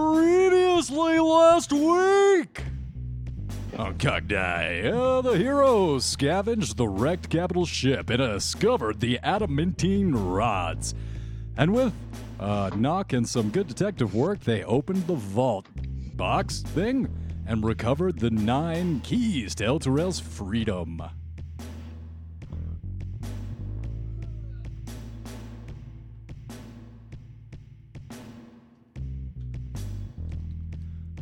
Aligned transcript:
Previously 0.00 1.18
last 1.18 1.72
week! 1.74 2.64
On 3.76 3.98
Cogdi, 3.98 4.90
uh, 4.90 5.20
the 5.20 5.36
heroes 5.36 6.06
scavenged 6.06 6.78
the 6.78 6.88
wrecked 6.88 7.28
capital 7.28 7.66
ship 7.66 8.08
and 8.08 8.18
discovered 8.18 9.00
the 9.00 9.18
adamantine 9.18 10.14
rods. 10.14 10.94
And 11.58 11.74
with 11.74 11.92
a 12.38 12.74
knock 12.74 13.12
and 13.12 13.28
some 13.28 13.50
good 13.50 13.68
detective 13.68 14.14
work, 14.14 14.40
they 14.40 14.64
opened 14.64 15.06
the 15.06 15.16
vault 15.16 15.66
box 16.16 16.60
thing 16.60 17.06
and 17.46 17.62
recovered 17.62 18.18
the 18.18 18.30
nine 18.30 19.00
keys 19.00 19.54
to 19.56 19.66
El 19.66 19.80
freedom. 20.12 21.02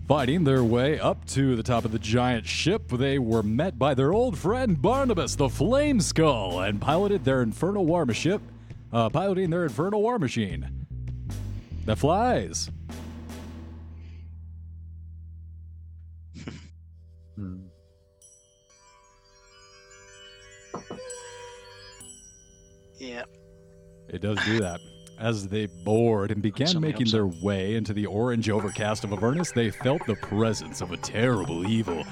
Fighting 0.08 0.44
their 0.44 0.64
way 0.64 0.98
up 0.98 1.22
to 1.26 1.54
the 1.54 1.62
top 1.62 1.84
of 1.84 1.92
the 1.92 1.98
giant 1.98 2.46
ship, 2.46 2.88
they 2.88 3.18
were 3.18 3.42
met 3.42 3.78
by 3.78 3.92
their 3.92 4.14
old 4.14 4.38
friend 4.38 4.80
Barnabas, 4.80 5.36
the 5.36 5.50
Flame 5.50 6.00
Skull, 6.00 6.60
and 6.60 6.80
piloted 6.80 7.26
their 7.26 7.42
infernal 7.42 7.84
war 7.84 8.10
ship, 8.14 8.40
uh, 8.90 9.10
piloting 9.10 9.50
their 9.50 9.64
infernal 9.64 10.00
war 10.00 10.18
machine 10.18 10.86
that 11.84 11.98
flies. 11.98 12.70
Yeah. 22.98 23.22
It 24.08 24.22
does 24.22 24.44
do 24.44 24.58
that. 24.58 24.80
As 25.20 25.48
they 25.48 25.66
bored 25.66 26.30
and 26.30 26.40
began 26.40 26.80
making 26.80 27.08
their 27.08 27.26
way 27.26 27.74
into 27.74 27.92
the 27.92 28.06
orange 28.06 28.48
overcast 28.48 29.02
of 29.02 29.12
Avernus, 29.12 29.50
they 29.50 29.70
felt 29.70 30.06
the 30.06 30.14
presence 30.14 30.80
of 30.80 30.92
a 30.92 30.96
terrible 30.96 31.66
evil 31.66 32.04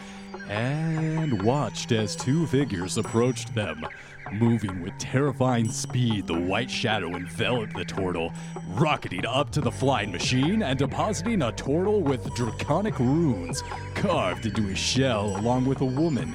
and 0.48 1.42
watched 1.42 1.92
as 1.92 2.16
two 2.16 2.48
figures 2.48 2.98
approached 2.98 3.54
them. 3.54 3.86
Moving 4.32 4.82
with 4.82 4.98
terrifying 4.98 5.70
speed, 5.70 6.26
the 6.26 6.38
white 6.38 6.70
shadow 6.70 7.14
enveloped 7.14 7.76
the 7.76 7.84
turtle, 7.84 8.32
rocketing 8.70 9.24
up 9.24 9.52
to 9.52 9.60
the 9.60 9.70
flying 9.70 10.10
machine 10.10 10.64
and 10.64 10.76
depositing 10.76 11.42
a 11.42 11.52
turtle 11.52 12.00
with 12.00 12.34
draconic 12.34 12.98
runes 12.98 13.62
carved 13.94 14.46
into 14.46 14.62
his 14.62 14.78
shell, 14.78 15.36
along 15.36 15.64
with 15.64 15.80
a 15.80 15.84
woman 15.84 16.34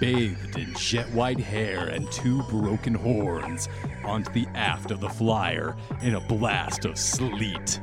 bathed 0.00 0.58
in 0.58 0.74
jet 0.74 1.08
white 1.10 1.38
hair 1.38 1.86
and 1.88 2.10
two 2.10 2.42
broken 2.44 2.94
horns, 2.94 3.68
onto 4.04 4.32
the 4.32 4.46
aft 4.54 4.90
of 4.90 5.00
the 5.00 5.08
flyer 5.08 5.76
in 6.02 6.14
a 6.14 6.20
blast 6.20 6.86
of 6.86 6.98
sleet. 6.98 7.80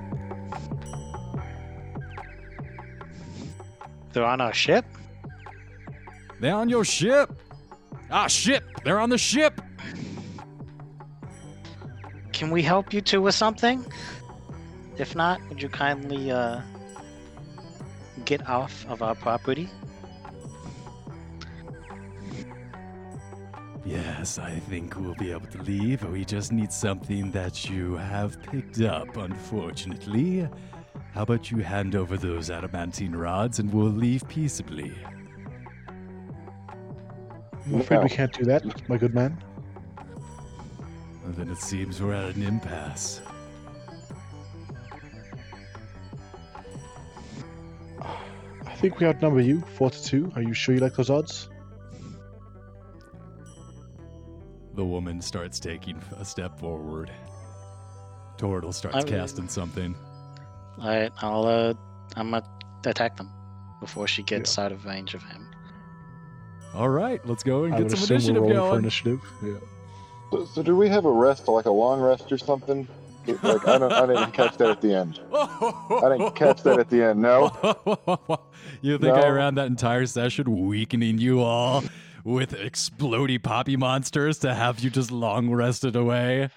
They're 4.11 4.25
on 4.25 4.41
our 4.41 4.53
ship? 4.53 4.85
They're 6.39 6.55
on 6.55 6.69
your 6.69 6.83
ship! 6.83 7.31
Ah, 8.09 8.27
ship! 8.27 8.63
They're 8.83 8.99
on 8.99 9.09
the 9.09 9.17
ship! 9.17 9.61
Can 12.33 12.51
we 12.51 12.61
help 12.63 12.93
you 12.93 13.01
two 13.01 13.21
with 13.21 13.35
something? 13.35 13.85
If 14.97 15.15
not, 15.15 15.39
would 15.49 15.61
you 15.61 15.69
kindly 15.69 16.31
uh 16.31 16.61
get 18.25 18.47
off 18.47 18.85
of 18.87 19.01
our 19.01 19.15
property? 19.15 19.69
Yes, 23.87 24.37
I 24.37 24.51
think 24.51 24.99
we'll 24.99 25.15
be 25.15 25.31
able 25.31 25.47
to 25.47 25.61
leave. 25.61 26.03
We 26.03 26.25
just 26.25 26.51
need 26.51 26.73
something 26.73 27.31
that 27.31 27.69
you 27.69 27.95
have 27.95 28.41
picked 28.43 28.81
up, 28.81 29.15
unfortunately. 29.15 30.49
How 31.13 31.21
about 31.21 31.49
you 31.51 31.59
hand 31.59 31.95
over 31.95 32.17
those 32.17 32.49
adamantine 32.51 33.15
rods 33.15 33.59
and 33.59 33.73
we'll 33.73 33.85
leave 33.85 34.27
peaceably? 34.27 34.93
I'm 37.65 37.79
afraid 37.79 38.03
we 38.03 38.09
can't 38.09 38.33
do 38.33 38.43
that, 38.43 38.89
my 38.89 38.97
good 38.97 39.13
man. 39.15 39.41
And 41.23 41.35
then 41.35 41.49
it 41.49 41.59
seems 41.59 42.01
we're 42.01 42.13
at 42.13 42.35
an 42.35 42.43
impasse. 42.43 43.21
I 48.01 48.75
think 48.75 48.99
we 48.99 49.07
outnumber 49.07 49.39
you, 49.39 49.61
four 49.61 49.89
to 49.89 50.03
two. 50.03 50.29
Are 50.35 50.41
you 50.41 50.53
sure 50.53 50.75
you 50.75 50.81
like 50.81 50.95
those 50.95 51.09
odds? 51.09 51.47
The 54.77 54.85
woman 54.85 55.23
starts 55.23 55.59
taking 55.59 55.99
a 56.19 56.23
step 56.23 56.59
forward. 56.59 57.09
Tortle 58.37 58.71
starts 58.71 58.97
I 58.97 58.99
mean- 58.99 59.07
casting 59.07 59.49
something. 59.49 59.95
Alright, 60.77 61.11
I'll 61.23 61.47
uh 61.47 61.73
I'm 62.15 62.29
gonna 62.29 62.45
attack 62.85 63.17
them 63.17 63.31
before 63.79 64.07
she 64.07 64.21
gets 64.21 64.59
out 64.59 64.71
of 64.71 64.85
range 64.85 65.15
of 65.15 65.23
him. 65.23 65.47
All 66.75 66.89
right, 66.89 67.19
let's 67.25 67.41
go 67.41 67.63
and 67.63 67.73
I 67.73 67.77
get 67.77 67.83
would 67.85 67.97
some 67.97 68.03
assume 68.03 68.35
initiative 68.37 68.43
we're 68.43 68.53
rolling 68.55 68.71
for 68.73 68.79
initiative. 68.79 69.19
Yeah. 69.43 69.53
So, 70.31 70.45
so 70.45 70.61
do 70.61 70.75
we 70.77 70.89
have 70.89 71.05
a 71.05 71.11
rest, 71.11 71.47
like 71.47 71.65
a 71.65 71.71
long 71.71 71.99
rest 71.99 72.31
or 72.31 72.37
something? 72.37 72.87
Like 73.25 73.67
I 73.67 73.79
don't, 73.79 73.91
I 73.91 74.05
didn't 74.05 74.31
catch 74.33 74.57
that 74.57 74.69
at 74.69 74.81
the 74.81 74.93
end. 74.93 75.19
I 75.33 76.15
didn't 76.15 76.35
catch 76.35 76.61
that 76.61 76.79
at 76.79 76.89
the 76.91 77.03
end. 77.03 77.19
No. 77.19 77.49
you 78.81 78.99
think 78.99 79.15
I 79.17 79.27
ran 79.29 79.55
that 79.55 79.65
entire 79.67 80.05
session 80.05 80.67
weakening 80.67 81.17
you 81.17 81.41
all 81.41 81.83
with 82.27 82.51
explody 82.51 83.41
poppy 83.41 83.77
monsters 83.77 84.37
to 84.39 84.53
have 84.53 84.79
you 84.81 84.89
just 84.89 85.11
long 85.11 85.49
rested 85.49 85.95
away? 85.95 86.49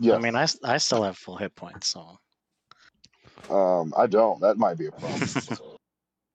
Yeah, 0.00 0.16
I 0.16 0.18
mean 0.18 0.34
I, 0.34 0.46
I 0.64 0.78
still 0.78 1.04
have 1.04 1.16
full 1.16 1.36
hit 1.36 1.54
points, 1.54 1.86
so 1.86 2.18
um, 3.48 3.94
I 3.96 4.06
don't. 4.08 4.40
That 4.40 4.58
might 4.58 4.76
be 4.78 4.86
a 4.86 4.90
problem. 4.90 5.28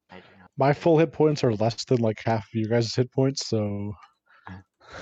My 0.57 0.73
full 0.73 0.97
hit 0.99 1.11
points 1.11 1.43
are 1.43 1.53
less 1.55 1.83
than 1.85 1.99
like 1.99 2.21
half 2.23 2.45
of 2.45 2.53
your 2.53 2.69
guys' 2.69 2.95
hit 2.95 3.11
points, 3.11 3.45
so 3.47 3.93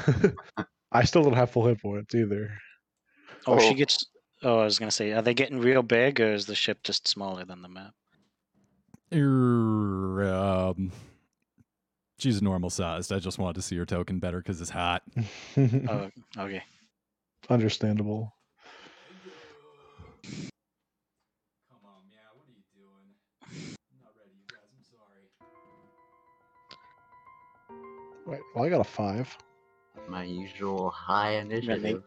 I 0.92 1.04
still 1.04 1.24
don't 1.24 1.34
have 1.34 1.52
full 1.52 1.68
hit 1.68 1.82
points 1.82 2.16
either. 2.16 2.52
Oh, 3.46 3.54
Oh. 3.54 3.60
she 3.60 3.76
gets 3.76 4.04
oh 4.42 4.60
I 4.60 4.64
was 4.66 4.80
gonna 4.80 4.90
say, 4.90 5.12
are 5.12 5.22
they 5.22 5.36
getting 5.36 5.60
real 5.60 5.84
big 5.84 6.20
or 6.20 6.34
is 6.34 6.48
the 6.48 6.56
ship 6.56 6.80
just 6.84 7.08
smaller 7.08 7.46
than 7.46 7.62
the 7.62 7.70
map? 7.70 7.94
Er, 9.14 10.24
um, 10.34 10.92
she's 12.20 12.42
normal 12.42 12.70
sized. 12.70 13.12
I 13.12 13.20
just 13.20 13.40
wanted 13.40 13.56
to 13.56 13.62
see 13.62 13.76
her 13.78 13.86
token 13.86 14.20
better 14.20 14.38
because 14.38 14.62
it's 14.62 14.70
hot. 14.70 15.02
Oh 15.58 16.10
okay. 16.38 16.62
Understandable. 17.50 18.34
Come 20.24 21.82
on, 21.84 22.04
yeah, 22.12 22.30
what 22.36 22.46
are 22.46 22.54
you 22.54 22.64
doing? 22.76 23.08
I'm 23.92 24.00
not 24.04 24.14
ready, 24.18 24.36
you 24.36 24.46
guys. 24.48 24.70
I'm 24.76 24.84
sorry. 24.86 25.24
Right. 28.26 28.42
Well, 28.54 28.66
I 28.66 28.70
got 28.70 28.82
a 28.82 28.84
five. 28.84 29.36
My 30.08 30.24
usual 30.24 30.90
high 30.92 31.32
initiative. 31.38 32.04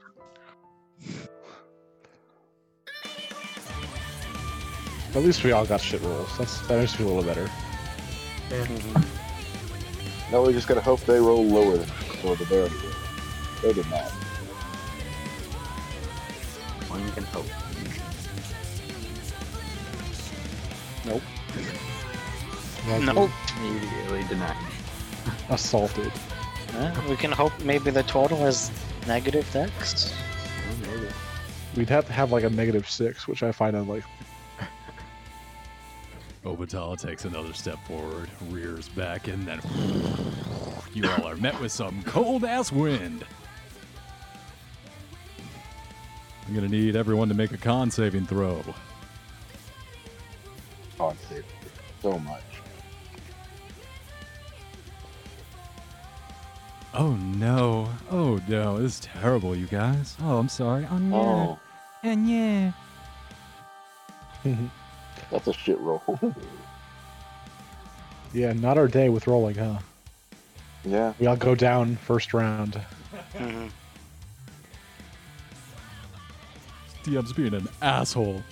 At 5.15 5.23
least 5.23 5.45
we 5.45 5.53
all 5.53 5.67
got 5.67 5.81
shit 5.81 6.01
rolls. 6.03 6.39
That's 6.39 6.61
that 6.69 6.79
makes 6.79 6.93
me 6.93 6.99
feel 7.05 7.09
a 7.09 7.15
little 7.15 7.35
better. 7.35 7.51
Mm-hmm. 8.49 9.22
No, 10.33 10.43
we 10.45 10.55
just 10.55 10.67
gotta 10.67 10.81
hope 10.81 11.01
they 11.03 11.21
roll 11.21 11.45
lower 11.45 11.77
than 11.77 11.91
or 12.25 12.35
the 12.37 12.47
bear 12.47 12.67
did. 12.67 12.81
They 13.63 13.75
did 13.75 13.87
not. 13.91 14.11
One 16.89 17.13
can 17.13 17.25
hope. 17.25 17.45
Nope. 21.05 21.23
No. 23.05 23.31
Immediately 23.59 24.25
denied. 24.25 24.57
Assaulted. 25.51 26.11
We 27.11 27.17
can 27.17 27.31
hope 27.31 27.53
maybe 27.63 27.91
the 27.91 28.03
Tortle 28.03 28.47
is 28.47 28.71
negative 29.07 29.47
dex. 29.53 30.15
Oh, 30.15 30.77
maybe. 30.87 31.09
We'd 31.77 31.91
have 31.91 32.07
to 32.07 32.13
have 32.15 32.33
like 32.33 32.45
a 32.45 32.51
negative 32.51 32.89
six, 32.89 33.29
which 33.29 33.43
I 33.43 33.53
find 33.53 33.77
unlikely. 33.77 34.11
Obatala 36.45 36.99
takes 37.01 37.25
another 37.25 37.53
step 37.53 37.79
forward, 37.87 38.29
rears 38.51 38.89
back, 38.89 39.29
and 39.29 39.47
then 39.47 39.61
you 40.93 41.09
all 41.09 41.29
are 41.29 41.37
met 41.37 41.59
with 41.61 41.71
some 41.71 42.03
cold 42.03 42.45
ass 42.45 42.73
wind. 42.73 43.25
I'm 46.47 46.55
gonna 46.55 46.69
need 46.69 46.97
everyone 46.97 47.29
to 47.29 47.35
make 47.35 47.53
a 47.53 47.57
con 47.57 47.91
saving 47.91 48.27
throw. 48.27 48.63
On 50.99 51.17
safety. 51.29 51.45
So 52.03 52.19
much. 52.19 52.43
Oh 56.95 57.15
no! 57.15 57.89
Oh 58.11 58.41
no! 58.49 58.79
This 58.79 58.95
is 58.95 59.01
terrible, 59.01 59.55
you 59.57 59.67
guys. 59.67 60.17
Oh, 60.21 60.39
I'm 60.39 60.49
sorry. 60.49 60.87
Oh 60.91 60.99
no! 60.99 61.17
Oh, 61.17 61.59
And 62.03 62.29
yeah. 62.29 62.73
that's 65.33 65.49
a 65.49 65.53
shit 65.53 65.81
roll. 65.81 66.03
yeah, 68.35 68.53
not 68.53 68.79
our 68.79 68.87
day 68.87 69.09
with 69.09 69.27
rolling, 69.27 69.57
huh? 69.57 69.79
yeah. 70.85 71.15
We 71.19 71.27
all 71.27 71.37
go 71.37 71.55
down 71.55 71.97
first 71.97 72.35
round. 72.35 72.81
Mhm. 73.35 73.71
DM's 77.05 77.33
being 77.33 77.55
an 77.55 77.67
asshole. 77.81 78.43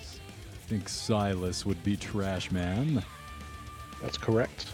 I 0.00 0.66
think 0.66 0.88
Silas 0.88 1.66
would 1.66 1.82
be 1.84 1.96
Trash 1.96 2.50
Man. 2.50 3.04
That's 4.00 4.16
correct. 4.16 4.68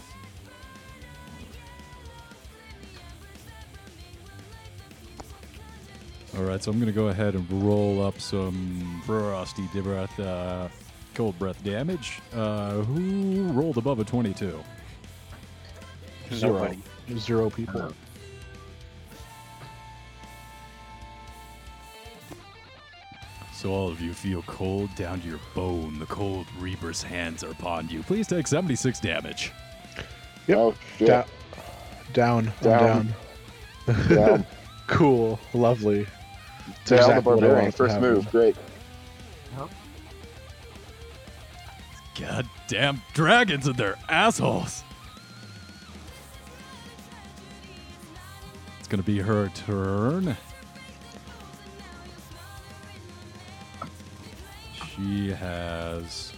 All 6.37 6.43
right, 6.43 6.63
so 6.63 6.71
I'm 6.71 6.77
going 6.79 6.87
to 6.87 6.93
go 6.93 7.07
ahead 7.09 7.35
and 7.35 7.45
roll 7.63 8.01
up 8.05 8.19
some 8.21 9.01
frosty 9.05 9.67
breath, 9.81 10.17
uh, 10.19 10.69
cold 11.13 11.37
breath 11.37 11.61
damage. 11.63 12.21
Uh, 12.33 12.75
who 12.81 13.43
rolled 13.51 13.77
above 13.77 13.99
a 13.99 14.05
22? 14.05 14.57
Zero. 16.33 16.53
Nobody. 16.53 16.79
Zero 17.17 17.49
people. 17.49 17.93
So 23.53 23.71
all 23.71 23.89
of 23.89 24.01
you 24.01 24.13
feel 24.13 24.41
cold 24.43 24.89
down 24.95 25.21
to 25.21 25.27
your 25.27 25.39
bone. 25.53 25.99
The 25.99 26.05
cold 26.07 26.47
Reaper's 26.59 27.03
hands 27.03 27.43
are 27.43 27.51
upon 27.51 27.89
you. 27.89 28.01
Please 28.03 28.25
take 28.27 28.47
76 28.47 28.99
damage. 29.01 29.51
Yep. 30.47 30.57
Oh 30.57 30.73
shit. 30.97 31.07
Da- 31.07 31.23
down. 32.13 32.47
I'm 32.61 32.63
Down. 32.63 33.15
down. 33.87 34.07
Down. 34.09 34.45
Cool. 34.87 35.39
Lovely. 35.53 36.05
It's 36.67 36.89
Down 36.89 36.99
the 36.99 37.05
exactly 37.05 37.33
what 37.33 37.43
I 37.43 37.47
barbarian. 37.47 37.71
First 37.71 37.99
move. 37.99 38.29
Great. 38.31 38.55
Goddamn 42.19 43.01
dragons 43.13 43.67
and 43.67 43.75
their 43.75 43.95
assholes. 44.07 44.83
It's 48.79 48.87
going 48.87 49.01
to 49.01 49.05
be 49.05 49.19
her 49.19 49.49
turn. 49.49 50.37
She 54.95 55.31
has. 55.31 56.33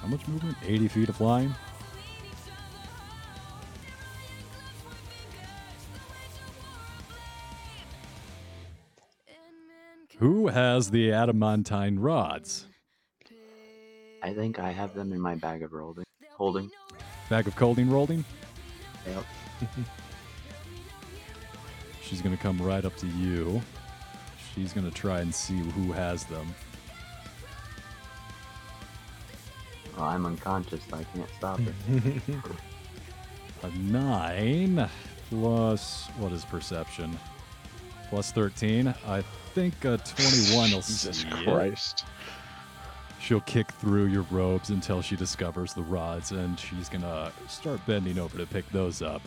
How 0.00 0.06
much 0.06 0.26
movement? 0.26 0.56
80 0.64 0.88
feet 0.88 1.08
of 1.08 1.16
flying? 1.16 1.54
Who 10.22 10.46
has 10.46 10.88
the 10.88 11.10
adamantine 11.10 11.98
rods? 11.98 12.68
I 14.22 14.32
think 14.32 14.60
I 14.60 14.70
have 14.70 14.94
them 14.94 15.12
in 15.12 15.20
my 15.20 15.34
bag 15.34 15.64
of 15.64 15.72
rolling, 15.72 16.04
holding. 16.30 16.70
Bag 17.28 17.48
of 17.48 17.56
colding 17.56 17.90
rolling? 17.90 18.24
Yep. 19.04 19.24
She's 22.02 22.22
gonna 22.22 22.36
come 22.36 22.56
right 22.62 22.84
up 22.84 22.94
to 22.98 23.08
you. 23.08 23.60
She's 24.54 24.72
gonna 24.72 24.92
try 24.92 25.22
and 25.22 25.34
see 25.34 25.58
who 25.58 25.90
has 25.90 26.22
them. 26.26 26.54
Well, 29.96 30.06
I'm 30.06 30.24
unconscious, 30.24 30.82
so 30.88 30.98
I 30.98 31.02
can't 31.02 31.30
stop 31.36 31.58
her. 31.58 31.74
A 33.64 33.70
nine 33.76 34.88
plus 35.30 36.06
what 36.18 36.30
is 36.30 36.44
perception? 36.44 37.18
Plus 38.12 38.30
thirteen. 38.30 38.94
I 39.06 39.22
think 39.54 39.86
a 39.86 39.96
twenty-one 39.96 40.70
will 40.70 40.82
Jesus 40.82 41.22
see. 41.22 41.30
Christ. 41.30 42.04
She'll 43.18 43.40
kick 43.40 43.70
through 43.70 44.08
your 44.08 44.26
robes 44.30 44.68
until 44.68 45.00
she 45.00 45.16
discovers 45.16 45.72
the 45.72 45.80
rods, 45.80 46.32
and 46.32 46.60
she's 46.60 46.90
gonna 46.90 47.32
start 47.48 47.80
bending 47.86 48.18
over 48.18 48.36
to 48.36 48.44
pick 48.44 48.68
those 48.68 49.00
up. 49.00 49.22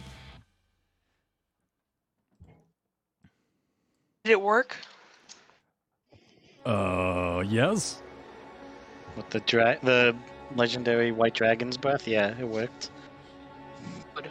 Did 4.23 4.33
it 4.33 4.41
work? 4.41 4.77
Uh, 6.63 7.43
yes. 7.47 8.03
With 9.17 9.27
the 9.31 9.39
dra- 9.39 9.79
the 9.81 10.15
legendary 10.55 11.11
white 11.11 11.33
dragon's 11.33 11.75
breath? 11.75 12.07
Yeah, 12.07 12.39
it 12.39 12.47
worked. 12.47 12.91
Or 14.15 14.21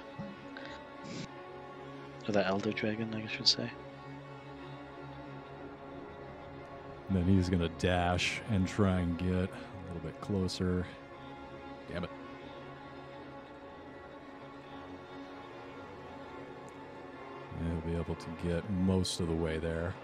the 2.33 2.47
elder 2.47 2.71
dragon, 2.71 3.12
I 3.15 3.23
guess 3.23 3.33
you 3.33 3.37
should 3.39 3.49
say. 3.49 3.69
And 7.09 7.17
then 7.19 7.25
he's 7.25 7.49
gonna 7.49 7.69
dash 7.79 8.41
and 8.51 8.67
try 8.67 9.01
and 9.01 9.19
get 9.19 9.29
a 9.29 9.33
little 9.33 10.03
bit 10.03 10.21
closer. 10.21 10.87
Damn 11.93 12.05
it. 12.05 12.11
He'll 17.62 17.93
be 17.93 17.97
able 17.99 18.15
to 18.15 18.27
get 18.43 18.69
most 18.71 19.21
of 19.21 19.29
the 19.29 19.35
way 19.35 19.59
there. 19.59 19.95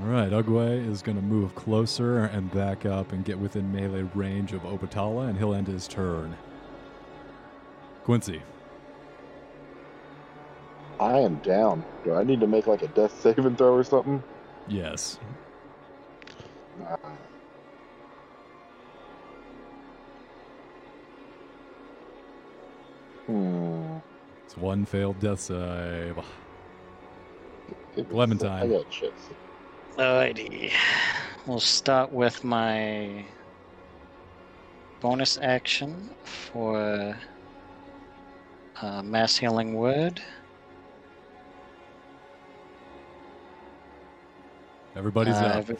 All 0.00 0.06
right, 0.06 0.30
Ugwe 0.30 0.88
is 0.88 1.02
going 1.02 1.16
to 1.16 1.22
move 1.22 1.56
closer 1.56 2.26
and 2.26 2.52
back 2.52 2.86
up 2.86 3.10
and 3.10 3.24
get 3.24 3.36
within 3.36 3.72
melee 3.72 4.08
range 4.14 4.52
of 4.52 4.62
Obatala, 4.62 5.28
and 5.28 5.36
he'll 5.36 5.54
end 5.54 5.66
his 5.66 5.88
turn. 5.88 6.36
Quincy. 8.04 8.40
I 11.00 11.18
am 11.18 11.36
down. 11.36 11.84
Do 12.04 12.14
I 12.14 12.24
need 12.24 12.40
to 12.40 12.46
make 12.46 12.66
like 12.66 12.82
a 12.82 12.88
death 12.88 13.20
saving 13.20 13.56
throw 13.56 13.74
or 13.74 13.84
something? 13.84 14.22
Yes. 14.66 15.18
Nah. 16.78 16.96
Hmm. 23.26 23.98
It's 24.44 24.56
one 24.56 24.84
failed 24.86 25.20
death 25.20 25.40
save. 25.40 26.18
It- 27.96 28.08
Clementine. 28.08 28.62
I 28.62 28.66
got 28.68 28.92
shit. 28.92 29.12
Alrighty. 29.96 30.72
We'll 31.46 31.60
start 31.60 32.12
with 32.12 32.44
my 32.44 33.24
bonus 35.00 35.38
action 35.40 36.10
for 36.24 37.16
uh, 38.80 39.02
mass 39.02 39.36
healing 39.36 39.74
word. 39.74 40.20
Everybody's 44.98 45.36
Uh, 45.36 45.46
up. 45.46 45.56
every- 45.58 45.76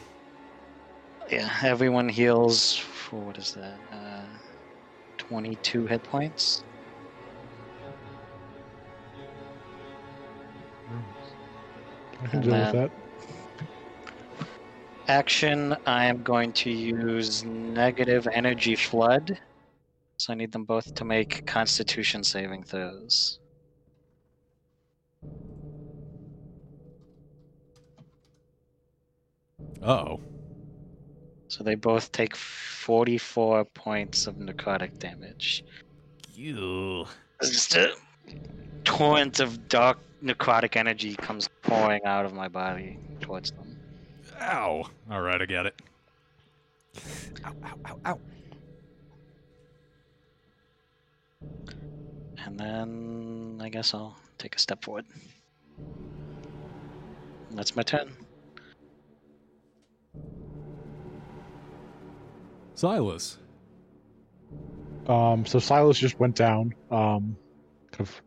yeah, 1.29 1.59
everyone 1.61 2.07
heals 2.07 2.77
for 2.77 3.25
what 3.25 3.37
is 3.37 3.51
that? 3.51 3.81
Uh, 3.91 4.37
22 5.17 5.85
hit 5.87 6.03
points. 6.03 6.63
I 12.21 12.27
can 12.27 12.41
deal 12.41 12.53
with 12.53 12.71
that. 12.71 12.91
Action, 15.07 15.75
I 15.85 16.05
am 16.05 16.23
going 16.23 16.53
to 16.53 16.71
use 16.71 17.43
negative 17.43 18.25
energy 18.31 18.75
flood. 18.75 19.37
So 20.17 20.31
I 20.31 20.35
need 20.35 20.51
them 20.53 20.63
both 20.63 20.93
to 20.95 21.03
make 21.03 21.45
constitution 21.45 22.23
saving 22.23 22.63
throws. 22.63 23.38
Oh. 29.81 30.19
So 31.47 31.63
they 31.63 31.75
both 31.75 32.11
take 32.11 32.35
44 32.35 33.65
points 33.65 34.27
of 34.27 34.35
necrotic 34.35 34.97
damage. 34.99 35.63
You. 36.35 37.05
It's 37.41 37.49
Just 37.49 37.75
a 37.75 37.93
torrent 38.83 39.39
of 39.39 39.67
dark 39.67 39.97
necrotic 40.23 40.75
energy 40.75 41.15
comes 41.15 41.49
pouring 41.63 42.03
out 42.05 42.25
of 42.25 42.33
my 42.33 42.47
body 42.47 42.97
towards 43.21 43.51
them. 43.51 43.77
Ow. 44.41 44.85
All 45.09 45.21
right, 45.21 45.41
I 45.41 45.45
get 45.45 45.65
it. 45.65 45.81
Ow, 47.45 47.53
ow, 47.65 47.77
ow, 47.87 47.99
ow. 48.05 48.19
And 52.45 52.59
then 52.59 53.59
I 53.61 53.69
guess 53.69 53.93
I'll 53.93 54.17
take 54.37 54.55
a 54.55 54.59
step 54.59 54.83
forward. 54.83 55.05
That's 57.51 57.75
my 57.75 57.83
turn. 57.83 58.11
Silas. 62.79 63.37
Um, 65.05 65.45
so 65.45 65.59
Silas 65.59 65.99
just 65.99 66.17
went 66.17 66.35
down. 66.35 66.73
Um, 66.89 67.35
kind 67.91 68.07
of 68.07 68.21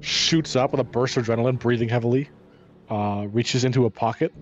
shoots 0.00 0.54
up 0.54 0.70
with 0.70 0.80
a 0.80 0.84
burst 0.84 1.16
of 1.16 1.26
adrenaline, 1.26 1.58
breathing 1.58 1.88
heavily. 1.88 2.30
Uh, 2.88 3.26
reaches 3.32 3.64
into 3.64 3.86
a 3.86 3.90
pocket, 3.90 4.32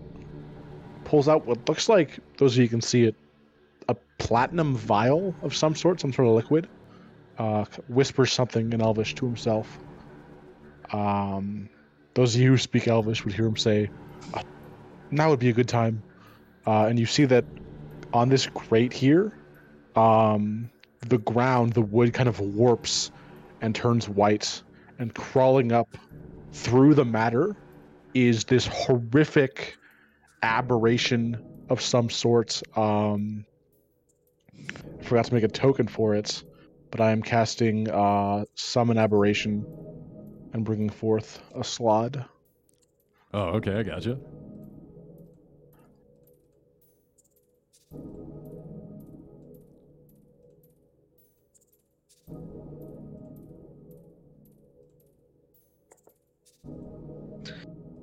pulls 1.05 1.28
out 1.28 1.47
what 1.47 1.69
looks 1.69 1.88
like 1.88 2.19
those 2.38 2.57
of 2.57 2.62
you 2.62 2.69
can 2.69 2.81
see 2.81 3.05
it, 3.05 3.14
a 3.88 3.97
platinum 4.19 4.75
vial 4.75 5.35
of 5.43 5.55
some 5.55 5.75
sort, 5.75 6.00
some 6.00 6.12
sort 6.12 6.28
of 6.28 6.35
liquid. 6.35 6.69
Uh, 7.38 7.64
whispers 7.88 8.33
something 8.33 8.73
in 8.73 8.83
Elvish 8.83 9.14
to 9.14 9.25
himself. 9.25 9.78
Um, 10.93 11.71
those 12.14 12.35
of 12.35 12.40
you 12.40 12.50
who 12.50 12.59
speak 12.59 12.88
Elvish 12.88 13.25
would 13.25 13.33
hear 13.33 13.47
him 13.47 13.57
say, 13.57 13.90
"Uh, 14.35 14.43
"Now 15.11 15.31
would 15.31 15.38
be 15.38 15.49
a 15.49 15.52
good 15.52 15.69
time." 15.69 16.02
Uh, 16.67 16.87
and 16.87 16.99
you 16.99 17.07
see 17.07 17.26
that 17.26 17.45
on 18.12 18.29
this 18.29 18.47
crate 18.47 18.93
here, 18.93 19.33
um, 19.97 20.71
the 21.00 21.19
ground, 21.19 21.73
the 21.73 21.83
wood 21.83 22.12
kind 22.12 22.29
of 22.29 22.41
warps 22.41 23.11
and 23.61 23.75
turns 23.75 24.09
white, 24.09 24.62
and 24.99 25.15
crawling 25.15 25.73
up 25.73 25.97
through 26.53 26.95
the 26.95 27.05
matter 27.05 27.57
is 28.15 28.45
this 28.45 28.67
horrific 28.67 29.77
aberration 30.43 31.41
of 31.69 31.81
some 31.81 32.11
sort. 32.11 32.62
Um, 32.77 33.45
I 35.00 35.03
forgot 35.03 35.27
to 35.27 35.35
make 35.35 35.45
a 35.45 35.49
token 35.49 35.87
for 35.87 36.15
it, 36.15 36.43
but 36.91 37.00
I 37.00 37.11
am 37.11 37.23
casting 37.23 37.88
uh, 37.91 38.45
summon 38.55 38.99
aberration 38.99 39.65
and 40.53 40.65
bringing 40.65 40.91
forth 40.91 41.41
a 41.55 41.61
slaad. 41.61 42.25
Oh, 43.35 43.41
okay, 43.57 43.75
I 43.75 43.83
gotcha. 43.83 44.19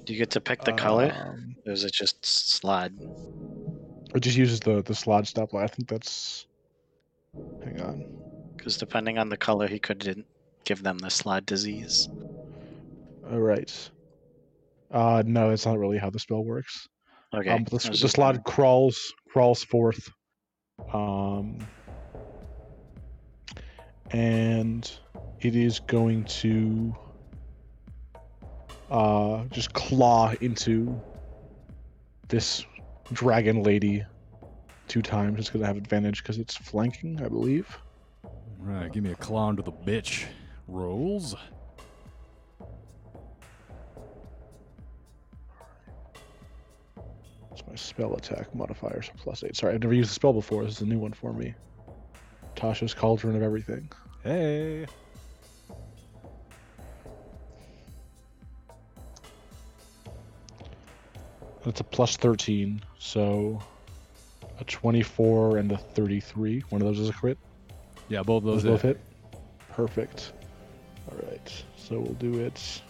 Do 0.05 0.13
you 0.13 0.19
get 0.19 0.29
to 0.31 0.41
pick 0.41 0.63
the 0.63 0.73
color? 0.73 1.11
Um, 1.15 1.55
Or 1.65 1.71
is 1.73 1.83
it 1.83 1.93
just 1.93 2.23
slide? 2.25 2.93
it 4.13 4.19
just 4.21 4.37
uses 4.37 4.59
the 4.59 4.81
the 4.83 4.93
slaad 4.93 5.23
stoplight. 5.25 5.63
I 5.63 5.67
think 5.67 5.89
that's. 5.89 6.45
Hang 7.63 7.81
on. 7.81 8.05
Because 8.55 8.77
depending 8.77 9.17
on 9.17 9.29
the 9.29 9.37
color, 9.37 9.67
he 9.67 9.79
could 9.79 10.25
give 10.63 10.83
them 10.83 10.97
the 10.99 11.09
slide 11.09 11.45
disease. 11.45 12.07
All 13.31 13.39
right. 13.39 13.89
Uh, 14.91 15.23
no, 15.25 15.49
that's 15.49 15.65
not 15.65 15.77
really 15.79 15.97
how 15.97 16.09
the 16.09 16.19
spell 16.19 16.43
works. 16.45 16.87
Okay. 17.33 17.49
Um, 17.49 17.63
the, 17.65 17.75
I 17.75 17.77
s- 17.77 17.89
was 17.89 18.01
the 18.01 18.07
slaad 18.07 18.43
crawls 18.45 19.11
crawls 19.29 19.63
forth, 19.63 20.07
um, 20.93 21.57
and 24.11 24.89
it 25.41 25.55
is 25.55 25.79
going 25.79 26.23
to 26.25 26.95
uh, 28.89 29.43
just 29.45 29.73
claw 29.73 30.33
into 30.41 30.99
this 32.27 32.65
dragon 33.13 33.63
lady 33.63 34.03
two 34.87 35.01
times. 35.01 35.39
It's 35.39 35.49
going 35.49 35.61
to 35.61 35.67
have 35.67 35.77
advantage 35.77 36.23
because 36.23 36.37
it's 36.37 36.55
flanking, 36.55 37.21
I 37.23 37.27
believe. 37.27 37.77
Right, 38.59 38.91
give 38.91 39.03
me 39.03 39.11
a 39.11 39.15
clown 39.15 39.55
to 39.57 39.61
the 39.61 39.71
bitch. 39.71 40.25
Rolls. 40.67 41.35
It's 47.51 47.63
my 47.67 47.75
spell 47.75 48.15
attack 48.15 48.53
modifier, 48.53 49.01
so 49.01 49.11
plus 49.17 49.43
eight. 49.43 49.55
Sorry, 49.55 49.73
I've 49.73 49.81
never 49.81 49.93
used 49.93 50.09
the 50.09 50.13
spell 50.13 50.33
before. 50.33 50.63
This 50.63 50.75
is 50.75 50.81
a 50.81 50.85
new 50.85 50.99
one 50.99 51.13
for 51.13 51.31
me. 51.31 51.53
Tasha's 52.55 52.93
Cauldron 52.93 53.35
of 53.35 53.43
Everything. 53.43 53.89
Hey. 54.23 54.87
It's 61.65 61.79
a 61.79 61.83
plus 61.83 62.15
13, 62.17 62.81
so 62.99 63.61
a 64.59 64.63
24 64.65 65.57
and 65.57 65.71
a 65.71 65.77
33. 65.77 66.63
One 66.69 66.81
of 66.81 66.87
those 66.87 66.99
is 66.99 67.09
a 67.09 67.13
crit. 67.13 67.37
Yeah, 68.07 68.21
both 68.21 68.43
of 68.43 68.43
Those 68.43 68.63
those 68.63 68.71
both 68.73 68.81
hit. 68.83 68.97
hit. 69.31 69.39
Perfect. 69.71 70.33
All 71.11 71.17
right, 71.29 71.63
so 71.75 71.99
we'll 71.99 72.13
do 72.13 72.39
it. 72.39 72.81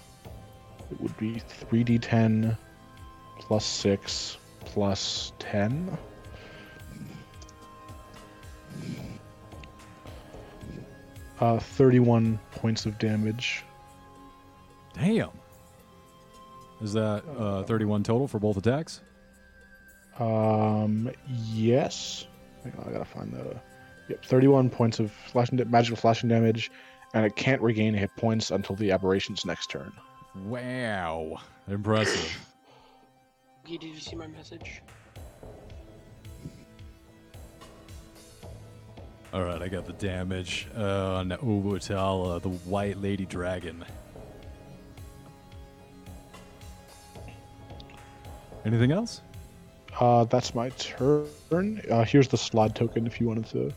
It 0.92 1.02
would 1.02 1.16
be 1.18 1.42
3d10 1.72 2.58
plus 3.40 3.66
6 3.66 4.38
plus 4.66 5.32
10. 5.40 5.98
Uh, 11.40 11.60
31 11.60 12.40
points 12.52 12.86
of 12.86 12.98
damage. 12.98 13.64
Damn. 14.94 15.32
Is 16.82 16.94
that 16.94 17.24
uh, 17.38 17.64
31 17.64 18.04
total 18.04 18.28
for 18.28 18.40
both 18.40 18.58
attacks? 18.58 19.02
Um, 20.20 21.10
yes. 21.28 22.28
Hang 22.64 22.74
on, 22.80 22.90
I 22.90 22.92
gotta 22.92 23.06
find 23.06 23.32
the. 23.32 23.56
Yep, 24.08 24.24
31 24.26 24.70
points 24.70 25.00
of 25.00 25.12
slashing 25.32 25.58
da- 25.58 25.66
magical 25.66 25.98
slashing 25.98 26.30
damage, 26.30 26.72
and 27.14 27.26
it 27.26 27.36
can't 27.36 27.62
regain 27.62 27.94
hit 27.94 28.12
points 28.18 28.52
until 28.52 28.76
the 28.76 28.92
aberration's 28.92 29.46
next 29.46 29.70
turn. 29.72 29.92
Wow. 30.46 31.38
Impressive. 31.68 32.38
Did 33.66 33.82
you 33.84 34.00
see 34.00 34.16
my 34.16 34.28
message? 34.28 34.82
All 39.34 39.44
right, 39.44 39.62
I 39.62 39.68
got 39.68 39.86
the 39.86 39.94
damage 39.94 40.68
uh, 40.78 41.16
on 41.16 41.30
Obatala, 41.30 42.42
the 42.42 42.50
White 42.50 42.98
Lady 43.02 43.26
Dragon. 43.26 43.84
Anything 48.66 48.92
else? 48.92 49.22
Uh, 50.00 50.26
that's 50.26 50.54
my 50.56 50.70
turn. 50.70 51.82
Uh, 51.90 52.04
here's 52.04 52.28
the 52.28 52.38
slaad 52.38 52.74
token 52.76 53.06
if 53.06 53.22
you 53.22 53.28
wanted 53.28 53.46
to 53.48 53.72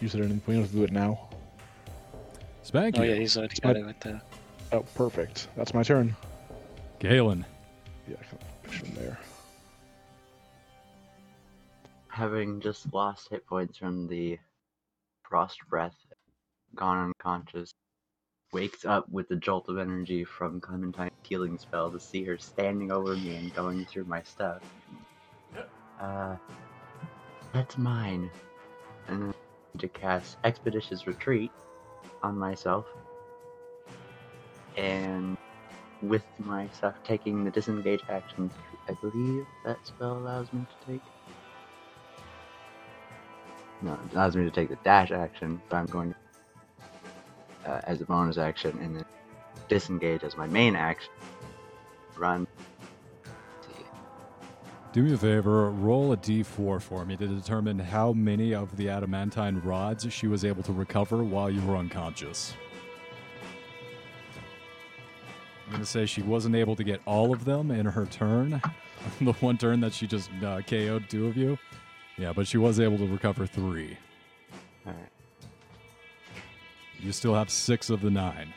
use 0.00 0.14
it 0.14 0.20
at 0.20 0.26
any 0.26 0.40
point. 0.40 0.48
You 0.48 0.54
don't 0.54 0.62
have 0.62 0.70
to 0.70 0.76
do 0.76 0.84
it 0.84 0.92
now. 0.92 1.28
Spank 2.62 2.96
Oh 2.98 3.02
yeah, 3.02 3.14
he's 3.14 3.36
already 3.36 3.56
got 3.60 3.76
it 3.76 3.84
right 3.84 4.00
there. 4.00 4.20
Oh, 4.72 4.84
perfect. 4.94 5.48
That's 5.56 5.72
my 5.72 5.82
turn. 5.82 6.16
Galen. 6.98 7.44
Yeah, 8.08 8.16
I 8.20 8.24
can 8.24 8.38
push 8.62 8.82
him 8.82 8.94
there. 8.94 9.18
Having 12.08 12.60
just 12.60 12.92
lost 12.92 13.28
hit 13.30 13.46
points 13.46 13.78
from 13.78 14.08
the 14.08 14.38
frost 15.22 15.58
breath, 15.68 15.96
gone 16.74 17.06
unconscious, 17.06 17.72
wakes 18.54 18.84
up 18.84 19.06
with 19.10 19.28
the 19.28 19.36
jolt 19.36 19.68
of 19.68 19.78
energy 19.78 20.24
from 20.24 20.60
Clementine's 20.60 21.10
healing 21.24 21.58
spell 21.58 21.90
to 21.90 21.98
see 21.98 22.22
her 22.22 22.38
standing 22.38 22.92
over 22.92 23.16
me 23.16 23.34
and 23.34 23.54
going 23.54 23.84
through 23.84 24.04
my 24.04 24.22
stuff. 24.22 24.62
Uh, 26.00 26.36
that's 27.52 27.76
mine. 27.76 28.30
And 29.08 29.22
then 29.22 29.34
to 29.78 29.88
cast 29.88 30.36
Expeditious 30.44 31.06
Retreat 31.06 31.50
on 32.22 32.38
myself. 32.38 32.86
And 34.76 35.36
with 36.00 36.24
myself 36.38 36.94
taking 37.02 37.44
the 37.44 37.50
disengage 37.50 38.02
action, 38.08 38.50
I 38.88 38.92
believe 38.92 39.46
that 39.64 39.84
spell 39.84 40.16
allows 40.16 40.52
me 40.52 40.60
to 40.60 40.92
take. 40.92 41.02
No, 43.82 43.94
it 43.94 44.14
allows 44.14 44.36
me 44.36 44.44
to 44.44 44.50
take 44.50 44.68
the 44.68 44.78
dash 44.84 45.10
action, 45.10 45.60
but 45.68 45.76
I'm 45.76 45.86
going 45.86 46.14
uh, 47.66 47.80
as 47.84 48.00
a 48.00 48.04
bonus 48.04 48.38
action, 48.38 48.78
and 48.80 48.96
then 48.96 49.04
disengage 49.68 50.22
as 50.22 50.36
my 50.36 50.46
main 50.46 50.76
action. 50.76 51.12
Run. 52.16 52.46
Do 54.92 55.02
me 55.02 55.12
a 55.12 55.18
favor, 55.18 55.70
roll 55.70 56.12
a 56.12 56.16
d4 56.16 56.80
for 56.80 57.04
me 57.04 57.16
to 57.16 57.26
determine 57.26 57.80
how 57.80 58.12
many 58.12 58.54
of 58.54 58.76
the 58.76 58.88
adamantine 58.88 59.60
rods 59.64 60.06
she 60.12 60.28
was 60.28 60.44
able 60.44 60.62
to 60.62 60.72
recover 60.72 61.24
while 61.24 61.50
you 61.50 61.60
were 61.62 61.76
unconscious. 61.76 62.54
I'm 65.66 65.72
going 65.72 65.80
to 65.80 65.86
say 65.86 66.06
she 66.06 66.22
wasn't 66.22 66.54
able 66.54 66.76
to 66.76 66.84
get 66.84 67.00
all 67.06 67.32
of 67.32 67.44
them 67.44 67.72
in 67.72 67.86
her 67.86 68.06
turn, 68.06 68.62
the 69.20 69.32
one 69.32 69.58
turn 69.58 69.80
that 69.80 69.92
she 69.92 70.06
just 70.06 70.30
uh, 70.44 70.60
KO'd 70.62 71.10
two 71.10 71.26
of 71.26 71.36
you. 71.36 71.58
Yeah, 72.16 72.32
but 72.32 72.46
she 72.46 72.58
was 72.58 72.78
able 72.78 72.98
to 72.98 73.06
recover 73.08 73.46
three. 73.46 73.96
Alright. 74.86 75.08
You 77.04 77.12
still 77.12 77.34
have 77.34 77.50
six 77.50 77.90
of 77.90 78.00
the 78.00 78.10
nine. 78.10 78.54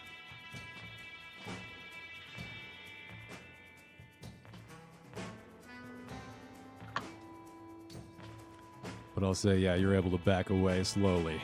But 9.13 9.25
I'll 9.25 9.33
say, 9.33 9.57
yeah, 9.57 9.75
you're 9.75 9.95
able 9.95 10.11
to 10.11 10.17
back 10.19 10.49
away 10.49 10.85
slowly. 10.85 11.41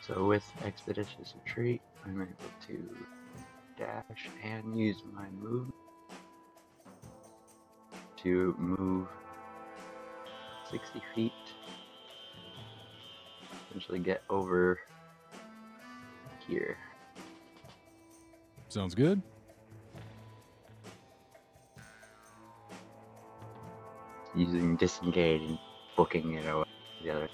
So 0.00 0.24
with 0.26 0.44
Expeditious 0.64 1.34
Retreat, 1.44 1.82
I'm 2.06 2.22
able 2.22 2.32
to 2.66 2.96
dash 3.76 4.28
and 4.42 4.78
use 4.78 5.02
my 5.12 5.28
move 5.38 5.70
to 8.22 8.54
move 8.58 9.08
60 10.70 11.02
feet. 11.14 11.32
Eventually 13.70 13.98
get 13.98 14.22
over 14.30 14.78
here. 16.46 16.76
Sounds 18.68 18.94
good? 18.94 19.20
Using 24.34 24.76
disengage 24.76 25.42
and 25.42 25.58
booking 25.96 26.34
it 26.34 26.46
away 26.46 26.64
to 26.64 27.04
the 27.04 27.10
other. 27.10 27.28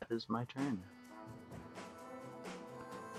That 0.00 0.10
is 0.10 0.28
my 0.28 0.44
turn. 0.44 0.82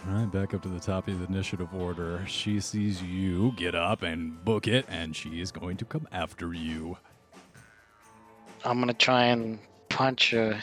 All 0.05 0.13
right, 0.15 0.29
back 0.29 0.53
up 0.53 0.61
to 0.63 0.67
the 0.67 0.79
top 0.81 1.07
of 1.07 1.17
the 1.19 1.25
initiative 1.25 1.73
order. 1.73 2.23
She 2.27 2.59
sees 2.59 3.01
you 3.01 3.53
get 3.55 3.73
up 3.73 4.01
and 4.01 4.43
book 4.43 4.67
it, 4.67 4.85
and 4.89 5.15
she 5.15 5.39
is 5.39 5.49
going 5.51 5.77
to 5.77 5.85
come 5.85 6.07
after 6.11 6.53
you. 6.53 6.97
I'm 8.65 8.79
gonna 8.79 8.93
try 8.93 9.25
and 9.25 9.59
punch 9.89 10.31
her 10.31 10.59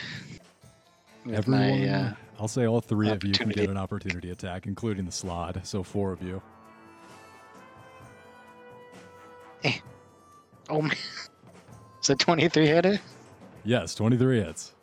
with 1.25 1.35
Everyone, 1.37 1.81
my. 1.83 1.89
Uh, 1.89 2.13
I'll 2.39 2.49
say 2.49 2.67
all 2.67 2.81
three 2.81 3.09
of 3.09 3.25
you 3.25 3.33
can 3.33 3.49
opportunity. 3.49 3.61
get 3.61 3.71
an 3.71 3.77
opportunity 3.77 4.31
attack, 4.31 4.67
including 4.67 5.05
the 5.07 5.11
slaad. 5.11 5.65
So 5.67 5.83
four 5.83 6.13
of 6.13 6.23
you. 6.23 6.43
oh 10.69 10.83
man, 10.83 10.93
is 12.03 12.11
it 12.11 12.19
23 12.19 12.67
hitter? 12.67 13.01
Yes, 13.65 13.95
23 13.95 14.41
hits. 14.41 14.75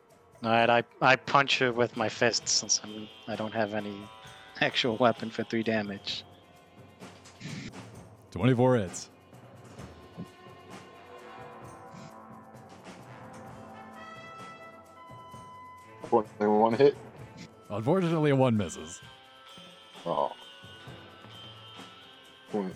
All 0.44 0.52
right, 0.52 0.70
I 0.70 0.84
I 1.02 1.16
punch 1.16 1.60
her 1.60 1.72
with 1.72 1.96
my 1.98 2.10
fists 2.10 2.52
since 2.52 2.82
I'm 2.84 3.08
I 3.28 3.36
don't 3.36 3.54
have 3.54 3.74
any 3.74 3.98
actual 4.62 4.98
weapon 4.98 5.30
for 5.30 5.44
three 5.44 5.64
damage. 5.64 6.24
24 8.32 8.78
hits. 8.78 9.10
One 16.68 16.74
hit. 16.74 16.98
Unfortunately, 17.70 18.34
one 18.34 18.58
misses. 18.58 19.02
Oh. 20.06 20.32
Twenty- 22.52 22.74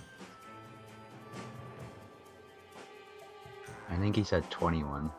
I 3.90 3.96
think 3.98 4.16
he 4.16 4.24
said 4.24 4.50
21. 4.50 5.12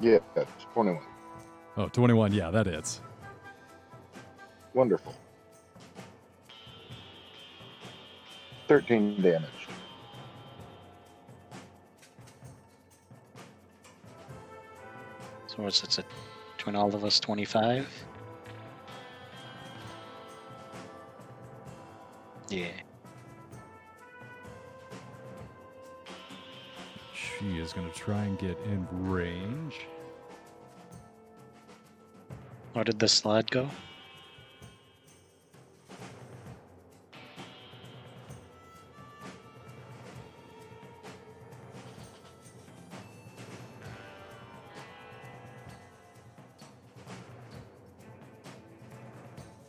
Yeah, 0.00 0.18
that's 0.34 0.50
21. 0.72 1.02
Oh, 1.76 1.88
21. 1.88 2.32
Yeah, 2.32 2.50
that 2.50 2.66
hits. 2.66 3.00
Wonderful. 4.74 5.14
13 8.68 9.20
damage. 9.20 9.50
So 15.46 15.62
what's 15.62 15.82
it's 15.84 15.98
a 15.98 16.04
between 16.56 16.76
all 16.76 16.94
of 16.94 17.04
us 17.04 17.20
25? 17.20 17.86
Yeah. 22.48 22.68
She 27.12 27.58
is 27.58 27.72
going 27.72 27.90
to 27.90 27.98
try 27.98 28.22
and 28.24 28.38
get 28.38 28.56
in 28.64 28.86
range. 28.92 29.80
Where 32.72 32.84
did 32.84 32.98
the 32.98 33.08
slide 33.08 33.50
go? 33.50 33.68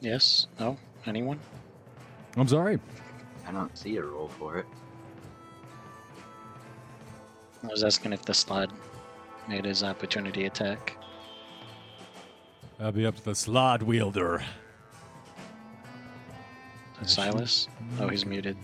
Yes? 0.05 0.45
No? 0.59 0.77
Anyone? 1.07 1.39
I'm 2.37 2.47
sorry. 2.47 2.79
I 3.47 3.51
don't 3.51 3.75
see 3.75 3.97
a 3.97 4.03
roll 4.03 4.27
for 4.27 4.59
it. 4.59 4.67
I 7.63 7.67
was 7.67 7.83
asking 7.83 8.13
if 8.13 8.21
the 8.21 8.33
slide 8.35 8.69
made 9.49 9.65
his 9.65 9.81
opportunity 9.81 10.45
attack. 10.45 10.95
That'll 12.77 12.91
be 12.91 13.07
up 13.07 13.15
to 13.15 13.25
the 13.25 13.31
slaad 13.31 13.81
wielder. 13.81 14.43
Silas? 17.03 17.67
Oh, 17.99 18.07
he's 18.07 18.27
muted. 18.27 18.57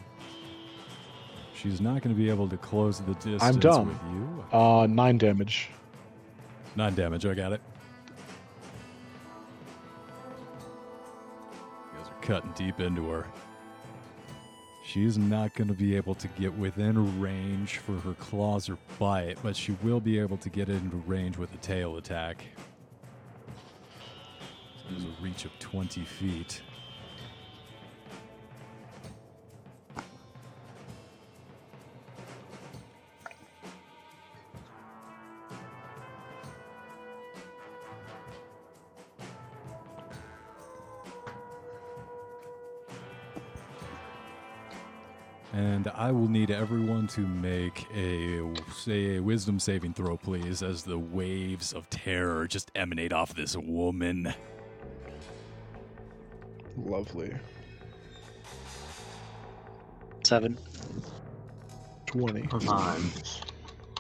She's 1.56 1.82
not 1.82 2.04
going 2.04 2.16
to 2.16 2.22
be 2.22 2.30
able 2.30 2.50
to 2.50 2.58
close 2.58 3.00
the 3.00 3.16
distance 3.16 3.56
done. 3.58 3.88
with 3.88 3.98
you. 4.12 4.46
Uh, 4.56 4.86
nine 4.86 5.18
damage. 5.18 5.72
Nine 6.76 6.94
damage. 6.94 7.26
I 7.26 7.34
got 7.34 7.52
it. 7.52 7.62
Cutting 12.32 12.54
deep 12.56 12.80
into 12.80 13.10
her. 13.10 13.28
She's 14.86 15.18
not 15.18 15.54
going 15.54 15.68
to 15.68 15.74
be 15.74 15.98
able 15.98 16.16
to 16.16 16.30
get 16.30 16.54
within 16.54 17.20
range 17.20 17.80
for 17.80 17.92
her 18.00 18.14
claws 18.14 18.70
or 18.70 18.78
bite, 18.98 19.38
but 19.44 19.54
she 19.54 19.74
will 19.84 20.00
be 20.00 20.18
able 20.18 20.38
to 20.38 20.50
get 20.50 20.70
into 20.70 20.96
range 21.06 21.36
with 21.36 21.54
a 21.54 21.58
tail 21.58 21.98
attack. 21.98 22.46
So 24.78 24.84
there's 24.92 25.04
a 25.04 25.22
reach 25.22 25.44
of 25.44 25.52
20 25.60 26.06
feet. 26.06 26.62
Need 46.42 46.50
everyone 46.50 47.06
to 47.06 47.22
make 47.22 47.86
a 47.96 48.42
say 48.74 49.18
a 49.18 49.20
wisdom 49.20 49.60
saving 49.60 49.94
throw, 49.94 50.18
please, 50.18 50.64
as 50.64 50.82
the 50.82 50.98
waves 50.98 51.72
of 51.72 51.88
terror 51.92 52.48
just 52.48 52.72
emanate 52.74 53.14
off 53.14 53.36
this 53.36 53.56
woman. 53.56 54.34
Lovely. 56.76 57.32
Seven. 60.24 60.58
20. 62.08 62.42
Come 62.48 62.70
on. 62.70 63.02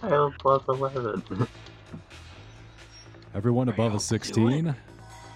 I 0.01 0.09
have 0.09 0.31
plus 0.39 0.63
11. 0.67 1.47
Everyone 3.35 3.69
above 3.69 3.93
a 3.93 3.99
16, 3.99 4.75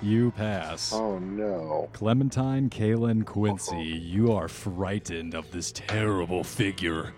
you 0.06 0.32
pass. 0.32 0.94
Oh 0.94 1.18
no. 1.18 1.89
Clementine, 1.94 2.70
Kaylin, 2.70 3.26
Quincy, 3.26 3.84
you 3.84 4.32
are 4.32 4.48
frightened 4.48 5.34
of 5.34 5.52
this 5.52 5.72
terrible 5.72 6.44
figure. 6.44 7.13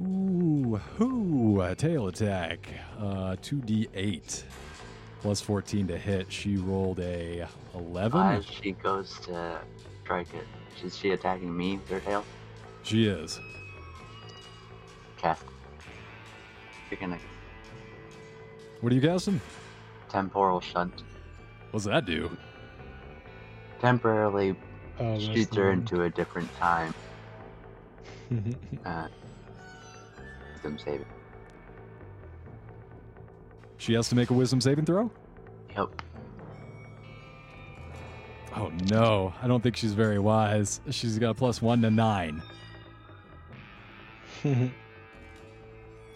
Ooh, 0.00 0.80
ooh, 1.00 1.60
a 1.60 1.74
tail 1.74 2.08
attack. 2.08 2.68
Uh, 2.98 3.36
2d8 3.40 4.42
plus 5.20 5.40
14 5.40 5.88
to 5.88 5.98
hit. 5.98 6.32
She 6.32 6.56
rolled 6.56 7.00
a 7.00 7.46
11. 7.74 8.20
As 8.20 8.44
she 8.44 8.72
goes 8.72 9.18
to 9.20 9.58
strike 10.04 10.32
it, 10.34 10.46
is 10.84 10.96
she 10.96 11.10
attacking 11.10 11.56
me 11.56 11.76
with 11.78 11.88
her 11.88 12.00
tail? 12.00 12.24
She 12.82 13.06
is. 13.06 13.40
Okay. 15.18 15.34
You're 16.90 17.00
gonna 17.00 17.18
What 18.80 18.92
are 18.92 18.94
you 18.94 19.00
casting? 19.00 19.40
temporal 20.08 20.60
shunt. 20.60 21.02
What's 21.70 21.84
that 21.84 22.06
do? 22.06 22.30
Temporarily 23.80 24.56
Oh, 25.00 25.18
shoots 25.18 25.54
her 25.54 25.70
into 25.70 26.02
a 26.02 26.10
different 26.10 26.52
time. 26.56 26.94
Uh, 28.84 29.08
wisdom 30.52 30.78
saving. 30.78 31.06
She 33.78 33.94
has 33.94 34.08
to 34.10 34.14
make 34.14 34.28
a 34.30 34.34
wisdom 34.34 34.60
saving 34.60 34.84
throw? 34.86 35.10
Yep. 35.76 36.02
Oh 38.56 38.70
no, 38.90 39.32
I 39.42 39.46
don't 39.46 39.62
think 39.62 39.76
she's 39.76 39.94
very 39.94 40.18
wise. 40.18 40.80
She's 40.90 41.18
got 41.18 41.30
a 41.30 41.34
plus 41.34 41.62
one 41.62 41.80
to 41.82 41.90
nine. 41.90 42.42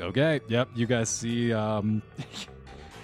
Okay, 0.01 0.41
yep, 0.49 0.69
you 0.75 0.87
guys 0.87 1.09
see 1.09 1.53
um 1.53 2.03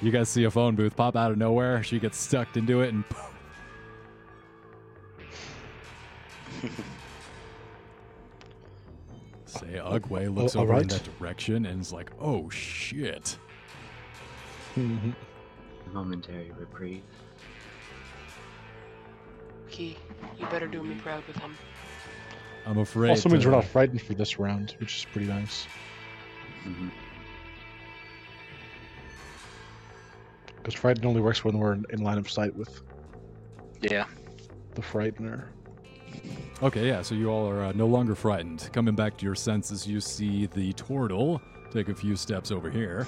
you 0.03 0.11
guys 0.11 0.29
see 0.29 0.45
a 0.45 0.51
phone 0.51 0.75
booth 0.75 0.97
pop 0.97 1.17
out 1.17 1.31
of 1.31 1.39
nowhere. 1.39 1.83
She 1.83 1.99
gets 1.99 2.19
sucked 2.19 2.57
into 2.57 2.81
it 2.83 2.93
and 2.95 3.05
Say 9.47 9.81
Ugway 9.83 10.33
looks 10.35 10.55
Oh, 10.57 10.61
over 10.61 10.75
in 10.81 10.89
that 10.89 11.09
direction 11.19 11.67
and 11.67 11.81
is 11.81 11.93
like, 11.93 12.11
"Oh 12.21 12.49
shit." 12.51 13.39
Momentary 15.93 16.53
reprieve. 16.59 17.03
Key, 19.71 19.97
you 20.39 20.47
better 20.47 20.67
do 20.69 20.83
me 20.83 20.95
proud 20.97 21.27
with 21.27 21.37
him. 21.37 21.57
I'm 22.67 22.79
afraid 22.79 23.11
also 23.11 23.29
means 23.31 23.45
to- 23.45 23.49
we're 23.51 23.57
not 23.57 23.65
frightened 23.65 24.03
for 24.03 24.15
this 24.15 24.39
round, 24.39 24.75
which 24.79 24.99
is 24.99 25.05
pretty 25.07 25.27
nice. 25.29 25.67
hmm 26.65 26.89
Because 30.69 30.81
frightened 30.81 31.07
only 31.07 31.23
works 31.23 31.43
when 31.45 31.57
we're 31.57 31.73
in, 31.73 31.87
in 31.89 32.03
line 32.03 32.19
of 32.19 32.29
sight 32.31 32.55
with 32.55 32.83
Yeah. 33.81 34.05
the 34.75 34.83
frightener. 34.83 35.45
Okay, 36.63 36.87
yeah, 36.89 37.01
so 37.01 37.15
you 37.15 37.31
all 37.31 37.49
are 37.49 37.65
uh, 37.65 37.73
no 37.73 37.87
longer 37.87 38.15
frightened. 38.15 38.69
Coming 38.75 38.95
back 38.95 39.17
to 39.17 39.25
your 39.25 39.35
senses, 39.35 39.87
you 39.87 39.99
see 39.99 40.45
the 40.45 40.75
turtle 40.75 41.41
take 41.71 41.89
a 41.89 41.95
few 41.95 42.17
steps 42.17 42.51
over 42.51 42.69
here. 42.69 43.07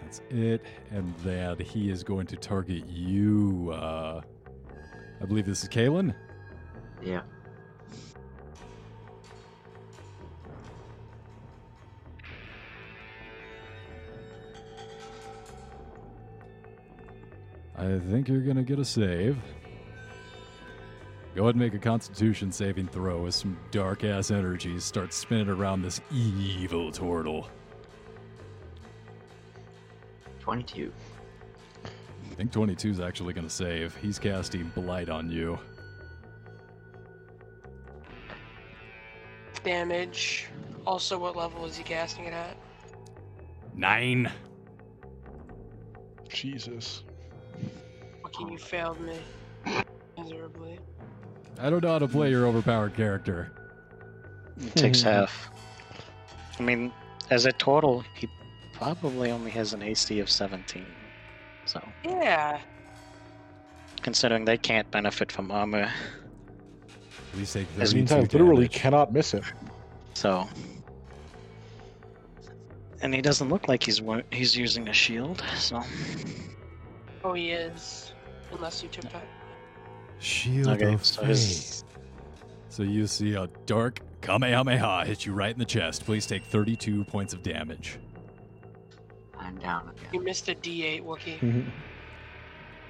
That's 0.00 0.22
it, 0.30 0.64
and 0.90 1.14
that 1.24 1.60
he 1.60 1.90
is 1.90 2.02
going 2.02 2.26
to 2.28 2.36
target 2.36 2.86
you. 2.88 3.70
Uh, 3.74 4.22
I 5.20 5.26
believe 5.26 5.44
this 5.44 5.62
is 5.62 5.68
Kalen. 5.68 6.14
Yeah. 7.02 7.20
I 17.82 17.98
think 17.98 18.28
you're 18.28 18.42
gonna 18.42 18.62
get 18.62 18.78
a 18.78 18.84
save. 18.84 19.36
Go 21.34 21.42
ahead 21.42 21.56
and 21.56 21.64
make 21.64 21.74
a 21.74 21.80
constitution 21.80 22.52
saving 22.52 22.86
throw 22.86 23.26
as 23.26 23.34
some 23.34 23.58
dark 23.72 24.04
ass 24.04 24.30
energies 24.30 24.84
start 24.84 25.12
spinning 25.12 25.48
around 25.48 25.82
this 25.82 26.00
evil 26.12 26.92
turtle. 26.92 27.48
22. 30.38 30.92
I 31.84 32.34
think 32.36 32.52
22 32.52 32.88
is 32.88 33.00
actually 33.00 33.32
gonna 33.32 33.50
save. 33.50 33.96
He's 33.96 34.16
casting 34.16 34.70
Blight 34.76 35.08
on 35.08 35.28
you. 35.28 35.58
Damage. 39.64 40.46
Also, 40.86 41.18
what 41.18 41.34
level 41.34 41.64
is 41.64 41.76
he 41.76 41.82
casting 41.82 42.26
it 42.26 42.32
at? 42.32 42.56
Nine. 43.74 44.30
Jesus. 46.28 47.02
Fucking, 48.32 48.52
you 48.52 48.58
failed 48.58 49.00
me 49.00 49.18
miserably. 50.18 50.78
I 51.58 51.70
don't 51.70 51.82
know 51.82 51.92
how 51.92 51.98
to 51.98 52.08
play 52.08 52.30
your 52.30 52.46
overpowered 52.46 52.94
character. 52.94 53.52
It 54.60 54.74
takes 54.74 55.02
hmm. 55.02 55.08
half. 55.08 55.50
I 56.58 56.62
mean, 56.62 56.92
as 57.30 57.46
a 57.46 57.52
Tortle, 57.52 58.04
he 58.14 58.28
probably 58.72 59.30
only 59.30 59.50
has 59.50 59.72
an 59.72 59.82
AC 59.82 60.18
of 60.20 60.30
17. 60.30 60.86
So, 61.64 61.80
Yeah. 62.04 62.60
considering 64.02 64.44
they 64.44 64.58
can't 64.58 64.90
benefit 64.90 65.30
from 65.30 65.50
armor, 65.50 65.90
Please 67.32 67.52
take 67.52 67.66
As 67.78 67.90
That 67.90 67.96
means 67.96 68.10
32 68.10 68.36
I 68.36 68.40
literally 68.40 68.68
cannot 68.68 69.12
miss 69.12 69.32
it. 69.32 69.44
so. 70.12 70.46
And 73.00 73.14
he 73.14 73.22
doesn't 73.22 73.48
look 73.48 73.68
like 73.68 73.82
he's 73.82 74.02
wa- 74.02 74.22
he's 74.30 74.54
using 74.54 74.88
a 74.88 74.92
shield, 74.92 75.42
so. 75.56 75.80
Oh, 77.24 77.32
he 77.32 77.52
is. 77.52 78.11
Unless 78.52 78.82
you 78.82 78.88
took 78.88 79.10
that. 79.12 79.24
Shield 80.18 80.68
Okay, 80.68 80.94
of 80.94 81.04
so 81.04 81.20
Fate. 81.22 81.28
his- 81.28 81.84
So 82.68 82.82
you 82.82 83.06
see 83.06 83.34
a 83.34 83.48
dark 83.66 84.00
Kamehameha 84.22 85.04
hit 85.04 85.26
you 85.26 85.32
right 85.34 85.52
in 85.52 85.58
the 85.58 85.64
chest. 85.64 86.04
Please 86.04 86.26
take 86.26 86.44
32 86.44 87.04
points 87.04 87.34
of 87.34 87.42
damage. 87.42 87.98
I'm 89.38 89.58
down 89.58 89.88
again. 89.88 90.08
You 90.12 90.22
missed 90.22 90.48
a 90.48 90.54
D8, 90.54 91.02
Wookie. 91.04 91.38
Mm-hmm. 91.40 91.68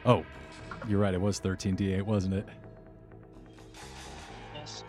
Oh, 0.05 0.25
you're 0.87 1.01
right. 1.01 1.14
It 1.14 1.20
was 1.20 1.40
13d8, 1.40 2.03
wasn't 2.03 2.35
it? 2.35 2.46
Yes. 4.55 4.85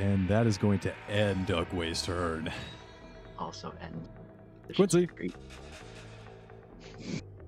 And 0.00 0.28
that 0.28 0.46
is 0.46 0.58
going 0.58 0.80
to 0.80 0.92
end 1.08 1.46
Dugway's 1.46 2.02
turn. 2.02 2.50
Also 3.38 3.72
end. 3.80 4.08
Quincy. 4.74 5.06
streak. 5.06 5.32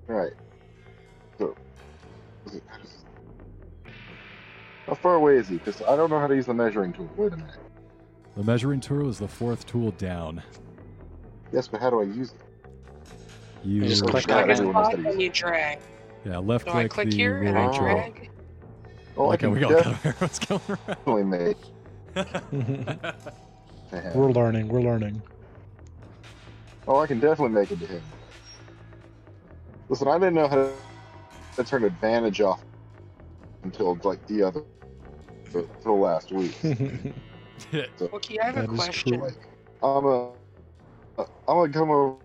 Right. 0.07 0.31
So, 2.45 2.51
is 2.51 2.55
it- 2.57 2.63
how 4.87 4.95
far 4.95 5.15
away 5.15 5.35
is 5.37 5.47
he? 5.47 5.57
Because 5.57 5.81
I 5.83 5.95
don't 5.95 6.09
know 6.09 6.19
how 6.19 6.27
to 6.27 6.35
use 6.35 6.45
the 6.47 6.53
measuring 6.53 6.93
tool. 6.93 7.09
Wait 7.15 7.31
a 7.33 7.37
minute. 7.37 7.57
The 8.35 8.43
measuring 8.43 8.79
tool 8.79 9.09
is 9.09 9.19
the 9.19 9.27
fourth 9.27 9.65
tool 9.67 9.91
down. 9.91 10.41
Yes, 11.51 11.67
but 11.67 11.79
how 11.81 11.89
do 11.89 11.99
I 11.99 12.03
use 12.03 12.31
it? 12.31 12.41
You, 13.63 13.83
just 13.85 14.05
click 14.07 14.27
not 14.27 14.43
on 14.43 14.49
a 14.49 14.53
it. 14.53 14.59
everyone 14.59 14.73
knows 14.75 14.85
how 14.85 14.91
spot 14.91 14.95
to 14.95 14.97
use 15.03 15.13
and 15.13 15.21
it. 15.21 15.23
you 15.25 15.29
drag. 15.31 15.79
yeah, 16.25 16.37
left 16.37 16.65
So 16.65 16.71
I 16.71 16.73
click, 16.87 16.91
click 16.91 17.09
the 17.09 17.15
here 17.17 17.37
and 17.43 17.57
I 17.57 17.61
rolling 17.65 17.77
tool. 17.77 17.85
drag. 17.87 18.29
Oh, 19.17 19.25
I 19.25 19.27
Like 19.29 19.39
can 19.41 19.51
we 19.51 19.59
got 19.59 19.83
Calaveras 19.83 20.39
going 20.47 20.61
definitely 20.87 21.23
make. 21.23 21.57
around. 22.15 23.05
to 23.91 23.99
him. 24.01 24.13
we're 24.17 24.31
learning. 24.31 24.67
We're 24.69 24.81
learning. 24.81 25.21
Oh, 26.87 26.97
I 26.99 27.07
can 27.07 27.19
definitely 27.19 27.53
make 27.59 27.69
it 27.71 27.79
to 27.79 27.85
him. 27.85 28.01
Listen, 29.89 30.07
I 30.07 30.13
didn't 30.17 30.35
know 30.35 30.47
how 30.47 30.55
to, 30.55 30.71
to 31.59 31.69
turn 31.69 31.83
advantage 31.83 32.41
off 32.41 32.63
until 33.63 33.97
like 34.03 34.25
the 34.27 34.43
other, 34.43 34.63
for 35.51 35.65
the 35.83 35.91
last 35.91 36.31
week. 36.31 36.55
Wookie, 37.71 38.37
I 38.41 38.45
have 38.45 38.57
a 38.57 38.67
question. 38.67 39.19
true. 39.19 39.31
I'm 39.83 40.05
a, 40.05 40.31
I'm 41.17 41.25
gonna 41.47 41.73
come 41.73 41.91
over, 41.91 42.15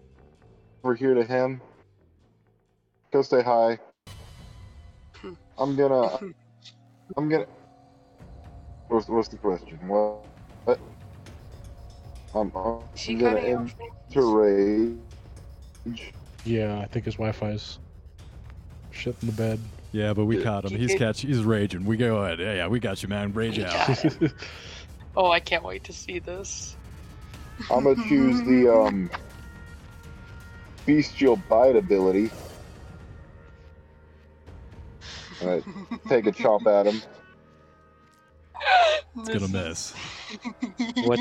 over 0.84 0.94
here 0.94 1.14
to 1.14 1.24
him. 1.24 1.60
Go 3.12 3.22
say 3.22 3.42
hi. 3.42 3.78
I'm 5.58 5.72
hmm. 5.72 5.76
gonna, 5.76 6.18
I'm 7.16 7.28
gonna. 7.28 7.46
What's, 8.88 9.08
what's 9.08 9.28
the 9.28 9.36
question? 9.36 9.78
What? 9.88 10.26
What? 10.64 10.80
I'm, 12.34 12.52
I'm 12.54 12.82
Is 12.94 13.02
he 13.02 13.14
gonna 13.14 13.40
cutting 13.40 13.56
off 13.56 13.74
enter 14.10 14.26
rage. 14.26 16.12
yeah, 16.44 16.78
I 16.78 16.86
think 16.86 17.06
his 17.06 17.14
Wi-Fi's 17.14 17.78
shit 18.94 19.16
in 19.20 19.26
the 19.28 19.32
bed. 19.34 19.60
yeah, 19.92 20.12
but 20.12 20.24
we 20.24 20.42
caught 20.42 20.64
him. 20.64 20.78
He's 20.78 20.94
catch. 20.94 21.20
He's 21.22 21.42
raging. 21.42 21.84
We 21.84 21.96
go 21.96 22.16
ahead. 22.18 22.38
Yeah, 22.40 22.54
yeah, 22.54 22.66
we 22.68 22.80
got 22.80 23.02
you, 23.02 23.08
man. 23.08 23.32
Rage 23.32 23.58
out. 23.60 24.04
Oh, 25.16 25.30
I 25.30 25.38
can't 25.38 25.62
wait 25.62 25.84
to 25.84 25.92
see 25.92 26.18
this. 26.18 26.74
I'm 27.70 27.84
gonna 27.84 27.94
choose 28.08 28.42
the 28.42 28.68
um 28.74 29.08
bestial 30.86 31.36
bite 31.48 31.76
ability. 31.76 32.32
Alright, 35.40 35.62
take 36.08 36.26
a 36.26 36.32
chop 36.32 36.66
at 36.66 36.86
him. 36.86 37.00
It's 39.18 39.28
gonna 39.28 39.48
miss. 39.68 39.92
What- 41.04 41.20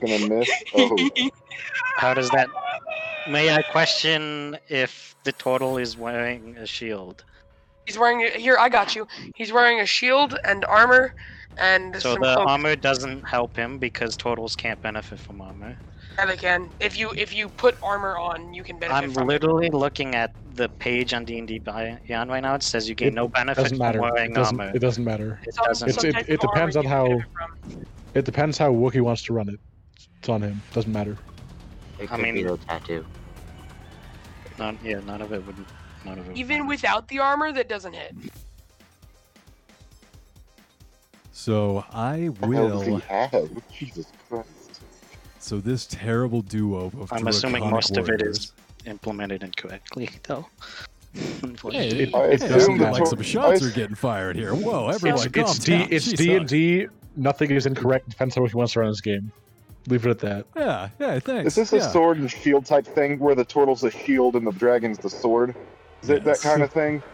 Gonna 0.00 0.28
miss. 0.28 0.50
Oh, 0.74 1.10
How 1.98 2.14
does 2.14 2.30
that. 2.30 2.48
May 3.28 3.50
I 3.54 3.62
question 3.62 4.56
if 4.68 5.14
the 5.24 5.32
Tortle 5.32 5.80
is 5.80 5.96
wearing 5.96 6.56
a 6.58 6.66
shield? 6.66 7.24
He's 7.86 7.98
wearing 7.98 8.22
a, 8.22 8.30
here. 8.30 8.56
I 8.58 8.68
got 8.68 8.94
you. 8.94 9.06
He's 9.34 9.52
wearing 9.52 9.80
a 9.80 9.86
shield 9.86 10.38
and 10.44 10.64
armor, 10.66 11.14
and 11.58 11.94
So 11.96 12.12
some 12.14 12.22
the 12.22 12.34
cloak. 12.34 12.48
armor 12.48 12.76
doesn't 12.76 13.26
help 13.26 13.56
him 13.56 13.78
because 13.78 14.16
Tortles 14.16 14.56
can't 14.56 14.80
benefit 14.82 15.18
from 15.18 15.40
armor. 15.40 15.78
Yeah, 16.18 16.26
they 16.26 16.36
can. 16.36 16.70
If 16.80 16.98
you 16.98 17.12
if 17.16 17.34
you 17.34 17.48
put 17.48 17.76
armor 17.82 18.16
on, 18.16 18.54
you 18.54 18.62
can 18.62 18.78
benefit 18.78 19.04
I'm 19.04 19.10
from 19.12 19.24
it. 19.24 19.26
literally 19.32 19.68
looking 19.70 20.14
at 20.14 20.32
the 20.54 20.68
page 20.68 21.12
on 21.12 21.24
D&D 21.24 21.58
Beyond 21.60 22.30
right 22.30 22.40
now. 22.40 22.54
It 22.54 22.62
says 22.62 22.88
you 22.88 22.94
gain 22.94 23.08
It 23.08 23.14
no 23.14 23.28
benefit 23.28 23.62
doesn't 23.62 23.76
from 23.78 23.86
matter. 23.86 24.00
wearing 24.00 24.30
It 24.30 24.34
doesn't, 24.34 24.60
armor. 24.60 24.72
it 24.74 24.78
doesn't 24.78 25.04
matter. 25.04 25.40
It 25.46 25.54
doesn't. 25.66 25.88
It's- 25.88 26.00
some 26.02 26.10
it- 26.10 26.12
type 26.12 26.26
it 26.28 26.34
of 26.34 26.40
depends 26.40 26.76
on 26.76 26.84
how- 26.84 27.20
It 28.14 28.24
depends 28.24 28.58
how 28.58 28.72
Wookie 28.72 29.00
wants 29.00 29.22
to 29.24 29.32
run 29.32 29.48
it. 29.48 29.58
It's 30.20 30.28
on 30.28 30.40
him. 30.42 30.62
Doesn't 30.72 30.92
matter. 30.92 31.18
It 31.98 32.04
I 32.10 32.16
could 32.16 32.24
be 32.24 32.32
mean- 32.32 32.46
the 32.46 32.56
tattoo. 32.58 33.04
None, 34.58 34.78
yeah, 34.84 35.00
none 35.00 35.20
of 35.22 35.32
it 35.32 35.44
would. 35.46 35.56
None 36.04 36.18
of 36.18 36.24
it. 36.26 36.28
would 36.28 36.38
Even 36.38 36.58
matter. 36.58 36.68
without 36.68 37.08
the 37.08 37.18
armor, 37.18 37.50
that 37.52 37.68
doesn't 37.68 37.92
hit. 37.92 38.14
So 41.32 41.84
I 41.92 42.26
what 42.28 42.50
the 42.50 42.56
hell 42.56 42.68
does 42.78 42.88
will. 42.88 42.98
have? 43.00 43.50
Jesus 43.72 44.06
Christ. 44.28 44.80
So 45.40 45.58
this 45.60 45.86
terrible 45.86 46.40
duo 46.42 46.86
of 47.00 47.12
I'm 47.12 47.26
assuming 47.26 47.62
draconic 47.62 47.74
most 47.74 47.96
of 47.96 48.08
it 48.08 48.20
warriors- 48.20 48.38
is 48.38 48.52
implemented 48.86 49.42
incorrectly, 49.42 50.08
though. 50.24 50.46
Hey, 51.12 51.20
Unfortunately. 51.42 52.02
it, 52.04 52.14
I 52.14 52.24
it 52.26 52.34
assume 52.34 52.48
doesn't 52.50 52.78
the 52.78 52.84
look 52.84 52.92
like 52.92 53.02
to- 53.04 53.08
some 53.10 53.22
shots 53.22 53.62
I- 53.62 53.66
are 53.66 53.70
getting 53.70 53.94
fired 53.96 54.36
here. 54.36 54.54
Whoa, 54.54 54.88
everyone, 54.88 55.20
It's, 55.26 55.32
calm 55.34 55.44
it's 55.44 55.58
D. 55.58 55.72
down. 55.78 55.88
It's 55.90 56.08
Jeez, 56.12 56.16
D 56.16 56.28
huh? 56.28 56.36
and 56.36 56.48
D. 56.48 56.86
Nothing 57.16 57.50
is 57.50 57.66
incorrect. 57.66 58.08
Depends 58.08 58.36
on 58.36 58.42
how 58.44 58.48
he 58.48 58.56
wants 58.56 58.72
to 58.72 58.80
run 58.80 58.90
this 58.90 59.00
game. 59.00 59.30
Leave 59.86 60.06
it 60.06 60.10
at 60.10 60.18
that. 60.20 60.46
Yeah, 60.56 60.88
yeah, 60.98 61.18
thanks. 61.20 61.58
Is 61.58 61.70
this 61.70 61.84
a 61.84 61.90
sword 61.90 62.18
and 62.18 62.30
shield 62.30 62.64
type 62.64 62.86
thing 62.86 63.18
where 63.18 63.34
the 63.34 63.44
turtle's 63.44 63.82
the 63.82 63.90
shield 63.90 64.34
and 64.34 64.46
the 64.46 64.52
dragon's 64.52 64.98
the 64.98 65.10
sword? 65.10 65.54
Is 66.02 66.08
it 66.10 66.24
that 66.24 66.40
kind 66.40 66.62
of 66.62 66.70
thing? 66.72 67.02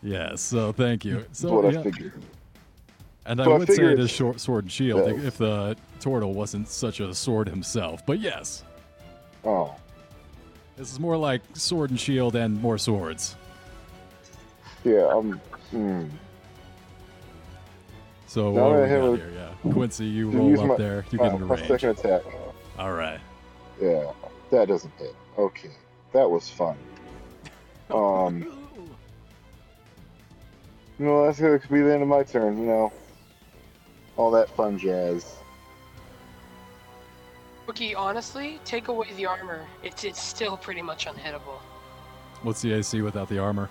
Yes, 0.00 0.40
so 0.42 0.70
thank 0.70 1.04
you. 1.04 1.24
So, 1.32 1.60
what 1.60 1.76
I 1.76 1.82
figured. 1.82 2.12
and 3.26 3.40
I 3.40 3.44
so 3.44 3.52
I 3.52 3.58
would 3.58 3.66
say 3.66 3.74
figure 3.74 3.90
it 3.90 3.98
is 3.98 4.04
it's- 4.04 4.16
short 4.16 4.38
sword 4.38 4.62
and 4.66 4.70
shield 4.70 5.10
Yeah. 5.10 5.26
if 5.26 5.38
the 5.38 5.76
turtle 5.98 6.34
wasn't 6.34 6.68
such 6.68 7.00
a 7.00 7.12
sword 7.12 7.48
himself. 7.48 8.06
But 8.06 8.20
yes, 8.20 8.62
Oh. 9.44 9.74
this 10.76 10.92
is 10.92 11.00
more 11.00 11.16
like 11.16 11.42
sword 11.54 11.90
and 11.90 11.98
shield 11.98 12.36
and 12.36 12.62
more 12.62 12.78
swords. 12.78 13.34
Yeah, 14.84 15.06
um, 15.06 15.40
hmm. 15.72 16.04
So 18.28 18.52
Now 18.52 18.68
what 18.68 18.68
do 18.70 18.78
I 18.78 18.82
we 18.84 18.88
have 18.90 19.00
got 19.02 19.08
a- 19.08 19.16
here? 19.16 19.30
Yeah, 19.34 19.47
Quincy, 19.72 20.04
you 20.06 20.30
to 20.30 20.36
roll 20.38 20.48
use 20.50 20.60
up 20.60 20.66
my- 20.66 20.76
there. 20.76 21.04
You 21.10 21.18
my, 21.18 21.24
get 21.24 21.34
into 21.34 21.46
my 21.46 21.54
range. 21.54 21.68
second 21.68 21.90
attack. 21.90 22.22
All 22.78 22.92
right. 22.92 23.20
Yeah, 23.80 24.12
that 24.50 24.68
doesn't 24.68 24.92
hit. 24.98 25.14
Okay, 25.38 25.70
that 26.12 26.28
was 26.30 26.48
fun. 26.48 26.76
Um, 27.90 28.42
you 30.98 31.06
know, 31.06 31.24
that's 31.24 31.40
gonna 31.40 31.58
be 31.70 31.80
the 31.80 31.90
end 31.94 32.02
of 32.02 32.08
my 32.08 32.22
turn. 32.22 32.58
You 32.60 32.66
know, 32.66 32.92
all 34.18 34.30
that 34.32 34.50
fun 34.50 34.78
jazz. 34.78 35.36
Wookie, 37.66 37.96
honestly, 37.96 38.60
take 38.66 38.88
away 38.88 39.08
the 39.16 39.24
armor. 39.24 39.64
It's 39.82 40.04
it's 40.04 40.20
still 40.22 40.58
pretty 40.58 40.82
much 40.82 41.06
unhittable. 41.06 41.60
What's 42.42 42.60
the 42.60 42.74
AC 42.74 43.00
without 43.00 43.30
the 43.30 43.38
armor? 43.38 43.70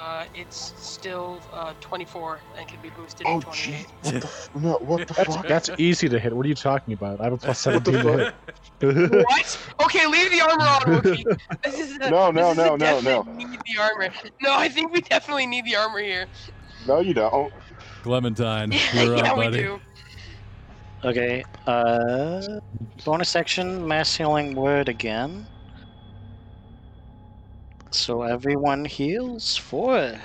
Uh, 0.00 0.24
it's 0.32 0.72
still 0.78 1.40
uh, 1.52 1.74
24 1.80 2.38
and 2.56 2.68
can 2.68 2.80
be 2.80 2.88
boosted 2.90 3.26
Oh, 3.28 3.40
to 3.40 3.50
gee, 3.50 3.72
28. 3.72 3.86
what 4.02 4.12
the 4.20 4.26
f- 4.28 4.48
no, 4.54 4.72
what 4.80 5.08
the 5.08 5.14
That's 5.14 5.34
fuck? 5.34 5.48
that's 5.48 5.70
easy 5.76 6.08
to 6.08 6.18
hit. 6.20 6.32
What 6.34 6.46
are 6.46 6.48
you 6.48 6.54
talking 6.54 6.94
about? 6.94 7.20
I 7.20 7.24
have 7.24 7.32
a 7.32 7.36
plus 7.36 7.66
What 7.66 7.84
the 7.84 7.92
seventeen 7.92 8.32
to 8.80 8.92
hit. 8.94 9.26
what? 9.26 9.58
Okay, 9.82 10.06
leave 10.06 10.30
the 10.30 10.40
armor 10.40 10.62
on, 10.64 10.80
Wookie. 11.02 11.24
This 11.64 11.80
is 11.80 11.96
a, 11.96 12.10
No, 12.10 12.30
no, 12.30 12.54
this 12.54 12.58
is 12.58 12.58
no, 12.58 12.76
no, 12.76 13.00
no. 13.00 13.22
need 13.32 13.48
the 13.66 13.82
armor. 13.82 14.08
No, 14.40 14.54
I 14.56 14.68
think 14.68 14.92
we 14.92 15.00
definitely 15.00 15.46
need 15.46 15.64
the 15.64 15.74
armor 15.74 15.98
here. 15.98 16.26
No, 16.86 17.00
you 17.00 17.12
don't. 17.14 17.52
Clementine, 18.02 18.70
you're 18.94 19.16
yeah, 19.16 19.32
up, 19.32 19.38
we 19.38 19.44
buddy. 19.46 19.58
do. 19.58 19.80
Okay, 21.04 21.44
uh, 21.66 22.60
bonus 23.04 23.28
section, 23.28 23.86
mass 23.86 24.14
healing 24.16 24.54
word 24.54 24.88
again. 24.88 25.46
So 27.90 28.22
everyone 28.22 28.84
heals 28.84 29.56
for 29.56 30.20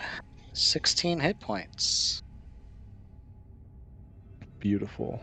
16 0.54 1.19
hit 1.19 1.39
points. 1.39 2.21
Beautiful. 4.60 5.21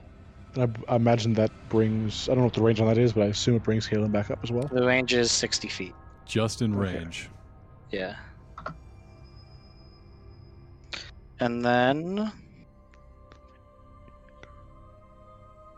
And 0.55 0.77
I, 0.89 0.93
I 0.93 0.97
imagine 0.97 1.33
that 1.35 1.51
brings. 1.69 2.29
I 2.29 2.33
don't 2.33 2.39
know 2.39 2.45
what 2.45 2.55
the 2.55 2.63
range 2.63 2.81
on 2.81 2.87
that 2.89 2.99
is, 2.99 3.13
but 3.13 3.23
I 3.23 3.27
assume 3.27 3.57
it 3.57 3.63
brings 3.63 3.89
Halen 3.89 4.13
back 4.13 4.31
up 4.31 4.39
as 4.43 4.51
well. 4.51 4.69
The 4.71 4.85
range 4.85 5.15
is 5.15 5.31
60 5.33 5.69
feet. 5.69 5.95
Just 6.27 6.63
in 6.63 6.75
Okay. 6.79 6.99
range. 6.99 7.29
Yeah. 7.91 8.17
And 11.41 11.65
then 11.65 12.33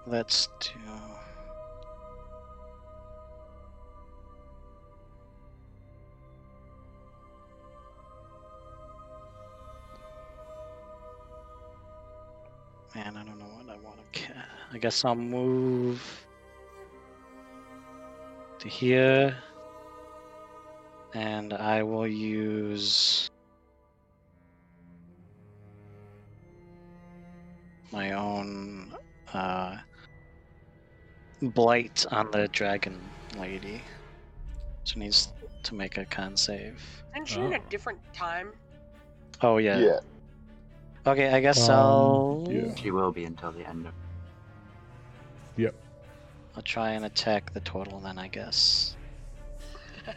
let's 0.07 0.49
do 0.61 0.82
Man, 12.95 13.17
I 13.17 13.25
don't 13.25 13.39
know 13.39 13.47
what 13.47 13.75
I 13.75 13.79
want 13.79 13.97
to 14.13 14.21
ca- 14.21 14.45
I 14.73 14.79
guess 14.79 15.05
I'll 15.05 15.15
move 15.15 16.27
to 18.59 18.69
here 18.69 19.37
and 21.15 21.53
I 21.55 21.83
will 21.83 22.07
use 22.07 23.31
my 27.91 28.13
own 28.13 28.95
uh, 29.33 29.77
blight 31.41 32.05
on 32.11 32.31
the 32.31 32.49
dragon 32.49 33.01
lady. 33.39 33.83
She 34.85 34.99
needs 34.99 35.33
to 35.63 35.75
make 35.75 35.97
a 35.99 36.05
con 36.05 36.37
save. 36.37 36.83
Isn't 37.15 37.29
she 37.29 37.41
in 37.41 37.53
a 37.55 37.57
Oh. 37.57 37.63
different 37.71 38.01
time? 38.13 38.53
Oh 39.43 39.59
yeah. 39.59 39.79
Yeah. 39.79 39.99
Okay, 41.07 41.31
I 41.31 41.41
guess 41.41 41.69
Um, 41.69 41.75
I'll 41.75 42.47
yeah. 42.49 42.75
She 42.77 42.91
will 42.91 43.11
be 43.11 43.25
until 43.25 43.51
the 43.53 43.69
end 43.69 43.87
of. 43.87 43.93
Yep. 45.57 45.75
I'll 46.57 46.63
try 46.63 46.91
and 46.91 47.05
attack 47.05 47.53
the 47.53 47.61
Tortle 47.61 48.01
then. 48.03 48.19
I 48.19 48.29
guess. 48.29 48.97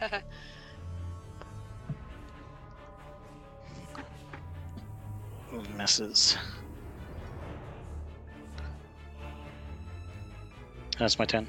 Misses. 5.76 6.36
That's 10.98 11.18
my 11.18 11.24
turn. 11.24 11.46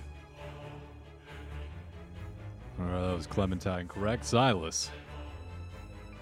All 2.80 2.86
right, 2.86 3.08
that 3.08 3.15
was 3.15 3.28
Clementine, 3.28 3.88
correct? 3.88 4.26
Silas. 4.26 4.91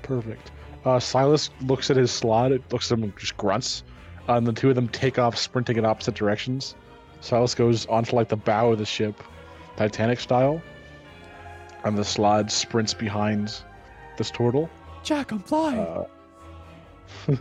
Perfect. 0.04 0.51
Uh, 0.86 1.00
Silas 1.00 1.50
looks 1.62 1.89
at 1.89 1.98
his 1.98 2.12
slaad. 2.12 2.52
It 2.52 2.62
looks 2.71 2.91
at 2.91 2.98
him 2.98 3.04
and 3.06 3.17
just 3.17 3.36
grunts. 3.38 3.84
Uh, 4.30 4.34
and 4.34 4.45
the 4.45 4.54
two 4.54 4.69
of 4.69 4.76
them 4.76 4.88
take 4.88 5.17
off, 5.19 5.38
sprinting 5.38 5.78
in 5.78 5.86
opposite 5.86 6.15
directions. 6.15 6.76
Silas 7.21 7.56
goes 7.56 7.86
onto 7.88 8.15
like 8.15 8.30
the 8.30 8.36
bow 8.38 8.71
of 8.71 8.78
the 8.78 8.86
ship, 8.86 9.21
Titanic 9.78 10.19
style, 10.19 10.62
and 11.84 11.98
the 11.98 12.04
slide 12.06 12.52
sprints 12.52 12.93
behind 12.93 13.56
this 14.17 14.30
turtle. 14.30 14.69
Jack, 15.04 15.32
I'm 15.32 15.39
flying. 15.39 15.80
Uh, 15.80 16.06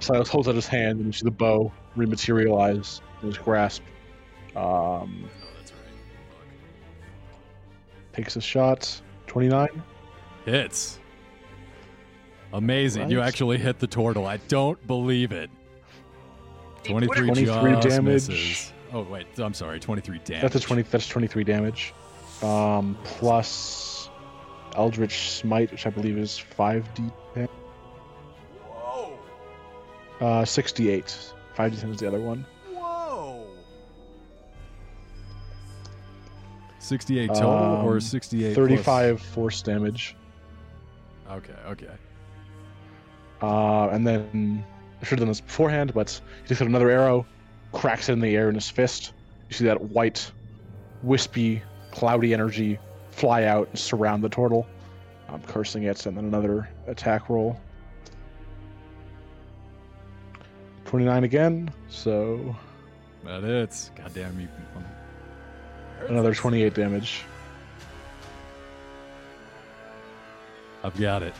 Silas 0.00 0.28
holds 0.28 0.48
out 0.48 0.54
his 0.54 0.66
hand, 0.66 0.98
and 0.98 1.06
you 1.06 1.12
see 1.12 1.24
the 1.24 1.30
bow 1.30 1.72
rematerialize 1.96 3.00
in 3.22 3.28
his 3.28 3.38
grasp. 3.38 3.82
Um, 4.56 5.28
that's 5.56 5.72
right. 5.72 5.80
takes 8.12 8.36
a 8.36 8.40
shot. 8.40 9.00
Twenty-nine. 9.26 9.82
Hits. 10.44 10.98
Amazing. 12.52 13.10
You 13.10 13.20
actually 13.20 13.58
hit 13.58 13.78
the 13.78 13.86
turtle. 13.86 14.26
I 14.26 14.38
don't 14.48 14.84
believe 14.86 15.32
it. 15.32 15.50
23, 16.84 17.26
23 17.26 17.72
just 17.74 17.88
damage. 17.88 18.04
misses. 18.28 18.72
Oh, 18.92 19.02
wait. 19.02 19.26
I'm 19.38 19.52
sorry. 19.54 19.78
23 19.80 20.18
damage. 20.24 20.42
That's 20.42 20.54
a 20.56 20.60
twenty. 20.60 20.82
That's 20.82 21.06
twenty-three 21.08 21.44
damage. 21.44 21.92
Um, 22.42 22.96
plus 23.04 24.08
Eldritch 24.76 25.28
Smite, 25.30 25.70
which 25.72 25.86
I 25.86 25.90
believe 25.90 26.16
is 26.16 26.42
5d10. 26.56 27.48
Whoa. 28.64 29.18
Uh, 30.20 30.44
sixty-eight. 30.46 31.32
Five 31.54 31.72
d 31.72 31.78
ten 31.78 31.90
is 31.90 31.98
the 31.98 32.06
other 32.08 32.20
one. 32.20 32.46
Whoa. 32.72 33.44
68 36.78 37.28
total 37.28 37.50
or 37.84 37.94
Um, 37.94 38.00
68 38.00 38.44
plus- 38.44 38.56
Thirty-five 38.56 39.20
force 39.20 39.60
damage. 39.62 40.16
Okay, 41.30 41.52
okay. 41.66 41.88
Uh, 43.40 43.88
and 43.88 44.06
then 44.06 44.64
I 45.00 45.04
should 45.04 45.18
have 45.18 45.20
done 45.20 45.28
this 45.28 45.40
beforehand, 45.40 45.94
but 45.94 46.20
he 46.42 46.48
takes 46.48 46.60
out 46.60 46.68
another 46.68 46.90
arrow, 46.90 47.26
cracks 47.72 48.08
it 48.08 48.12
in 48.12 48.20
the 48.20 48.34
air 48.36 48.48
in 48.48 48.54
his 48.54 48.68
fist. 48.68 49.12
You 49.48 49.56
see 49.56 49.64
that 49.64 49.80
white, 49.80 50.30
wispy, 51.02 51.62
cloudy 51.90 52.34
energy 52.34 52.78
fly 53.10 53.44
out 53.44 53.68
and 53.68 53.78
surround 53.78 54.22
the 54.22 54.28
turtle. 54.28 54.66
I'm 55.28 55.42
cursing 55.42 55.82
it, 55.84 56.06
and 56.06 56.16
then 56.16 56.24
another 56.24 56.68
attack 56.86 57.28
roll. 57.28 57.60
29 60.86 61.24
again, 61.24 61.70
so 61.88 62.56
That 63.24 63.42
hits. 63.42 63.90
Goddamn 63.94 64.40
you. 64.40 64.48
another 66.08 66.34
28 66.34 66.72
damage. 66.72 67.24
I've 70.82 70.98
got 70.98 71.22
it. 71.22 71.34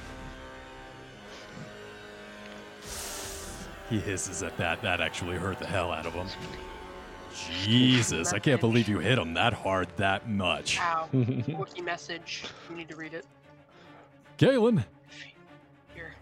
He 3.89 3.99
hisses 3.99 4.43
at 4.43 4.57
that. 4.59 4.83
That 4.83 5.01
actually 5.01 5.37
hurt 5.37 5.59
the 5.59 5.67
hell 5.67 5.91
out 5.91 6.07
of 6.07 6.13
him. 6.13 6.27
Jesus, 7.63 8.33
I 8.33 8.39
can't 8.39 8.61
believe 8.61 8.89
you 8.89 8.99
hit 8.99 9.19
him 9.19 9.35
that 9.35 9.53
hard 9.53 9.89
that 9.97 10.29
much. 10.29 10.79
Ow. 10.81 11.09
Wookie 11.15 11.85
message. 11.85 12.45
You 12.69 12.77
need 12.77 12.89
to 12.89 12.97
read 12.97 13.15
it. 13.15 13.25
Galen, 14.37 14.85
Here. 15.95 16.15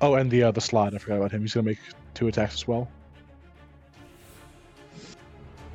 oh, 0.00 0.14
and 0.14 0.30
the 0.30 0.44
uh, 0.44 0.50
the 0.50 0.60
slaad, 0.60 0.94
I 0.94 0.98
forgot 0.98 1.18
about 1.18 1.32
him. 1.32 1.42
He's 1.42 1.54
gonna 1.54 1.66
make 1.66 1.78
two 2.14 2.28
attacks 2.28 2.54
as 2.54 2.68
well. 2.68 2.88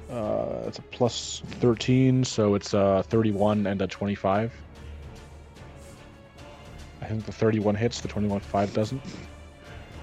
Uh, 0.10 0.64
it's 0.68 0.80
a 0.80 0.82
plus 0.84 1.44
13, 1.60 2.24
so 2.24 2.56
it's 2.56 2.74
uh 2.74 3.04
31 3.08 3.68
and 3.68 3.82
a 3.82 3.88
25. 3.88 4.54
I 7.02 7.06
think 7.06 7.26
the 7.26 7.32
31 7.32 7.76
hits, 7.76 8.02
the 8.02 8.08
21 8.08 8.40
5 8.40 8.74
doesn't. 8.74 9.02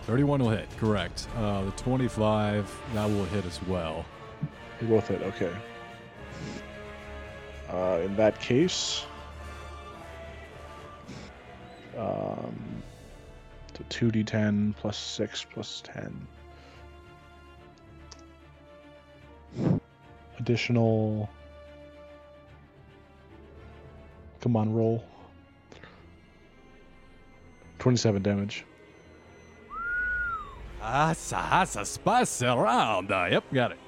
31 0.07 0.43
will 0.43 0.51
hit, 0.51 0.69
correct. 0.77 1.29
Uh, 1.37 1.65
the 1.65 1.71
25, 1.73 2.71
that 2.93 3.07
will 3.09 3.25
hit 3.25 3.47
as 3.47 3.63
well. 3.63 4.05
They 4.79 4.87
both 4.87 5.09
hit, 5.09 5.23
okay. 5.23 5.51
Uh, 7.71 8.01
in 8.05 8.15
that 8.17 8.39
case, 8.39 9.07
um, 11.97 12.83
so 13.73 13.85
2d10 13.89 14.77
plus 14.77 14.99
6 14.99 15.47
plus 15.53 15.83
10. 15.87 16.29
Additional. 20.39 21.31
Come 24.43 24.57
on, 24.57 24.75
roll. 24.75 25.03
27 27.79 28.23
damage. 28.23 28.67
Asa, 30.85 31.37
asa, 31.37 31.85
spice 31.87 32.43
around. 32.43 33.11
Uh, 33.11 33.27
yep, 33.31 33.45
got 33.55 33.73
it. 33.73 33.79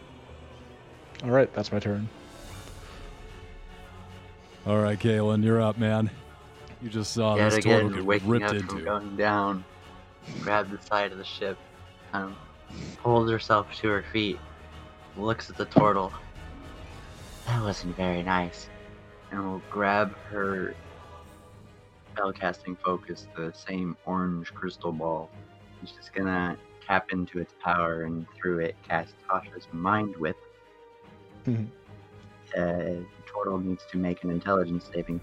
Alright, 1.22 1.52
that's 1.52 1.70
my 1.70 1.78
turn. 1.78 2.08
All 4.66 4.80
right, 4.80 4.98
Galen, 4.98 5.42
you're 5.42 5.60
up, 5.60 5.76
man. 5.76 6.10
You 6.82 6.88
just 6.88 7.12
saw 7.12 7.36
Yet 7.36 7.50
this 7.50 7.64
turtle 7.64 7.88
again, 7.88 7.92
get 7.98 8.04
waking 8.04 8.28
ripped 8.28 8.44
up 8.46 8.54
into. 8.54 8.66
from 8.66 8.84
going 8.84 9.16
down, 9.16 9.64
grab 10.40 10.70
the 10.70 10.80
side 10.86 11.12
of 11.12 11.18
the 11.18 11.24
ship, 11.24 11.58
kind 12.12 12.32
of 12.32 12.96
pulls 13.02 13.30
herself 13.30 13.66
to 13.80 13.88
her 13.88 14.04
feet, 14.10 14.38
looks 15.18 15.50
at 15.50 15.56
the 15.56 15.66
turtle. 15.66 16.12
That 17.46 17.62
wasn't 17.62 17.94
very 17.96 18.22
nice. 18.22 18.68
And 19.30 19.44
will 19.44 19.62
grab 19.70 20.16
her 20.30 20.74
spellcasting 22.14 22.78
focus, 22.82 23.26
the 23.36 23.52
same 23.52 23.96
orange 24.06 24.52
crystal 24.54 24.92
ball. 24.92 25.30
She's 25.80 25.92
just 25.92 26.14
gonna 26.14 26.56
tap 26.86 27.12
into 27.12 27.38
its 27.38 27.54
power 27.62 28.04
and 28.04 28.26
through 28.34 28.60
it 28.60 28.76
cast 28.86 29.14
Tasha's 29.28 29.66
Mind 29.72 30.16
Whip. 30.16 30.36
Mm-hmm. 31.46 31.64
Uh, 32.56 33.04
Tortle 33.26 33.62
needs 33.62 33.84
to 33.90 33.98
make 33.98 34.22
an 34.24 34.30
intelligence 34.30 34.88
saving. 34.92 35.20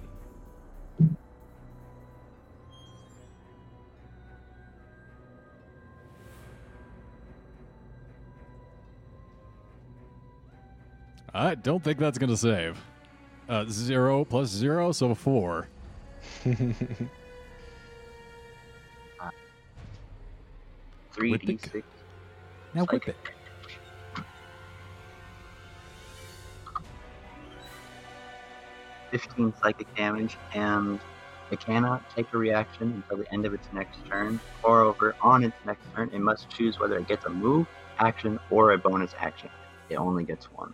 I 11.34 11.56
don't 11.56 11.84
think 11.84 11.98
that's 11.98 12.20
going 12.20 12.30
to 12.30 12.38
save. 12.38 12.78
Uh, 13.50 13.66
zero 13.68 14.24
plus 14.24 14.50
zero, 14.50 14.92
so 14.92 15.16
four. 15.16 15.68
Three 21.14 21.38
d 21.38 21.58
six. 21.58 21.88
Now 22.74 22.86
whip 22.86 23.08
it. 23.08 23.16
Fifteen 29.12 29.54
psychic 29.62 29.94
damage, 29.96 30.38
and 30.54 31.00
it 31.52 31.60
cannot 31.60 32.10
take 32.16 32.34
a 32.34 32.38
reaction 32.38 33.04
until 33.04 33.24
the 33.24 33.32
end 33.32 33.46
of 33.46 33.54
its 33.54 33.68
next 33.72 34.04
turn. 34.10 34.40
Moreover, 34.64 35.16
on 35.22 35.44
its 35.44 35.56
next 35.66 35.84
turn, 35.96 36.10
it 36.12 36.20
must 36.20 36.50
choose 36.50 36.80
whether 36.80 36.98
it 36.98 37.08
gets 37.08 37.26
a 37.26 37.30
move, 37.30 37.68
action, 38.00 38.40
or 38.50 38.72
a 38.72 38.78
bonus 38.80 39.14
action. 39.20 39.52
It 39.90 39.98
only 39.98 40.24
gets 40.24 40.46
one. 40.46 40.74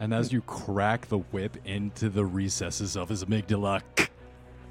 And 0.00 0.14
as 0.14 0.32
you 0.32 0.40
crack 0.40 1.08
the 1.08 1.18
whip 1.18 1.58
into 1.66 2.08
the 2.08 2.24
recesses 2.24 2.96
of 2.96 3.10
his 3.10 3.22
amygdala, 3.22 3.82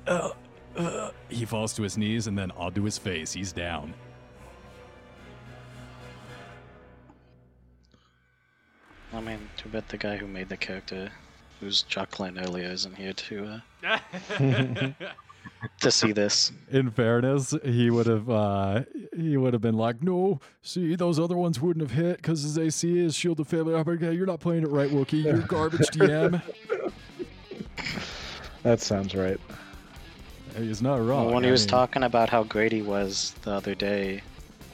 uh, 0.07 0.31
uh, 0.75 1.11
he 1.29 1.45
falls 1.45 1.73
to 1.73 1.83
his 1.83 1.97
knees 1.99 2.25
and 2.25 2.35
then 2.35 2.49
onto 2.51 2.81
his 2.81 2.97
face. 2.97 3.33
He's 3.33 3.51
down. 3.51 3.93
Too 9.57 9.69
bad 9.69 9.87
the 9.89 9.97
guy 9.97 10.17
who 10.17 10.27
made 10.27 10.49
the 10.49 10.57
character, 10.57 11.09
who's 11.59 11.83
chuckling 11.83 12.37
earlier, 12.37 12.67
isn't 12.69 12.95
here 12.95 13.13
to 13.13 13.61
uh, 13.83 13.99
to 15.79 15.91
see 15.91 16.11
this. 16.11 16.51
In 16.71 16.91
fairness, 16.91 17.53
he 17.63 17.89
would 17.89 18.07
have 18.07 18.29
uh, 18.29 18.83
he 19.15 19.37
would 19.37 19.53
have 19.53 19.61
been 19.61 19.77
like, 19.77 20.01
"No, 20.03 20.39
see, 20.61 20.95
those 20.95 21.19
other 21.19 21.35
ones 21.35 21.59
wouldn't 21.59 21.81
have 21.87 21.97
hit 21.97 22.17
because 22.17 22.43
his 22.43 22.57
AC 22.57 22.99
is 22.99 23.15
shield 23.15 23.39
of 23.39 23.47
failure. 23.47 23.75
Okay, 23.77 24.13
you're 24.13 24.25
not 24.27 24.39
playing 24.39 24.63
it 24.63 24.69
right, 24.69 24.89
Wookie. 24.91 25.23
You're 25.23 25.39
garbage, 25.39 25.87
DM." 25.91 26.41
that 28.63 28.79
sounds 28.81 29.15
right. 29.15 29.39
He's 30.57 30.81
not 30.81 30.95
wrong. 30.97 31.25
Well, 31.25 31.35
when 31.35 31.43
he 31.43 31.49
I 31.49 31.51
was 31.51 31.63
mean, 31.63 31.69
talking 31.69 32.03
about 32.03 32.29
how 32.29 32.43
great 32.43 32.71
he 32.71 32.81
was 32.81 33.35
the 33.43 33.51
other 33.51 33.75
day 33.75 34.21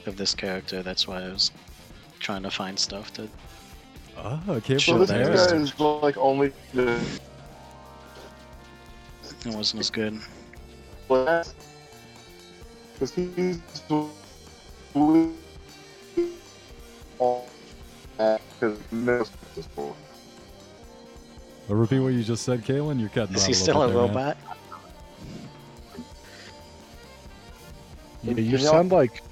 of 0.06 0.16
this 0.16 0.34
character, 0.34 0.82
that's 0.82 1.06
why 1.06 1.22
I 1.22 1.28
was 1.28 1.50
trying 2.20 2.42
to 2.42 2.50
find 2.50 2.78
stuff 2.78 3.12
to. 3.14 3.28
Oh, 4.16 4.40
okay, 4.48 4.78
So 4.78 4.92
So 4.92 4.98
this 4.98 5.08
there. 5.10 5.26
guy 5.26 5.46
there. 5.46 5.54
is 5.56 5.78
like 5.80 6.16
only 6.16 6.52
the 6.72 7.00
It 9.46 9.54
wasn't 9.54 9.80
as 9.80 9.90
good. 9.90 10.20
last 11.08 11.54
because 12.94 13.12
he's 13.14 13.58
because 13.82 14.10
Uh, 21.68 21.74
Repeat 21.74 21.98
what 22.00 22.08
you 22.12 22.22
just 22.22 22.44
said, 22.44 22.62
Kalen. 22.62 23.00
You're 23.00 23.08
cutting 23.08 23.36
Is 23.36 23.42
out 23.42 23.48
he 23.48 23.54
still 23.54 23.82
a 23.82 23.86
bit 23.88 23.94
there, 23.94 24.04
man. 24.04 24.08
robot? 24.08 24.36
Yeah, 28.22 28.34
you 28.34 28.58
sound 28.58 28.92
like 28.92 29.22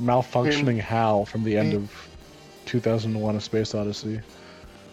malfunctioning 0.00 0.78
Hal 0.80 1.24
from 1.24 1.42
the 1.44 1.56
end 1.56 1.74
of 1.74 1.90
2001: 2.66 3.36
A 3.36 3.40
Space 3.40 3.74
Odyssey. 3.74 4.20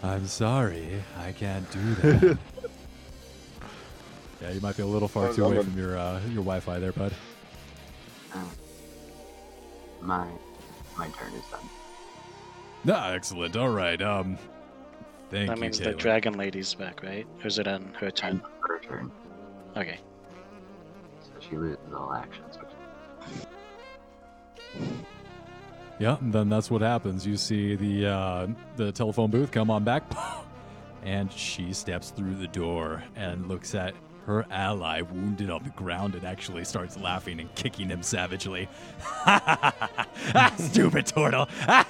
I'm 0.02 0.26
sorry, 0.26 1.02
I 1.18 1.32
can't 1.32 1.68
do 1.70 1.94
that. 1.96 2.38
yeah, 4.42 4.50
you 4.52 4.60
might 4.60 4.76
be 4.76 4.82
a 4.82 4.86
little 4.86 5.08
far 5.08 5.32
too 5.32 5.44
away 5.44 5.62
from 5.62 5.76
your 5.78 5.98
uh, 5.98 6.20
your 6.28 6.44
Wi-Fi 6.44 6.78
there, 6.78 6.92
bud. 6.92 7.12
My 10.00 10.28
my 10.96 11.08
turn 11.08 11.32
is 11.34 11.46
done. 11.46 11.68
No, 12.84 12.94
excellent. 13.12 13.56
All 13.56 13.70
right. 13.70 14.00
Um, 14.02 14.36
thank 15.30 15.48
That 15.48 15.56
you, 15.56 15.62
means 15.62 15.80
the 15.80 15.94
dragon 15.94 16.34
lady's 16.34 16.74
back, 16.74 17.02
right? 17.02 17.26
Or 17.42 17.46
is 17.46 17.58
it 17.58 17.66
on 17.66 17.94
her 17.98 18.06
And 18.06 18.16
turn? 18.16 18.42
her 18.68 18.80
turn, 18.80 19.12
Okay. 19.76 19.98
so 21.22 21.30
she 21.48 21.56
loses 21.56 21.78
all 21.96 22.12
actions. 22.12 22.58
Yeah, 25.98 26.16
and 26.20 26.32
then 26.32 26.48
that's 26.48 26.70
what 26.70 26.82
happens. 26.82 27.26
You 27.26 27.36
see 27.36 27.76
the 27.76 28.06
uh, 28.06 28.46
the 28.76 28.92
telephone 28.92 29.30
booth 29.30 29.50
come 29.52 29.70
on 29.70 29.84
back, 29.84 30.02
and 31.04 31.32
she 31.32 31.72
steps 31.72 32.10
through 32.10 32.34
the 32.34 32.48
door 32.48 33.02
and 33.14 33.46
looks 33.48 33.74
at 33.74 33.94
her 34.26 34.44
ally 34.50 35.02
wounded 35.02 35.50
on 35.50 35.62
the 35.62 35.70
ground 35.70 36.14
and 36.14 36.24
actually 36.24 36.64
starts 36.64 36.96
laughing 36.96 37.40
and 37.40 37.54
kicking 37.54 37.88
him 37.90 38.02
savagely. 38.02 38.68
Stupid 40.58 41.06
turtle! 41.06 41.46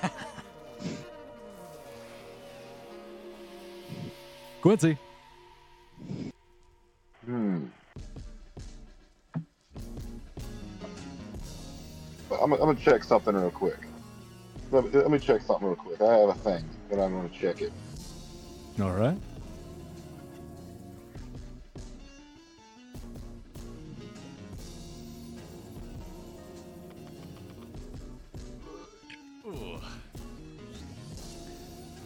Quincy. 4.61 4.99
Hmm. 7.25 7.67
I'm, 12.43 12.53
I'm 12.53 12.59
gonna 12.59 12.75
check 12.75 13.05
something 13.05 13.35
real 13.35 13.51
quick. 13.51 13.79
Let 14.75 14.85
me, 14.87 14.91
let 14.91 15.11
me 15.13 15.21
check 15.21 15.41
something 15.43 15.69
real 15.69 15.77
quick. 15.77 16.01
I 16.01 16.17
have 16.17 16.31
a 16.31 16.35
thing, 16.35 16.65
but 16.91 16.99
I'm 16.99 17.13
gonna 17.13 17.29
check 17.29 17.63
it. 17.63 17.73
All 18.83 18.91
right. 18.91 19.17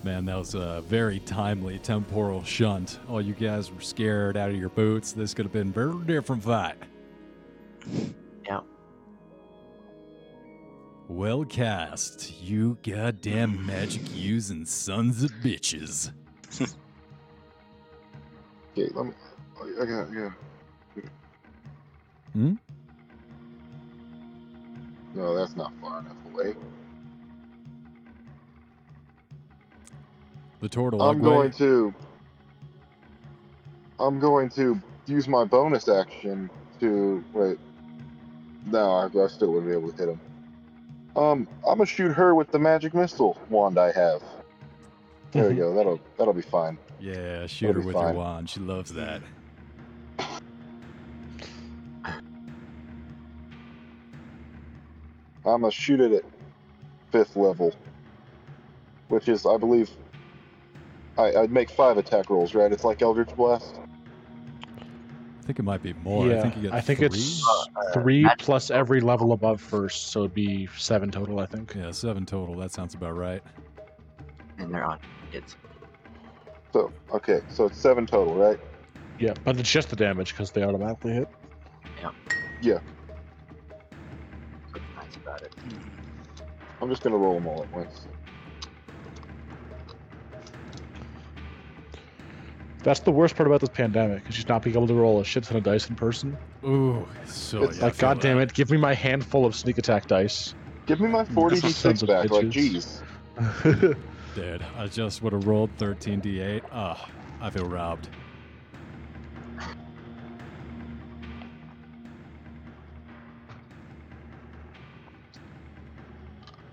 Man, 0.05 0.27
that 0.27 0.37
was 0.37 0.55
a 0.55 0.83
very 0.87 1.21
timely 1.21 1.79
temporal 1.79 2.45
shunt. 2.45 2.99
All 3.09 3.23
you 3.23 3.33
guys 3.33 3.73
were 3.73 3.81
scared 3.81 4.37
out 4.37 4.51
of 4.51 4.57
your 4.57 4.69
boots. 4.69 5.13
This 5.13 5.33
could 5.33 5.47
have 5.47 5.53
been 5.55 5.69
a 5.69 5.73
very 5.73 6.05
different 6.05 6.45
fight. 6.45 6.77
Well 11.09 11.45
cast, 11.47 12.39
you 12.43 12.77
goddamn 12.83 13.65
magic 13.65 14.03
using 14.15 14.67
sons 14.67 15.23
of 15.23 15.31
bitches. 15.43 16.13
Okay, 18.77 18.93
let 18.95 19.07
me. 19.07 19.13
I 19.81 19.85
got 19.85 20.13
yeah. 20.13 20.31
Hmm? 22.33 22.55
No, 25.15 25.35
that's 25.35 25.57
not 25.57 25.73
far 25.81 25.99
enough 25.99 26.17
away. 26.33 26.55
The 30.61 30.69
turtle. 30.69 31.03
I'm 31.03 31.21
going 31.21 31.51
to. 31.53 31.93
I'm 33.99 34.21
going 34.21 34.49
to 34.51 34.81
use 35.07 35.27
my 35.27 35.45
bonus 35.45 35.89
action 35.89 36.49
to 36.79 37.25
wait. 37.33 37.59
No, 38.67 38.93
I, 38.93 39.07
I 39.07 39.27
still 39.27 39.53
wouldn't 39.53 39.73
be 39.73 39.77
able 39.77 39.91
to 39.91 39.97
hit 39.97 40.09
him. 40.11 40.21
Um, 41.19 41.49
I'm 41.67 41.79
gonna 41.79 41.87
shoot 41.87 42.13
her 42.13 42.37
with 42.37 42.53
the 42.53 42.61
magic 42.61 42.95
missile 42.95 43.37
wand 43.51 43.77
I 43.77 43.91
have. 43.91 44.23
There 45.33 45.49
we 45.49 45.57
go. 45.57 45.75
That'll 45.75 45.99
that'll 46.17 46.33
be 46.33 46.43
fine. 46.43 46.79
Yeah, 47.01 47.47
shoot 47.49 47.67
her 47.67 47.73
That'll 47.73 47.83
be 47.83 47.87
with 47.87 47.95
fine. 47.97 48.15
your 48.15 48.23
wand. 48.23 48.49
She 48.49 48.61
loves 48.61 48.93
that. 48.93 49.21
I'm 55.45 55.63
gonna 55.63 55.73
shoot 55.73 56.01
it 56.01 56.13
at 56.13 56.25
fifth 57.11 57.35
level, 57.35 57.75
which 59.09 59.29
is, 59.29 59.45
I 59.45 59.57
believe, 59.57 59.91
I, 61.17 61.35
I'd 61.35 61.51
make 61.51 61.71
five 61.71 61.99
attack 61.99 62.31
rolls, 62.31 62.55
right? 62.55 62.71
It's 62.71 62.85
like 62.85 63.03
Eldritch 63.03 63.35
Blast. 63.35 63.81
I 65.49 65.51
think 65.51 65.61
it 65.61 65.63
might 65.63 65.83
be 65.83 65.95
more. 65.95 66.27
yeah, 66.27 66.41
I 66.41 66.43
think 66.43 66.57
you 66.57 66.63
get 66.63 66.75
I 66.75 66.81
think 66.83 66.99
three. 66.99 67.07
it's 67.07 67.43
three 67.95 68.25
uh, 68.27 68.35
plus 68.37 68.71
every 68.71 69.01
level 69.01 69.33
above 69.33 69.63
first, 69.63 70.09
so 70.09 70.21
it'd 70.21 70.35
be 70.35 70.69
seven 70.77 71.11
total. 71.11 71.41
I 71.41 71.47
think. 71.47 71.75
Yeah, 71.75 71.91
seven 71.91 72.27
total. 72.27 72.55
That 72.57 72.71
sounds 72.71 72.93
about 72.95 73.17
right. 73.17 73.43
and 74.59 74.75
they're 74.75 74.85
on 74.85 74.99
it's 75.33 75.57
So 76.75 76.93
okay, 77.15 77.41
so 77.49 77.65
it's 77.65 77.79
seven 77.79 78.05
total, 78.05 78.35
right? 78.35 78.61
Yeah, 79.19 79.33
but 79.43 79.59
it's 79.59 79.73
just 79.73 79.89
the 79.89 79.97
damage 79.97 80.33
because 80.35 80.51
they 80.51 80.63
automatically 80.63 81.15
hit. 81.15 81.29
Yeah. 82.03 82.11
Yeah. 82.61 82.79
What's 84.71 84.85
nice 84.97 85.17
about 85.17 85.41
it. 85.41 85.55
I'm 86.83 86.91
just 86.91 87.03
gonna 87.03 87.17
roll 87.17 87.33
them 87.35 87.47
all 87.47 87.63
at 87.63 87.73
once. 87.73 88.07
That's 92.83 93.01
the 93.01 93.11
worst 93.11 93.35
part 93.35 93.47
about 93.47 93.61
this 93.61 93.71
pandemic, 93.71 94.23
is 94.29 94.37
just 94.37 94.49
not 94.49 94.63
being 94.63 94.77
able 94.77 94.87
to 94.87 94.95
roll 94.95 95.21
a 95.21 95.25
shit 95.25 95.45
ton 95.45 95.57
of 95.57 95.65
dice 95.65 95.89
in 95.89 95.97
person. 95.97 96.37
Ooh, 96.65 97.07
so 97.27 97.65
It's 97.65 97.79
yeah, 97.79 97.85
like, 97.85 97.95
feel 97.95 98.09
god 98.09 98.21
damn 98.21 98.39
it, 98.39 98.55
give 98.55 98.71
me 98.71 98.77
my 98.77 98.95
handful 98.95 99.45
of 99.45 99.55
sneak 99.57 99.79
attack 99.79 100.07
dice. 100.07 100.55
Give 100.87 101.01
me 101.01 101.09
my 101.09 101.25
40 101.25 101.57
Sons 101.57 102.03
d6 102.03 102.03
of 102.03 102.09
back. 102.09 102.31
Like, 102.31 102.47
bitches. 102.47 102.53
geez. 102.53 103.03
Dude, 104.35 104.65
I 104.79 104.87
just 104.87 105.23
would 105.23 105.33
have 105.33 105.47
rolled 105.47 105.77
13d8. 105.79 106.63
Ah, 106.73 107.09
I 107.41 107.51
feel 107.51 107.65
robbed. 107.67 108.09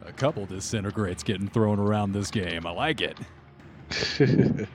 A 0.05 0.11
couple 0.13 0.45
disintegrates 0.45 1.23
getting 1.23 1.47
thrown 1.47 1.79
around 1.79 2.13
this 2.13 2.29
game. 2.29 2.65
I 2.67 2.71
like 2.71 3.01
it. 3.01 3.17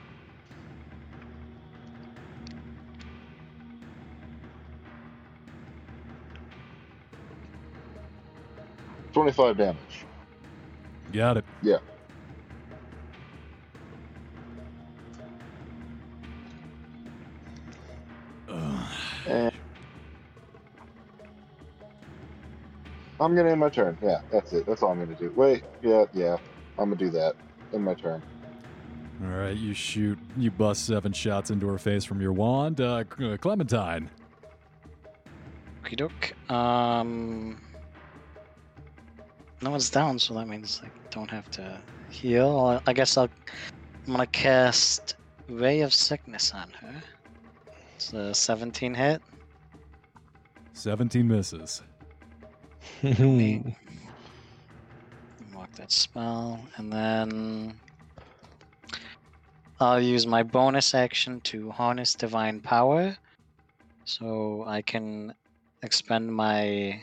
Twenty-five 9.13 9.57
damage. 9.57 10.05
Got 11.11 11.37
it. 11.37 11.45
Yeah. 11.61 11.77
And 19.27 19.51
I'm 23.19 23.35
gonna 23.35 23.51
end 23.51 23.59
my 23.59 23.69
turn. 23.69 23.97
Yeah, 24.01 24.21
that's 24.31 24.51
it. 24.51 24.65
That's 24.65 24.81
all 24.81 24.91
I'm 24.91 24.99
gonna 24.99 25.15
do. 25.15 25.31
Wait, 25.35 25.63
yeah, 25.81 26.05
yeah. 26.13 26.37
I'm 26.77 26.85
gonna 26.89 26.95
do 26.95 27.09
that. 27.11 27.35
End 27.73 27.85
my 27.85 27.93
turn. 27.93 28.21
All 29.23 29.29
right, 29.29 29.55
you 29.55 29.75
shoot, 29.75 30.17
you 30.35 30.49
bust 30.49 30.87
seven 30.87 31.13
shots 31.13 31.51
into 31.51 31.67
her 31.67 31.77
face 31.77 32.03
from 32.03 32.19
your 32.19 32.33
wand. 32.33 32.81
Uh, 32.81 33.03
Clementine. 33.03 34.09
Okie 35.83 35.95
doke. 35.95 36.51
Um, 36.51 37.61
no 39.61 39.69
one's 39.69 39.89
down, 39.89 40.17
so 40.17 40.33
that 40.35 40.47
means 40.47 40.81
I 40.83 40.89
don't 41.09 41.29
have 41.29 41.49
to 41.51 41.79
heal. 42.09 42.81
I 42.85 42.93
guess 42.93 43.17
I'll. 43.17 43.29
I'm 44.07 44.13
gonna 44.13 44.25
cast 44.27 45.15
Ray 45.47 45.81
of 45.81 45.93
Sickness 45.93 46.53
on 46.53 46.69
her. 46.81 46.95
It's 47.95 48.13
a 48.13 48.33
17 48.33 48.93
hit. 48.95 49.21
17 50.73 51.27
misses. 51.27 51.83
Me. 53.03 53.63
Mark 55.53 55.71
that 55.75 55.91
spell, 55.91 56.59
and 56.77 56.91
then 56.91 57.79
I'll 59.79 60.01
use 60.01 60.25
my 60.25 60.41
bonus 60.41 60.95
action 60.95 61.41
to 61.41 61.69
harness 61.69 62.15
divine 62.15 62.59
power, 62.59 63.15
so 64.05 64.63
I 64.65 64.81
can 64.81 65.33
expend 65.83 66.33
my 66.33 67.01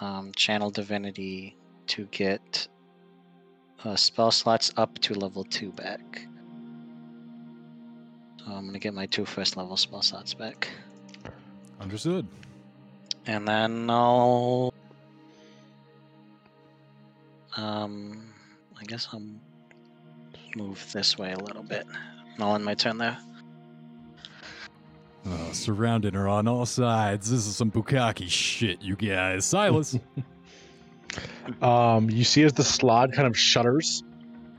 um, 0.00 0.32
channel 0.36 0.70
divinity 0.70 1.56
to 1.88 2.06
get 2.06 2.68
uh, 3.84 3.96
spell 3.96 4.30
slots 4.30 4.72
up 4.76 4.98
to 5.00 5.14
level 5.14 5.44
two 5.44 5.72
back. 5.72 6.26
So 8.38 8.52
I'm 8.52 8.66
gonna 8.66 8.78
get 8.78 8.94
my 8.94 9.06
two 9.06 9.24
first 9.24 9.56
level 9.56 9.76
spell 9.76 10.02
slots 10.02 10.34
back. 10.34 10.68
Understood. 11.80 12.26
And 13.26 13.46
then 13.46 13.90
I'll. 13.90 14.72
Um, 17.56 18.32
I 18.78 18.84
guess 18.84 19.08
I'll 19.12 19.22
move 20.54 20.86
this 20.92 21.18
way 21.18 21.32
a 21.32 21.38
little 21.38 21.62
bit. 21.62 21.86
And 22.34 22.44
I'll 22.44 22.54
end 22.54 22.64
my 22.64 22.74
turn 22.74 22.98
there. 22.98 23.18
Oh, 25.28 25.50
surrounding 25.52 26.14
her 26.14 26.28
on 26.28 26.46
all 26.46 26.66
sides. 26.66 27.30
This 27.30 27.46
is 27.46 27.56
some 27.56 27.70
Bukaki 27.70 28.28
shit, 28.28 28.80
you 28.80 28.94
guys. 28.94 29.44
Silas. 29.44 29.98
um, 31.62 32.08
you 32.08 32.22
see 32.22 32.44
as 32.44 32.52
the 32.52 32.62
slaad 32.62 33.12
kind 33.12 33.26
of 33.26 33.36
shudders, 33.36 34.04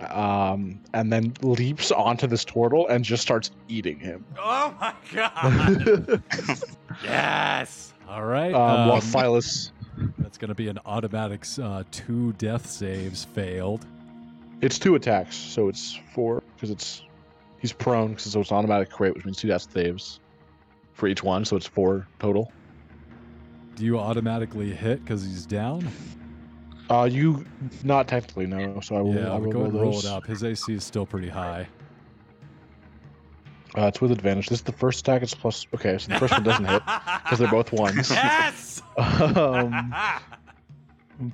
um, 0.09 0.81
and 0.93 1.11
then 1.11 1.33
leaps 1.41 1.91
onto 1.91 2.27
this 2.27 2.43
turtle 2.43 2.85
and 2.89 3.05
just 3.05 3.23
starts 3.23 3.51
eating 3.69 3.97
him. 3.97 4.25
oh 4.37 4.75
my 4.79 4.93
god. 5.13 6.21
yes. 7.03 7.93
All 8.09 8.25
right. 8.25 8.53
Um, 8.53 8.87
while 8.89 8.91
um, 8.93 9.01
Silas, 9.01 9.71
that's 10.17 10.37
going 10.37 10.49
to 10.49 10.55
be 10.55 10.67
an 10.67 10.79
automatic 10.85 11.45
uh, 11.61 11.83
two 11.91 12.33
death 12.33 12.69
saves 12.69 13.23
failed. 13.23 13.85
it's 14.61 14.77
two 14.77 14.95
attacks, 14.95 15.37
so 15.37 15.69
it's 15.69 15.97
four 16.13 16.43
because 16.55 16.71
it's 16.71 17.03
he's 17.61 17.71
prone, 17.71 18.17
so 18.17 18.41
it's 18.41 18.51
automatic 18.51 18.89
crit, 18.89 19.15
which 19.15 19.23
means 19.23 19.37
two 19.37 19.47
death 19.47 19.71
saves 19.71 20.19
for 20.97 21.07
each 21.07 21.23
one, 21.23 21.45
so 21.45 21.55
it's 21.55 21.67
four 21.67 22.07
total. 22.19 22.51
Do 23.75 23.85
you 23.85 23.99
automatically 23.99 24.71
hit 24.71 25.03
because 25.03 25.23
he's 25.23 25.45
down? 25.45 25.87
Uh, 26.89 27.07
you 27.09 27.45
not 27.83 28.07
technically 28.07 28.47
no, 28.47 28.79
so 28.81 28.95
I 28.95 29.01
will. 29.01 29.13
yeah, 29.13 29.31
I 29.31 29.37
will 29.37 29.51
go 29.51 29.59
ahead 29.59 29.73
and 29.73 29.81
roll 29.81 29.99
it 29.99 30.05
up. 30.05 30.25
His 30.25 30.43
AC 30.43 30.73
is 30.73 30.83
still 30.83 31.05
pretty 31.05 31.29
high. 31.29 31.67
Uh, 33.77 33.85
it's 33.85 34.01
with 34.01 34.11
advantage. 34.11 34.47
This 34.49 34.59
is 34.59 34.63
the 34.63 34.71
first 34.71 35.01
attack. 35.01 35.21
It's 35.21 35.35
plus. 35.35 35.67
Okay, 35.75 35.97
so 35.99 36.11
the 36.11 36.19
first 36.19 36.33
one 36.33 36.43
doesn't 36.43 36.65
hit 36.65 36.81
because 37.23 37.37
they're 37.39 37.47
both 37.51 37.71
ones. 37.71 38.09
Yes. 38.11 38.81
um, 38.97 39.93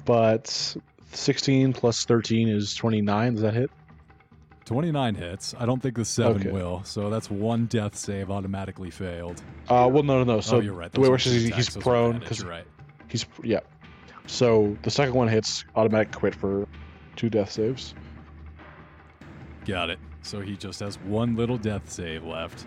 but 0.05 0.75
16 1.13 1.71
plus 1.71 2.03
13 2.03 2.49
is 2.49 2.75
29. 2.75 3.33
Does 3.33 3.41
that 3.43 3.53
hit? 3.53 3.71
29 4.65 5.15
hits. 5.15 5.53
I 5.59 5.65
don't 5.65 5.81
think 5.81 5.95
the 5.95 6.05
seven 6.05 6.41
Okay. 6.41 6.51
will. 6.51 6.83
So 6.83 7.09
that's 7.09 7.29
one 7.29 7.65
death 7.65 7.95
save 7.95 8.31
automatically 8.31 8.89
failed. 8.89 9.41
Uh, 9.67 9.89
well, 9.91 10.03
no, 10.03 10.23
no, 10.23 10.35
no. 10.35 10.41
So 10.41 10.57
oh, 10.57 10.59
you're 10.59 10.73
right. 10.73 10.91
the 10.91 11.01
way 11.01 11.07
it 11.07 11.11
works 11.11 11.25
is 11.25 11.33
he's, 11.33 11.45
attacks, 11.47 11.57
he's 11.57 11.73
those 11.75 11.81
are 11.81 11.83
prone 11.83 12.19
because 12.19 12.39
You're 12.39 12.49
right. 12.49 12.65
he's 13.09 13.25
yeah. 13.43 13.59
So 14.27 14.77
the 14.83 14.89
second 14.89 15.15
one 15.15 15.27
hits 15.27 15.65
automatic 15.75 16.11
quit 16.13 16.33
for 16.33 16.67
two 17.15 17.29
death 17.29 17.51
saves. 17.51 17.93
Got 19.65 19.89
it. 19.89 19.99
So 20.21 20.39
he 20.39 20.55
just 20.55 20.79
has 20.79 20.97
one 20.99 21.35
little 21.35 21.57
death 21.57 21.91
save 21.91 22.23
left. 22.23 22.65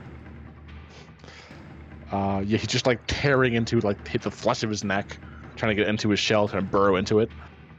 Uh, 2.12 2.42
yeah, 2.44 2.58
he's 2.58 2.68
just 2.68 2.86
like 2.86 3.00
tearing 3.06 3.54
into 3.54 3.80
like 3.80 4.06
hit 4.06 4.22
the 4.22 4.30
flesh 4.30 4.62
of 4.62 4.70
his 4.70 4.84
neck, 4.84 5.18
trying 5.56 5.74
to 5.74 5.74
get 5.74 5.88
into 5.88 6.10
his 6.10 6.20
shell, 6.20 6.46
kind 6.46 6.62
of 6.62 6.70
burrow 6.70 6.96
into 6.96 7.20
it. 7.20 7.30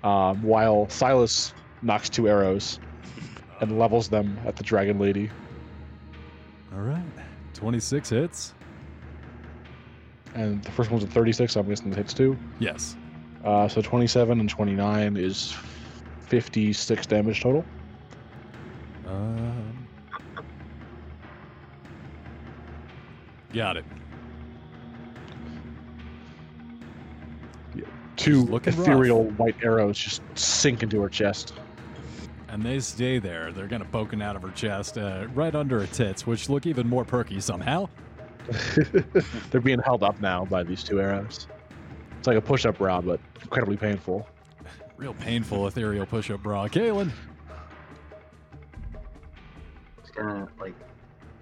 Um, 0.04 0.42
while 0.44 0.90
Silas 0.90 1.54
knocks 1.82 2.10
two 2.10 2.28
arrows 2.28 2.80
and 3.60 3.80
levels 3.80 4.08
them 4.10 4.40
at 4.46 4.56
the 4.56 4.64
dragon 4.64 5.00
lady. 5.00 5.30
All 6.74 6.82
right. 6.82 7.02
26 7.54 8.10
hits. 8.10 8.54
And 10.36 10.64
the 10.64 10.72
first 10.72 10.92
one's 10.92 11.04
a 11.04 11.08
36, 11.08 11.54
so 11.54 11.60
I'm 11.60 11.68
guessing 11.68 11.92
it 11.92 11.96
hits 11.96 12.14
two. 12.14 12.38
Yes. 12.60 12.96
Uh, 13.44 13.68
so 13.68 13.82
27 13.82 14.40
and 14.40 14.50
29 14.50 15.18
is 15.18 15.56
56 16.28 17.06
damage 17.08 17.42
total. 17.42 17.66
Um, 19.08 19.88
got 23.54 23.78
it. 23.78 23.86
Two 28.18 28.44
looking 28.46 28.76
rough. 28.76 28.88
ethereal 28.88 29.26
white 29.32 29.56
arrows 29.64 29.98
just 29.98 30.22
sink 30.36 30.84
into 30.84 31.00
her 31.02 31.10
chest. 31.10 31.54
And 32.50 32.64
they 32.64 32.80
stay 32.80 33.20
there. 33.20 33.52
They're 33.52 33.68
kind 33.68 33.82
of 33.82 33.92
poking 33.92 34.22
out 34.22 34.36
of 34.36 34.42
her 34.42 34.52
chest, 34.52 34.98
uh, 34.98 35.28
right 35.34 35.54
under 35.54 35.82
her 35.82 35.88
tits, 35.88 36.26
which 36.26 36.50
look 36.50 36.66
even 36.66 36.88
more 36.88 37.04
perky 37.04 37.42
somehow. 37.42 37.90
They're 39.52 39.62
being 39.62 39.80
held 39.80 40.04
up 40.04 40.22
now 40.22 40.46
by 40.46 40.64
these 40.64 40.84
two 40.84 41.02
arrows. 41.02 41.48
It's 42.18 42.28
like 42.28 42.38
a 42.38 42.42
push-up 42.42 42.78
bra, 42.78 43.02
but 43.02 43.20
incredibly 43.42 43.78
painful. 43.78 44.28
Real 44.96 45.14
painful 45.14 45.68
ethereal 45.68 46.06
push 46.06 46.32
up 46.32 46.42
bra. 46.42 46.68
Kalen. 46.68 47.12
She's 50.02 50.12
gonna 50.12 50.48
like 50.60 50.74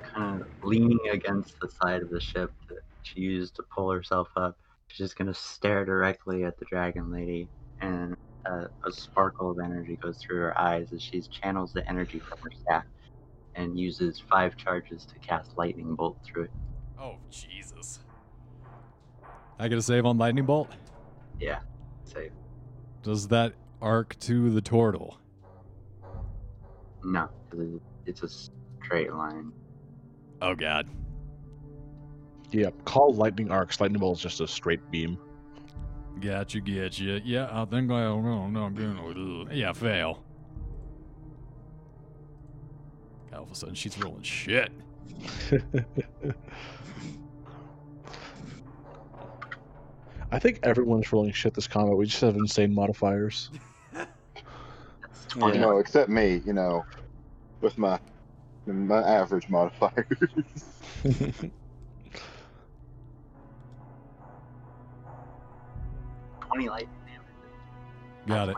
kind 0.02 0.42
of 0.42 0.48
leaning 0.64 1.00
against 1.12 1.60
the 1.60 1.70
side 1.70 2.02
of 2.02 2.10
the 2.10 2.20
ship 2.20 2.52
that 2.68 2.80
she 3.04 3.22
used 3.22 3.56
to 3.56 3.64
pull 3.64 3.92
herself 3.92 4.28
up. 4.36 4.58
She's 4.88 4.98
just 4.98 5.18
gonna 5.18 5.34
stare 5.34 5.86
directly 5.86 6.44
at 6.44 6.58
the 6.58 6.66
dragon 6.66 7.12
lady, 7.12 7.48
and 7.82 8.18
uh, 8.46 8.68
a 8.86 8.92
sparkle 8.92 9.52
of 9.52 9.60
energy 9.60 9.98
goes 10.02 10.18
through 10.18 10.38
her 10.38 10.60
eyes 10.60 10.94
as 10.94 11.02
she 11.02 11.22
channels 11.22 11.74
the 11.74 11.88
energy 11.90 12.20
from 12.20 12.38
her 12.40 12.52
staff 12.62 12.86
and 13.56 13.80
uses 13.80 14.22
five 14.30 14.56
charges 14.58 15.06
to 15.06 15.20
cast 15.20 15.58
lightning 15.58 15.96
bolt 15.96 16.18
through 16.24 16.44
it. 16.44 16.52
Oh, 17.00 17.16
Jesus. 17.30 18.00
I 19.58 19.68
get 19.68 19.78
a 19.78 19.82
save 19.82 20.06
on 20.06 20.18
Lightning 20.18 20.46
Bolt? 20.46 20.70
Yeah, 21.40 21.60
save. 22.04 22.32
Does 23.04 23.30
that 23.30 23.54
arc 23.82 24.18
to 24.20 24.50
the 24.50 24.62
turtle? 24.62 25.18
No, 27.04 27.30
it's 28.06 28.24
a 28.24 28.28
straight 28.28 29.14
line. 29.14 29.52
Oh, 30.42 30.56
God. 30.56 30.88
Yep. 32.52 32.86
Call 32.86 33.14
lightning 33.14 33.52
arcs. 33.52 33.80
Lightning 33.80 34.00
bolt 34.00 34.18
is 34.18 34.24
just 34.24 34.42
a 34.42 34.48
straight 34.48 34.80
beam. 34.92 35.18
Gotcha, 36.20 36.60
gotcha. 36.62 37.22
Yeah, 37.24 37.50
I 37.52 37.66
think 37.66 37.92
I 37.92 38.04
don't 38.04 38.24
know. 38.24 38.48
No, 38.48 38.64
I'm 38.64 38.74
doing 38.74 39.48
Yeah, 39.52 39.74
fail. 39.74 40.24
All 43.34 43.44
of 43.44 43.52
a 43.52 43.56
sudden, 43.56 43.76
she's 43.76 43.98
rolling 44.00 44.24
shit. 44.24 44.72
I 50.32 50.40
think 50.40 50.60
everyone's 50.64 51.12
rolling 51.12 51.34
shit 51.34 51.54
this 51.54 51.68
combat. 51.68 51.98
We 51.98 52.06
just 52.06 52.22
have 52.22 52.36
insane 52.36 52.74
modifiers. 52.74 53.52
That's 53.94 54.08
Yeah. 55.36 55.42
20. 55.42 55.58
No, 55.60 55.78
except 55.78 56.10
me, 56.10 56.42
you 56.46 56.54
know, 56.54 56.86
with 57.62 57.78
my 57.78 58.00
my 58.66 59.02
average 59.02 59.50
modifiers. 59.50 60.08
20 66.56 66.70
lightning 66.70 67.00
damage. 67.06 68.28
Got 68.28 68.50
it. 68.50 68.56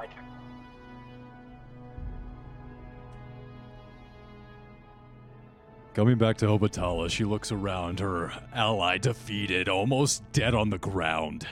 Coming 5.95 6.20
back 6.20 6.38
to 6.38 6.45
Obatala, 6.45 7.10
she 7.10 7.24
looks 7.24 7.52
around, 7.52 8.00
her 8.00 8.32
ally 8.54 9.00
defeated, 9.00 9.68
almost 9.68 10.22
dead 10.32 10.54
on 10.54 10.70
the 10.70 10.78
ground. 10.78 11.48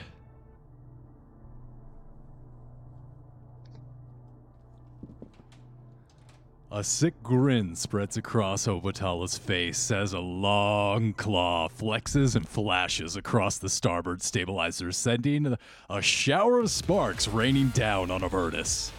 A 6.72 6.82
sick 6.82 7.14
grin 7.22 7.76
spreads 7.76 8.16
across 8.16 8.66
Obatala's 8.66 9.38
face 9.38 9.92
as 9.92 10.12
a 10.12 10.18
long 10.18 11.12
claw 11.12 11.68
flexes 11.68 12.34
and 12.34 12.46
flashes 12.46 13.14
across 13.14 13.58
the 13.58 13.68
starboard 13.68 14.20
stabilizer, 14.20 14.90
sending 14.90 15.56
a 15.88 16.02
shower 16.02 16.58
of 16.58 16.70
sparks 16.70 17.28
raining 17.28 17.68
down 17.68 18.10
on 18.10 18.24
Avernus. 18.24 18.90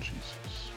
Jesus. 0.00 0.70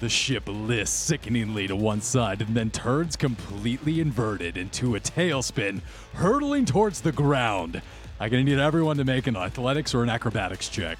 The 0.00 0.08
ship 0.08 0.48
lists 0.48 0.96
sickeningly 0.96 1.68
to 1.68 1.76
one 1.76 2.00
side 2.00 2.42
and 2.42 2.56
then 2.56 2.70
turns 2.70 3.14
completely 3.14 4.00
inverted 4.00 4.56
into 4.56 4.96
a 4.96 5.00
tailspin, 5.00 5.82
hurtling 6.14 6.64
towards 6.64 7.00
the 7.00 7.12
ground. 7.12 7.80
I'm 8.18 8.28
gonna 8.28 8.42
need 8.42 8.58
everyone 8.58 8.96
to 8.96 9.04
make 9.04 9.28
an 9.28 9.36
athletics 9.36 9.94
or 9.94 10.02
an 10.02 10.08
acrobatics 10.08 10.68
check. 10.68 10.98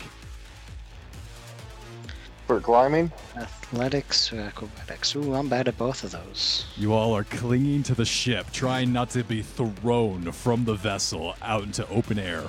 For 2.49 2.61
climbing? 2.61 3.13
Athletics 3.37 4.33
or 4.33 4.41
acrobatics? 4.41 5.15
Ooh, 5.15 5.35
I'm 5.35 5.51
bad 5.51 5.69
at 5.69 5.77
both 5.77 6.03
of 6.03 6.13
those. 6.13 6.65
You 6.79 6.95
all 6.95 7.15
are 7.15 7.25
clinging 7.25 7.83
to 7.83 7.95
the 7.95 8.07
ship, 8.07 8.51
trying 8.53 8.91
not 8.91 9.11
to 9.11 9.23
be 9.23 9.43
thrown 9.43 10.33
from 10.33 10.65
the 10.65 10.73
vessel 10.73 11.35
out 11.43 11.65
into 11.65 11.87
open 11.91 12.19
air. 12.19 12.45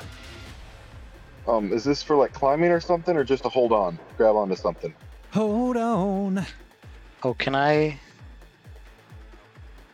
Um, 1.49 1.73
is 1.73 1.83
this 1.83 2.01
for 2.01 2.15
like 2.15 2.31
climbing 2.31 2.71
or 2.71 2.79
something, 2.79 3.17
or 3.17 3.25
just 3.25 3.43
to 3.43 3.49
hold 3.49 3.73
on, 3.73 3.99
grab 4.15 4.37
onto 4.37 4.55
something? 4.55 4.93
Hold 5.33 5.75
on. 5.75 6.45
Oh, 7.23 7.33
can 7.33 7.53
I? 7.53 7.99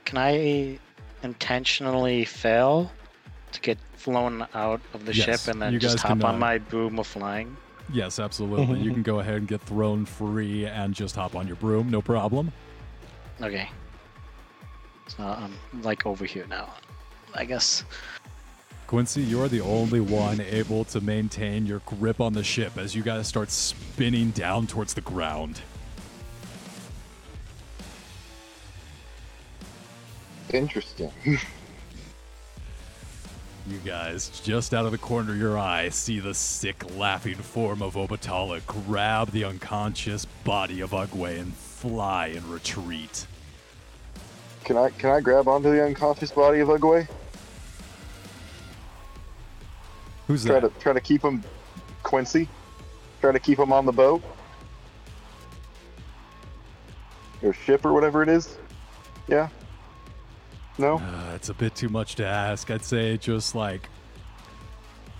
Can 0.03 0.19
I 0.19 0.77
intentionally 1.23 2.25
fail 2.25 2.91
to 3.53 3.59
get 3.59 3.79
flown 3.95 4.45
out 4.53 4.81
of 4.93 5.07
the 5.07 5.15
Yes, 5.15 5.25
ship 5.25 5.51
and 5.51 5.59
then 5.59 5.73
you 5.73 5.79
just 5.79 5.95
guys 5.95 6.01
hop 6.03 6.19
can, 6.19 6.25
on 6.27 6.35
uh, 6.35 6.37
my 6.37 6.59
boom 6.59 6.99
of 6.99 7.07
flying? 7.07 7.57
Yes, 7.91 8.19
absolutely. 8.19 8.79
you 8.79 8.91
can 8.91 9.03
go 9.03 9.19
ahead 9.19 9.35
and 9.35 9.47
get 9.47 9.61
thrown 9.61 10.05
free 10.05 10.65
and 10.65 10.93
just 10.93 11.15
hop 11.15 11.35
on 11.35 11.47
your 11.47 11.55
broom, 11.57 11.89
no 11.89 12.01
problem. 12.01 12.51
Okay. 13.41 13.69
So 15.07 15.23
I'm 15.23 15.53
like 15.83 16.05
over 16.05 16.25
here 16.25 16.45
now. 16.47 16.73
I 17.35 17.45
guess. 17.45 17.83
Quincy, 18.87 19.21
you're 19.21 19.47
the 19.47 19.61
only 19.61 19.99
one 19.99 20.39
able 20.41 20.85
to 20.85 21.01
maintain 21.01 21.65
your 21.65 21.79
grip 21.79 22.21
on 22.21 22.33
the 22.33 22.43
ship 22.43 22.77
as 22.77 22.95
you 22.95 23.03
guys 23.03 23.27
start 23.27 23.49
spinning 23.51 24.29
down 24.31 24.67
towards 24.67 24.93
the 24.93 25.01
ground. 25.01 25.61
Interesting. 30.53 31.11
You 33.67 33.77
guys, 33.79 34.29
just 34.43 34.75
out 34.75 34.85
of 34.85 34.91
the 34.91 34.97
corner 34.99 35.31
of 35.31 35.39
your 35.39 35.57
eye, 35.57 35.89
see 35.89 36.19
the 36.19 36.35
sick, 36.35 36.83
laughing 36.95 37.33
form 37.35 37.81
of 37.81 37.95
Obatala 37.95 38.63
grab 38.67 39.31
the 39.31 39.43
unconscious 39.43 40.25
body 40.43 40.81
of 40.81 40.91
Ugwe 40.91 41.39
and 41.39 41.51
fly 41.53 42.27
in 42.27 42.47
retreat. 42.49 43.25
can 44.63 44.77
I 44.77 44.89
can 44.91 45.09
I 45.11 45.19
grab 45.19 45.47
onto 45.47 45.71
the 45.71 45.83
unconscious 45.83 46.31
body 46.31 46.59
of 46.59 46.67
Ugwe? 46.67 47.07
Who's 50.27 50.45
Try 50.45 50.59
that? 50.59 50.73
to 50.75 50.79
try 50.79 50.93
to 50.93 51.01
keep 51.01 51.23
him, 51.23 51.43
Quincy. 52.03 52.47
Try 53.21 53.31
to 53.31 53.39
keep 53.39 53.57
him 53.57 53.73
on 53.73 53.87
the 53.87 53.91
boat 53.91 54.21
or 57.41 57.53
ship 57.53 57.83
or 57.83 57.93
whatever 57.93 58.21
it 58.21 58.29
is. 58.29 58.57
Yeah. 59.27 59.49
No. 60.77 60.97
Uh, 60.97 61.33
it's 61.35 61.49
a 61.49 61.53
bit 61.53 61.75
too 61.75 61.89
much 61.89 62.15
to 62.15 62.25
ask. 62.25 62.69
I'd 62.69 62.83
say 62.83 63.17
just 63.17 63.55
like 63.55 63.89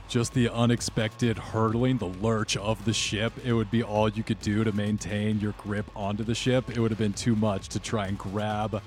just 0.08 0.34
the 0.34 0.49
unexpected 0.49 1.38
hurtling, 1.38 1.97
the 1.97 2.08
lurch 2.08 2.58
of 2.58 2.84
the 2.86 2.93
ship, 2.93 3.34
it 3.43 3.53
would 3.53 3.72
be 3.72 3.84
all 3.84 4.10
you 4.10 4.24
could 4.24 4.39
do 4.39 4.64
to 4.64 4.72
maintain 4.72 5.39
your 5.39 5.53
grip 5.53 5.86
onto 5.95 6.24
the 6.24 6.36
ship. 6.36 6.70
It 6.70 6.78
would 6.78 6.91
have 6.91 6.99
been 6.99 7.14
too 7.14 7.36
much 7.36 7.70
to 7.70 7.80
try 7.80 8.08
and 8.08 8.18
grab 8.18 8.82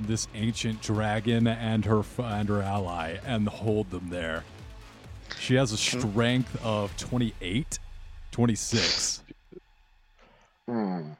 this 0.00 0.28
ancient 0.34 0.82
dragon 0.82 1.46
and 1.46 1.84
her 1.84 2.02
and 2.18 2.48
her 2.48 2.62
ally 2.62 3.16
and 3.24 3.48
hold 3.48 3.90
them 3.90 4.10
there. 4.10 4.44
She 5.38 5.54
has 5.54 5.72
a 5.72 5.76
strength 5.76 6.56
of 6.64 6.96
28, 6.96 7.78
26. 8.30 9.22
Hmm. 10.66 11.10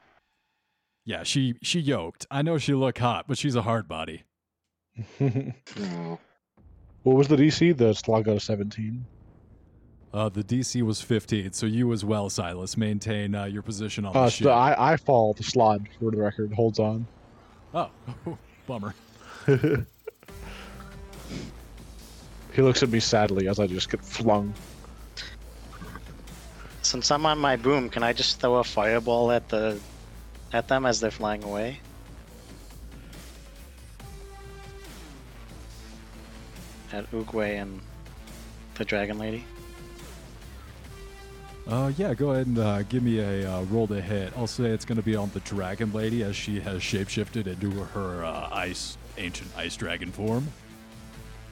Yeah, 1.05 1.23
she 1.23 1.55
she 1.63 1.81
yoked. 1.81 2.27
I 2.31 2.43
know 2.43 2.59
she 2.59 2.75
look 2.75 2.99
hot, 2.99 3.27
but 3.27 3.39
she's 3.39 3.55
a 3.55 3.63
hard 3.63 3.89
body. 3.89 4.25
What 7.05 7.17
was 7.17 7.29
the 7.29 7.37
DC? 7.37 7.77
The 7.77 7.95
slug 7.95 8.25
got 8.25 8.37
a 8.37 8.41
17. 8.41 9.05
Uh, 10.13 10.29
the 10.29 10.43
DC 10.43 10.83
was 10.83 11.01
15, 11.01 11.53
so 11.53 11.67
you 11.67 11.93
as 11.93 12.05
well, 12.05 12.31
Silas, 12.31 12.77
maintain 12.77 13.35
uh, 13.35 13.45
your 13.45 13.63
position 13.63 14.05
on 14.07 14.15
the 14.15 14.19
Uh, 14.21 14.31
ship. 14.31 14.45
so 14.45 14.51
I, 14.51 14.93
I 14.93 14.97
fall. 14.97 15.35
The 15.35 15.43
slaad, 15.45 15.87
for 16.01 16.11
the 16.11 16.17
record, 16.17 16.53
holds 16.53 16.79
on. 16.79 17.07
Oh, 17.75 17.91
bummer. 18.67 18.95
He 22.55 22.63
looks 22.63 22.83
at 22.83 22.89
me 22.89 22.99
sadly 22.99 23.47
as 23.47 23.61
I 23.61 23.69
just 23.69 23.89
get 23.89 24.05
flung. 24.05 24.53
Since 26.83 27.11
I'm 27.13 27.25
on 27.25 27.39
my 27.39 27.55
boom, 27.55 27.89
can 27.89 28.03
I 28.03 28.13
just 28.13 28.41
throw 28.41 28.57
a 28.57 28.65
fireball 28.65 29.31
at 29.31 29.49
the 29.49 29.79
at 30.53 30.67
them 30.67 30.85
as 30.85 30.99
they're 30.99 31.13
flying 31.13 31.45
away? 31.45 31.79
At 36.93 37.11
Ugwe 37.11 37.61
and 37.61 37.81
the 38.75 38.85
dragon 38.85 39.19
lady. 39.19 39.45
Uh, 41.69 41.93
yeah, 41.99 42.15
go 42.15 42.31
ahead 42.31 42.47
and 42.47 42.59
uh, 42.59 42.83
give 42.85 43.03
me 43.03 43.19
a 43.19 43.51
uh, 43.51 43.63
roll 43.65 43.87
to 43.87 44.01
hit. 44.01 44.33
I'll 44.39 44.47
say 44.47 44.71
it's 44.71 44.87
going 44.87 44.97
to 44.97 45.03
be 45.03 45.15
on 45.15 45.31
the 45.35 45.41
Dragon 45.41 45.93
Lady 45.93 46.23
as 46.23 46.35
she 46.35 46.61
has 46.61 46.81
shapeshifted 46.81 47.47
into 47.47 47.71
her 47.71 48.25
uh, 48.25 48.49
ice, 48.51 48.97
ancient 49.19 49.51
ice 49.55 49.77
dragon 49.77 50.11
form. 50.11 50.49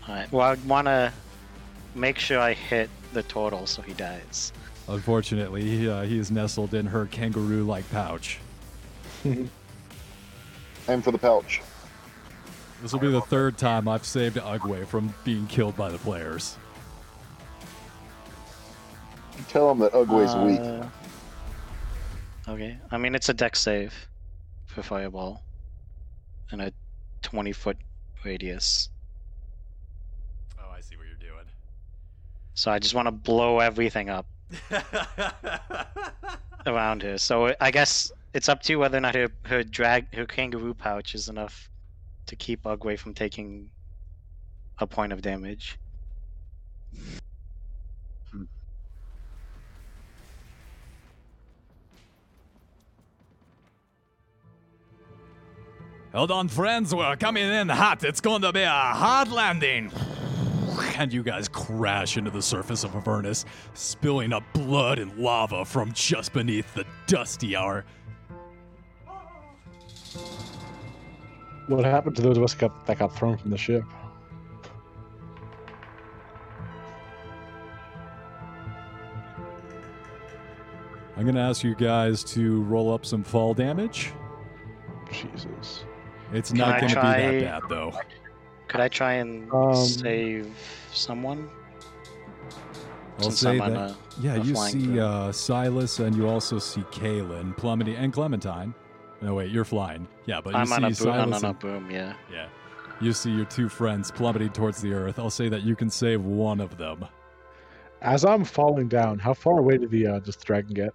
Alright. 0.08 0.32
Well, 0.32 0.52
I 0.52 0.54
want 0.66 0.86
to 0.86 1.12
make 1.94 2.18
sure 2.18 2.40
I 2.40 2.54
hit 2.54 2.88
the 3.12 3.24
total 3.24 3.66
so 3.66 3.82
he 3.82 3.92
dies. 3.92 4.54
Unfortunately, 4.88 5.62
he, 5.62 5.88
uh, 5.88 6.02
he 6.02 6.18
is 6.18 6.30
nestled 6.30 6.72
in 6.72 6.86
her 6.86 7.04
kangaroo-like 7.06 7.90
pouch. 7.90 8.38
Aim 9.24 9.50
for 11.02 11.10
the 11.10 11.18
pouch. 11.18 11.60
This 12.86 12.92
will 12.92 13.00
be 13.00 13.10
the 13.10 13.20
third 13.20 13.58
time 13.58 13.88
I've 13.88 14.04
saved 14.04 14.36
Ugwe 14.36 14.86
from 14.86 15.12
being 15.24 15.48
killed 15.48 15.76
by 15.76 15.88
the 15.88 15.98
players. 15.98 16.56
Tell 19.48 19.72
him 19.72 19.80
that 19.80 19.90
Ugwe's 19.90 20.36
weak. 20.36 20.60
Uh, 20.60 20.86
Okay. 22.48 22.78
I 22.92 22.96
mean, 22.96 23.16
it's 23.16 23.28
a 23.28 23.34
Dex 23.34 23.58
save 23.58 23.92
for 24.66 24.84
fireball 24.84 25.42
and 26.52 26.62
a 26.62 26.72
20 27.22 27.50
foot 27.50 27.76
radius. 28.24 28.88
Oh, 30.56 30.70
I 30.72 30.80
see 30.80 30.94
what 30.94 31.08
you're 31.08 31.16
doing. 31.16 31.44
So 32.54 32.70
I 32.70 32.78
just 32.78 32.94
want 32.94 33.06
to 33.06 33.10
blow 33.10 33.58
everything 33.58 34.10
up 34.10 34.26
around 36.66 37.02
her. 37.02 37.18
So 37.18 37.52
I 37.60 37.72
guess 37.72 38.12
it's 38.32 38.48
up 38.48 38.62
to 38.62 38.72
you 38.72 38.78
whether 38.78 38.98
or 38.98 39.00
not 39.00 39.16
her, 39.16 39.26
her 39.46 39.64
drag 39.64 40.14
her 40.14 40.24
kangaroo 40.24 40.72
pouch 40.72 41.16
is 41.16 41.28
enough 41.28 41.68
to 42.26 42.36
keep 42.36 42.62
Ugwe 42.64 42.98
from 42.98 43.14
taking 43.14 43.70
a 44.78 44.86
point 44.86 45.12
of 45.12 45.22
damage. 45.22 45.78
Hmm. 48.30 48.44
Hold 56.12 56.30
on, 56.30 56.48
friends. 56.48 56.94
We're 56.94 57.16
coming 57.16 57.44
in 57.44 57.68
hot. 57.68 58.04
It's 58.04 58.20
going 58.20 58.42
to 58.42 58.52
be 58.52 58.62
a 58.62 58.70
hard 58.70 59.30
landing. 59.30 59.92
And 60.98 61.12
you 61.12 61.22
guys 61.22 61.48
crash 61.48 62.16
into 62.16 62.30
the 62.30 62.40
surface 62.40 62.84
of 62.84 62.94
Avernus, 62.94 63.44
spilling 63.74 64.32
up 64.32 64.42
blood 64.54 64.98
and 64.98 65.16
lava 65.18 65.64
from 65.64 65.92
just 65.92 66.32
beneath 66.32 66.72
the 66.74 66.86
dusty 67.06 67.54
hour. 67.54 67.84
What 71.68 71.84
happened 71.84 72.16
to 72.16 72.22
those 72.22 72.36
of 72.36 72.44
us 72.44 72.54
got, 72.54 72.86
that 72.86 72.98
got 72.98 73.14
thrown 73.14 73.36
from 73.36 73.50
the 73.50 73.58
ship? 73.58 73.84
I'm 81.16 81.22
going 81.22 81.34
to 81.34 81.40
ask 81.40 81.64
you 81.64 81.74
guys 81.74 82.22
to 82.24 82.62
roll 82.64 82.92
up 82.92 83.06
some 83.06 83.24
fall 83.24 83.54
damage. 83.54 84.12
Jesus. 85.10 85.84
It's 86.32 86.50
Can 86.50 86.58
not 86.58 86.74
I 86.74 86.80
going 86.80 86.92
to 86.92 86.96
be 87.00 87.40
that 87.42 87.60
bad, 87.62 87.62
though. 87.70 87.92
Could 88.68 88.80
I 88.80 88.88
try 88.88 89.14
and 89.14 89.50
Um, 89.52 89.74
save 89.76 90.48
someone? 90.92 91.48
I'll 93.18 93.24
Since 93.24 93.38
say 93.40 93.50
I'm 93.54 93.60
on 93.62 93.72
that. 93.74 93.90
a- 93.92 93.96
yeah, 94.20 94.34
a 94.34 94.40
you 94.44 94.52
flying 94.54 94.72
see 94.72 94.94
throw. 94.96 95.06
uh, 95.06 95.32
Silas 95.32 96.00
and 96.00 96.14
you 96.14 96.28
also 96.28 96.58
see 96.58 96.82
Kalen 96.92 97.56
plummeting 97.56 97.94
and 97.96 98.12
Clementine 98.12 98.74
No, 99.20 99.34
wait, 99.34 99.50
you're 99.50 99.64
flying. 99.64 100.06
Yeah, 100.26 100.40
but 100.40 100.52
you 100.52 100.58
I'm 100.58 100.66
see 100.66 100.74
on 100.74 100.84
a 100.84 100.88
boom. 100.88 101.08
I'm 101.08 101.32
Silas 101.32 101.44
on 101.44 101.50
a 101.50 101.54
boom. 101.54 101.90
Yeah. 101.90 102.14
Yeah. 102.30 102.48
You 103.00 103.12
see 103.12 103.30
your 103.30 103.44
two 103.46 103.68
friends 103.68 104.10
plummeting 104.10 104.50
towards 104.50 104.80
the 104.80 104.92
earth. 104.92 105.18
I'll 105.18 105.30
say 105.30 105.48
that 105.48 105.62
you 105.62 105.76
can 105.76 105.90
save 105.90 106.24
one 106.24 106.60
of 106.60 106.76
them. 106.78 107.04
As 108.02 108.24
I'm 108.24 108.44
falling 108.44 108.88
down, 108.88 109.18
how 109.18 109.34
far 109.34 109.58
away 109.58 109.78
did 109.78 109.90
the 109.90 110.06
uh, 110.06 110.18
does 110.20 110.36
the 110.36 110.44
dragon 110.44 110.74
get? 110.74 110.94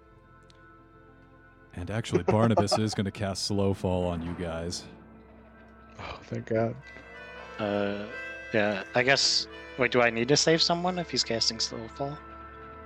And 1.74 1.90
actually, 1.90 2.24
Barnabas 2.24 2.78
is 2.78 2.94
going 2.94 3.06
to 3.06 3.12
cast 3.12 3.46
Slow 3.46 3.74
Fall 3.74 4.06
on 4.06 4.22
you 4.22 4.34
guys. 4.34 4.84
Oh, 6.00 6.20
thank 6.24 6.48
God. 6.48 6.76
Uh, 7.60 8.06
yeah. 8.54 8.84
I 8.96 9.04
guess. 9.04 9.48
Wait, 9.78 9.92
do 9.92 10.02
I 10.02 10.10
need 10.10 10.28
to 10.28 10.38
save 10.38 10.62
someone 10.62 11.00
if 11.00 11.10
he's 11.10 11.24
casting 11.24 11.60
slow 11.60 11.88
fall? 11.96 12.18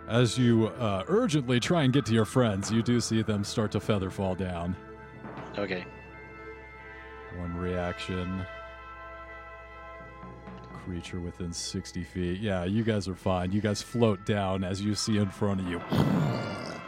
As 0.07 0.37
you 0.37 0.67
uh, 0.67 1.03
urgently 1.07 1.59
try 1.59 1.83
and 1.83 1.91
get 1.91 2.05
to 2.05 2.13
your 2.13 2.25
friends, 2.25 2.71
you 2.71 2.83
do 2.83 3.01
see 3.01 3.21
them 3.23 3.43
start 3.43 3.71
to 3.71 3.79
feather 3.79 4.11
fall 4.11 4.35
down. 4.35 4.75
Okay. 5.57 5.85
One 7.37 7.55
reaction. 7.55 8.45
Creature 10.73 11.21
within 11.21 11.51
60 11.51 12.03
feet. 12.03 12.39
Yeah, 12.39 12.65
you 12.65 12.83
guys 12.83 13.07
are 13.07 13.15
fine. 13.15 13.51
You 13.51 13.61
guys 13.61 13.81
float 13.81 14.25
down 14.25 14.63
as 14.63 14.81
you 14.81 14.95
see 14.95 15.17
in 15.17 15.29
front 15.29 15.61
of 15.61 15.67
you. 15.67 15.81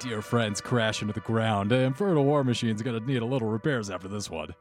Dear 0.00 0.22
friends 0.22 0.60
crash 0.60 1.02
into 1.02 1.14
the 1.14 1.20
ground. 1.20 1.70
The 1.70 1.76
Infernal 1.76 2.24
War 2.24 2.42
Machine's 2.42 2.82
gonna 2.82 3.00
need 3.00 3.22
a 3.22 3.26
little 3.26 3.48
repairs 3.48 3.90
after 3.90 4.08
this 4.08 4.28
one. 4.28 4.54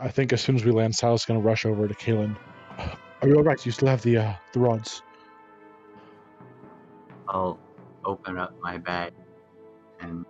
I 0.00 0.08
think 0.08 0.32
as 0.32 0.40
soon 0.40 0.56
as 0.56 0.64
we 0.64 0.72
land, 0.72 0.94
Silas 0.94 1.22
is 1.22 1.26
gonna 1.26 1.40
rush 1.40 1.64
over 1.66 1.86
to 1.86 1.94
Kalen. 1.94 2.36
Are 3.22 3.28
you 3.28 3.36
all 3.36 3.42
right? 3.42 3.64
You 3.64 3.72
still 3.72 3.88
have 3.88 4.02
the 4.02 4.18
uh, 4.18 4.32
the 4.52 4.60
rods. 4.60 5.02
I'll 7.28 7.58
open 8.08 8.38
up 8.38 8.54
my 8.62 8.78
bag 8.78 9.12
and 10.00 10.24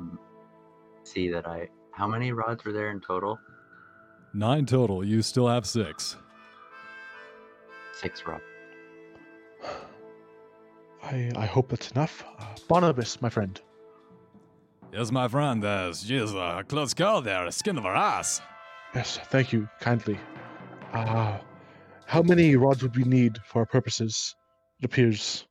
see 1.05 1.31
that 1.31 1.47
I. 1.47 1.69
How 1.93 2.07
many 2.07 2.33
rods 2.33 2.65
were 2.65 2.73
there 2.73 2.91
in 2.91 3.01
total? 3.01 3.39
Nine 4.35 4.67
total. 4.67 5.05
You 5.05 5.23
still 5.23 5.49
have 5.49 5.67
six. 5.67 6.17
Six 7.95 8.25
rods. 8.27 8.43
I 11.03 11.31
I 11.37 11.47
hope 11.47 11.71
that's 11.71 11.91
enough. 11.93 12.25
Uh, 12.39 12.47
Barnabas, 12.69 13.21
my 13.23 13.31
friend. 13.31 13.61
Yes, 14.93 15.11
my 15.11 15.29
friend. 15.29 15.65
Uh, 15.65 15.93
she's 15.93 16.33
a 16.33 16.65
close 16.69 16.95
call 16.95 17.23
there. 17.23 17.51
Skin 17.51 17.79
of 17.79 17.85
her 17.85 17.97
ass. 17.97 18.41
Yes, 18.95 19.19
thank 19.31 19.53
you 19.53 19.69
kindly. 19.81 20.19
Ah, 20.93 21.41
how 22.07 22.23
many 22.23 22.57
rods 22.57 22.83
would 22.83 22.97
we 22.97 23.05
need 23.05 23.39
for 23.45 23.61
our 23.61 23.67
purposes? 23.67 24.35
It 24.81 24.85
appears 24.87 25.48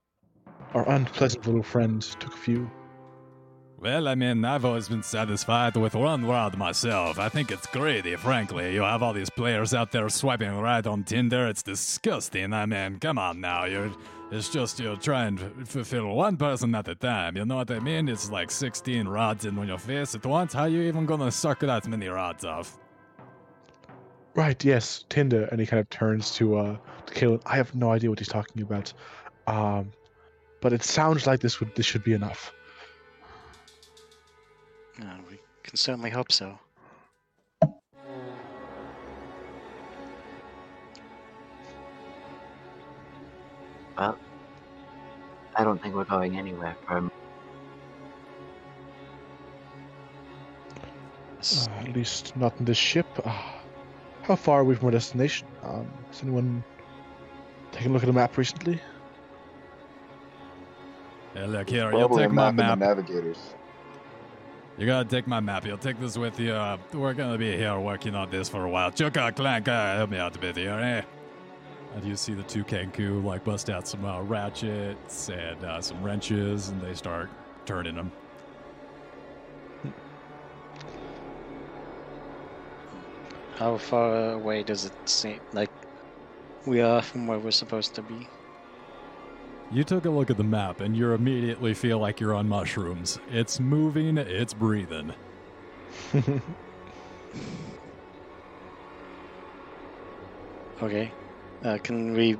our 0.74 0.90
unpleasant 0.90 1.46
little 1.46 1.64
friend 1.64 2.02
took 2.02 2.34
a 2.34 2.38
few. 2.38 2.70
Well, 3.80 4.08
I 4.08 4.16
mean, 4.16 4.44
I've 4.44 4.66
always 4.66 4.90
been 4.90 5.04
satisfied 5.04 5.76
with 5.76 5.94
one 5.94 6.26
rod 6.26 6.58
myself. 6.58 7.20
I 7.20 7.30
think 7.30 7.52
it's 7.52 7.68
greedy, 7.68 8.16
frankly. 8.16 8.74
You 8.74 8.82
have 8.82 9.04
all 9.04 9.14
these 9.14 9.30
players 9.30 9.74
out 9.76 9.92
there 9.92 10.10
swiping 10.10 10.58
right 10.58 10.86
on 10.86 11.04
Tinder. 11.04 11.46
It's 11.46 11.62
disgusting. 11.62 12.54
I 12.54 12.66
mean, 12.66 12.98
come 13.00 13.20
on 13.20 13.40
now. 13.40 13.66
You're 13.66 13.92
it's 14.32 14.50
just 14.50 14.80
you're 14.80 14.98
trying 14.98 15.38
to 15.38 15.50
fulfill 15.66 16.08
one 16.08 16.38
person 16.38 16.74
at 16.76 16.88
a 16.88 16.96
time. 16.96 17.38
You 17.38 17.46
know 17.46 17.58
what 17.58 17.72
I 17.72 17.80
mean? 17.80 18.10
It's 18.10 18.32
like 18.32 18.50
16 18.52 19.08
rods 19.08 19.46
in 19.46 19.56
your 19.68 19.78
face 19.78 20.16
at 20.16 20.26
once. 20.26 20.54
How 20.54 20.66
you 20.66 20.82
even 20.82 21.06
gonna 21.06 21.32
suck 21.32 21.60
that 21.60 21.88
many 21.88 22.08
rods 22.08 22.44
off? 22.44 22.80
Right, 24.36 24.64
yes, 24.66 25.06
Tinder, 25.10 25.46
and 25.46 25.60
he 25.60 25.68
kind 25.68 25.80
of 25.80 25.90
turns 25.90 26.34
to 26.36 26.58
uh 26.58 26.78
to 27.06 27.14
Kalen. 27.14 27.42
I 27.46 27.58
have 27.58 27.76
no 27.76 27.92
idea 27.92 28.10
what 28.10 28.20
he's 28.20 28.28
talking 28.28 28.64
about. 28.64 28.92
Um 29.46 29.94
but 30.62 30.74
it 30.74 30.84
sounds 30.84 31.28
like 31.28 31.40
this 31.40 31.60
would 31.60 31.74
this 31.76 31.86
should 31.86 32.04
be 32.04 32.14
enough. 32.14 32.54
Uh, 35.02 35.18
we 35.30 35.40
can 35.64 35.78
certainly 35.78 36.10
hope 36.10 36.32
so. 36.32 36.58
Well, 43.98 44.18
I 45.56 45.64
don't 45.64 45.82
think 45.82 45.96
we're 45.96 46.04
going 46.04 46.38
anywhere 46.38 46.76
from. 46.86 47.12
Uh, 51.40 51.68
at 51.80 51.94
least 51.94 52.36
not 52.36 52.54
in 52.60 52.66
this 52.66 52.78
ship. 52.78 53.08
Uh, 53.24 53.32
how 54.22 54.36
far 54.36 54.60
are 54.60 54.64
we 54.64 54.76
from 54.76 54.88
our 54.88 54.92
destination? 54.92 55.48
Um, 55.64 55.88
has 56.12 56.22
anyone 56.22 56.64
taken 57.72 57.92
a 57.92 57.94
look 57.94 58.04
at 58.04 58.10
a 58.10 58.14
map 58.14 58.38
recently? 58.38 58.82
Hey, 61.38 61.46
look 61.46 61.70
here. 61.70 61.92
You'll 61.92 62.10
take 62.10 62.32
my 62.32 62.50
map 62.50 62.80
the 62.80 62.86
navigators. 62.86 63.38
You 64.76 64.88
gotta 64.88 65.08
take 65.08 65.28
my 65.28 65.40
map. 65.40 65.66
You'll 65.68 65.78
take 65.78 66.00
this 66.00 66.18
with 66.18 66.40
you. 66.40 66.52
Uh, 66.54 66.78
we're 66.94 67.14
gonna 67.14 67.38
be 67.38 67.56
here 67.56 67.80
working 67.80 68.16
on 68.16 68.32
this 68.32 68.50
for 68.50 68.66
a 68.66 68.70
while. 68.70 68.90
Chuka, 68.90 69.36
Clank, 69.36 69.68
uh, 69.68 69.98
help 69.98 70.10
me 70.10 70.18
out 70.18 70.36
a 70.36 70.40
bit 70.40 70.58
here, 70.58 70.72
eh? 70.72 71.02
And 71.96 72.04
you 72.04 72.16
see 72.16 72.34
the 72.34 72.42
two 72.42 72.64
Kenku 72.64 73.24
like 73.24 73.44
bust 73.44 73.70
out 73.70 73.88
some 73.88 74.04
uh, 74.04 74.22
ratchets 74.24 75.30
and 75.30 75.64
uh, 75.64 75.80
some 75.80 76.02
wrenches, 76.02 76.70
and 76.70 76.82
they 76.82 76.96
start 76.96 77.30
turning 77.68 77.94
them. 77.94 78.12
How 83.58 83.78
far 83.78 84.32
away 84.34 84.64
does 84.64 84.86
it 84.86 84.94
seem 85.06 85.40
like 85.54 85.70
we 86.66 86.82
are 86.82 87.04
from 87.04 87.28
where 87.28 87.38
we're 87.38 87.52
supposed 87.52 87.94
to 87.94 88.02
be? 88.02 88.28
You 89.72 89.84
took 89.84 90.06
a 90.06 90.10
look 90.10 90.30
at 90.30 90.38
the 90.38 90.44
map, 90.44 90.80
and 90.82 90.96
you 90.96 91.12
immediately 91.12 91.74
feel 91.74 92.00
like 92.00 92.20
you're 92.20 92.34
on 92.34 92.48
mushrooms. 92.48 93.20
It's 93.30 93.60
moving, 93.60 94.18
it's 94.18 94.54
breathing. 94.54 95.14
Okay. 100.82 101.12
Uh, 101.64 101.78
can 101.82 102.14
we 102.14 102.38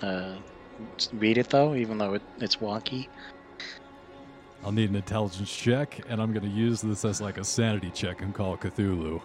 uh, 0.00 0.36
read 1.14 1.38
it 1.38 1.48
though, 1.48 1.74
even 1.74 1.98
though 1.98 2.14
it, 2.14 2.22
it's 2.38 2.56
wonky? 2.56 3.08
I'll 4.64 4.70
need 4.70 4.90
an 4.90 4.96
intelligence 4.96 5.54
check, 5.54 6.00
and 6.08 6.22
I'm 6.22 6.32
gonna 6.32 6.46
use 6.46 6.80
this 6.80 7.04
as 7.04 7.20
like 7.20 7.36
a 7.38 7.44
sanity 7.44 7.90
check 7.90 8.22
and 8.22 8.32
call 8.32 8.54
it 8.54 8.60
Cthulhu. 8.60 9.20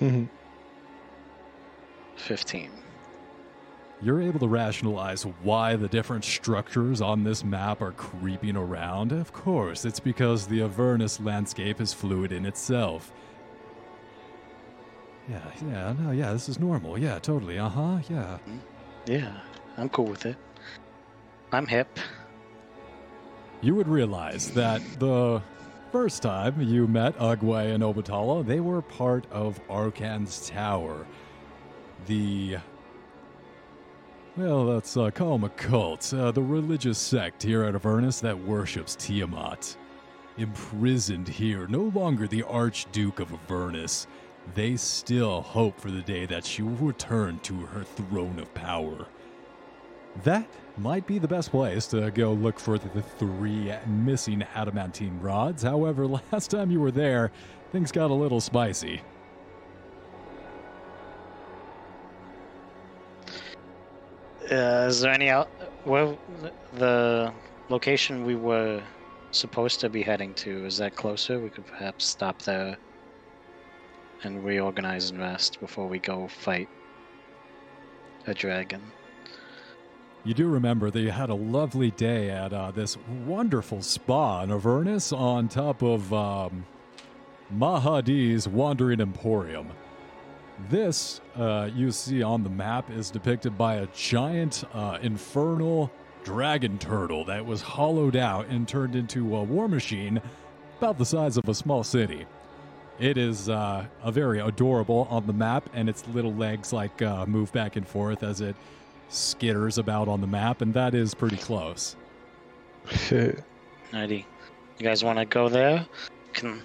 15. 2.16 2.70
You're 4.04 4.20
able 4.20 4.38
to 4.40 4.48
rationalize 4.48 5.22
why 5.42 5.76
the 5.76 5.88
different 5.88 6.24
structures 6.24 7.00
on 7.00 7.24
this 7.24 7.42
map 7.42 7.80
are 7.80 7.92
creeping 7.92 8.54
around. 8.54 9.12
Of 9.12 9.32
course, 9.32 9.86
it's 9.86 9.98
because 9.98 10.46
the 10.46 10.60
Avernus 10.60 11.20
landscape 11.20 11.80
is 11.80 11.94
fluid 11.94 12.30
in 12.30 12.44
itself. 12.44 13.10
Yeah, 15.26 15.40
yeah, 15.66 15.94
no, 15.98 16.10
yeah, 16.10 16.34
this 16.34 16.50
is 16.50 16.60
normal. 16.60 16.98
Yeah, 16.98 17.18
totally. 17.18 17.58
Uh 17.58 17.70
huh, 17.70 17.98
yeah. 18.10 18.36
Yeah, 19.06 19.32
I'm 19.78 19.88
cool 19.88 20.04
with 20.04 20.26
it. 20.26 20.36
I'm 21.50 21.66
hip. 21.66 21.98
You 23.62 23.74
would 23.74 23.88
realize 23.88 24.50
that 24.50 24.82
the 24.98 25.40
first 25.92 26.20
time 26.20 26.60
you 26.60 26.86
met 26.86 27.16
Ugwe 27.18 27.74
and 27.74 27.82
Obatala, 27.82 28.44
they 28.44 28.60
were 28.60 28.82
part 28.82 29.24
of 29.30 29.66
Arkhan's 29.68 30.46
Tower. 30.50 31.06
The. 32.06 32.58
Well, 34.36 34.64
let's 34.64 34.96
uh, 34.96 35.12
call 35.12 35.38
them 35.38 35.44
a 35.44 35.48
cult. 35.50 36.12
Uh, 36.12 36.32
the 36.32 36.42
religious 36.42 36.98
sect 36.98 37.40
here 37.40 37.62
at 37.62 37.76
Avernus 37.76 38.18
that 38.18 38.36
worships 38.36 38.96
Tiamat. 38.96 39.76
Imprisoned 40.38 41.28
here, 41.28 41.68
no 41.68 41.92
longer 41.94 42.26
the 42.26 42.42
Archduke 42.42 43.20
of 43.20 43.32
Avernus, 43.32 44.08
they 44.56 44.74
still 44.74 45.40
hope 45.40 45.78
for 45.78 45.92
the 45.92 46.02
day 46.02 46.26
that 46.26 46.44
she 46.44 46.62
will 46.62 46.72
return 46.72 47.38
to 47.44 47.54
her 47.66 47.84
throne 47.84 48.40
of 48.40 48.52
power. 48.54 49.06
That 50.24 50.48
might 50.78 51.06
be 51.06 51.20
the 51.20 51.28
best 51.28 51.52
place 51.52 51.86
to 51.88 52.10
go 52.10 52.32
look 52.32 52.58
for 52.58 52.76
the 52.76 53.02
three 53.02 53.72
missing 53.86 54.44
adamantine 54.56 55.20
rods. 55.20 55.62
However, 55.62 56.06
last 56.32 56.50
time 56.50 56.72
you 56.72 56.80
were 56.80 56.90
there, 56.90 57.30
things 57.70 57.92
got 57.92 58.10
a 58.10 58.14
little 58.14 58.40
spicy. 58.40 59.00
Uh, 64.50 64.86
is 64.88 65.00
there 65.00 65.12
any 65.12 65.30
out? 65.30 65.48
Well, 65.86 66.18
the 66.74 67.32
location 67.70 68.24
we 68.24 68.36
were 68.36 68.82
supposed 69.30 69.80
to 69.80 69.88
be 69.88 70.02
heading 70.02 70.34
to 70.34 70.66
is 70.66 70.76
that 70.78 70.96
closer? 70.96 71.38
We 71.40 71.50
could 71.50 71.66
perhaps 71.66 72.04
stop 72.04 72.42
there 72.42 72.76
and 74.22 74.44
reorganize 74.44 75.10
and 75.10 75.18
rest 75.18 75.60
before 75.60 75.86
we 75.86 75.98
go 75.98 76.28
fight 76.28 76.68
a 78.26 78.34
dragon. 78.34 78.82
You 80.24 80.32
do 80.34 80.48
remember 80.48 80.90
that 80.90 81.00
you 81.00 81.10
had 81.10 81.28
a 81.28 81.34
lovely 81.34 81.90
day 81.90 82.30
at 82.30 82.52
uh, 82.52 82.70
this 82.70 82.96
wonderful 83.26 83.82
spa 83.82 84.42
in 84.42 84.50
Avernus 84.50 85.12
on 85.12 85.48
top 85.48 85.82
of 85.82 86.12
um, 86.14 86.64
Mahadi's 87.54 88.48
Wandering 88.48 89.00
Emporium. 89.00 89.68
This, 90.70 91.20
uh, 91.36 91.68
you 91.74 91.90
see 91.90 92.22
on 92.22 92.42
the 92.44 92.50
map, 92.50 92.90
is 92.90 93.10
depicted 93.10 93.58
by 93.58 93.76
a 93.76 93.86
giant 93.88 94.64
uh, 94.72 94.98
infernal 95.02 95.90
dragon 96.22 96.78
turtle 96.78 97.24
that 97.26 97.44
was 97.44 97.60
hollowed 97.60 98.16
out 98.16 98.46
and 98.46 98.66
turned 98.66 98.96
into 98.96 99.36
a 99.36 99.42
war 99.42 99.68
machine 99.68 100.20
about 100.78 100.96
the 100.96 101.04
size 101.04 101.36
of 101.36 101.48
a 101.48 101.54
small 101.54 101.84
city. 101.84 102.26
It 102.98 103.18
is 103.18 103.48
uh, 103.48 103.86
a 104.02 104.12
very 104.12 104.40
adorable 104.40 105.08
on 105.10 105.26
the 105.26 105.32
map, 105.32 105.68
and 105.74 105.88
its 105.88 106.06
little 106.08 106.32
legs 106.32 106.72
like 106.72 107.02
uh, 107.02 107.26
move 107.26 107.52
back 107.52 107.76
and 107.76 107.86
forth 107.86 108.22
as 108.22 108.40
it 108.40 108.54
skitters 109.10 109.78
about 109.78 110.06
on 110.08 110.20
the 110.20 110.26
map, 110.26 110.62
and 110.62 110.72
that 110.74 110.94
is 110.94 111.14
pretty 111.14 111.36
close. 111.36 111.96
Alrighty. 112.86 114.24
You 114.78 114.84
guys 114.84 115.04
want 115.04 115.18
to 115.18 115.24
go 115.24 115.48
there? 115.48 115.86
Can 116.32 116.62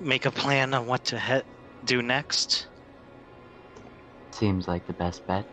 make 0.00 0.26
a 0.26 0.30
plan 0.30 0.74
on 0.74 0.86
what 0.86 1.04
to 1.06 1.18
he- 1.18 1.42
do 1.88 2.02
next. 2.02 2.66
Seems 4.30 4.68
like 4.68 4.86
the 4.86 4.92
best 4.92 5.26
bet. 5.26 5.44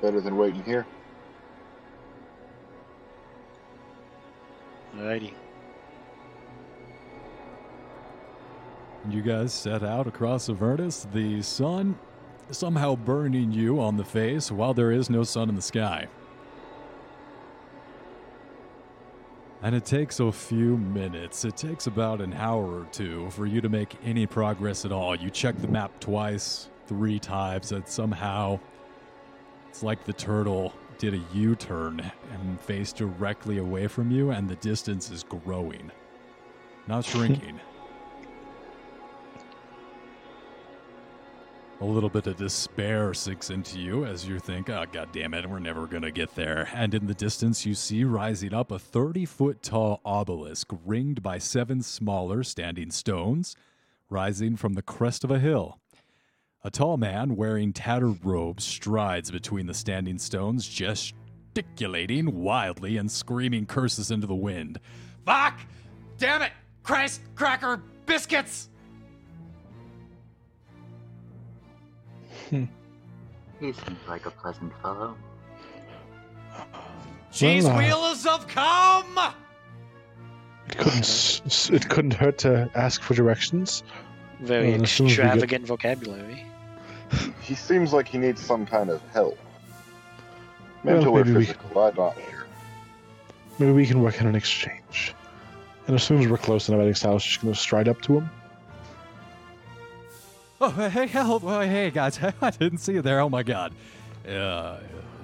Better 0.00 0.20
than 0.20 0.36
waiting 0.36 0.62
here. 0.62 0.86
Alrighty. 4.96 5.34
You 9.08 9.22
guys 9.22 9.52
set 9.52 9.82
out 9.82 10.06
across 10.06 10.48
Avernus, 10.48 11.06
the 11.12 11.42
sun 11.42 11.98
somehow 12.50 12.96
burning 12.96 13.50
you 13.50 13.80
on 13.80 13.96
the 13.96 14.04
face 14.04 14.50
while 14.50 14.72
there 14.72 14.92
is 14.92 15.10
no 15.10 15.24
sun 15.24 15.48
in 15.48 15.56
the 15.56 15.62
sky. 15.62 16.06
And 19.62 19.74
it 19.74 19.84
takes 19.84 20.20
a 20.20 20.32
few 20.32 20.78
minutes. 20.78 21.44
It 21.44 21.56
takes 21.56 21.86
about 21.86 22.20
an 22.20 22.32
hour 22.32 22.64
or 22.64 22.86
two 22.92 23.28
for 23.30 23.44
you 23.44 23.60
to 23.60 23.68
make 23.68 23.94
any 24.02 24.26
progress 24.26 24.84
at 24.86 24.92
all. 24.92 25.14
You 25.14 25.28
check 25.28 25.60
the 25.60 25.68
map 25.68 26.00
twice, 26.00 26.70
three 26.86 27.18
times, 27.18 27.72
and 27.72 27.86
somehow 27.86 28.58
it's 29.68 29.82
like 29.82 30.04
the 30.04 30.14
turtle 30.14 30.72
did 30.96 31.14
a 31.14 31.20
U 31.34 31.54
turn 31.54 32.10
and 32.32 32.60
faced 32.60 32.96
directly 32.96 33.58
away 33.58 33.86
from 33.86 34.10
you, 34.10 34.30
and 34.30 34.48
the 34.48 34.56
distance 34.56 35.10
is 35.10 35.24
growing, 35.24 35.90
not 36.86 37.04
shrinking. 37.06 37.60
A 41.80 41.84
little 41.84 42.10
bit 42.10 42.26
of 42.26 42.36
despair 42.36 43.14
sinks 43.14 43.48
into 43.48 43.78
you 43.78 44.04
as 44.04 44.28
you 44.28 44.38
think, 44.38 44.68
ah, 44.68 44.84
oh, 44.86 44.90
god 44.92 45.08
damn 45.12 45.32
it, 45.32 45.48
we're 45.48 45.58
never 45.58 45.86
going 45.86 46.02
to 46.02 46.10
get 46.10 46.34
there. 46.34 46.68
And 46.74 46.94
in 46.94 47.06
the 47.06 47.14
distance, 47.14 47.64
you 47.64 47.74
see 47.74 48.04
rising 48.04 48.52
up 48.52 48.70
a 48.70 48.78
30 48.78 49.24
foot 49.24 49.62
tall 49.62 50.02
obelisk 50.04 50.68
ringed 50.84 51.22
by 51.22 51.38
seven 51.38 51.82
smaller 51.82 52.42
standing 52.42 52.90
stones 52.90 53.56
rising 54.10 54.56
from 54.56 54.74
the 54.74 54.82
crest 54.82 55.24
of 55.24 55.30
a 55.30 55.38
hill. 55.38 55.78
A 56.62 56.70
tall 56.70 56.98
man 56.98 57.36
wearing 57.36 57.72
tattered 57.72 58.22
robes 58.22 58.64
strides 58.64 59.30
between 59.30 59.66
the 59.66 59.72
standing 59.72 60.18
stones, 60.18 60.68
gesticulating 60.68 62.42
wildly 62.42 62.98
and 62.98 63.10
screaming 63.10 63.64
curses 63.64 64.10
into 64.10 64.26
the 64.26 64.34
wind. 64.34 64.78
Fuck! 65.24 65.60
Damn 66.18 66.42
it! 66.42 66.52
Christ, 66.82 67.22
cracker, 67.34 67.82
biscuits! 68.04 68.69
He 72.50 72.66
seems 73.72 73.98
like 74.08 74.26
a 74.26 74.30
pleasant 74.30 74.72
fellow. 74.82 75.16
Cheese 77.32 77.64
Well, 77.64 77.74
uh, 77.74 77.78
wheels 77.78 78.24
have 78.24 78.46
come! 78.48 79.18
It 80.68 80.76
couldn't. 80.78 80.98
s- 81.00 81.42
s- 81.46 81.70
It 81.70 81.88
couldn't 81.88 82.14
hurt 82.14 82.38
to 82.38 82.68
ask 82.74 83.02
for 83.02 83.14
directions. 83.14 83.82
Very 84.40 84.72
Well, 84.72 84.82
as 84.82 84.90
soon 84.90 85.06
as 85.06 85.12
we 85.12 85.16
get- 85.16 85.24
extravagant 85.26 85.66
vocabulary. 85.66 86.44
He 87.40 87.54
seems 87.54 87.92
like 87.92 88.08
he 88.08 88.18
needs 88.18 88.40
some 88.40 88.66
kind 88.66 88.88
of 88.90 89.00
help. 89.12 89.38
Well, 90.84 90.94
Mental 90.96 91.12
or 91.14 91.24
maybe 91.24 91.36
we- 91.38 91.44
physical, 91.46 91.80
I'm 91.82 91.94
not 91.94 92.14
sure. 92.14 92.46
Maybe 93.58 93.72
we 93.72 93.86
can 93.86 94.00
work 94.02 94.20
on 94.20 94.26
an 94.28 94.34
exchange. 94.34 95.14
And 95.86 95.94
as 95.96 96.02
soon 96.02 96.20
as 96.20 96.28
we're 96.28 96.38
close 96.38 96.68
enough, 96.68 96.80
I 96.80 96.84
think 96.84 96.96
Sal's 96.96 97.24
just 97.24 97.42
gonna 97.42 97.54
stride 97.54 97.88
up 97.88 98.00
to 98.02 98.18
him. 98.18 98.30
Oh, 100.62 100.68
hey, 100.90 101.06
help! 101.06 101.42
Oh, 101.42 101.60
hey, 101.60 101.90
guys, 101.90 102.20
I 102.42 102.50
didn't 102.50 102.78
see 102.78 102.92
you 102.92 103.00
there. 103.00 103.20
Oh 103.20 103.30
my 103.30 103.42
god. 103.42 103.72
Yeah, 104.26 104.76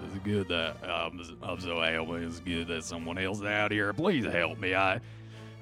it's 0.07 0.25
good 0.25 0.49
that 0.49 0.83
um, 0.89 1.21
I'm 1.43 1.61
so 1.61 1.79
happy. 1.79 2.25
It's 2.25 2.41
good 2.41 2.69
that 2.69 2.85
someone 2.85 3.19
else 3.19 3.41
is 3.41 3.45
out 3.45 3.71
here. 3.71 3.93
Please 3.93 4.25
help 4.25 4.59
me. 4.59 4.75
I, 4.75 4.95
I 4.95 5.01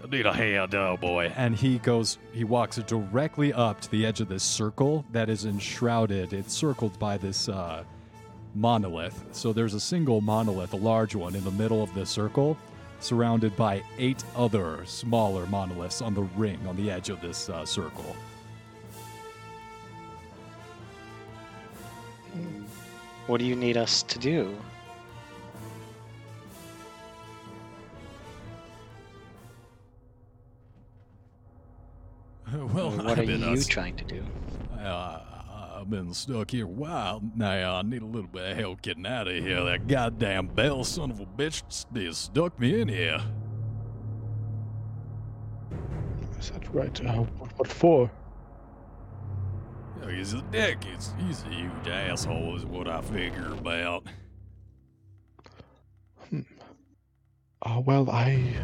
need 0.09 0.27
a 0.27 0.33
hand, 0.33 0.77
oh 0.77 0.97
boy. 0.97 1.33
And 1.37 1.57
he 1.57 1.79
goes, 1.79 2.19
he 2.33 2.45
walks 2.45 2.77
directly 2.77 3.53
up 3.53 3.81
to 3.81 3.91
the 3.91 4.07
edge 4.07 4.21
of 4.21 4.29
this 4.29 4.45
circle 4.45 5.05
that 5.11 5.29
is 5.29 5.45
enshrouded. 5.45 6.33
It's 6.33 6.55
circled 6.55 6.97
by 7.01 7.19
this 7.19 7.49
uh, 7.49 7.83
monolith. 8.55 9.25
So 9.33 9.53
there's 9.53 9.75
a 9.75 9.81
single 9.81 10.21
monolith, 10.21 10.73
a 10.73 10.77
large 10.77 11.17
one, 11.17 11.35
in 11.35 11.43
the 11.43 11.51
middle 11.51 11.83
of 11.83 11.93
the 11.95 12.07
circle, 12.07 12.57
surrounded 13.01 13.57
by 13.57 13.83
eight 13.99 14.23
other 14.37 14.87
smaller 14.87 15.47
monoliths 15.47 16.01
on 16.01 16.15
the 16.15 16.23
ring 16.37 16.61
on 16.69 16.77
the 16.77 16.93
edge 16.93 17.09
of 17.09 17.21
this 17.21 17.49
uh, 17.49 17.67
circle. 17.67 18.15
What 23.27 23.39
do 23.39 23.47
you 23.47 23.57
need 23.57 23.77
us 23.77 24.03
to 24.05 24.19
do? 24.19 24.57
Well, 32.53 32.91
what 32.91 33.07
I've 33.07 33.19
are 33.21 33.27
been, 33.27 33.41
you 33.41 33.47
uh, 33.47 33.63
trying 33.69 33.97
to 33.97 34.05
do? 34.05 34.23
Uh, 34.79 35.21
I've 35.81 35.91
been 35.91 36.13
stuck 36.15 36.51
here 36.51 36.67
a 36.67 36.69
while 36.69 37.23
now. 37.37 37.77
I 37.77 37.83
need 37.83 38.03
a 38.03 38.07
little 38.07 38.29
bit 38.29 38.53
of 38.53 38.57
help 38.57 38.83
getting 38.83 39.07
out 39.07 39.29
of 39.29 39.35
here. 39.35 39.65
That 39.65 39.87
goddamn 39.87 40.49
bell 40.49 40.85
son 40.85 41.11
of 41.11 41.21
a 41.21 41.27
bitch 41.27 41.63
s- 41.69 42.17
stuck 42.17 42.59
me 42.59 42.81
in 42.81 42.89
here. 42.89 43.19
Is 46.39 46.51
that 46.51 46.73
right? 46.75 47.05
Uh, 47.07 47.23
what, 47.39 47.59
what 47.59 47.69
for? 47.69 48.11
Yeah, 50.07 50.13
He's 50.13 50.35
a 50.35 50.43
dick. 50.43 50.85
He's, 50.85 51.13
he's 51.19 51.43
a 51.43 51.49
huge 51.49 51.89
asshole, 51.89 52.57
is 52.57 52.65
what 52.65 52.89
I 52.89 53.01
figure 53.01 53.53
about. 53.53 54.05
Uh, 57.63 57.81
well, 57.81 58.11
I. 58.11 58.55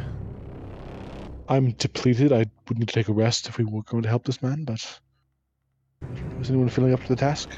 I'm 1.48 1.72
depleted. 1.72 2.32
I 2.32 2.44
would 2.68 2.78
need 2.78 2.88
to 2.88 2.94
take 2.94 3.08
a 3.08 3.12
rest 3.12 3.48
if 3.48 3.58
we 3.58 3.64
were 3.64 3.82
going 3.82 4.02
to 4.02 4.08
help 4.08 4.24
this 4.24 4.42
man, 4.42 4.64
but. 4.64 5.00
Is 6.40 6.50
anyone 6.50 6.68
feeling 6.68 6.92
up 6.92 7.02
to 7.02 7.08
the 7.08 7.16
task? 7.16 7.50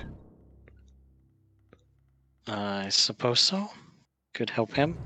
I 2.47 2.89
suppose 2.89 3.41
so. 3.41 3.69
Could 4.35 4.51
help 4.51 4.73
him. 4.73 4.97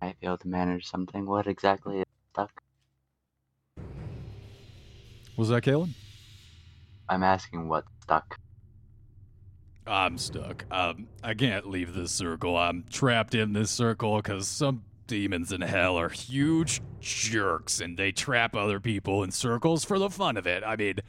Might 0.00 0.18
be 0.20 0.26
able 0.26 0.38
to 0.38 0.48
manage 0.48 0.86
something. 0.86 1.26
What 1.26 1.46
exactly 1.46 1.98
is 2.00 2.04
stuck? 2.32 2.62
Was 5.36 5.48
that 5.48 5.62
Kalen? 5.62 5.94
I'm 7.12 7.22
asking 7.22 7.68
what's 7.68 7.88
stuck. 8.02 8.38
I'm 9.86 10.16
stuck. 10.16 10.64
Um, 10.70 11.08
I 11.22 11.34
can't 11.34 11.68
leave 11.68 11.92
this 11.92 12.10
circle. 12.10 12.56
I'm 12.56 12.84
trapped 12.88 13.34
in 13.34 13.52
this 13.52 13.70
circle 13.70 14.16
because 14.16 14.48
some 14.48 14.84
demons 15.06 15.52
in 15.52 15.60
hell 15.60 15.98
are 15.98 16.08
huge 16.08 16.80
jerks 17.00 17.82
and 17.82 17.98
they 17.98 18.12
trap 18.12 18.56
other 18.56 18.80
people 18.80 19.22
in 19.24 19.30
circles 19.30 19.84
for 19.84 19.98
the 19.98 20.08
fun 20.08 20.38
of 20.38 20.46
it. 20.46 20.62
I 20.64 20.74
mean, 20.76 21.00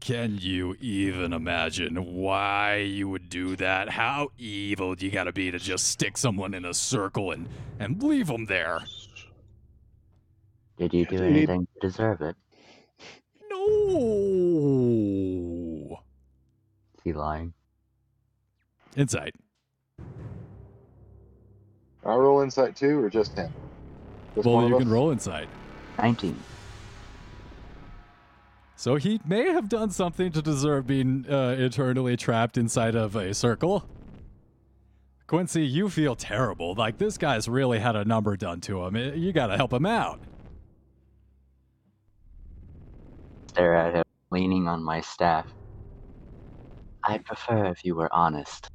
can 0.00 0.38
you 0.40 0.76
even 0.80 1.34
imagine 1.34 1.96
why 1.96 2.76
you 2.76 3.10
would 3.10 3.28
do 3.28 3.54
that? 3.56 3.90
How 3.90 4.30
evil 4.38 4.94
do 4.94 5.04
you 5.04 5.12
gotta 5.12 5.32
be 5.32 5.50
to 5.50 5.58
just 5.58 5.88
stick 5.88 6.16
someone 6.16 6.54
in 6.54 6.64
a 6.64 6.72
circle 6.72 7.32
and, 7.32 7.50
and 7.78 8.02
leave 8.02 8.28
them 8.28 8.46
there? 8.46 8.80
Did 10.78 10.94
you 10.94 11.04
do 11.04 11.18
do 11.18 11.24
you 11.24 11.30
need- 11.30 11.36
anything 11.50 11.66
to 11.74 11.86
deserve 11.86 12.22
it? 12.22 12.34
No. 13.50 15.33
Is 17.04 17.12
he 17.12 17.18
lying? 17.18 17.52
Insight. 18.96 19.34
I 22.06 22.14
roll 22.14 22.40
insight 22.40 22.76
too, 22.76 22.98
or 22.98 23.10
just 23.10 23.34
him? 23.36 23.52
Just 24.34 24.46
Well, 24.46 24.60
of 24.60 24.68
you 24.70 24.76
us? 24.76 24.82
can 24.82 24.90
roll 24.90 25.10
insight. 25.10 25.48
19. 25.98 26.34
So 28.76 28.96
he 28.96 29.20
may 29.26 29.50
have 29.52 29.68
done 29.68 29.90
something 29.90 30.32
to 30.32 30.40
deserve 30.40 30.86
being 30.86 31.26
uh, 31.30 31.56
eternally 31.58 32.16
trapped 32.16 32.56
inside 32.56 32.94
of 32.94 33.14
a 33.16 33.34
circle. 33.34 33.84
Quincy, 35.26 35.66
you 35.66 35.90
feel 35.90 36.16
terrible. 36.16 36.74
Like 36.74 36.96
this 36.96 37.18
guy's 37.18 37.48
really 37.50 37.80
had 37.80 37.96
a 37.96 38.04
number 38.06 38.34
done 38.36 38.62
to 38.62 38.82
him. 38.84 38.96
Eh, 38.96 39.12
You 39.14 39.32
gotta 39.34 39.56
help 39.58 39.74
him 39.74 39.84
out. 39.84 40.20
Stare 43.48 43.74
at 43.76 43.94
him, 43.94 44.04
leaning 44.30 44.68
on 44.68 44.82
my 44.82 45.00
staff. 45.02 45.46
I'd 47.06 47.24
prefer 47.24 47.66
if 47.66 47.84
you 47.84 47.94
were 47.94 48.12
honest. 48.12 48.70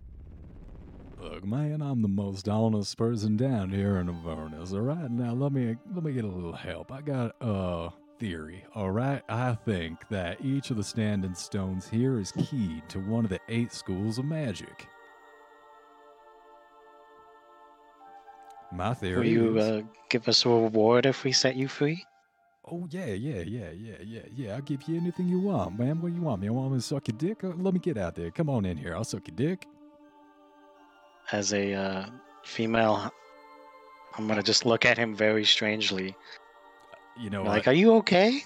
Look, 1.20 1.44
man, 1.44 1.82
I'm 1.82 2.02
the 2.02 2.08
most 2.08 2.48
honest 2.48 2.98
person 2.98 3.36
down 3.36 3.72
here 3.72 3.98
in 3.98 4.08
Avernus. 4.08 4.72
All 4.72 4.82
right, 4.82 5.12
now 5.12 5.34
let 5.34 5.52
me 5.52 5.76
let 5.94 6.04
me 6.04 6.14
get 6.14 6.24
a 6.24 6.28
little 6.28 6.54
help. 6.54 6.92
I 6.92 7.02
got 7.02 7.36
a 7.42 7.90
theory. 8.20 8.64
All 8.74 8.92
right, 8.92 9.22
I 9.28 9.54
think 9.54 10.08
that 10.10 10.40
each 10.44 10.72
of 10.72 10.78
the 10.78 10.84
standing 10.84 11.34
stones 11.36 11.90
here 11.90 12.20
is 12.20 12.32
keyed 12.32 12.88
to 12.90 13.00
one 13.00 13.26
of 13.26 13.30
the 13.30 13.40
eight 13.50 13.74
schools 13.74 14.18
of 14.18 14.26
magic. 14.26 14.88
My 18.72 18.94
theory. 18.94 19.18
Will 19.18 19.26
you 19.26 19.58
is- 19.58 19.66
uh, 19.66 19.82
give 20.10 20.28
us 20.30 20.46
a 20.46 20.50
reward 20.50 21.06
if 21.06 21.24
we 21.24 21.32
set 21.32 21.56
you 21.56 21.68
free? 21.68 22.06
Oh 22.72 22.88
yeah, 22.92 23.06
yeah, 23.06 23.42
yeah, 23.42 23.72
yeah, 23.72 23.96
yeah, 24.04 24.22
yeah. 24.36 24.56
I'll 24.56 24.62
give 24.62 24.84
you 24.88 24.98
anything 24.98 25.28
you 25.28 25.40
want, 25.40 25.80
man. 25.80 26.02
What 26.02 26.10
do 26.10 26.16
you 26.16 26.22
want, 26.22 26.42
man? 26.42 26.54
Want 26.54 26.72
me 26.72 26.78
to 26.78 26.82
suck 26.82 27.08
your 27.08 27.18
dick? 27.18 27.44
Uh, 27.44 27.54
let 27.58 27.74
me 27.74 27.80
get 27.80 27.98
out 27.98 28.16
there. 28.16 28.30
Come 28.30 28.50
on 28.50 28.66
in 28.66 28.78
here. 28.78 28.96
I'll 28.96 29.04
suck 29.04 29.28
your 29.28 29.36
dick. 29.36 29.66
As 31.32 31.54
a 31.54 31.74
uh, 31.74 32.06
female, 32.44 33.12
I'm 34.16 34.28
gonna 34.28 34.44
just 34.44 34.66
look 34.66 34.86
at 34.86 34.98
him 34.98 35.16
very 35.16 35.46
strangely. 35.46 36.16
You 37.20 37.30
know, 37.30 37.44
like, 37.44 37.68
I, 37.68 37.72
are 37.72 37.74
you 37.74 37.94
okay? 37.96 38.44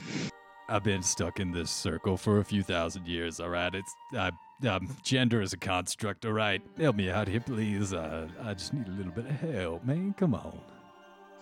I've 0.70 0.84
been 0.84 1.04
stuck 1.04 1.40
in 1.40 1.52
this 1.52 1.70
circle 1.70 2.16
for 2.16 2.40
a 2.40 2.46
few 2.46 2.64
thousand 2.64 3.08
years. 3.08 3.40
All 3.42 3.50
right, 3.50 3.74
it's 3.76 3.94
I, 4.14 4.32
um, 4.68 4.96
gender 5.04 5.42
is 5.42 5.52
a 5.52 5.58
construct. 5.58 6.26
All 6.26 6.32
right, 6.32 6.62
help 6.78 6.96
me 6.96 7.10
out 7.10 7.28
here, 7.28 7.42
please. 7.42 7.94
Uh, 7.94 8.30
I 8.42 8.54
just 8.54 8.74
need 8.74 8.88
a 8.88 8.92
little 8.92 9.12
bit 9.12 9.26
of 9.26 9.32
help, 9.32 9.84
man. 9.84 10.14
Come 10.18 10.34
on. 10.34 10.58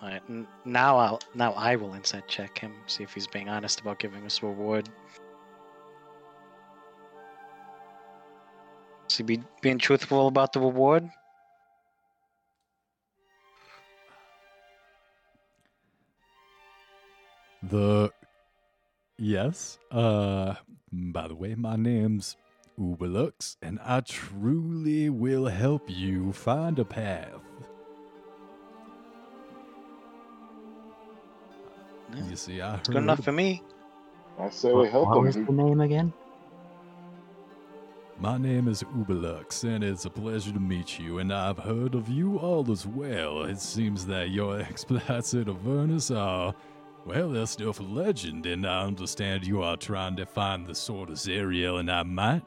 Alright, 0.01 0.23
n- 0.29 0.47
now 0.65 0.97
I'll 0.97 1.19
now 1.35 1.53
I 1.53 1.75
will 1.75 1.93
insight 1.93 2.27
check 2.27 2.57
him, 2.57 2.73
see 2.87 3.03
if 3.03 3.13
he's 3.13 3.27
being 3.27 3.49
honest 3.49 3.81
about 3.81 3.99
giving 3.99 4.25
us 4.25 4.41
a 4.41 4.47
reward. 4.47 4.89
Is 9.09 9.17
he 9.17 9.23
be, 9.23 9.43
being 9.61 9.77
truthful 9.77 10.27
about 10.27 10.53
the 10.53 10.59
reward? 10.59 11.07
The 17.61 18.11
yes. 19.19 19.77
Uh, 19.91 20.55
by 20.91 21.27
the 21.27 21.35
way, 21.35 21.53
my 21.53 21.75
name's 21.75 22.37
Uberlux, 22.79 23.55
and 23.61 23.79
I 23.83 23.99
truly 24.01 25.11
will 25.11 25.45
help 25.45 25.83
you 25.87 26.33
find 26.33 26.79
a 26.79 26.85
path. 26.85 27.50
Yeah, 32.16 32.28
You 32.30 32.36
see, 32.36 32.62
I 32.62 32.72
heard. 32.72 32.80
It's 32.80 32.89
good 32.89 32.97
enough 32.97 33.24
for 33.24 33.32
me. 33.32 33.64
I 34.39 34.49
say 34.49 34.72
we 34.74 34.88
help 34.89 35.09
what 35.09 35.22
was 35.22 35.36
him. 35.36 35.45
the 35.45 35.51
name 35.51 35.82
again? 35.82 36.14
My 38.20 38.38
name 38.38 38.68
is 38.68 38.84
Uberlux, 38.84 39.64
and 39.64 39.84
it's 39.84 40.05
a 40.05 40.09
pleasure 40.09 40.51
to 40.51 40.59
meet 40.59 40.99
you. 40.99 41.20
And 41.20 41.34
I've 41.34 41.57
heard 41.57 41.95
of 41.95 42.07
you 42.07 42.38
all 42.38 42.72
as 42.72 42.86
well. 42.86 43.43
It 43.43 43.59
seems 43.59 44.05
that 44.07 44.30
your 44.30 44.59
exploits 44.62 45.34
at 45.34 45.47
Avernus 45.49 46.12
are, 46.12 46.53
well, 47.05 47.30
they're 47.30 47.47
still 47.47 47.74
for 47.74 47.84
legend. 47.84 48.45
And 48.45 48.68
I 48.68 48.84
understand 48.84 49.47
you 49.47 49.64
are 49.64 49.76
trying 49.76 50.16
to 50.18 50.26
find 50.26 50.68
the 50.68 50.76
sword 50.76 51.09
of 51.09 51.16
Zariel, 51.16 51.80
and 51.80 51.91
I 51.91 52.03
might 52.03 52.43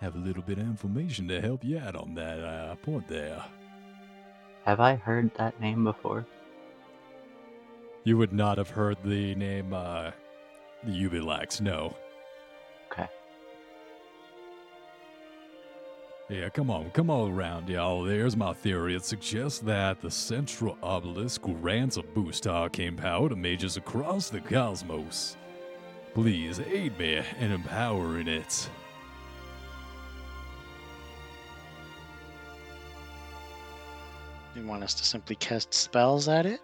have 0.00 0.14
a 0.14 0.18
little 0.18 0.42
bit 0.42 0.58
of 0.58 0.64
information 0.64 1.26
to 1.28 1.40
help 1.40 1.64
you 1.64 1.78
out 1.78 1.96
on 1.96 2.14
that 2.14 2.40
uh, 2.40 2.74
point 2.76 3.08
there. 3.08 3.42
Have 4.64 4.80
I 4.80 4.94
heard 4.96 5.30
that 5.38 5.58
name 5.60 5.84
before? 5.84 6.26
You 8.08 8.16
would 8.16 8.32
not 8.32 8.56
have 8.56 8.70
heard 8.70 8.96
the 9.04 9.34
name, 9.34 9.74
uh, 9.74 10.12
the 10.82 10.92
Uberlux, 10.92 11.60
no. 11.60 11.94
Okay. 12.90 13.06
Yeah, 16.30 16.48
come 16.48 16.70
on, 16.70 16.90
come 16.92 17.10
all 17.10 17.28
around, 17.28 17.68
y'all. 17.68 18.04
There's 18.04 18.34
my 18.34 18.54
theory. 18.54 18.96
It 18.96 19.04
suggests 19.04 19.58
that 19.58 20.00
the 20.00 20.10
central 20.10 20.78
obelisk 20.82 21.42
grants 21.42 21.98
a 21.98 22.02
boost 22.02 22.44
to 22.44 22.50
arcane 22.50 22.96
power 22.96 23.28
to 23.28 23.36
mages 23.36 23.76
across 23.76 24.30
the 24.30 24.40
cosmos. 24.40 25.36
Please 26.14 26.60
aid 26.60 26.98
me 26.98 27.20
in 27.38 27.52
empowering 27.52 28.26
it. 28.26 28.70
You 34.56 34.66
want 34.66 34.82
us 34.82 34.94
to 34.94 35.04
simply 35.04 35.36
cast 35.36 35.74
spells 35.74 36.26
at 36.26 36.46
it? 36.46 36.62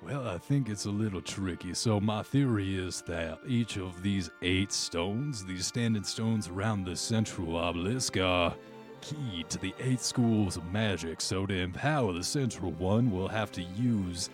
Well, 0.00 0.28
I 0.28 0.38
think 0.38 0.68
it's 0.68 0.84
a 0.84 0.90
little 0.90 1.20
tricky. 1.20 1.74
So, 1.74 1.98
my 2.00 2.22
theory 2.22 2.78
is 2.78 3.02
that 3.02 3.40
each 3.46 3.76
of 3.76 4.00
these 4.02 4.30
eight 4.42 4.70
stones, 4.72 5.44
these 5.44 5.66
standing 5.66 6.04
stones 6.04 6.48
around 6.48 6.84
the 6.84 6.94
central 6.94 7.56
obelisk, 7.56 8.16
are 8.16 8.54
key 9.00 9.44
to 9.48 9.58
the 9.58 9.74
eight 9.80 10.00
schools 10.00 10.56
of 10.56 10.64
magic. 10.72 11.20
So, 11.20 11.46
to 11.46 11.54
empower 11.54 12.12
the 12.12 12.22
central 12.22 12.70
one, 12.72 13.10
we'll 13.10 13.28
have 13.28 13.50
to 13.52 13.62
use 13.62 14.30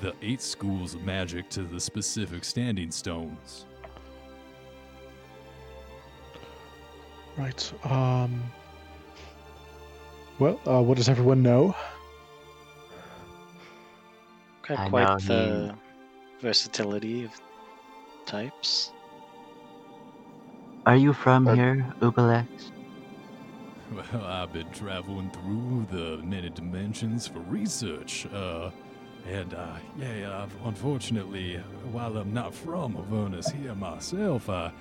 the 0.00 0.12
eight 0.22 0.42
schools 0.42 0.94
of 0.94 1.02
magic 1.02 1.48
to 1.50 1.62
the 1.62 1.78
specific 1.80 2.44
standing 2.44 2.90
stones. 2.90 3.64
Right. 7.38 7.72
Um. 7.84 8.42
Well, 10.38 10.60
uh, 10.66 10.82
what 10.82 10.96
does 10.96 11.08
everyone 11.08 11.42
know? 11.42 11.74
Got 14.68 14.78
I 14.78 14.88
quite 14.88 15.04
know 15.04 15.18
the 15.18 15.74
versatility 16.40 17.24
of 17.24 17.30
types. 18.26 18.92
Are 20.86 20.96
you 20.96 21.12
from 21.12 21.46
Uh, 21.46 21.54
here, 21.54 21.94
Uberlux? 22.00 22.72
Well, 23.92 24.24
I've 24.24 24.52
been 24.52 24.70
traveling 24.72 25.30
through 25.30 25.86
the 25.90 26.20
many 26.24 26.50
dimensions 26.50 27.28
for 27.28 27.38
research. 27.40 28.26
Uh, 28.32 28.70
and, 29.28 29.54
uh, 29.54 29.76
yeah, 29.96 30.42
I've, 30.42 30.54
unfortunately, 30.64 31.56
while 31.92 32.16
I'm 32.16 32.32
not 32.34 32.52
from 32.54 32.96
Avernus 32.96 33.48
here 33.48 33.74
myself, 33.74 34.48
I 34.48 34.72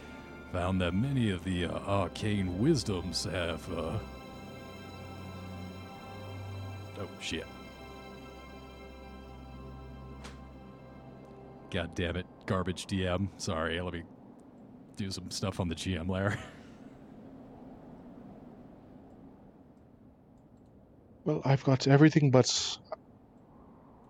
found 0.51 0.81
that 0.81 0.93
many 0.93 1.29
of 1.29 1.43
the 1.43 1.65
uh, 1.65 1.79
arcane 1.87 2.59
wisdoms 2.59 3.25
have, 3.25 3.71
uh. 3.77 3.97
Oh, 6.99 7.07
shit. 7.19 7.45
God 11.75 11.93
damn 11.93 12.15
it. 12.15 12.25
Garbage 12.45 12.87
DM. 12.87 13.27
Sorry, 13.35 13.81
let 13.81 13.93
me 13.93 14.03
do 14.95 15.11
some 15.11 15.29
stuff 15.29 15.59
on 15.59 15.67
the 15.67 15.75
GM 15.75 16.09
layer. 16.09 16.37
Well, 21.25 21.41
I've 21.43 21.63
got 21.63 21.87
everything 21.87 22.29
but 22.29 22.77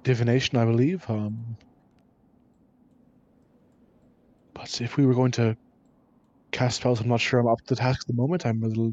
divination, 0.03 0.57
I 0.57 0.65
believe. 0.65 1.09
Um, 1.09 1.55
but 4.53 4.81
if 4.81 4.97
we 4.97 5.05
were 5.05 5.13
going 5.13 5.31
to 5.31 5.55
cast 6.51 6.81
spells, 6.81 6.99
I'm 6.99 7.07
not 7.07 7.21
sure 7.21 7.39
I'm 7.39 7.47
up 7.47 7.61
to 7.61 7.67
the 7.67 7.77
task 7.77 8.01
at 8.01 8.07
the 8.07 8.21
moment. 8.21 8.45
I'm 8.45 8.61
a 8.63 8.67
little 8.67 8.91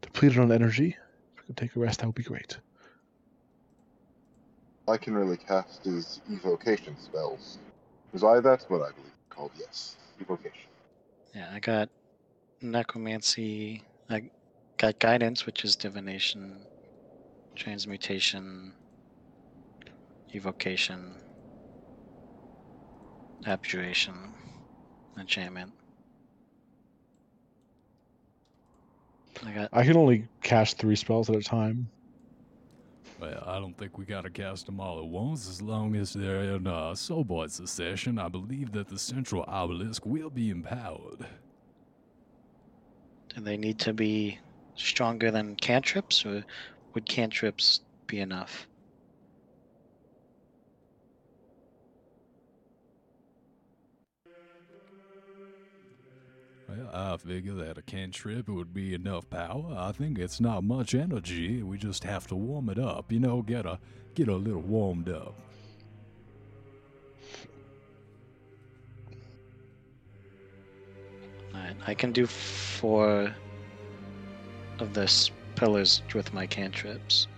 depleted 0.00 0.38
on 0.38 0.52
energy. 0.52 0.96
If 1.36 1.42
we 1.42 1.46
could 1.48 1.58
take 1.58 1.76
a 1.76 1.80
rest, 1.80 2.00
that 2.00 2.06
would 2.06 2.14
be 2.14 2.22
great. 2.22 2.56
I 4.88 4.96
can 4.96 5.12
really 5.12 5.36
cast 5.36 5.84
his 5.84 6.22
evocation 6.32 6.96
spells. 6.98 7.58
Was 8.14 8.24
I? 8.24 8.40
That's 8.40 8.64
what 8.70 8.82
I 8.82 8.92
believe 8.92 9.12
it's 9.18 9.28
called. 9.36 9.50
Yes, 9.58 9.96
evocation. 10.20 10.70
Yeah, 11.34 11.50
I 11.52 11.60
got 11.60 11.90
necromancy. 12.62 13.82
I 14.08 14.30
got 14.78 15.00
guidance, 15.00 15.46
which 15.46 15.64
is 15.64 15.76
divination, 15.76 16.68
transmutation, 17.56 18.74
evocation, 20.32 21.16
abjuration, 23.46 24.34
enchantment. 25.18 25.74
I 29.44 29.52
got 29.52 29.70
I 29.72 29.84
can 29.84 29.96
only 29.96 30.28
cast 30.42 30.78
three 30.78 30.96
spells 30.96 31.30
at 31.30 31.36
a 31.36 31.42
time. 31.42 31.90
I 33.46 33.58
don't 33.58 33.76
think 33.76 33.98
we 33.98 34.04
gotta 34.04 34.30
cast 34.30 34.66
them 34.66 34.80
all 34.80 34.98
at 34.98 35.06
once. 35.06 35.48
As 35.48 35.62
long 35.62 35.96
as 35.96 36.12
they're 36.12 36.54
in 36.54 36.66
uh, 36.66 36.92
Soulboard 36.92 37.50
succession, 37.50 38.18
I 38.18 38.28
believe 38.28 38.72
that 38.72 38.88
the 38.88 38.98
central 38.98 39.44
obelisk 39.48 40.04
will 40.04 40.30
be 40.30 40.50
empowered. 40.50 41.26
Do 43.34 43.40
they 43.40 43.56
need 43.56 43.78
to 43.80 43.92
be 43.92 44.38
stronger 44.76 45.30
than 45.30 45.56
cantrips, 45.56 46.24
or 46.24 46.44
would 46.94 47.06
cantrips 47.06 47.80
be 48.06 48.20
enough? 48.20 48.66
Well, 56.68 56.90
I 56.92 57.16
figure 57.16 57.54
that 57.54 57.78
a 57.78 57.82
cantrip 57.82 58.48
would 58.48 58.72
be 58.72 58.94
enough 58.94 59.28
power. 59.28 59.74
I 59.76 59.92
think 59.92 60.18
it's 60.18 60.40
not 60.40 60.64
much 60.64 60.94
energy. 60.94 61.62
We 61.62 61.76
just 61.76 62.04
have 62.04 62.26
to 62.28 62.34
warm 62.34 62.70
it 62.70 62.78
up. 62.78 63.12
You 63.12 63.20
know, 63.20 63.42
get 63.42 63.66
a 63.66 63.78
get 64.14 64.28
a 64.28 64.34
little 64.34 64.62
warmed 64.62 65.08
up. 65.08 65.34
Alright, 71.54 71.76
I 71.86 71.94
can 71.94 72.12
do 72.12 72.26
four 72.26 73.34
of 74.80 74.94
this 74.94 75.30
pillars 75.54 76.02
with 76.14 76.32
my 76.34 76.46
cantrips. 76.46 77.28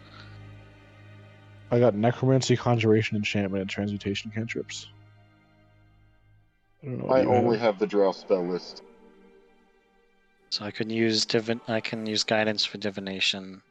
I 1.71 1.81
got 1.81 1.95
necromancy, 1.95 2.57
conjuration, 2.57 3.17
enchantment, 3.17 3.61
and 3.61 3.69
transmutation 3.69 4.31
cantrips. 4.31 4.89
I 6.83 6.87
don't 6.87 6.99
know. 6.99 7.09
I 7.09 7.25
only 7.25 7.59
have. 7.59 7.75
have 7.75 7.79
the 7.81 7.87
drow 7.87 8.13
spell 8.13 8.47
list. 8.47 8.83
So 10.51 10.65
I 10.65 10.71
could 10.71 10.91
use 10.91 11.27
divin 11.27 11.61
I 11.69 11.81
can 11.81 12.07
use 12.07 12.25
guidance 12.25 12.65
for 12.65 12.79
divination. 12.79 13.63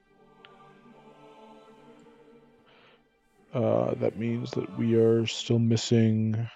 Uh, 3.53 3.93
that 3.95 4.17
means 4.17 4.51
that 4.51 4.78
we 4.78 4.95
are 4.95 5.26
still 5.26 5.59
missing. 5.59 6.47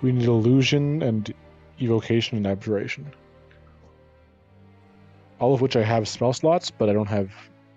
We 0.00 0.12
need 0.12 0.26
illusion 0.26 1.02
and 1.02 1.34
evocation 1.80 2.38
and 2.38 2.46
abjuration. 2.46 3.12
All 5.40 5.52
of 5.52 5.60
which 5.60 5.76
I 5.76 5.82
have 5.82 6.08
spell 6.08 6.32
slots, 6.32 6.70
but 6.70 6.88
I 6.88 6.92
don't 6.92 7.08
have. 7.08 7.30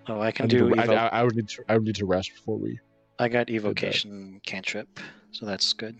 Oh, 0.07 0.19
I 0.19 0.27
I, 0.27 0.31
can 0.31 0.47
need 0.47 0.57
do. 0.57 0.69
to- 0.69 0.81
I, 0.81 0.85
Evo- 0.85 0.97
I, 0.97 1.07
I 1.07 1.23
would 1.23 1.35
need 1.35 1.49
to. 1.49 1.63
I 1.69 1.73
would 1.75 1.83
need 1.85 1.95
to 1.95 2.05
rest 2.05 2.31
before 2.33 2.57
we. 2.57 2.79
I 3.19 3.27
got 3.29 3.49
evocation 3.49 4.41
cantrip, 4.45 4.99
so 5.31 5.45
that's 5.45 5.73
good. 5.73 5.95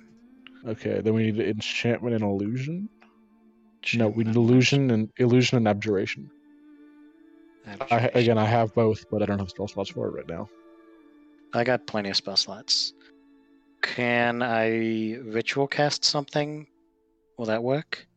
Okay, 0.68 1.02
then 1.02 1.14
we 1.14 1.32
need 1.32 1.40
enchantment 1.40 2.16
and 2.16 2.24
illusion. 2.24 2.90
No, 3.96 4.08
we 4.10 4.24
need 4.24 4.36
illusion 4.36 4.92
and 4.92 5.10
illusion 5.18 5.58
and 5.58 5.68
abjuration. 5.68 6.30
I, 7.68 7.72
abjuration. 7.74 8.12
again, 8.18 8.38
I 8.38 8.46
have 8.46 8.74
both, 8.74 9.06
but 9.12 9.22
I 9.22 9.26
don't 9.26 9.40
have 9.40 9.50
spell 9.50 9.68
slots 9.68 9.90
for 9.92 10.08
it 10.08 10.12
right 10.12 10.28
now. 10.30 10.50
I 11.54 11.64
got 11.64 11.86
plenty 11.86 12.10
of 12.10 12.16
spell 12.16 12.38
slots. 12.38 12.94
Can 13.82 14.42
I 14.42 15.16
ritual 15.24 15.68
cast 15.68 16.06
something? 16.06 16.68
Will 17.38 17.46
that 17.48 17.62
work? 17.64 18.08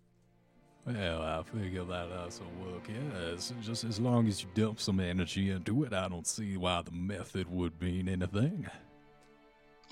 Well, 0.86 1.22
I 1.22 1.42
figure 1.42 1.84
that 1.84 2.10
has 2.10 2.38
to 2.38 2.44
work, 2.62 2.88
yes. 2.88 3.54
Just 3.62 3.84
as 3.84 3.98
long 3.98 4.28
as 4.28 4.42
you 4.42 4.48
dump 4.54 4.80
some 4.80 5.00
energy 5.00 5.50
into 5.50 5.84
it, 5.84 5.94
I 5.94 6.08
don't 6.08 6.26
see 6.26 6.58
why 6.58 6.82
the 6.82 6.90
method 6.90 7.50
would 7.50 7.80
mean 7.80 8.06
anything. 8.06 8.66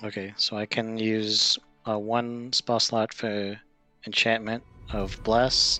Okay, 0.03 0.33
so 0.37 0.55
I 0.55 0.67
can 0.67 0.97
use 0.99 1.57
uh, 1.87 1.97
one 1.97 2.53
spell 2.53 2.79
slot 2.79 3.11
for 3.11 3.59
enchantment 4.05 4.63
of 4.91 5.21
bless, 5.23 5.79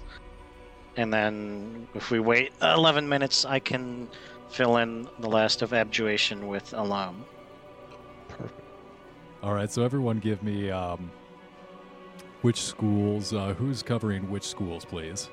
and 0.98 1.14
then 1.14 1.88
if 1.94 2.10
we 2.10 2.20
wait 2.20 2.52
11 2.62 3.08
minutes, 3.08 3.46
I 3.46 3.60
can 3.60 4.10
fill 4.50 4.78
in 4.78 5.08
the 5.20 5.30
last 5.30 5.62
of 5.62 5.74
abjuration 5.74 6.48
with 6.48 6.74
alarm. 6.74 7.26
Perfect. 8.30 8.62
All 9.44 9.54
right, 9.54 9.70
so 9.70 9.84
everyone 9.84 10.20
give 10.20 10.42
me 10.42 10.72
um, 10.72 11.12
which 12.44 12.62
schools, 12.62 13.34
uh, 13.34 13.54
who's 13.58 13.82
covering 13.82 14.30
which 14.30 14.44
schools, 14.44 14.86
please? 14.86 15.30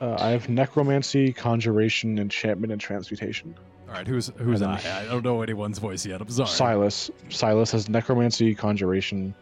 Uh, 0.00 0.16
I 0.18 0.30
have 0.30 0.48
necromancy, 0.50 1.32
conjuration, 1.32 2.18
enchantment, 2.18 2.72
and 2.72 2.80
transmutation. 2.80 3.54
All 3.88 3.94
right, 3.94 4.06
who's 4.06 4.30
who's 4.36 4.60
I? 4.60 4.74
I 4.74 5.04
don't 5.06 5.24
know 5.24 5.40
anyone's 5.40 5.78
voice 5.78 6.04
yet. 6.04 6.20
I'm 6.20 6.28
sorry. 6.28 6.48
Silas. 6.48 7.10
Silas 7.30 7.70
has 7.70 7.88
necromancy, 7.88 8.54
conjuration, 8.54 9.34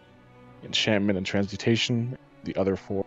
enchantment, 0.62 1.16
and 1.16 1.26
transmutation. 1.26 2.16
The 2.45 2.55
other 2.57 2.76
four 2.76 3.05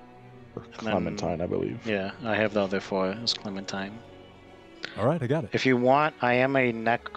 are 0.58 0.64
then- 0.82 0.92
Clementine, 0.92 1.40
I 1.42 1.46
believe. 1.46 1.86
Yeah, 1.86 2.12
I 2.26 2.36
have 2.36 2.54
the 2.54 2.62
other 2.64 2.80
four 2.82 3.10
as 3.24 3.34
Clementine. 3.36 3.98
All 4.98 5.06
right, 5.06 5.22
I 5.22 5.28
got 5.28 5.44
it. 5.44 5.52
If 5.54 5.66
you 5.66 5.78
want, 5.78 6.16
I 6.22 6.34
am 6.34 6.56
a 6.56 6.72
nec. 6.72 7.08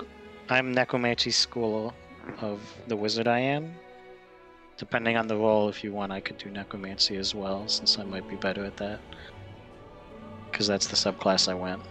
I'm 0.50 0.72
necromancy 0.72 1.30
school 1.30 1.94
of 2.42 2.60
the 2.88 2.96
wizard. 2.96 3.26
I 3.26 3.38
am. 3.40 3.74
Depending 4.80 5.18
on 5.18 5.26
the 5.28 5.36
role, 5.36 5.68
if 5.68 5.84
you 5.84 5.92
want, 5.92 6.10
I 6.10 6.20
could 6.20 6.38
do 6.38 6.48
necromancy 6.48 7.18
as 7.18 7.34
well, 7.34 7.68
since 7.68 7.98
I 7.98 8.04
might 8.04 8.26
be 8.26 8.36
better 8.36 8.64
at 8.64 8.78
that. 8.78 8.98
Because 10.50 10.66
that's 10.66 10.86
the 10.86 10.96
subclass 10.96 11.50
I 11.50 11.54
went. 11.54 11.82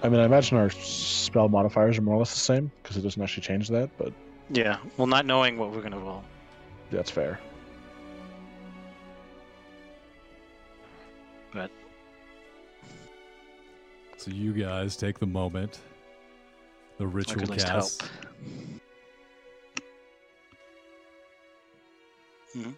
I 0.00 0.08
mean, 0.08 0.20
I 0.20 0.24
imagine 0.26 0.58
our 0.58 0.70
spell 0.70 1.48
modifiers 1.48 1.98
are 1.98 2.02
more 2.02 2.14
or 2.14 2.18
less 2.18 2.32
the 2.32 2.38
same 2.38 2.70
because 2.80 2.96
it 2.96 3.00
doesn't 3.00 3.20
actually 3.20 3.42
change 3.42 3.66
that, 3.70 3.90
but 3.98 4.12
Yeah, 4.50 4.76
well, 4.96 5.08
not 5.08 5.26
knowing 5.26 5.58
what 5.58 5.72
we're 5.72 5.82
gonna 5.82 5.98
roll. 5.98 6.22
that's 6.92 7.10
fair. 7.10 7.40
But 11.52 11.72
So 14.18 14.30
you 14.30 14.52
guys 14.52 14.96
take 14.96 15.18
the 15.18 15.26
moment. 15.26 15.80
The 16.98 17.08
ritual 17.08 17.48
cast. 17.48 18.02
help. 18.02 18.10
Cast. 22.52 22.68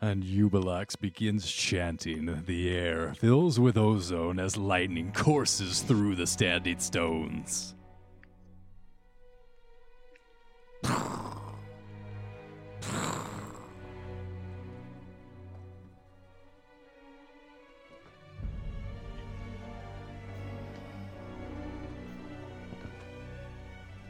And 0.00 0.22
Uberlux 0.22 0.98
begins 1.00 1.50
chanting. 1.50 2.42
The 2.46 2.70
air 2.76 3.14
fills 3.14 3.58
with 3.58 3.78
ozone 3.78 4.38
as 4.38 4.56
lightning 4.56 5.12
courses 5.12 5.80
through 5.80 6.16
the 6.16 6.26
standing 6.26 6.78
stones. 6.78 7.74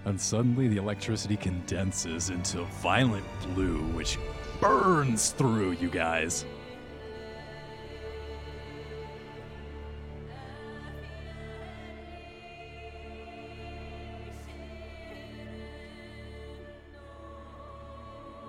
And 0.07 0.21
suddenly 0.21 0.69
the 0.69 0.77
electricity 0.77 1.37
condenses 1.37 2.31
into 2.31 2.63
violent 2.81 3.27
blue, 3.43 3.83
which 3.89 4.19
burns 4.61 5.31
through 5.31 5.73
you 5.73 5.91
guys. 5.91 6.45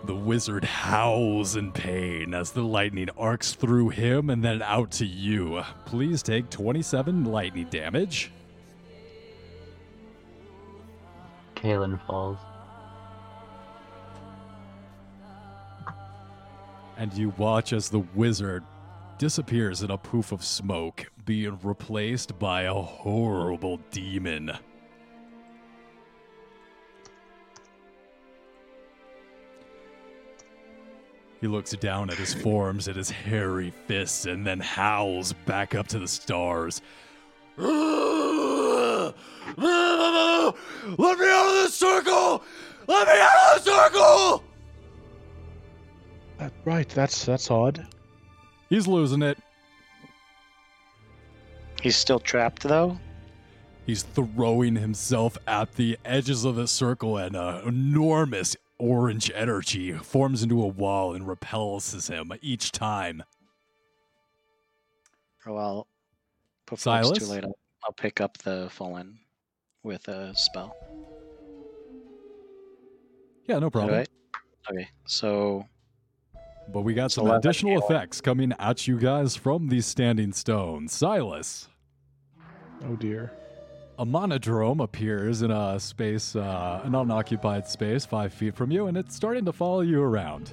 The 0.04 0.14
wizard 0.16 0.64
howls 0.64 1.56
in 1.56 1.72
pain 1.72 2.36
as 2.36 2.52
the 2.52 2.62
lightning 2.62 3.10
arcs 3.18 3.54
through 3.54 3.90
him 3.90 4.30
and 4.30 4.44
then 4.44 4.62
out 4.62 4.92
to 4.92 5.08
you. 5.08 5.64
Please 5.86 6.22
take 6.22 6.52
27 6.52 7.26
lightning 7.26 7.68
damage. 7.72 8.32
Kalen 11.58 12.00
falls. 12.06 12.38
And 16.98 17.14
you 17.14 17.34
watch 17.38 17.74
as 17.74 17.90
the 17.90 18.00
wizard 18.16 18.64
disappears 19.18 19.82
in 19.82 19.92
a 19.92 19.98
poof 19.98 20.32
of 20.32 20.44
smoke, 20.44 21.12
being 21.26 21.58
replaced 21.64 22.38
by 22.40 22.64
a 22.64 22.74
horrible 22.74 23.80
demon. 23.92 24.52
He 31.42 31.48
looks 31.48 31.72
down 31.72 32.10
at 32.10 32.18
his 32.18 32.34
forms, 32.34 32.88
at 32.88 32.96
his 32.96 33.12
hairy 33.12 33.72
fists, 33.88 34.26
and 34.26 34.46
then 34.46 34.60
howls 34.60 35.34
back 35.46 35.76
up 35.76 35.88
to 35.90 36.00
the 36.00 36.08
stars. 36.08 36.82
Let 39.56 41.20
me 41.20 41.28
out 41.28 41.48
of 41.48 41.54
this 41.54 41.76
circle! 41.76 42.44
Let 42.88 43.08
me 43.08 43.14
out 43.20 43.58
of 43.58 43.64
the 43.64 43.72
circle! 43.72 44.44
That, 46.38 46.54
right, 46.66 46.88
that's 46.90 47.26
that's 47.26 47.50
odd. 47.50 47.88
He's 48.70 48.88
losing 48.88 49.22
it. 49.22 49.38
He's 51.82 51.96
still 51.96 52.20
trapped 52.20 52.64
though. 52.64 53.00
He's 53.86 54.04
throwing 54.04 54.76
himself 54.76 55.38
at 55.48 55.74
the 55.76 55.98
edges 56.04 56.44
of 56.44 56.56
the 56.56 56.68
circle, 56.68 57.18
and 57.18 57.36
an 57.36 57.68
enormous 57.68 58.56
orange 58.78 59.32
energy 59.34 59.94
forms 59.94 60.44
into 60.44 60.62
a 60.62 60.68
wall 60.68 61.14
and 61.14 61.28
repels 61.28 62.08
him 62.08 62.32
each 62.42 62.72
time. 62.72 63.24
Oh 65.46 65.54
well, 65.54 65.88
before 66.66 67.00
it's 67.00 67.12
too 67.12 67.26
late, 67.26 67.46
I'll, 67.46 67.58
I'll 67.86 67.94
pick 67.94 68.20
up 68.20 68.38
the 68.40 68.68
fallen 68.70 69.18
with 69.84 70.08
a 70.08 70.36
spell. 70.36 70.76
Yeah, 73.46 73.60
no 73.60 73.70
problem. 73.70 73.92
Alright. 73.92 74.10
Okay, 74.70 74.88
so 75.06 75.66
But 76.74 76.82
we 76.82 76.94
got 76.94 77.12
So 77.12 77.22
some 77.24 77.32
additional 77.32 77.82
effects 77.82 78.20
coming 78.20 78.52
at 78.60 78.88
you 78.88 79.00
guys 79.00 79.36
from 79.38 79.70
these 79.70 79.86
standing 79.86 80.34
stones. 80.34 80.92
Silas, 80.92 81.70
Oh 82.84 82.96
dear. 82.98 83.32
a 83.98 84.06
monodrone 84.06 84.84
appears 84.84 85.42
in 85.42 85.50
a 85.52 85.80
space, 85.80 86.36
uh, 86.36 86.82
an 86.84 86.94
unoccupied 86.94 87.68
space 87.68 88.06
five 88.06 88.34
feet 88.34 88.54
from 88.56 88.70
you, 88.72 88.88
and 88.88 88.98
it's 88.98 89.16
starting 89.16 89.46
to 89.46 89.54
follow 89.54 89.82
you 89.82 90.02
around. 90.04 90.52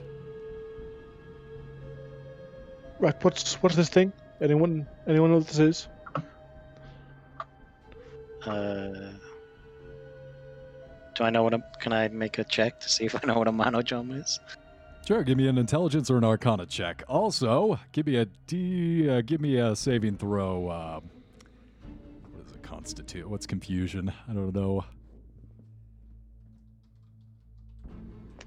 Right, 3.00 3.22
what's 3.24 3.54
what's 3.62 3.74
this 3.74 3.88
thing? 3.88 4.12
Anyone 4.40 4.86
anyone 5.08 5.30
know 5.32 5.38
what 5.38 5.48
this 5.48 5.58
is? 5.58 5.88
Uh, 8.47 9.12
do 11.14 11.24
I 11.24 11.30
know 11.30 11.42
what 11.42 11.55
a? 11.55 11.62
Can 11.80 11.92
I 11.92 12.09
make 12.09 12.38
a 12.38 12.45
check 12.45 12.80
to 12.80 12.88
see 12.88 13.05
if 13.05 13.14
I 13.14 13.26
know 13.26 13.38
what 13.38 13.49
a 13.49 13.53
monodrone 13.53 14.20
is? 14.20 14.40
Sure, 15.07 15.22
give 15.22 15.36
me 15.36 15.49
an 15.49 15.59
intelligence 15.59 16.11
or 16.11 16.16
an 16.16 16.24
arcana 16.24 16.66
check. 16.66 17.03
Also, 17.09 17.78
give 17.92 18.07
me 18.07 18.16
a 18.16 18.24
D. 18.47 19.09
Uh, 19.09 19.20
give 19.20 19.40
me 19.40 19.59
a 19.59 19.76
saving 19.76 20.16
throw. 20.16 20.70
Um, 20.70 21.11
what 22.32 22.47
does 22.47 22.55
it 22.55 22.62
constitute? 22.62 23.28
What's 23.28 23.47
confusion? 23.47 24.12
I 24.28 24.32
don't 24.32 24.55
know. 24.55 24.84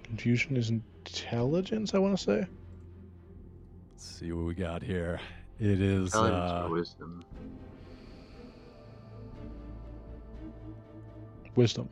Confusion 0.03 0.57
is 0.57 0.69
intelligence, 0.69 1.93
I 1.93 1.99
want 1.99 2.17
to 2.17 2.23
say. 2.23 2.47
Let's 3.91 4.05
see 4.05 4.31
what 4.31 4.45
we 4.45 4.55
got 4.55 4.81
here. 4.81 5.19
It 5.59 5.81
is 5.81 6.15
uh, 6.15 6.67
wisdom. 6.69 7.23
Wisdom. 11.57 11.89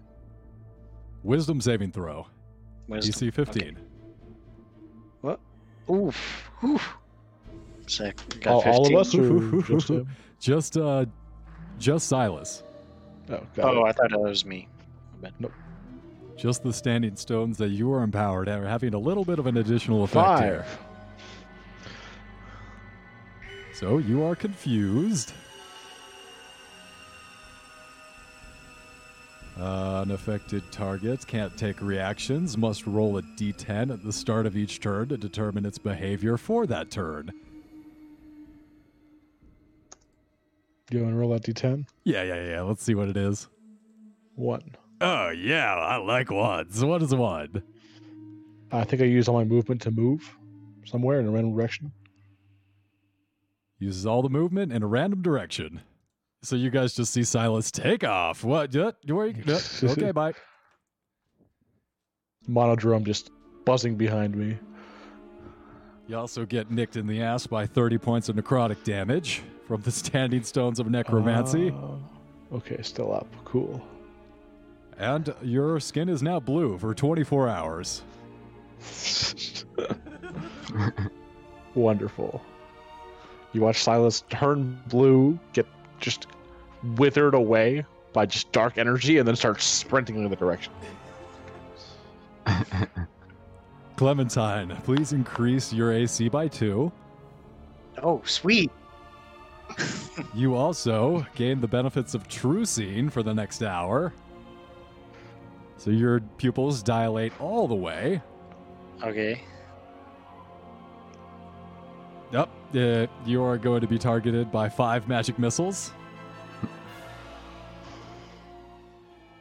wisdom 1.23 1.59
saving 1.59 1.91
throw. 1.91 2.25
Wisdom. 2.87 3.29
DC 3.29 3.33
15. 3.33 3.77
What? 5.21 5.39
Oof. 5.89 6.51
Oof. 6.63 6.93
Sick. 7.87 8.15
Got 8.41 8.65
All, 8.65 8.73
all 8.73 8.87
of 8.87 9.01
us, 9.01 9.13
or 9.15 9.61
just 9.63 9.89
him? 9.89 10.07
Just 10.39 10.77
uh, 10.77 11.05
just 11.79 12.07
Silas. 12.07 12.63
Oh, 13.29 13.39
got 13.55 13.65
Oh, 13.75 13.85
it. 13.85 13.89
I 13.89 13.91
thought 13.91 14.11
it 14.11 14.19
was 14.19 14.45
me. 14.45 14.67
I 15.23 15.29
bet. 15.29 15.51
Just 16.37 16.63
the 16.63 16.71
standing 16.73 17.15
stones 17.15 17.57
that 17.57 17.69
you 17.69 17.91
are 17.91 18.03
empowered 18.03 18.47
are 18.49 18.65
having 18.65 18.93
a 18.93 18.99
little 18.99 19.25
bit 19.25 19.39
of 19.39 19.47
an 19.47 19.57
additional 19.57 20.03
effect 20.03 20.41
here. 20.41 20.63
Five. 20.63 20.79
So 23.73 23.97
you 23.97 24.23
are 24.23 24.35
confused. 24.35 25.33
Uh, 29.59 30.01
unaffected 30.01 30.63
targets 30.71 31.23
can't 31.23 31.55
take 31.57 31.81
reactions, 31.81 32.57
must 32.57 32.85
roll 32.85 33.17
a 33.17 33.21
d10 33.21 33.93
at 33.93 34.03
the 34.03 34.11
start 34.11 34.45
of 34.45 34.57
each 34.57 34.81
turn 34.81 35.07
to 35.07 35.17
determine 35.17 35.65
its 35.65 35.77
behavior 35.77 36.35
for 36.35 36.65
that 36.65 36.91
turn. 36.91 37.31
You 40.91 41.01
want 41.03 41.13
to 41.13 41.17
roll 41.17 41.31
that 41.31 41.43
d10? 41.43 41.87
Yeah, 42.03 42.23
yeah, 42.23 42.43
yeah. 42.43 42.61
Let's 42.61 42.83
see 42.83 42.95
what 42.95 43.07
it 43.07 43.17
is. 43.17 43.47
One. 44.35 44.75
Oh, 45.01 45.29
yeah, 45.29 45.73
I 45.73 45.97
like 45.97 46.29
ones. 46.31 46.83
What 46.83 47.01
is 47.01 47.15
one? 47.15 47.63
I 48.71 48.83
think 48.83 49.01
I 49.01 49.05
used 49.05 49.29
all 49.29 49.35
my 49.35 49.45
movement 49.45 49.81
to 49.83 49.91
move 49.91 50.37
somewhere 50.85 51.19
in 51.19 51.27
a 51.27 51.31
random 51.31 51.55
direction. 51.55 51.91
Uses 53.79 54.05
all 54.05 54.21
the 54.21 54.29
movement 54.29 54.73
in 54.73 54.83
a 54.83 54.87
random 54.87 55.21
direction. 55.21 55.81
So 56.41 56.55
you 56.55 56.69
guys 56.69 56.93
just 56.93 57.11
see 57.11 57.23
Silas 57.23 57.71
take 57.71 58.03
off. 58.03 58.43
What? 58.43 58.73
Where 58.73 59.27
you- 59.27 59.43
okay, 59.83 60.11
bye. 60.11 60.33
Monodrone 62.47 63.03
just 63.03 63.31
buzzing 63.65 63.95
behind 63.95 64.35
me. 64.35 64.57
You 66.07 66.17
also 66.17 66.45
get 66.45 66.69
nicked 66.69 66.97
in 66.97 67.07
the 67.07 67.21
ass 67.23 67.47
by 67.47 67.65
30 67.65 67.97
points 67.97 68.29
of 68.29 68.35
necrotic 68.35 68.83
damage 68.83 69.41
from 69.67 69.81
the 69.81 69.89
standing 69.91 70.43
stones 70.43 70.79
of 70.79 70.87
necromancy. 70.87 71.71
Uh, 71.71 72.55
okay, 72.57 72.79
still 72.83 73.11
up. 73.11 73.25
Cool. 73.43 73.81
And 74.99 75.33
your 75.41 75.79
skin 75.79 76.07
is 76.07 76.21
now 76.21 76.39
blue 76.39 76.77
for 76.77 76.93
24 76.93 77.49
hours. 77.49 78.03
Wonderful. 81.73 82.41
You 83.53 83.61
watch 83.61 83.81
Silas 83.83 84.23
turn 84.29 84.79
blue, 84.87 85.39
get 85.53 85.65
just 85.99 86.27
withered 86.95 87.33
away 87.33 87.85
by 88.13 88.25
just 88.25 88.51
dark 88.51 88.77
energy, 88.77 89.17
and 89.17 89.27
then 89.27 89.35
start 89.35 89.61
sprinting 89.61 90.15
in 90.15 90.29
the 90.29 90.35
direction. 90.35 90.71
Clementine, 93.97 94.75
please 94.83 95.13
increase 95.13 95.73
your 95.73 95.93
AC 95.93 96.29
by 96.29 96.47
two. 96.47 96.91
Oh, 98.01 98.21
sweet. 98.25 98.71
You 100.33 100.55
also 100.55 101.25
gain 101.35 101.59
the 101.59 101.67
benefits 101.67 102.13
of 102.13 102.27
True 102.29 102.65
Seeing 102.65 103.09
for 103.09 103.21
the 103.21 103.33
next 103.33 103.61
hour. 103.61 104.13
So 105.77 105.91
your 105.91 106.21
pupils 106.37 106.81
dilate 106.81 107.33
all 107.39 107.67
the 107.67 107.75
way. 107.75 108.21
Okay. 109.03 109.41
Yep. 112.35 112.49
Uh, 112.75 113.07
you 113.25 113.41
are 113.41 113.57
going 113.57 113.79
to 113.79 113.87
be 113.87 113.97
targeted 113.97 114.51
by 114.51 114.67
five 114.67 115.07
magic 115.07 115.39
missiles. 115.39 115.93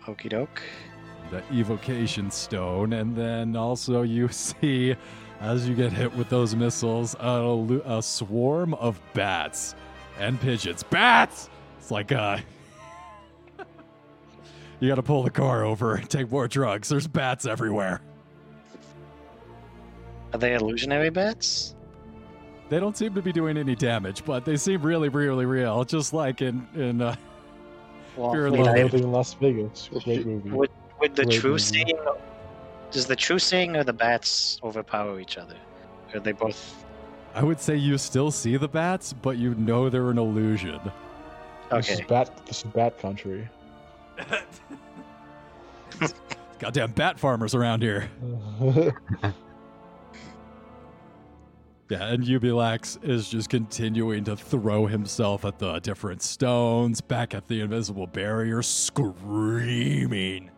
Okie 0.06 0.28
doke. 0.28 0.62
the 1.32 1.42
evocation 1.52 2.30
stone 2.30 2.92
and 2.92 3.16
then 3.16 3.56
also 3.56 4.02
you 4.02 4.28
see 4.46 4.94
as 5.40 5.68
you 5.68 5.74
get 5.74 5.92
hit 5.92 6.14
with 6.14 6.28
those 6.28 6.54
missiles 6.54 7.16
a, 7.18 7.80
a 7.86 8.00
swarm 8.02 8.74
of 8.74 9.00
bats 9.14 9.74
and 10.20 10.38
pigeons 10.40 10.82
bats 10.84 11.48
it's 11.78 11.90
like 11.90 12.12
uh 12.12 12.36
you 14.80 14.88
gotta 14.88 15.02
pull 15.02 15.22
the 15.22 15.30
car 15.30 15.64
over 15.64 15.94
and 15.96 16.08
take 16.10 16.30
more 16.30 16.46
drugs 16.46 16.90
there's 16.90 17.08
bats 17.08 17.46
everywhere 17.46 18.00
Are 20.34 20.38
they 20.38 20.54
illusionary 20.54 21.10
bats? 21.10 21.73
They 22.68 22.80
don't 22.80 22.96
seem 22.96 23.14
to 23.14 23.22
be 23.22 23.32
doing 23.32 23.56
any 23.56 23.74
damage 23.74 24.24
but 24.24 24.44
they 24.44 24.56
seem 24.56 24.80
really 24.82 25.08
really 25.08 25.44
real 25.46 25.84
just 25.84 26.12
like 26.12 26.40
in 26.42 26.66
in 26.74 27.00
uh, 27.02 27.14
Well, 28.16 28.32
Fear 28.32 28.46
and 28.46 28.56
Loathing. 28.58 29.02
In 29.04 29.12
Las 29.12 29.34
Vegas. 29.34 29.88
Great 30.04 30.24
movie. 30.26 30.50
Would, 30.50 30.70
would 31.00 31.14
the 31.16 31.24
Great 31.24 31.40
true 31.40 31.50
movie. 31.52 31.62
seeing 31.62 31.98
does 32.90 33.06
the 33.06 33.16
true 33.16 33.38
seeing 33.40 33.76
or 33.76 33.82
the 33.84 33.92
bats 33.92 34.58
overpower 34.62 35.18
each 35.20 35.36
other? 35.36 35.56
Or 36.14 36.20
they 36.20 36.32
both 36.32 36.84
i 37.34 37.42
would 37.42 37.58
say 37.60 37.74
you 37.76 37.98
still 37.98 38.30
see 38.30 38.56
the 38.56 38.68
bats 38.68 39.12
but 39.12 39.36
you 39.36 39.54
know 39.56 39.90
they're 39.90 40.10
an 40.10 40.18
illusion 40.18 40.80
This 41.72 41.90
is 41.90 42.00
bat. 42.02 42.30
This 42.46 42.58
is 42.58 42.70
bat 42.72 42.96
country. 43.00 43.48
goddamn 46.60 46.92
bat 46.92 47.18
farmers 47.18 47.54
around 47.54 47.82
here 47.82 48.08
Yeah, 51.90 52.06
and 52.06 52.24
Uberlux 52.24 53.04
is 53.04 53.28
just 53.28 53.50
continuing 53.50 54.24
to 54.24 54.36
throw 54.36 54.86
himself 54.86 55.44
at 55.44 55.58
the 55.58 55.80
different 55.80 56.22
stones, 56.22 57.02
back 57.02 57.34
at 57.34 57.46
the 57.46 57.60
invisible 57.60 58.06
barrier, 58.06 58.62
screaming. 58.62 60.50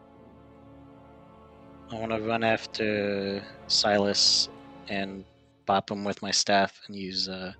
I 1.91 1.95
want 1.97 2.13
to 2.13 2.21
run 2.21 2.45
after 2.45 3.43
Silas 3.67 4.49
and 4.89 5.25
bop 5.67 5.91
him 5.91 6.05
with 6.05 6.23
my 6.23 6.31
staff 6.31 6.81
and 6.87 6.95
use 6.95 7.29
uh, 7.29 7.53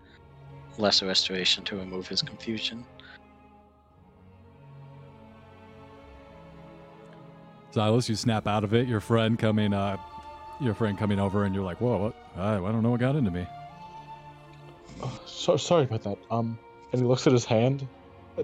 lesser 0.79 1.07
restoration 1.07 1.65
to 1.65 1.77
remove 1.77 2.07
his 2.07 2.23
confusion. 2.23 2.85
Silas, 7.73 8.09
you 8.09 8.15
snap 8.15 8.47
out 8.47 8.63
of 8.63 8.75
it. 8.75 8.87
Your 8.87 9.01
friend 9.01 9.37
coming, 9.39 9.75
uh, 9.75 9.97
your 10.61 10.75
friend 10.75 10.97
coming 10.97 11.19
over, 11.19 11.45
and 11.45 11.55
you're 11.55 11.65
like, 11.65 11.81
"Whoa, 11.81 11.99
what? 11.99 12.15
I, 12.37 12.55
I 12.55 12.73
don't 12.73 12.83
know 12.83 12.91
what 12.91 13.01
got 13.01 13.17
into 13.17 13.31
me." 13.31 13.47
Oh, 15.03 15.21
so 15.27 15.57
sorry 15.57 15.85
about 15.85 16.03
that. 16.03 16.19
Um, 16.31 16.59
and 16.93 17.01
he 17.01 17.07
looks 17.07 17.27
at 17.27 17.33
his 17.33 17.45
hand. 17.45 17.87
Uh, 18.39 18.43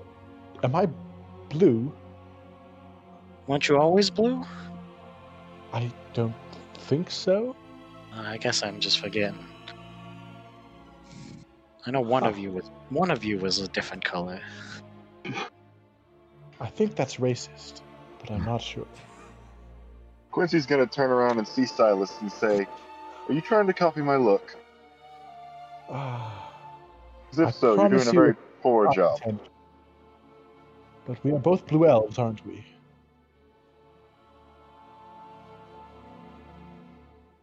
Am 0.62 0.74
I 0.74 0.86
blue? 1.48 1.92
Weren't 3.46 3.68
you 3.68 3.78
always 3.78 4.10
blue? 4.10 4.44
I 5.72 5.90
don't 6.14 6.34
think 6.74 7.10
so. 7.10 7.56
Uh, 8.14 8.20
I 8.20 8.36
guess 8.36 8.62
I'm 8.62 8.78
just 8.80 9.00
forgetting. 9.00 9.38
I 11.86 11.90
know 11.90 12.00
one 12.00 12.24
of 12.24 12.36
Oh. 12.36 12.38
you 12.38 12.50
was 12.52 12.70
one 12.90 13.10
of 13.10 13.24
you 13.24 13.38
was 13.38 13.58
a 13.58 13.66
different 13.68 14.04
color. 14.04 14.40
I 16.60 16.66
think 16.68 16.94
that's 16.94 17.16
racist, 17.16 17.80
but 18.20 18.30
I'm 18.30 18.44
not 18.44 18.60
sure. 18.62 18.86
Quincy's 20.30 20.64
gonna 20.66 20.86
turn 20.86 21.10
around 21.10 21.38
and 21.38 21.48
see 21.48 21.66
Silas 21.66 22.16
and 22.20 22.30
say, 22.30 22.66
"Are 23.28 23.32
you 23.34 23.40
trying 23.40 23.66
to 23.66 23.72
copy 23.72 24.00
my 24.00 24.16
look? 24.16 24.54
Ah, 25.90 26.41
Because 27.32 27.38
if 27.38 27.48
I 27.48 27.50
so, 27.58 27.74
you're 27.80 27.88
doing 27.88 28.08
a 28.08 28.12
very 28.12 28.34
poor 28.62 28.92
job." 28.92 29.18
intent- 29.24 29.40
But 31.06 31.24
we 31.24 31.32
are 31.32 31.38
both 31.38 31.66
blue 31.66 31.86
elves, 31.86 32.18
aren't 32.18 32.44
we? 32.46 32.64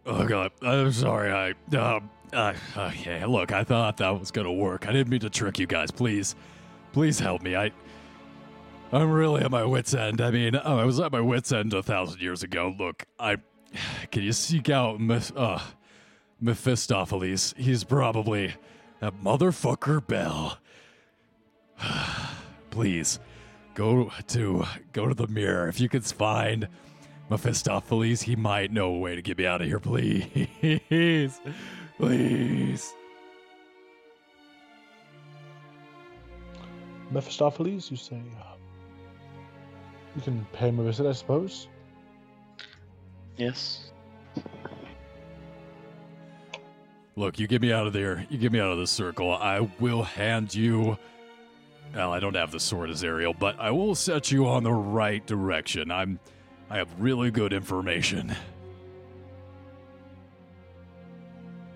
Oh 0.05 0.25
god, 0.25 0.51
I'm 0.61 0.91
sorry. 0.91 1.31
I 1.31 1.75
um, 1.77 2.09
uh, 2.33 2.53
okay. 2.77 3.25
Look, 3.25 3.51
I 3.51 3.63
thought 3.63 3.97
that 3.97 4.19
was 4.19 4.31
gonna 4.31 4.51
work. 4.53 4.87
I 4.87 4.91
didn't 4.91 5.09
mean 5.09 5.19
to 5.21 5.29
trick 5.29 5.59
you 5.59 5.67
guys. 5.67 5.91
Please, 5.91 6.35
please 6.93 7.19
help 7.19 7.41
me. 7.41 7.55
I, 7.55 7.71
I'm 8.91 9.11
really 9.11 9.41
at 9.41 9.51
my 9.51 9.63
wits' 9.65 9.93
end. 9.93 10.21
I 10.21 10.31
mean, 10.31 10.55
oh, 10.55 10.77
I 10.77 10.85
was 10.85 10.99
at 10.99 11.11
my 11.11 11.21
wits' 11.21 11.51
end 11.51 11.73
a 11.73 11.83
thousand 11.83 12.21
years 12.21 12.41
ago. 12.43 12.73
Look, 12.79 13.05
I, 13.19 13.37
can 14.11 14.23
you 14.23 14.31
seek 14.33 14.69
out 14.69 14.99
Meph- 14.99 15.33
uh, 15.35 15.59
Mephistopheles? 16.41 17.53
He's 17.57 17.83
probably 17.83 18.53
that 18.99 19.21
motherfucker 19.21 20.05
Bell. 20.05 20.57
Please, 22.71 23.19
go 23.73 24.11
to 24.27 24.65
go 24.93 25.07
to 25.07 25.13
the 25.13 25.27
mirror 25.27 25.67
if 25.67 25.79
you 25.79 25.89
can 25.89 26.01
find. 26.01 26.67
Mephistopheles, 27.29 28.23
he 28.23 28.35
might 28.35 28.71
know 28.71 28.91
a 28.93 28.97
way 28.97 29.15
to 29.15 29.21
get 29.21 29.37
me 29.37 29.45
out 29.45 29.61
of 29.61 29.67
here, 29.67 29.79
please. 29.79 31.39
Please. 31.97 32.93
Mephistopheles, 37.11 37.91
you 37.91 37.97
say? 37.97 38.15
Um, 38.15 38.57
you 40.15 40.21
can 40.23 40.45
pay 40.53 40.69
him 40.69 40.79
a 40.79 40.83
visit, 40.83 41.05
I 41.05 41.11
suppose. 41.11 41.67
Yes. 43.37 43.91
Look, 47.19 47.37
you 47.37 47.47
get 47.47 47.61
me 47.61 47.73
out 47.73 47.85
of 47.85 47.91
there. 47.91 48.25
You 48.29 48.37
get 48.37 48.53
me 48.53 48.61
out 48.61 48.71
of 48.71 48.77
the 48.77 48.87
circle. 48.87 49.33
I 49.33 49.69
will 49.81 50.03
hand 50.03 50.55
you. 50.55 50.97
Well, 51.93 52.13
I 52.13 52.21
don't 52.21 52.35
have 52.35 52.49
the 52.49 52.61
sword 52.61 52.89
as 52.89 53.03
Ariel, 53.03 53.35
but 53.37 53.59
I 53.59 53.71
will 53.71 53.93
set 53.93 54.31
you 54.31 54.47
on 54.47 54.63
the 54.63 54.71
right 54.71 55.25
direction. 55.27 55.91
I'm. 55.91 56.17
I 56.69 56.77
have 56.77 56.87
really 56.97 57.29
good 57.29 57.51
information. 57.51 58.33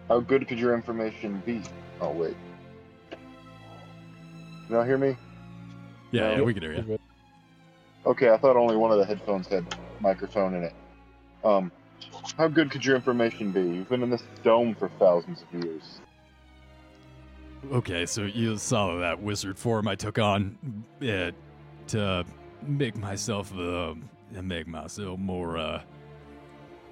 How 0.08 0.22
good 0.22 0.48
could 0.48 0.60
your 0.60 0.74
information 0.76 1.44
be? 1.46 1.62
Oh 2.00 2.12
wait. 2.12 2.38
Can 3.10 3.20
y'all 4.70 4.84
hear 4.86 4.98
me? 4.98 5.18
Yeah, 6.12 6.22
No. 6.22 6.36
yeah, 6.36 6.42
we 6.44 6.54
can 6.54 6.64
hear 6.64 6.74
you. 6.76 7.00
Okay, 8.06 8.30
I 8.30 8.38
thought 8.38 8.56
only 8.56 8.78
one 8.78 8.92
of 8.94 8.98
the 8.98 9.06
headphones 9.06 9.48
had 9.48 9.66
microphone 10.00 10.54
in 10.54 10.64
it. 10.64 10.74
Um, 11.44 11.70
how 12.38 12.48
good 12.48 12.72
could 12.72 12.86
your 12.86 12.96
information 12.96 13.52
be? 13.52 13.62
You've 13.62 13.90
been 13.90 14.04
in 14.04 14.10
this 14.10 14.24
dome 14.44 14.76
for 14.76 14.90
thousands 15.00 15.44
of 15.44 15.64
years. 15.64 16.00
Okay, 17.72 18.06
so 18.06 18.24
you 18.24 18.58
saw 18.58 18.98
that 18.98 19.22
wizard 19.22 19.58
form 19.58 19.88
I 19.88 19.96
took 19.96 20.20
on 20.20 20.84
to 21.00 22.26
make 22.62 22.98
myself 22.98 23.54
uh, 23.58 23.96
make 24.42 24.68
myself 24.68 25.20
more 25.20 25.58
uh, 25.58 25.82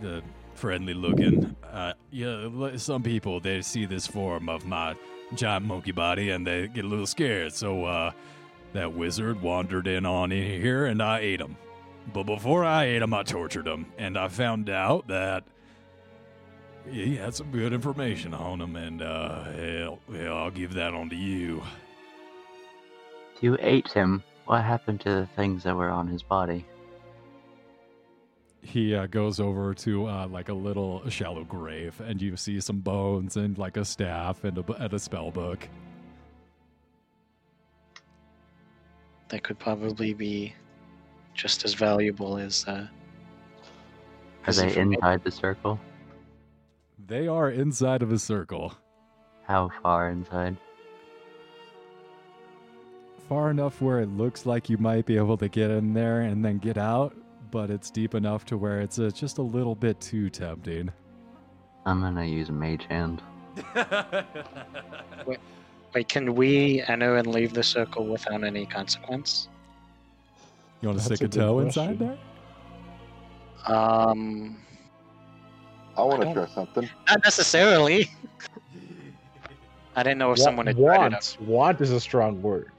uh, 0.06 0.22
friendly 0.54 0.94
looking. 0.94 1.56
Uh, 1.72 1.94
yeah, 2.12 2.76
some 2.78 3.04
people 3.04 3.40
they 3.40 3.62
see 3.62 3.86
this 3.86 4.08
form 4.08 4.50
of 4.50 4.66
my 4.66 4.96
giant 5.36 5.66
monkey 5.66 5.92
body 5.92 6.30
and 6.32 6.46
they 6.46 6.68
get 6.68 6.86
a 6.86 6.88
little 6.88 7.08
scared. 7.08 7.54
So 7.54 7.86
uh, 7.86 8.12
that 8.74 8.94
wizard 8.94 9.42
wandered 9.42 9.88
in 9.88 10.06
on 10.06 10.32
in 10.32 10.62
here 10.62 10.86
and 10.86 11.02
I 11.02 11.20
ate 11.20 11.42
him. 11.42 11.58
But 12.14 12.24
before 12.24 12.66
I 12.66 12.86
ate 12.86 13.02
him, 13.02 13.14
I 13.14 13.24
tortured 13.24 13.68
him, 13.68 13.86
and 13.98 14.18
I 14.18 14.28
found 14.28 14.70
out 14.70 15.08
that 15.08 15.44
he 16.90 17.16
had 17.16 17.36
some 17.36 17.52
good 17.52 17.74
information 17.74 18.34
on 18.34 18.60
him, 18.60 18.76
and 18.76 19.02
uh, 19.02 19.44
hell, 19.44 20.00
hell, 20.14 20.38
I'll 20.38 20.52
give 20.52 20.74
that 20.74 20.94
on 20.94 21.10
to 21.10 21.16
you. 21.16 21.62
You 23.40 23.58
ate 23.60 23.88
him. 23.90 24.24
What 24.46 24.64
happened 24.64 25.02
to 25.02 25.10
the 25.10 25.30
things 25.36 25.64
that 25.64 25.76
were 25.76 25.90
on 25.90 26.08
his 26.08 26.24
body? 26.24 26.66
He 28.62 28.94
uh, 28.94 29.08
goes 29.08 29.40
over 29.40 29.74
to 29.76 30.08
uh, 30.08 30.28
like 30.28 30.50
a 30.50 30.54
little 30.54 31.08
shallow 31.10 31.44
grave, 31.44 32.00
and 32.02 32.22
you 32.22 32.36
see 32.36 32.60
some 32.60 32.80
bones 32.80 33.38
and 33.38 33.58
like 33.58 33.78
a 33.78 33.86
staff 33.86 34.44
and 34.44 34.58
a, 34.58 34.74
and 34.74 34.94
a 34.94 35.00
spell 35.00 35.32
book. 35.32 35.68
That 39.30 39.44
could 39.44 39.58
probably 39.58 40.14
be 40.14 40.54
just 41.34 41.66
as 41.66 41.74
valuable 41.74 42.38
as 42.38 42.66
uh, 42.68 42.72
Are 42.72 42.88
as 44.48 44.58
they 44.58 44.76
inside 44.76 45.24
the 45.24 45.32
circle? 45.32 45.80
They 47.08 47.28
are 47.28 47.50
inside 47.50 48.04
of 48.04 48.12
a 48.12 48.20
circle, 48.20 48.74
How 49.44 49.70
far 49.82 50.10
inside? 50.10 50.58
far 53.32 53.50
enough 53.50 53.82
where 53.82 54.00
it 54.02 54.10
looks 54.18 54.46
like 54.46 54.70
you 54.70 54.78
might 54.78 55.06
be 55.06 55.16
able 55.16 55.38
to 55.38 55.48
get 55.48 55.72
in 55.72 55.94
there 55.94 56.20
and 56.20 56.44
then 56.44 56.58
get 56.58 56.78
out, 56.78 57.16
but 57.50 57.70
it's 57.70 57.90
deep 57.90 58.14
enough 58.14 58.44
to 58.44 58.58
where 58.58 58.82
it's 58.82 59.00
uh, 59.00 59.10
just 59.14 59.38
a 59.38 59.42
little 59.42 59.74
bit 59.74 60.02
too 60.02 60.30
tempting. 60.30 60.92
I'm 61.86 62.02
gonna 62.02 62.26
use 62.26 62.50
mage 62.52 62.86
hand. 62.90 63.22
Wait, 65.96 66.08
can 66.10 66.36
we 66.36 66.82
enter 66.90 67.16
and 67.16 67.28
leave 67.28 67.54
the 67.54 67.64
circle 67.64 68.06
without 68.06 68.44
any 68.44 68.66
consequence? 68.66 69.48
You 70.82 70.88
want 70.90 71.00
to 71.00 71.08
That's 71.10 71.16
stick 71.20 71.22
a 71.22 71.26
a 71.26 71.28
good 71.28 71.40
toe 71.40 71.60
inside 71.60 72.00
there? 72.00 72.18
Um, 73.68 74.58
I 75.96 76.02
want 76.04 76.16
I 76.16 76.18
to 76.18 76.26
don't- 76.26 76.34
try 76.34 76.48
something. 76.48 76.90
not 77.08 77.24
necessarily. 77.24 78.10
I 79.96 80.04
didn't 80.04 80.18
know 80.20 80.32
if 80.32 80.40
Wa- 80.40 80.44
someone 80.46 80.68
had 80.68 80.78
tried 80.78 80.96
it. 80.96 81.00
want. 81.12 81.38
Want 81.42 81.82
is 81.82 81.92
a 81.92 82.00
strong 82.00 82.42
word. 82.42 82.72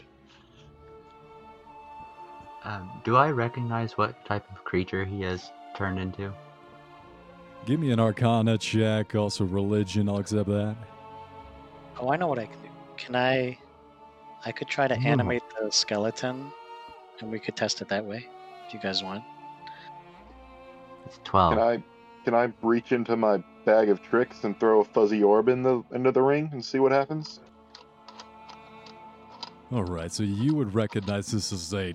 Um, 2.65 2.91
do 3.05 3.17
I 3.17 3.31
recognize 3.31 3.97
what 3.99 4.25
type 4.25 4.49
of 4.51 4.65
creature 4.65 5.05
he 5.05 5.21
has 5.23 5.51
turned 5.77 5.99
into? 5.99 6.33
Give 7.67 7.79
me 7.79 7.91
an 7.93 8.01
Arcana 8.01 8.57
check, 8.59 9.15
also 9.15 9.45
religion. 9.45 10.09
I'll 10.09 10.19
accept 10.19 10.49
that. 10.49 10.77
Oh, 12.01 12.11
I 12.13 12.17
know 12.17 12.27
what 12.29 12.39
I 12.39 12.47
can 12.47 12.61
do. 12.63 12.69
Can 12.97 13.15
I? 13.17 13.59
I 14.45 14.51
could 14.51 14.67
try 14.69 14.89
to 14.89 14.95
animate 14.99 15.43
the 15.61 15.71
skeleton, 15.71 16.53
and 17.23 17.31
we 17.31 17.39
could 17.39 17.57
test 17.57 17.81
it 17.81 17.89
that 17.89 18.05
way, 18.05 18.29
if 18.67 18.75
you 18.75 18.81
guys 18.81 19.03
want. 19.03 19.25
It's 21.07 21.19
12. 21.25 21.55
Can 21.55 21.63
I 21.63 21.83
can 22.25 22.35
I 22.35 22.53
reach 22.63 22.93
into 22.93 23.17
my 23.17 23.43
bag 23.65 23.89
of 23.89 24.03
tricks 24.03 24.45
and 24.45 24.59
throw 24.59 24.81
a 24.81 24.85
fuzzy 24.85 25.23
orb 25.23 25.49
in 25.49 25.63
the 25.63 25.83
into 25.93 26.13
the 26.13 26.23
ring 26.23 26.51
and 26.53 26.65
see 26.65 26.79
what 26.79 26.93
happens? 26.93 27.41
All 29.73 29.85
right, 29.85 30.13
so 30.13 30.23
you 30.23 30.55
would 30.55 30.75
recognize 30.75 31.29
this 31.29 31.51
as 31.53 31.73
a 31.73 31.95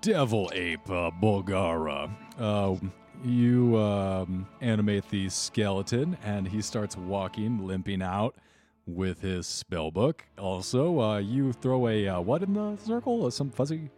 devil 0.00 0.50
ape, 0.52 0.90
uh, 0.90 1.12
Bulgara. 1.22 2.10
Uh, 2.38 2.74
you 3.24 3.78
um, 3.78 4.48
animate 4.60 5.08
the 5.08 5.28
skeleton, 5.28 6.18
and 6.24 6.48
he 6.48 6.60
starts 6.60 6.96
walking, 6.96 7.64
limping 7.64 8.02
out 8.02 8.34
with 8.86 9.20
his 9.20 9.46
spell 9.46 9.90
book. 9.90 10.24
Also, 10.36 11.00
uh, 11.00 11.18
you 11.18 11.52
throw 11.52 11.88
a 11.88 12.08
uh, 12.08 12.20
what 12.20 12.42
in 12.42 12.54
the 12.54 12.76
circle? 12.78 13.26
Uh, 13.26 13.30
some 13.30 13.50
fuzzy. 13.50 13.90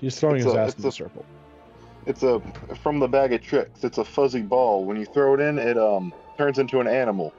He's 0.00 0.18
throwing 0.18 0.36
It's 0.36 0.44
his 0.44 0.54
a- 0.54 0.58
ass 0.60 0.68
it's 0.70 0.76
in 0.78 0.82
the 0.82 0.88
a- 0.88 0.92
circle. 0.92 1.24
It's 2.06 2.22
a 2.22 2.40
from 2.82 2.98
the 2.98 3.08
bag 3.08 3.32
of 3.32 3.40
tricks. 3.40 3.82
It's 3.84 3.98
a 3.98 4.04
fuzzy 4.04 4.42
ball. 4.42 4.84
When 4.84 4.96
you 4.98 5.06
throw 5.06 5.34
it 5.34 5.40
in, 5.40 5.58
it 5.58 5.78
um 5.78 6.12
turns 6.36 6.58
into 6.58 6.80
an 6.80 6.86
animal. 6.86 7.32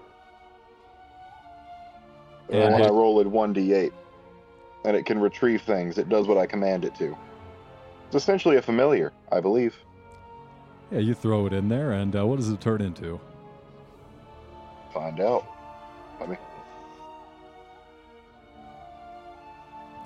And 2.49 2.57
And 2.63 2.73
when 2.73 2.81
it- 2.83 2.87
I 2.87 2.89
roll 2.89 3.19
it 3.19 3.27
one 3.27 3.53
d8, 3.53 3.91
and 4.85 4.95
it 4.95 5.05
can 5.05 5.19
retrieve 5.19 5.61
things. 5.63 5.97
It 5.97 6.09
does 6.09 6.27
what 6.27 6.37
I 6.37 6.45
command 6.45 6.85
it 6.85 6.95
to. 6.95 7.15
It's 8.07 8.15
essentially 8.15 8.57
a 8.57 8.61
familiar, 8.61 9.11
I 9.31 9.39
believe. 9.39 9.75
Yeah, 10.91 10.99
you 10.99 11.13
throw 11.15 11.45
it 11.47 11.53
in 11.53 11.69
there, 11.69 11.91
and 11.93 12.15
uh, 12.15 12.25
what 12.25 12.37
does 12.37 12.49
it 12.49 12.61
turn 12.61 12.81
into? 12.81 13.19
Find 14.93 15.19
out. 15.19 15.45
I 16.21 16.27
mean, 16.27 16.37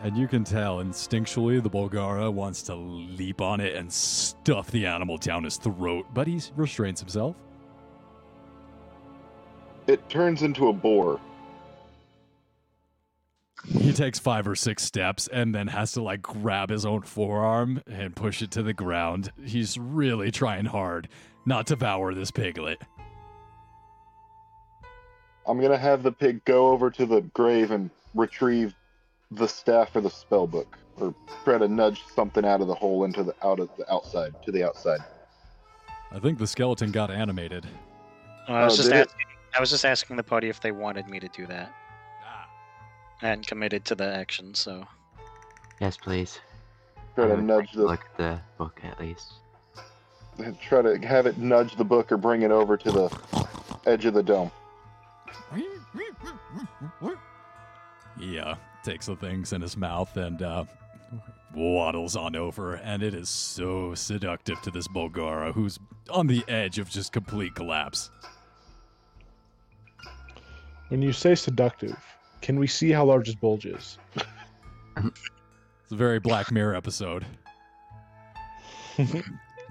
And 0.02 0.18
you 0.18 0.28
can 0.28 0.44
tell 0.44 0.78
instinctually 0.78 1.62
the 1.62 1.70
Bulgara 1.70 2.32
wants 2.32 2.64
to 2.64 2.76
leap 2.76 3.42
on 3.42 3.60
it 3.60 3.76
and 3.76 3.92
stuff 3.92 4.72
the 4.72 4.86
animal 4.86 5.18
down 5.18 5.44
his 5.44 5.58
throat, 5.58 6.06
but 6.14 6.26
he 6.26 6.42
restrains 6.56 7.00
himself. 7.00 7.36
it 9.90 10.08
turns 10.08 10.44
into 10.44 10.68
a 10.68 10.74
boar. 10.74 11.20
He 13.68 13.92
takes 13.92 14.20
five 14.20 14.48
or 14.48 14.56
six 14.56 14.84
steps 14.84 15.28
and 15.28 15.54
then 15.54 15.68
has 15.68 15.94
to 15.94 16.02
like 16.02 16.22
grab 16.22 16.70
his 16.70 16.86
own 16.86 17.02
forearm 17.02 17.82
and 17.88 18.16
push 18.16 18.42
it 18.42 18.52
to 18.52 18.64
the 18.64 18.74
ground. 18.74 19.32
He's 19.44 19.78
really 19.78 20.32
trying 20.32 20.66
hard 20.66 21.10
not 21.46 21.68
to 21.68 21.74
devour 21.76 22.14
this 22.14 22.32
piglet. 22.32 22.82
I'm 25.48 25.60
gonna 25.60 25.78
have 25.78 26.04
the 26.04 26.12
pig 26.12 26.46
go 26.46 26.68
over 26.68 26.92
to 26.92 27.06
the 27.06 27.22
grave 27.22 27.72
and 27.72 27.90
retrieve 28.14 28.76
the 29.32 29.48
staff 29.48 29.96
or 29.96 30.02
the 30.02 30.10
spell 30.10 30.48
book, 30.48 30.78
or 30.98 31.14
try 31.44 31.58
to 31.58 31.68
nudge 31.68 32.04
something 32.16 32.46
out 32.46 32.62
of 32.62 32.68
the 32.68 32.76
hole 32.76 33.04
into 33.06 33.24
the 33.24 33.36
out 33.46 33.60
of 33.60 33.70
the 33.78 33.92
outside 33.94 34.34
to 34.44 34.52
the 34.52 34.64
outside. 34.64 35.00
I 36.12 36.20
think 36.20 36.40
the 36.40 36.48
skeleton 36.48 36.92
got 36.92 37.12
animated. 37.12 37.68
Well, 38.48 38.58
I 38.58 38.64
was 38.66 38.74
Oh, 38.74 38.84
just 38.84 38.92
asking. 38.92 39.26
I 39.56 39.60
was 39.60 39.70
just 39.70 39.86
asking 39.86 40.16
the 40.16 40.24
party 40.24 40.50
if 40.50 40.62
they 40.62 40.72
wanted 40.72 41.08
me 41.08 41.20
to 41.20 41.28
do 41.30 41.46
that, 41.48 41.72
and 43.22 43.46
committed 43.46 43.86
to 43.86 43.96
the 43.96 44.06
action. 44.16 44.54
So 44.56 44.86
Yes, 45.80 45.98
please. 45.98 46.40
Try 47.16 47.26
I 47.26 47.36
to 47.36 47.42
nudge 47.42 47.76
like 47.76 47.76
the 47.76 47.84
Look 47.84 48.06
at 48.06 48.18
the 48.18 48.42
book 48.58 48.82
at 48.84 49.00
least. 49.00 49.34
try 50.62 50.82
to 50.82 50.98
have 51.06 51.26
it 51.26 51.38
nudge 51.38 51.76
the 51.76 51.84
book 51.84 52.12
or 52.12 52.18
bring 52.18 52.42
it 52.44 52.52
over 52.52 52.78
to 52.78 52.92
the 52.92 53.48
edge 53.86 54.06
of 54.06 54.14
the 54.14 54.24
dome. 54.24 54.52
He 58.18 58.40
uh, 58.40 58.56
takes 58.84 59.08
the 59.08 59.16
things 59.16 59.54
in 59.54 59.62
his 59.62 59.78
mouth 59.78 60.16
and 60.18 60.42
uh, 60.42 60.66
waddles 61.54 62.16
on 62.16 62.36
over, 62.36 62.76
and 62.76 63.04
it 63.04 63.14
is 63.14 63.30
so 63.30 63.94
seductive 63.96 64.62
to 64.62 64.72
this 64.72 64.88
Bulgara 64.88 65.54
who's 65.54 65.80
on 66.10 66.28
the 66.28 66.44
edge 66.48 66.80
of 66.80 66.90
just 66.90 67.12
complete 67.12 67.56
collapse. 67.56 68.10
When 70.90 71.02
you 71.02 71.14
say 71.14 71.36
seductive, 71.36 71.98
can 72.42 72.58
we 72.58 72.68
see 72.68 72.92
how 72.92 73.06
large 73.06 73.28
his 73.28 73.36
bulge 73.36 73.66
is? 73.66 73.98
It's 74.98 75.92
a 75.92 75.96
very 75.96 76.20
Black 76.20 76.52
Mirror 76.52 76.76
episode. 76.76 77.26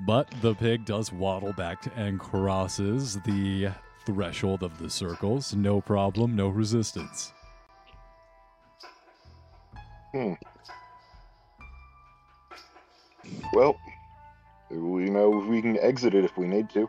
but 0.07 0.33
the 0.41 0.55
pig 0.55 0.85
does 0.85 1.13
waddle 1.13 1.53
back 1.53 1.85
and 1.97 2.19
crosses 2.19 3.19
the 3.25 3.69
threshold 4.07 4.63
of 4.63 4.79
the 4.79 4.89
circles. 4.89 5.55
No 5.55 5.81
problem, 5.81 6.35
no 6.35 6.49
resistance. 6.49 7.33
Hmm. 10.13 10.33
Well, 13.53 13.77
we 14.71 15.11
know 15.11 15.31
we 15.31 15.61
can 15.61 15.79
exit 15.79 16.15
it 16.15 16.25
if 16.25 16.37
we 16.39 16.47
need 16.47 16.71
to. 16.71 16.89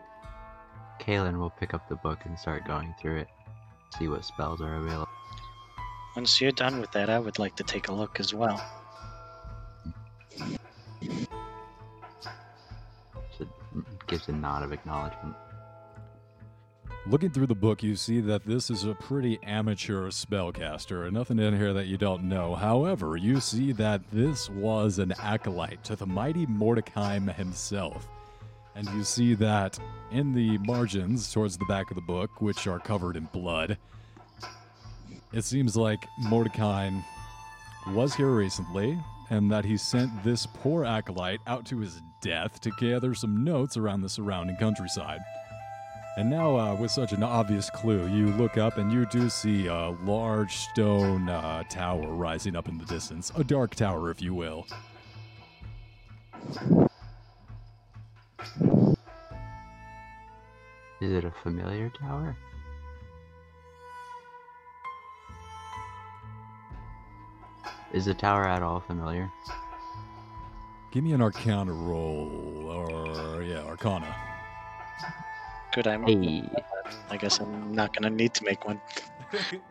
Kalen 0.99 1.37
will 1.37 1.49
pick 1.49 1.73
up 1.73 1.87
the 1.89 1.95
book 1.95 2.19
and 2.25 2.37
start 2.37 2.65
going 2.65 2.93
through 3.01 3.17
it, 3.17 3.27
see 3.97 4.07
what 4.07 4.23
spells 4.23 4.61
are 4.61 4.75
available. 4.75 5.09
Once 6.15 6.39
you're 6.41 6.51
done 6.51 6.79
with 6.79 6.91
that, 6.91 7.09
I 7.09 7.19
would 7.19 7.39
like 7.39 7.55
to 7.57 7.63
take 7.63 7.87
a 7.87 7.93
look 7.93 8.19
as 8.19 8.33
well. 8.33 8.61
So 13.37 13.47
gives 14.07 14.27
a 14.27 14.33
nod 14.33 14.63
of 14.63 14.73
acknowledgement. 14.73 15.35
Looking 17.09 17.31
through 17.31 17.47
the 17.47 17.55
book, 17.55 17.81
you 17.81 17.95
see 17.95 18.21
that 18.21 18.45
this 18.45 18.69
is 18.69 18.83
a 18.83 18.93
pretty 18.93 19.39
amateur 19.41 20.11
spellcaster. 20.11 21.11
Nothing 21.11 21.39
in 21.39 21.57
here 21.57 21.73
that 21.73 21.87
you 21.87 21.97
don't 21.97 22.29
know. 22.29 22.53
However, 22.53 23.17
you 23.17 23.39
see 23.39 23.71
that 23.71 24.01
this 24.11 24.47
was 24.51 24.99
an 24.99 25.13
acolyte 25.17 25.83
to 25.85 25.95
the 25.95 26.05
mighty 26.05 26.45
Mordecai 26.45 27.17
himself. 27.17 28.07
And 28.75 28.87
you 28.89 29.03
see 29.03 29.33
that 29.33 29.79
in 30.11 30.33
the 30.33 30.59
margins 30.59 31.33
towards 31.33 31.57
the 31.57 31.65
back 31.65 31.89
of 31.89 31.95
the 31.95 32.01
book, 32.01 32.41
which 32.41 32.67
are 32.67 32.77
covered 32.77 33.15
in 33.15 33.27
blood, 33.33 33.79
it 35.33 35.43
seems 35.43 35.75
like 35.75 36.05
Mordecai 36.19 36.91
was 37.87 38.13
here 38.13 38.35
recently 38.35 38.99
and 39.31 39.51
that 39.51 39.65
he 39.65 39.77
sent 39.77 40.23
this 40.23 40.45
poor 40.45 40.85
acolyte 40.85 41.39
out 41.47 41.65
to 41.65 41.79
his 41.79 42.03
death 42.21 42.61
to 42.61 42.69
gather 42.79 43.15
some 43.15 43.43
notes 43.43 43.77
around 43.77 44.01
the 44.01 44.09
surrounding 44.09 44.57
countryside. 44.57 45.21
And 46.17 46.29
now, 46.29 46.57
uh, 46.57 46.75
with 46.75 46.91
such 46.91 47.13
an 47.13 47.23
obvious 47.23 47.69
clue, 47.69 48.07
you 48.07 48.27
look 48.33 48.57
up 48.57 48.77
and 48.77 48.91
you 48.91 49.05
do 49.05 49.29
see 49.29 49.67
a 49.67 49.95
large 50.03 50.57
stone 50.57 51.29
uh, 51.29 51.63
tower 51.69 52.07
rising 52.13 52.55
up 52.55 52.67
in 52.67 52.77
the 52.77 52.85
distance. 52.85 53.31
A 53.35 53.43
dark 53.43 53.75
tower, 53.75 54.11
if 54.11 54.21
you 54.21 54.33
will. 54.33 54.67
Is 61.01 61.13
it 61.13 61.23
a 61.23 61.31
familiar 61.31 61.89
tower? 61.89 62.35
Is 67.93 68.05
the 68.05 68.13
tower 68.13 68.45
at 68.45 68.61
all 68.61 68.81
familiar? 68.81 69.31
Give 70.91 71.03
me 71.03 71.13
an 71.13 71.21
Arcana 71.21 71.71
roll, 71.71 72.65
or 72.67 73.41
yeah, 73.41 73.61
Arcana. 73.61 74.28
Good, 75.73 75.87
I'm. 75.87 76.03
Hey, 76.03 76.49
I 77.09 77.17
guess 77.17 77.39
I'm 77.39 77.73
not 77.73 77.93
gonna 77.93 78.09
need 78.09 78.33
to 78.35 78.43
make 78.43 78.65
one. 78.65 78.81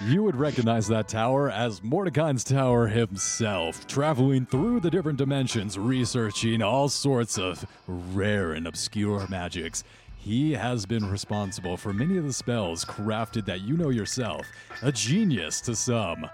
You 0.00 0.24
would 0.24 0.36
recognize 0.36 0.88
that 0.88 1.08
tower 1.08 1.50
as 1.50 1.82
Mordecai's 1.82 2.44
tower 2.44 2.86
himself, 2.86 3.86
traveling 3.86 4.44
through 4.44 4.80
the 4.80 4.90
different 4.90 5.16
dimensions, 5.16 5.78
researching 5.78 6.60
all 6.60 6.88
sorts 6.90 7.38
of 7.38 7.64
rare 7.86 8.52
and 8.52 8.66
obscure 8.66 9.26
magics. 9.28 9.84
He 10.16 10.52
has 10.52 10.84
been 10.84 11.08
responsible 11.10 11.76
for 11.78 11.94
many 11.94 12.18
of 12.18 12.24
the 12.24 12.32
spells 12.32 12.84
crafted 12.84 13.46
that 13.46 13.62
you 13.62 13.76
know 13.76 13.88
yourself, 13.88 14.46
a 14.82 14.92
genius 14.92 15.60
to 15.62 15.74
some. 15.74 16.28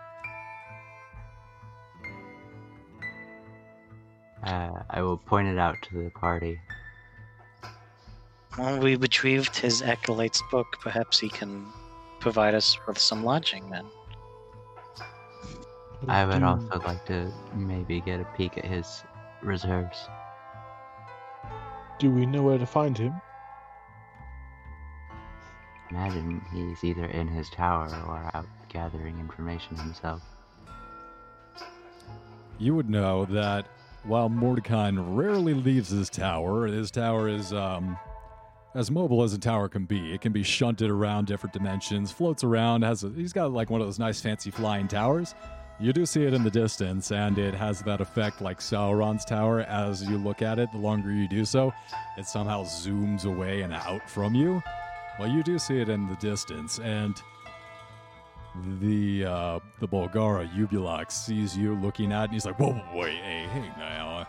uh, 4.44 4.82
I 4.90 5.02
will 5.02 5.16
point 5.16 5.48
it 5.48 5.58
out 5.58 5.76
to 5.82 6.04
the 6.04 6.10
party. 6.10 6.60
Well, 8.56 8.78
we 8.78 8.94
retrieved 8.96 9.56
his 9.56 9.82
acolyte's 9.82 10.42
book. 10.50 10.78
Perhaps 10.80 11.18
he 11.18 11.28
can 11.28 11.66
provide 12.20 12.54
us 12.54 12.78
with 12.86 12.98
some 12.98 13.24
lodging 13.24 13.68
then. 13.68 13.86
I 16.06 16.24
would 16.24 16.42
also 16.42 16.80
like 16.86 17.04
to 17.06 17.32
maybe 17.54 18.00
get 18.00 18.20
a 18.20 18.24
peek 18.36 18.58
at 18.58 18.64
his 18.64 19.02
reserves. 19.42 20.08
Do 21.98 22.10
we 22.10 22.26
know 22.26 22.42
where 22.42 22.58
to 22.58 22.66
find 22.66 22.96
him? 22.96 23.20
Imagine 25.90 26.42
he's 26.52 26.84
either 26.84 27.06
in 27.06 27.28
his 27.28 27.48
tower 27.50 27.88
or 28.06 28.30
out 28.34 28.46
gathering 28.68 29.18
information 29.18 29.76
himself. 29.76 30.22
You 32.58 32.74
would 32.74 32.90
know 32.90 33.24
that 33.26 33.66
while 34.04 34.28
Mordecai 34.28 34.90
rarely 34.90 35.54
leaves 35.54 35.90
his 35.90 36.10
tower, 36.10 36.66
his 36.66 36.90
tower 36.90 37.28
is 37.28 37.52
um, 37.52 37.96
as 38.74 38.90
mobile 38.90 39.22
as 39.22 39.32
a 39.32 39.38
tower 39.38 39.68
can 39.68 39.84
be. 39.84 40.12
It 40.12 40.20
can 40.20 40.32
be 40.32 40.42
shunted 40.42 40.90
around 40.90 41.26
different 41.26 41.52
dimensions, 41.52 42.10
floats 42.10 42.42
around. 42.42 42.82
Has 42.82 43.04
a, 43.04 43.10
he's 43.10 43.32
got 43.32 43.52
like 43.52 43.70
one 43.70 43.80
of 43.80 43.86
those 43.86 43.98
nice 43.98 44.20
fancy 44.20 44.50
flying 44.50 44.88
towers. 44.88 45.34
You 45.80 45.92
do 45.92 46.06
see 46.06 46.22
it 46.22 46.34
in 46.34 46.44
the 46.44 46.50
distance, 46.50 47.10
and 47.10 47.36
it 47.36 47.52
has 47.54 47.82
that 47.82 48.00
effect 48.00 48.40
like 48.40 48.60
Sauron's 48.60 49.24
tower. 49.24 49.62
As 49.62 50.02
you 50.04 50.18
look 50.18 50.40
at 50.40 50.58
it, 50.58 50.70
the 50.70 50.78
longer 50.78 51.10
you 51.12 51.28
do 51.28 51.44
so, 51.44 51.72
it 52.16 52.26
somehow 52.26 52.62
zooms 52.62 53.24
away 53.24 53.62
and 53.62 53.72
out 53.72 54.08
from 54.08 54.34
you. 54.34 54.62
Well, 55.18 55.28
you 55.28 55.42
do 55.42 55.58
see 55.58 55.80
it 55.80 55.88
in 55.88 56.08
the 56.08 56.16
distance, 56.16 56.78
and 56.78 57.20
the 58.80 59.24
uh, 59.24 59.58
the 59.80 59.88
Bulgara 59.88 60.48
Uberlux 60.54 61.10
sees 61.10 61.56
you 61.56 61.74
looking 61.74 62.12
at, 62.12 62.20
it, 62.20 62.24
and 62.24 62.32
he's 62.34 62.46
like, 62.46 62.58
"Whoa, 62.58 62.80
wait, 62.94 63.16
hey, 63.16 63.46
hey, 63.52 63.68
now, 63.76 64.18
uh, 64.18 64.24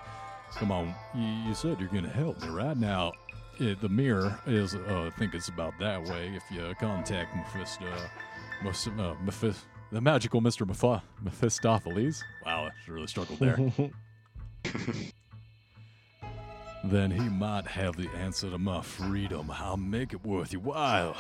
come 0.56 0.72
on, 0.72 0.96
you 1.16 1.54
said 1.54 1.80
you're 1.80 1.90
gonna 1.90 2.10
help 2.10 2.42
me, 2.42 2.50
right 2.50 2.78
now." 2.78 3.12
It, 3.58 3.80
the 3.80 3.90
mirror 3.90 4.38
is, 4.46 4.76
uh, 4.76 5.10
I 5.14 5.18
think 5.18 5.34
it's 5.34 5.48
about 5.48 5.74
that 5.80 6.04
way. 6.04 6.30
If 6.36 6.44
you 6.52 6.74
contact 6.80 7.36
Mephisto, 7.36 7.86
Mus- 8.64 8.88
uh, 8.88 9.16
Mephis- 9.24 9.64
the 9.92 10.02
magical 10.02 10.42
Mister 10.42 10.66
Meph- 10.66 11.02
Mephistopheles. 11.24 12.24
Wow, 12.46 12.66
I 12.66 12.72
really 12.92 13.08
struggled 13.08 13.40
there. 13.40 13.56
then 16.84 17.12
he 17.12 17.30
might 17.30 17.66
have 17.68 17.96
the 17.96 18.10
answer 18.18 18.50
to 18.50 18.58
my 18.58 18.82
freedom. 18.82 19.50
I'll 19.52 19.78
make 19.78 20.12
it 20.12 20.26
worth 20.26 20.52
your 20.52 20.62
while. 20.62 21.16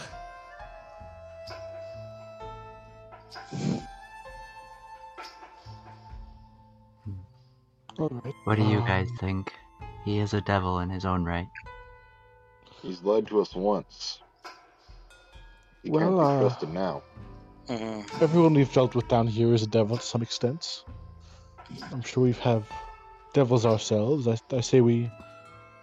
All 7.97 8.09
right. 8.09 8.33
What 8.43 8.57
do 8.57 8.63
you 8.63 8.79
um, 8.79 8.87
guys 8.87 9.07
think? 9.21 9.53
He 10.03 10.19
is 10.19 10.33
a 10.33 10.41
devil 10.41 10.79
in 10.79 10.89
his 10.89 11.05
own 11.05 11.23
right. 11.23 11.47
He's 12.85 13.01
lied 13.01 13.25
to 13.27 13.41
us 13.41 13.55
once. 13.55 14.19
He 15.81 15.89
Well, 15.89 16.17
can't 16.17 16.19
uh, 16.19 16.37
be 16.37 16.43
trusted 16.43 16.69
now. 16.69 17.03
Mhm. 17.67 18.21
Everyone 18.21 18.53
we've 18.53 18.71
dealt 18.71 18.93
with 18.93 19.07
down 19.07 19.25
here 19.25 19.53
is 19.55 19.63
a 19.63 19.67
devil 19.67 19.97
to 19.97 20.03
some 20.03 20.21
extent. 20.21 20.85
I'm 21.91 22.03
sure 22.03 22.23
we've 22.23 22.39
have 22.39 22.71
devils 23.33 23.65
ourselves. 23.65 24.27
I, 24.27 24.37
I 24.51 24.61
say 24.61 24.81
we 24.81 25.11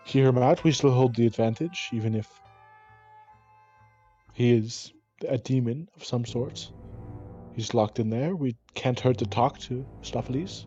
hear 0.04 0.28
him 0.28 0.38
out. 0.38 0.62
We 0.62 0.70
still 0.70 0.92
hold 0.92 1.16
the 1.16 1.26
advantage, 1.26 1.90
even 1.92 2.14
if 2.14 2.28
he 4.32 4.52
is 4.52 4.92
a 5.28 5.38
demon 5.38 5.88
of 5.96 6.04
some 6.04 6.24
sort. 6.24 6.70
He's 7.56 7.74
locked 7.74 7.98
in 7.98 8.10
there. 8.10 8.36
We 8.36 8.56
can't 8.74 8.98
hurt 8.98 9.18
to 9.18 9.26
talk 9.26 9.58
to 9.60 9.84
Stopheles. 10.02 10.66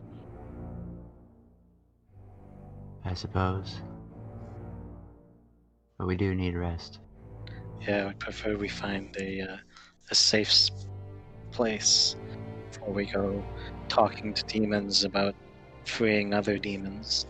I 3.04 3.14
suppose. 3.14 3.80
But 5.98 6.06
we 6.06 6.16
do 6.16 6.34
need 6.34 6.54
rest. 6.54 7.00
Yeah, 7.86 8.02
I 8.02 8.06
would 8.06 8.18
prefer 8.18 8.56
we 8.56 8.68
find 8.68 9.16
a 9.18 9.40
uh, 9.40 9.56
a 10.10 10.14
safe 10.14 10.68
place 11.50 12.16
before 12.70 12.92
we 12.92 13.06
go 13.06 13.44
talking 13.88 14.34
to 14.34 14.44
demons 14.44 15.04
about 15.04 15.34
freeing 15.84 16.34
other 16.34 16.58
demons. 16.58 17.26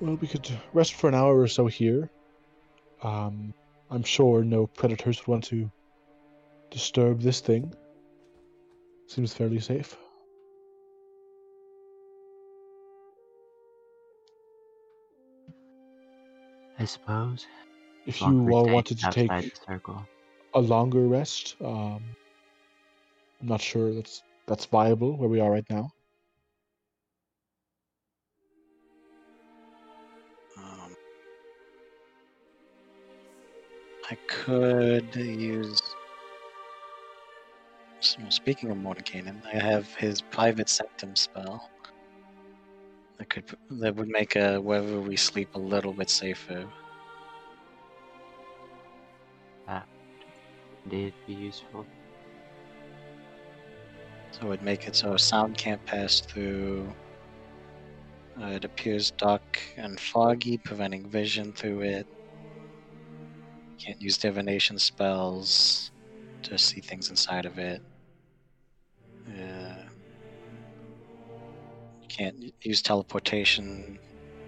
Well, 0.00 0.16
we 0.16 0.28
could 0.28 0.48
rest 0.72 0.94
for 0.94 1.08
an 1.08 1.14
hour 1.14 1.38
or 1.38 1.48
so 1.48 1.66
here. 1.66 2.10
Um, 3.02 3.52
I'm 3.90 4.02
sure 4.02 4.42
no 4.42 4.66
predators 4.66 5.20
would 5.20 5.28
want 5.28 5.44
to 5.44 5.70
disturb 6.70 7.20
this 7.20 7.40
thing. 7.40 7.72
Seems 9.06 9.34
fairly 9.34 9.60
safe. 9.60 9.96
I 16.84 16.86
suppose. 16.86 17.46
If 18.04 18.16
as 18.16 18.20
long 18.20 18.40
as 18.42 18.46
you 18.46 18.52
all 18.52 18.68
wanted 18.68 18.98
to 18.98 19.10
take 19.10 19.56
circle. 19.66 20.06
a 20.52 20.60
longer 20.60 21.06
rest, 21.06 21.56
um, 21.64 22.04
I'm 23.40 23.48
not 23.48 23.62
sure 23.62 23.94
that's 23.94 24.22
that's 24.46 24.66
viable 24.66 25.16
where 25.16 25.30
we 25.30 25.40
are 25.40 25.50
right 25.50 25.64
now. 25.70 25.90
Um, 30.58 30.94
I 34.10 34.18
could 34.28 35.16
use. 35.16 35.80
Speaking 38.28 38.70
of 38.70 38.76
Mordenkainen, 38.76 39.40
I 39.46 39.56
have 39.56 39.86
his 39.94 40.20
private 40.20 40.68
sanctum 40.68 41.16
spell. 41.16 41.70
That 43.18 43.28
could 43.28 43.44
that 43.70 43.96
would 43.96 44.08
make 44.08 44.36
uh, 44.36 44.58
wherever 44.58 45.00
we 45.00 45.16
sleep 45.16 45.54
a 45.54 45.58
little 45.58 45.92
bit 45.92 46.10
safer. 46.10 46.68
Indeed, 50.84 51.14
be 51.26 51.32
useful. 51.34 51.86
So 54.32 54.46
it 54.46 54.48
would 54.48 54.62
make 54.62 54.86
it 54.86 54.94
so 54.96 55.16
sound 55.16 55.56
can't 55.56 55.84
pass 55.86 56.20
through. 56.20 56.94
Uh, 58.40 58.46
it 58.46 58.64
appears 58.64 59.10
dark 59.12 59.60
and 59.76 59.98
foggy, 59.98 60.56
preventing 60.58 61.08
vision 61.08 61.52
through 61.52 61.82
it. 61.82 62.06
Can't 63.78 64.00
use 64.00 64.18
divination 64.18 64.78
spells 64.78 65.90
to 66.42 66.58
see 66.58 66.80
things 66.80 67.08
inside 67.10 67.44
of 67.46 67.58
it. 67.58 67.82
Uh, 69.26 69.30
you 69.30 69.63
can't 72.16 72.54
use 72.62 72.80
teleportation 72.80 73.98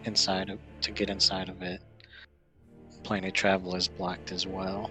inside 0.05 0.51
of 0.51 0.61
to 0.83 0.93
get 0.93 1.11
inside 1.11 1.49
of 1.49 1.63
it. 1.63 1.81
Plane 3.03 3.25
of 3.25 3.33
travel 3.33 3.75
is 3.75 3.89
blocked 3.89 4.31
as 4.31 4.47
well. 4.47 4.89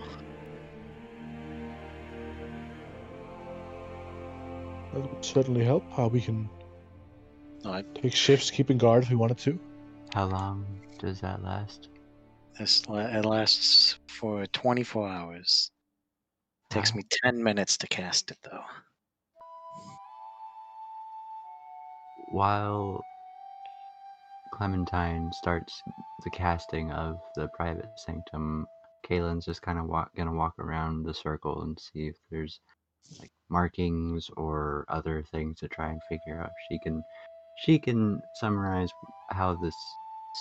That 4.94 5.02
would 5.02 5.24
certainly 5.24 5.64
help. 5.64 5.84
How 5.92 6.08
we 6.08 6.22
can 6.22 6.50
No, 7.64 7.82
take 7.96 8.14
shifts, 8.14 8.52
keeping 8.52 8.78
guard 8.78 9.04
if 9.04 9.10
we 9.10 9.16
wanted 9.16 9.38
to. 9.40 9.60
How 10.14 10.26
long 10.26 10.66
does 11.00 11.22
that 11.22 11.44
last? 11.44 11.90
this 12.58 12.84
it 12.88 13.26
lasts 13.26 14.00
for 14.08 14.46
24 14.48 15.10
hours. 15.10 15.72
Takes 16.70 16.96
me 16.96 17.04
10 17.24 17.42
minutes 17.42 17.78
to 17.78 17.88
cast 17.88 18.32
it 18.32 18.38
though. 18.44 18.64
While 22.32 23.04
Clementine 24.54 25.32
starts 25.34 25.82
the 26.24 26.30
casting 26.30 26.92
of 26.92 27.20
the 27.36 27.48
private 27.50 27.90
sanctum, 27.98 28.68
Kalen's 29.08 29.46
just 29.46 29.62
kind 29.62 29.78
of 29.78 29.86
walk, 29.86 30.16
gonna 30.16 30.34
walk 30.34 30.54
around 30.60 31.04
the 31.04 31.14
circle 31.14 31.62
and 31.62 31.78
see 31.80 32.08
if 32.08 32.16
there's 32.32 32.60
like 33.20 33.32
markings 33.50 34.30
or 34.38 34.86
other 34.90 35.24
things 35.32 35.60
to 35.60 35.68
try 35.68 35.90
and 35.90 36.02
figure 36.10 36.42
out. 36.42 36.52
She 36.70 36.80
can 36.80 37.04
she 37.64 37.80
can 37.80 38.22
summarize 38.36 38.90
how 39.30 39.56
this 39.56 39.76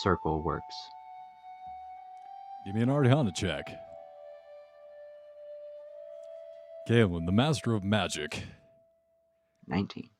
circle 0.02 0.42
works. 0.42 0.74
Give 2.64 2.74
me 2.74 2.82
an 2.82 2.90
Arcana 2.90 3.30
check. 3.32 3.70
Kalen, 6.88 7.26
the 7.26 7.32
Master 7.32 7.74
of 7.74 7.84
Magic. 7.84 8.42
19. 9.66 10.10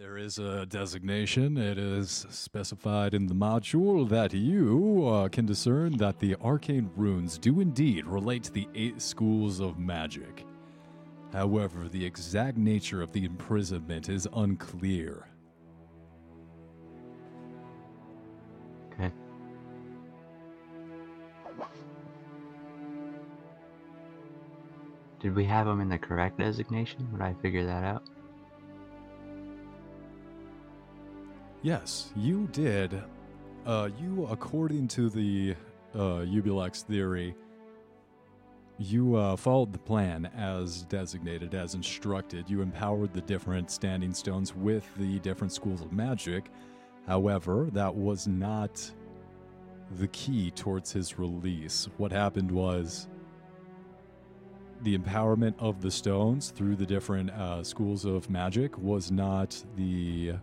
There 0.00 0.16
is 0.16 0.38
a 0.38 0.64
designation. 0.64 1.58
It 1.58 1.76
is 1.76 2.24
specified 2.30 3.12
in 3.12 3.26
the 3.26 3.34
module 3.34 4.08
that 4.08 4.32
you 4.32 5.06
uh, 5.06 5.28
can 5.28 5.44
discern 5.44 5.98
that 5.98 6.18
the 6.18 6.36
arcane 6.36 6.90
runes 6.96 7.36
do 7.36 7.60
indeed 7.60 8.06
relate 8.06 8.44
to 8.44 8.50
the 8.50 8.66
eight 8.74 9.02
schools 9.02 9.60
of 9.60 9.78
magic. 9.78 10.46
However, 11.34 11.86
the 11.86 12.02
exact 12.02 12.56
nature 12.56 13.02
of 13.02 13.12
the 13.12 13.26
imprisonment 13.26 14.08
is 14.08 14.26
unclear. 14.32 15.28
Okay. 18.94 19.12
Did 25.20 25.34
we 25.34 25.44
have 25.44 25.66
them 25.66 25.82
in 25.82 25.90
the 25.90 25.98
correct 25.98 26.38
designation? 26.38 27.06
Would 27.12 27.20
I 27.20 27.34
figure 27.42 27.66
that 27.66 27.84
out? 27.84 28.02
Yes, 31.62 32.10
you 32.16 32.48
did. 32.52 33.02
Uh, 33.66 33.90
you, 34.00 34.26
according 34.30 34.88
to 34.88 35.10
the 35.10 35.54
uh, 35.94 36.24
theory, 36.88 37.34
you 38.78 39.14
uh, 39.14 39.36
followed 39.36 39.74
the 39.74 39.78
plan 39.78 40.30
as 40.34 40.84
designated, 40.84 41.54
as 41.54 41.74
instructed. 41.74 42.48
You 42.48 42.62
empowered 42.62 43.12
the 43.12 43.20
different 43.20 43.70
standing 43.70 44.14
stones 44.14 44.56
with 44.56 44.88
the 44.96 45.18
different 45.18 45.52
schools 45.52 45.82
of 45.82 45.92
magic. 45.92 46.46
However, 47.06 47.68
that 47.72 47.94
was 47.94 48.26
not 48.26 48.90
the 49.98 50.08
key 50.08 50.50
towards 50.52 50.92
his 50.92 51.18
release. 51.18 51.88
What 51.98 52.10
happened 52.10 52.50
was 52.50 53.06
the 54.82 54.96
empowerment 54.96 55.54
of 55.58 55.82
the 55.82 55.90
stones 55.90 56.52
through 56.52 56.76
the 56.76 56.86
different 56.86 57.30
uh, 57.30 57.62
schools 57.62 58.06
of 58.06 58.30
magic 58.30 58.78
was 58.78 59.10
not 59.10 59.62
the 59.76 60.36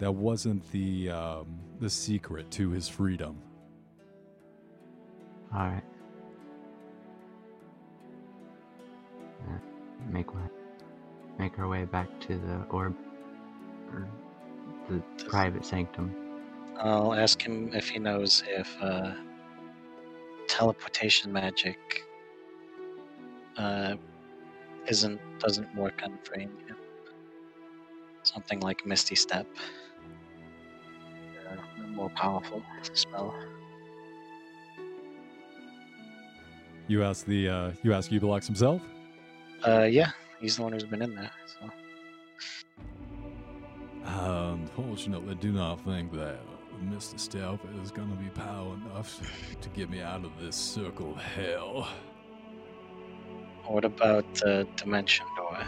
that 0.00 0.10
wasn't 0.10 0.68
the 0.72 1.10
um, 1.10 1.46
the 1.78 1.88
secret 1.88 2.50
to 2.52 2.70
his 2.70 2.88
freedom. 2.88 3.38
Alright. 5.54 5.84
Uh, 9.42 9.58
make 10.10 10.34
way. 10.34 10.42
Make 11.38 11.58
our 11.58 11.68
way 11.68 11.84
back 11.84 12.08
to 12.20 12.38
the 12.38 12.64
orb. 12.70 12.96
Or 13.92 14.08
the 14.88 15.02
private 15.24 15.64
sanctum. 15.64 16.14
I'll 16.78 17.14
ask 17.14 17.40
him 17.42 17.70
if 17.74 17.90
he 17.90 17.98
knows 17.98 18.42
if 18.46 18.76
uh, 18.80 19.12
teleportation 20.48 21.32
magic 21.32 21.78
uh, 23.56 23.96
isn't 24.86 25.20
doesn't 25.38 25.74
work 25.76 26.00
on 26.04 26.18
freeing 26.24 26.50
him. 26.66 26.76
Something 28.22 28.60
like 28.60 28.86
Misty 28.86 29.14
Step, 29.14 29.46
a 29.46 29.89
more 32.00 32.10
powerful 32.16 32.62
spell. 32.94 33.34
You 36.88 37.04
ask 37.04 37.26
the 37.26 37.48
uh, 37.48 37.72
you 37.82 37.92
ask 37.92 38.10
Uberlux 38.10 38.46
himself. 38.46 38.80
Uh, 39.66 39.82
yeah, 39.82 40.10
he's 40.40 40.56
the 40.56 40.62
one 40.62 40.72
who's 40.72 40.84
been 40.84 41.02
in 41.02 41.14
there. 41.14 41.30
So 41.46 41.70
Unfortunately, 44.02 45.34
do 45.34 45.52
not 45.52 45.84
think 45.84 46.12
that 46.14 46.40
Misty 46.80 47.18
Step 47.18 47.60
is 47.82 47.90
going 47.90 48.08
to 48.08 48.16
be 48.16 48.30
power 48.30 48.74
enough 48.74 49.20
to 49.60 49.68
get 49.68 49.90
me 49.90 50.00
out 50.00 50.24
of 50.24 50.32
this 50.40 50.56
circle 50.56 51.12
of 51.12 51.18
hell. 51.18 51.86
what 53.66 53.84
about 53.84 54.24
the 54.36 54.66
dimension 54.76 55.26
door? 55.36 55.58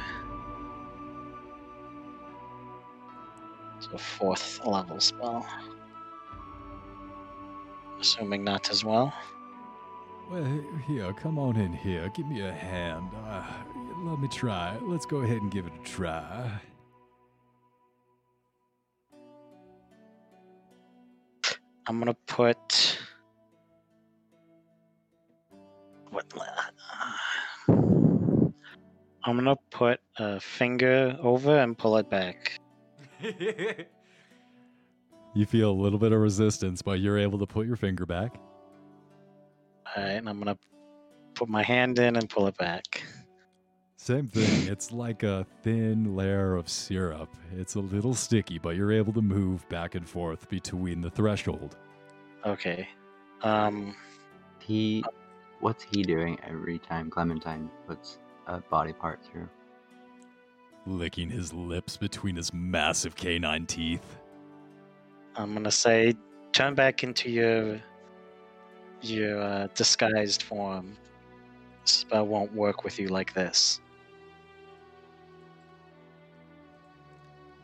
It's 3.76 3.88
a 3.92 3.98
fourth 3.98 4.64
level 4.64 4.98
spell. 4.98 5.46
Assuming 8.02 8.42
not 8.42 8.68
as 8.68 8.84
well. 8.84 9.14
Well, 10.28 10.44
here, 10.88 11.12
come 11.12 11.38
on 11.38 11.54
in 11.54 11.72
here. 11.72 12.10
Give 12.16 12.26
me 12.26 12.40
a 12.40 12.50
hand. 12.50 13.10
Uh, 13.28 13.44
let 13.98 14.18
me 14.18 14.26
try. 14.26 14.76
Let's 14.82 15.06
go 15.06 15.18
ahead 15.18 15.36
and 15.36 15.52
give 15.52 15.66
it 15.66 15.72
a 15.72 15.84
try. 15.84 16.50
I'm 21.86 22.00
gonna 22.00 22.16
put. 22.26 22.98
What? 26.10 26.26
uh, 26.36 26.44
I'm 29.22 29.36
gonna 29.36 29.54
put 29.70 30.00
a 30.18 30.40
finger 30.40 31.16
over 31.22 31.56
and 31.56 31.78
pull 31.78 31.98
it 31.98 32.10
back. 32.10 32.58
You 35.34 35.46
feel 35.46 35.70
a 35.70 35.72
little 35.72 35.98
bit 35.98 36.12
of 36.12 36.20
resistance, 36.20 36.82
but 36.82 37.00
you're 37.00 37.18
able 37.18 37.38
to 37.38 37.46
put 37.46 37.66
your 37.66 37.76
finger 37.76 38.04
back. 38.04 38.38
Alright, 39.96 40.16
and 40.16 40.28
I'm 40.28 40.38
gonna 40.38 40.58
put 41.34 41.48
my 41.48 41.62
hand 41.62 41.98
in 41.98 42.16
and 42.16 42.28
pull 42.28 42.46
it 42.46 42.56
back. 42.58 43.02
Same 43.96 44.26
thing. 44.26 44.68
It's 44.70 44.90
like 44.90 45.22
a 45.22 45.46
thin 45.62 46.16
layer 46.16 46.56
of 46.56 46.68
syrup. 46.68 47.28
It's 47.56 47.76
a 47.76 47.80
little 47.80 48.14
sticky, 48.14 48.58
but 48.58 48.74
you're 48.74 48.92
able 48.92 49.12
to 49.12 49.22
move 49.22 49.68
back 49.68 49.94
and 49.94 50.08
forth 50.08 50.48
between 50.48 51.00
the 51.00 51.10
threshold. 51.10 51.76
Okay. 52.44 52.88
Um, 53.42 53.94
He. 54.58 55.04
What's 55.60 55.84
he 55.84 56.02
doing 56.02 56.38
every 56.42 56.80
time 56.80 57.08
Clementine 57.08 57.70
puts 57.86 58.18
a 58.48 58.58
body 58.58 58.92
part 58.92 59.24
through? 59.24 59.48
Licking 60.86 61.30
his 61.30 61.52
lips 61.52 61.96
between 61.96 62.34
his 62.34 62.52
massive 62.52 63.14
canine 63.14 63.66
teeth. 63.66 64.18
I'm 65.36 65.54
gonna 65.54 65.70
say, 65.70 66.14
turn 66.52 66.74
back 66.74 67.02
into 67.02 67.30
your 67.30 67.80
your 69.00 69.40
uh, 69.40 69.68
disguised 69.74 70.42
form. 70.42 70.96
Spell 71.84 72.26
won't 72.26 72.52
work 72.54 72.84
with 72.84 72.98
you 72.98 73.08
like 73.08 73.34
this. 73.34 73.80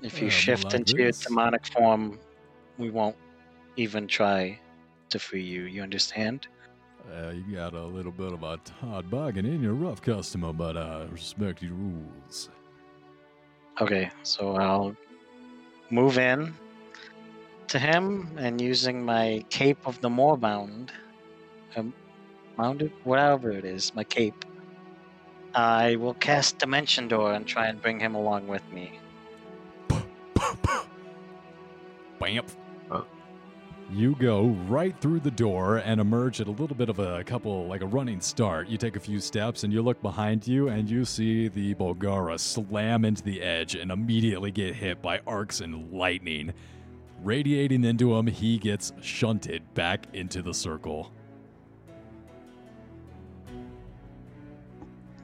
If 0.02 0.20
you 0.22 0.28
Uh, 0.28 0.30
shift 0.30 0.64
like 0.64 0.74
into 0.74 0.94
your 0.98 1.12
demonic 1.12 1.66
form, 1.66 2.18
we 2.78 2.90
won't 2.90 3.16
even 3.76 4.06
try 4.06 4.58
to 5.10 5.18
free 5.18 5.42
you. 5.42 5.62
You 5.64 5.82
understand? 5.82 6.48
Uh, 7.12 7.30
you 7.30 7.54
got 7.54 7.74
a 7.74 7.84
little 7.84 8.12
bit 8.12 8.32
of 8.32 8.42
a 8.42 8.58
hard 8.80 9.10
bargain 9.10 9.46
in 9.46 9.62
your 9.62 9.74
rough 9.74 10.02
customer, 10.02 10.52
but 10.52 10.76
I 10.76 11.04
respect 11.04 11.62
your 11.62 11.72
rules. 11.74 12.50
Okay, 13.80 14.10
so 14.22 14.56
I'll 14.56 14.96
move 15.90 16.18
in 16.18 16.54
to 17.68 17.78
him 17.78 18.28
and 18.36 18.60
using 18.60 19.04
my 19.04 19.44
cape 19.50 19.86
of 19.86 20.00
the 20.00 20.08
Moorbound, 20.08 20.90
um, 21.76 21.92
mounded, 22.56 22.92
whatever 23.04 23.50
it 23.50 23.64
is, 23.64 23.94
my 23.94 24.04
cape. 24.04 24.44
I 25.54 25.96
will 25.96 26.14
cast 26.14 26.58
Dimension 26.58 27.08
Door 27.08 27.34
and 27.34 27.46
try 27.46 27.66
and 27.66 27.80
bring 27.80 28.00
him 28.00 28.14
along 28.14 28.48
with 28.48 28.62
me. 28.72 28.98
Bam! 32.18 32.44
You 33.90 34.14
go 34.16 34.48
right 34.68 34.94
through 35.00 35.20
the 35.20 35.30
door 35.30 35.78
and 35.78 35.98
emerge 35.98 36.42
at 36.42 36.46
a 36.46 36.50
little 36.50 36.76
bit 36.76 36.90
of 36.90 36.98
a 36.98 37.24
couple, 37.24 37.66
like 37.68 37.80
a 37.80 37.86
running 37.86 38.20
start. 38.20 38.68
You 38.68 38.76
take 38.76 38.96
a 38.96 39.00
few 39.00 39.18
steps 39.18 39.64
and 39.64 39.72
you 39.72 39.80
look 39.80 40.02
behind 40.02 40.46
you 40.46 40.68
and 40.68 40.90
you 40.90 41.06
see 41.06 41.48
the 41.48 41.74
Bulgara 41.74 42.38
slam 42.38 43.06
into 43.06 43.22
the 43.22 43.40
edge 43.40 43.74
and 43.74 43.90
immediately 43.90 44.50
get 44.50 44.74
hit 44.74 45.00
by 45.00 45.20
arcs 45.26 45.62
and 45.62 45.90
lightning. 45.90 46.52
Radiating 47.22 47.84
into 47.84 48.14
him, 48.16 48.26
he 48.26 48.58
gets 48.58 48.92
shunted 49.02 49.62
back 49.74 50.06
into 50.12 50.40
the 50.40 50.54
circle. 50.54 51.12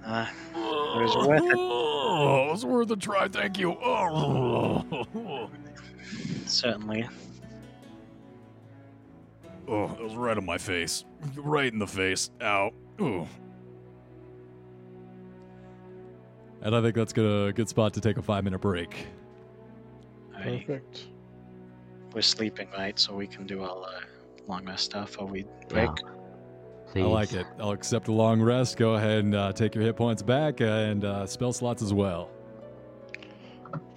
Uh, 0.04 0.26
it 0.54 0.58
was 0.58 1.16
worth 1.16 1.44
it. 1.44 1.56
Oh, 1.56 2.48
it 2.48 2.50
was 2.52 2.64
worth 2.66 2.90
a 2.90 2.96
try, 2.96 3.28
thank 3.28 3.58
you. 3.58 3.72
Oh, 3.72 5.48
Certainly. 6.46 7.08
oh 9.66 9.84
it 9.92 10.00
was 10.02 10.14
right 10.14 10.36
on 10.36 10.44
my 10.44 10.58
face. 10.58 11.04
Right 11.36 11.72
in 11.72 11.78
the 11.78 11.86
face. 11.86 12.30
Ow. 12.42 12.70
Ooh. 13.00 13.26
And 16.60 16.74
I 16.76 16.82
think 16.82 16.94
that's 16.94 17.12
gonna- 17.12 17.46
a 17.46 17.52
good 17.52 17.68
spot 17.68 17.94
to 17.94 18.00
take 18.00 18.18
a 18.18 18.22
five 18.22 18.44
minute 18.44 18.60
break. 18.60 19.06
I, 20.36 20.42
Perfect. 20.66 21.06
We're 22.14 22.22
sleeping, 22.22 22.68
right? 22.76 22.98
So 22.98 23.14
we 23.14 23.26
can 23.26 23.46
do 23.46 23.62
all 23.62 23.84
uh, 23.84 24.00
long 24.46 24.64
rest 24.64 24.84
stuff 24.84 25.18
while 25.18 25.28
we 25.28 25.44
break. 25.68 25.90
Please. 26.90 27.02
I 27.02 27.06
like 27.06 27.32
it. 27.32 27.46
I'll 27.58 27.72
accept 27.72 28.08
a 28.08 28.12
long 28.12 28.40
rest. 28.40 28.76
Go 28.76 28.94
ahead 28.94 29.24
and 29.24 29.34
uh, 29.34 29.52
take 29.52 29.74
your 29.74 29.82
hit 29.82 29.96
points 29.96 30.22
back 30.22 30.60
and 30.60 31.04
uh, 31.04 31.26
spell 31.26 31.52
slots 31.52 31.82
as 31.82 31.92
well. 31.92 32.30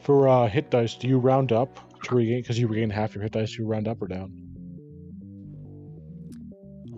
For 0.02 0.28
uh, 0.28 0.48
hit 0.48 0.72
dice, 0.72 0.96
do 0.96 1.08
you 1.08 1.20
round 1.20 1.52
up 1.52 1.80
to 2.04 2.16
regain? 2.16 2.42
Because 2.42 2.58
you 2.58 2.68
regain 2.68 2.90
half 2.90 3.14
your 3.14 3.22
hit 3.22 3.34
dice, 3.34 3.56
you 3.58 3.68
round 3.68 3.88
up 3.88 4.02
or 4.02 4.08
down? 4.08 4.32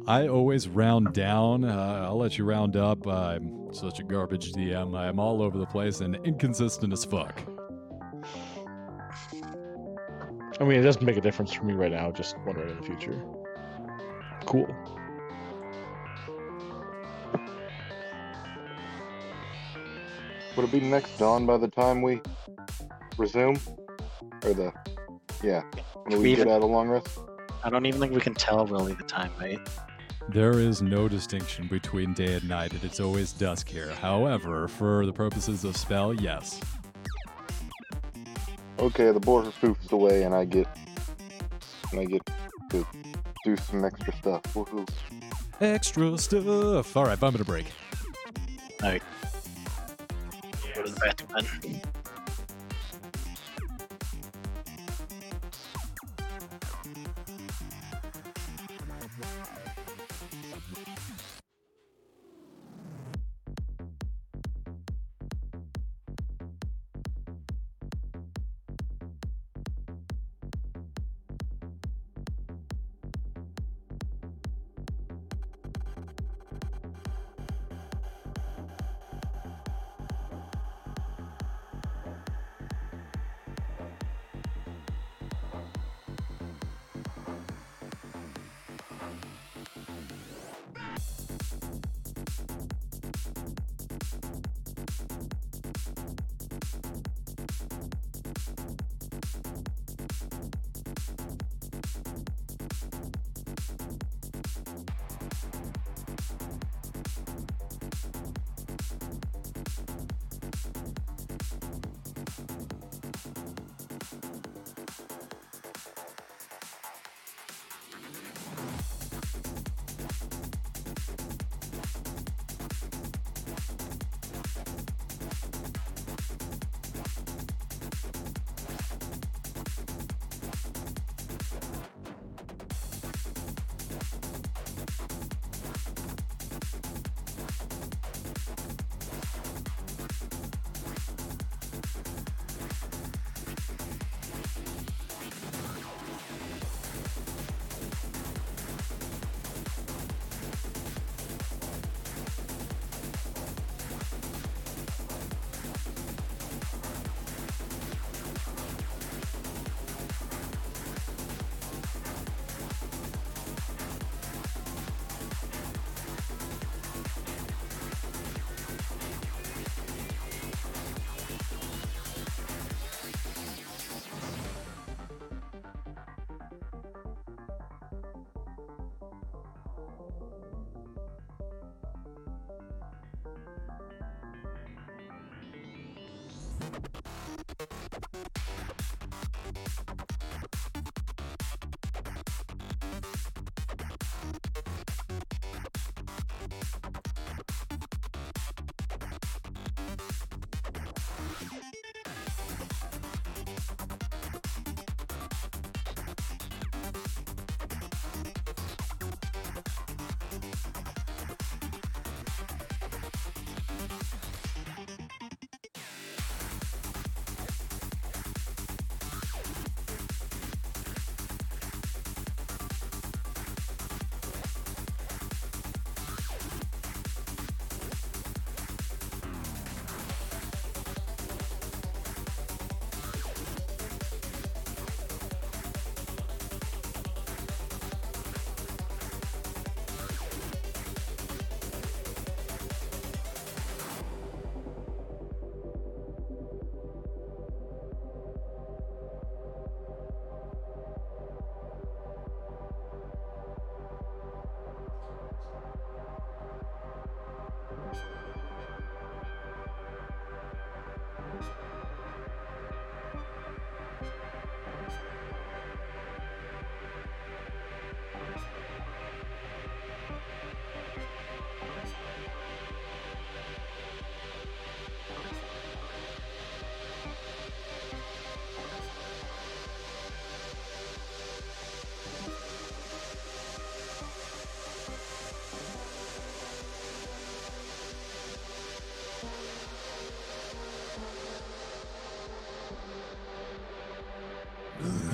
I 0.08 0.28
always 0.28 0.70
round 0.70 1.14
down. 1.14 1.66
Uh, 1.66 2.06
I'll 2.08 2.18
let 2.18 2.38
you 2.38 2.46
round 2.46 2.78
up. 2.78 3.06
I'm 3.06 3.74
such 3.74 4.00
a 4.00 4.04
garbage 4.04 4.54
DM. 4.54 4.98
I'm 4.98 5.20
all 5.20 5.41
over 5.41 5.58
the 5.58 5.66
place 5.66 6.00
and 6.00 6.16
inconsistent 6.24 6.94
as 6.94 7.04
fuck. 7.04 7.41
I 10.60 10.64
mean, 10.65 10.80
it 10.80 10.84
doesn't 10.84 11.06
make 11.06 11.18
a 11.18 11.22
difference 11.22 11.53
for 11.53 11.64
me 11.64 11.73
right 11.73 11.91
now. 11.91 12.11
Just 12.11 12.38
wondering 12.45 12.69
in 12.72 12.77
the 12.77 12.84
future. 12.84 13.22
Cool. 14.45 14.68
Would 20.56 20.65
it 20.65 20.72
be 20.72 20.80
next 20.81 21.18
dawn 21.18 21.45
by 21.45 21.57
the 21.57 21.68
time 21.68 22.02
we 22.02 22.22
resume? 23.18 23.57
Or 24.44 24.53
the. 24.53 24.73
Yeah. 25.44 25.61
When 26.06 26.18
We 26.18 26.23
we 26.23 26.30
get 26.31 26.40
even- 26.40 26.52
out 26.53 26.61
of 26.64 26.69
long 26.69 26.90
rest? 26.90 27.19
I 27.64 27.69
don't 27.69 27.86
even 27.86 27.99
think 27.99 28.14
we 28.14 28.22
can 28.22 28.34
tell 28.34 28.65
really 28.65 28.94
the 28.94 29.03
time, 29.03 29.31
right? 29.40 29.60
There 30.30 30.53
is 30.60 30.81
no 30.81 31.07
distinction 31.10 31.68
between 31.68 32.14
day 32.14 32.36
and 32.36 32.48
night, 32.48 32.72
and 32.72 32.84
it's 32.84 32.99
always 32.99 33.34
dusk 33.34 33.68
here. 33.68 33.91
However, 33.95 34.68
for 34.68 35.06
the 35.06 35.11
purposes 35.14 35.64
of 35.65 35.76
spell, 35.76 36.14
yes. 36.14 36.61
Okay, 38.80 39.12
the 39.12 39.20
border 39.20 39.52
poofs 39.62 39.92
away 39.92 40.24
and 40.24 40.34
I 40.34 40.46
get. 40.46 40.68
And 41.92 42.00
I 42.00 42.06
get 42.06 42.22
to 42.70 42.86
do 43.44 43.58
some 43.58 43.84
extra 43.84 44.16
stuff. 44.16 44.42
Woohoo. 44.54 44.88
Extra 45.60 46.18
stuff. 46.18 46.96
All 46.96 47.06
right, 47.06 47.18
five 47.18 47.34
minute 47.34 47.48
break. 47.48 47.66
Go 50.76 50.84
to 50.84 50.92
the 50.92 51.00
bathroom 51.00 51.82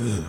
And 0.06 0.22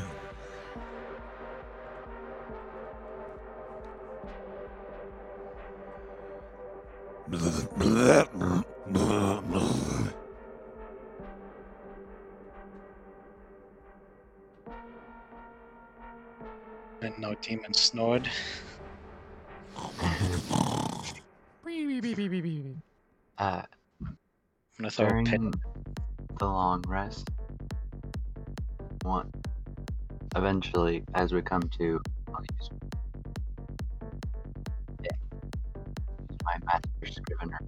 no 17.18 17.34
demon 17.42 17.74
snored. 17.74 18.30
Uh, 23.36 23.62
I'm 24.00 24.16
gonna 24.78 24.90
throw 24.90 25.06
a 25.08 25.22
pin. 25.22 25.52
The 26.38 26.46
long 26.46 26.82
rest. 26.88 27.28
One 29.02 29.30
eventually, 30.36 31.02
as 31.14 31.32
we 31.32 31.42
come 31.42 31.62
to, 31.78 32.00
I'll 32.28 32.44
use, 32.58 32.70
my 36.44 36.58
master 36.64 37.20
scrivener. 37.20 37.58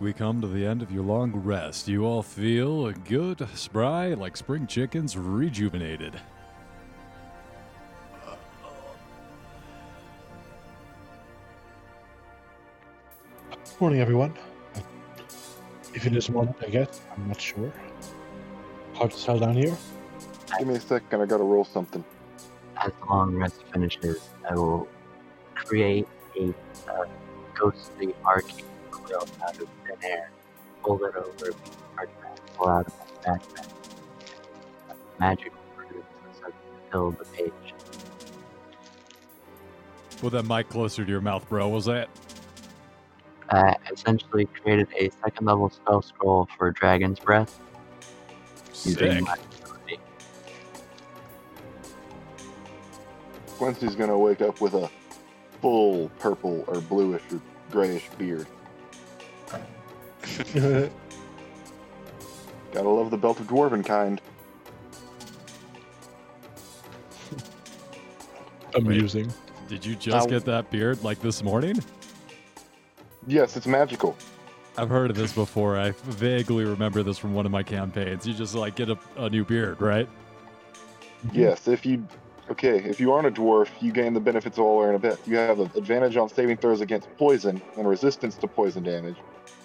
We 0.00 0.12
come 0.12 0.40
to 0.40 0.48
the 0.48 0.66
end 0.66 0.82
of 0.82 0.90
your 0.90 1.04
long 1.04 1.30
rest. 1.32 1.86
You 1.86 2.04
all 2.04 2.22
feel 2.24 2.90
good, 2.90 3.46
spry, 3.54 4.14
like 4.14 4.36
spring 4.36 4.66
chickens, 4.66 5.16
rejuvenated. 5.16 6.20
Morning, 13.82 14.00
everyone. 14.00 14.32
If 15.92 16.06
it 16.06 16.14
is 16.14 16.30
morning, 16.30 16.54
I 16.64 16.70
guess. 16.70 17.00
I'm 17.16 17.26
not 17.26 17.40
sure. 17.40 17.72
Hard 18.94 19.10
to 19.10 19.24
tell 19.24 19.40
down 19.40 19.54
here. 19.54 19.76
Give 20.56 20.68
me 20.68 20.76
a 20.76 20.80
second. 20.80 21.20
I 21.20 21.26
gotta 21.26 21.42
roll 21.42 21.64
something. 21.64 22.04
As 22.76 22.92
the 23.00 23.06
long 23.06 23.34
rest 23.34 23.56
finishes, 23.72 24.20
I 24.48 24.54
will 24.54 24.86
create 25.56 26.06
a 26.38 26.54
uh, 26.88 27.06
ghostly 27.56 28.14
arcane 28.24 28.64
quill 28.92 29.26
out 29.42 29.60
of 29.60 29.68
thin 29.84 29.96
air, 30.04 30.30
pull 30.84 31.04
it 31.04 31.16
over 31.16 31.46
me, 31.46 31.56
artifact, 31.98 32.56
pull 32.56 32.68
out 32.68 32.86
of 32.86 32.92
my 33.26 33.32
backpack. 33.32 33.68
Magic 35.18 35.52
runes 35.76 36.04
that 36.40 36.52
fill 36.92 37.10
the 37.10 37.24
page. 37.24 37.74
Put 40.20 40.34
that 40.34 40.44
mic 40.44 40.68
closer 40.68 41.04
to 41.04 41.10
your 41.10 41.20
mouth, 41.20 41.48
bro. 41.48 41.66
Was 41.68 41.86
that? 41.86 42.08
Uh, 43.52 43.74
essentially 43.92 44.46
created 44.46 44.88
a 44.98 45.10
second 45.22 45.46
level 45.46 45.68
spell 45.70 46.00
scroll 46.02 46.48
for 46.56 46.70
Dragon's 46.70 47.18
Breath 47.20 47.60
Sick. 48.72 48.98
using 49.00 49.24
my 49.24 49.34
ability. 49.62 49.98
Quincy's 53.58 53.94
gonna 53.94 54.18
wake 54.18 54.40
up 54.40 54.60
with 54.60 54.74
a 54.74 54.90
full 55.60 56.08
purple 56.18 56.64
or 56.66 56.80
bluish 56.80 57.22
or 57.30 57.40
grayish 57.70 58.08
beard. 58.18 58.46
Gotta 62.72 62.88
love 62.88 63.10
the 63.10 63.18
belt 63.18 63.38
of 63.38 63.46
dwarven 63.46 63.84
kind. 63.84 64.20
Amusing. 68.74 69.30
Did 69.68 69.84
you 69.84 69.94
just 69.94 70.26
Uh, 70.26 70.30
get 70.30 70.44
that 70.46 70.70
beard 70.70 71.02
like 71.04 71.20
this 71.20 71.42
morning? 71.42 71.78
Yes, 73.26 73.56
it's 73.56 73.66
magical. 73.66 74.16
I've 74.76 74.88
heard 74.88 75.10
of 75.10 75.16
this 75.16 75.32
before. 75.32 75.78
I 75.78 75.90
vaguely 76.04 76.64
remember 76.64 77.02
this 77.02 77.18
from 77.18 77.34
one 77.34 77.44
of 77.46 77.52
my 77.52 77.62
campaigns. 77.62 78.26
You 78.26 78.34
just 78.34 78.54
like 78.54 78.74
get 78.74 78.88
a, 78.88 78.98
a 79.16 79.28
new 79.28 79.44
beard, 79.44 79.80
right? 79.80 80.08
Mm-hmm. 81.26 81.38
Yes, 81.38 81.68
if 81.68 81.84
you 81.84 82.06
okay, 82.50 82.78
if 82.78 82.98
you 82.98 83.12
aren't 83.12 83.26
a 83.26 83.30
dwarf, 83.30 83.68
you 83.80 83.92
gain 83.92 84.14
the 84.14 84.20
benefits 84.20 84.58
of 84.58 84.64
all 84.64 84.78
or 84.78 84.88
in 84.88 84.94
a 84.94 84.98
bit. 84.98 85.18
You 85.26 85.36
have 85.36 85.60
an 85.60 85.70
advantage 85.76 86.16
on 86.16 86.28
saving 86.28 86.56
throws 86.56 86.80
against 86.80 87.14
poison 87.16 87.60
and 87.76 87.88
resistance 87.88 88.36
to 88.36 88.48
poison 88.48 88.82
damage. 88.82 89.16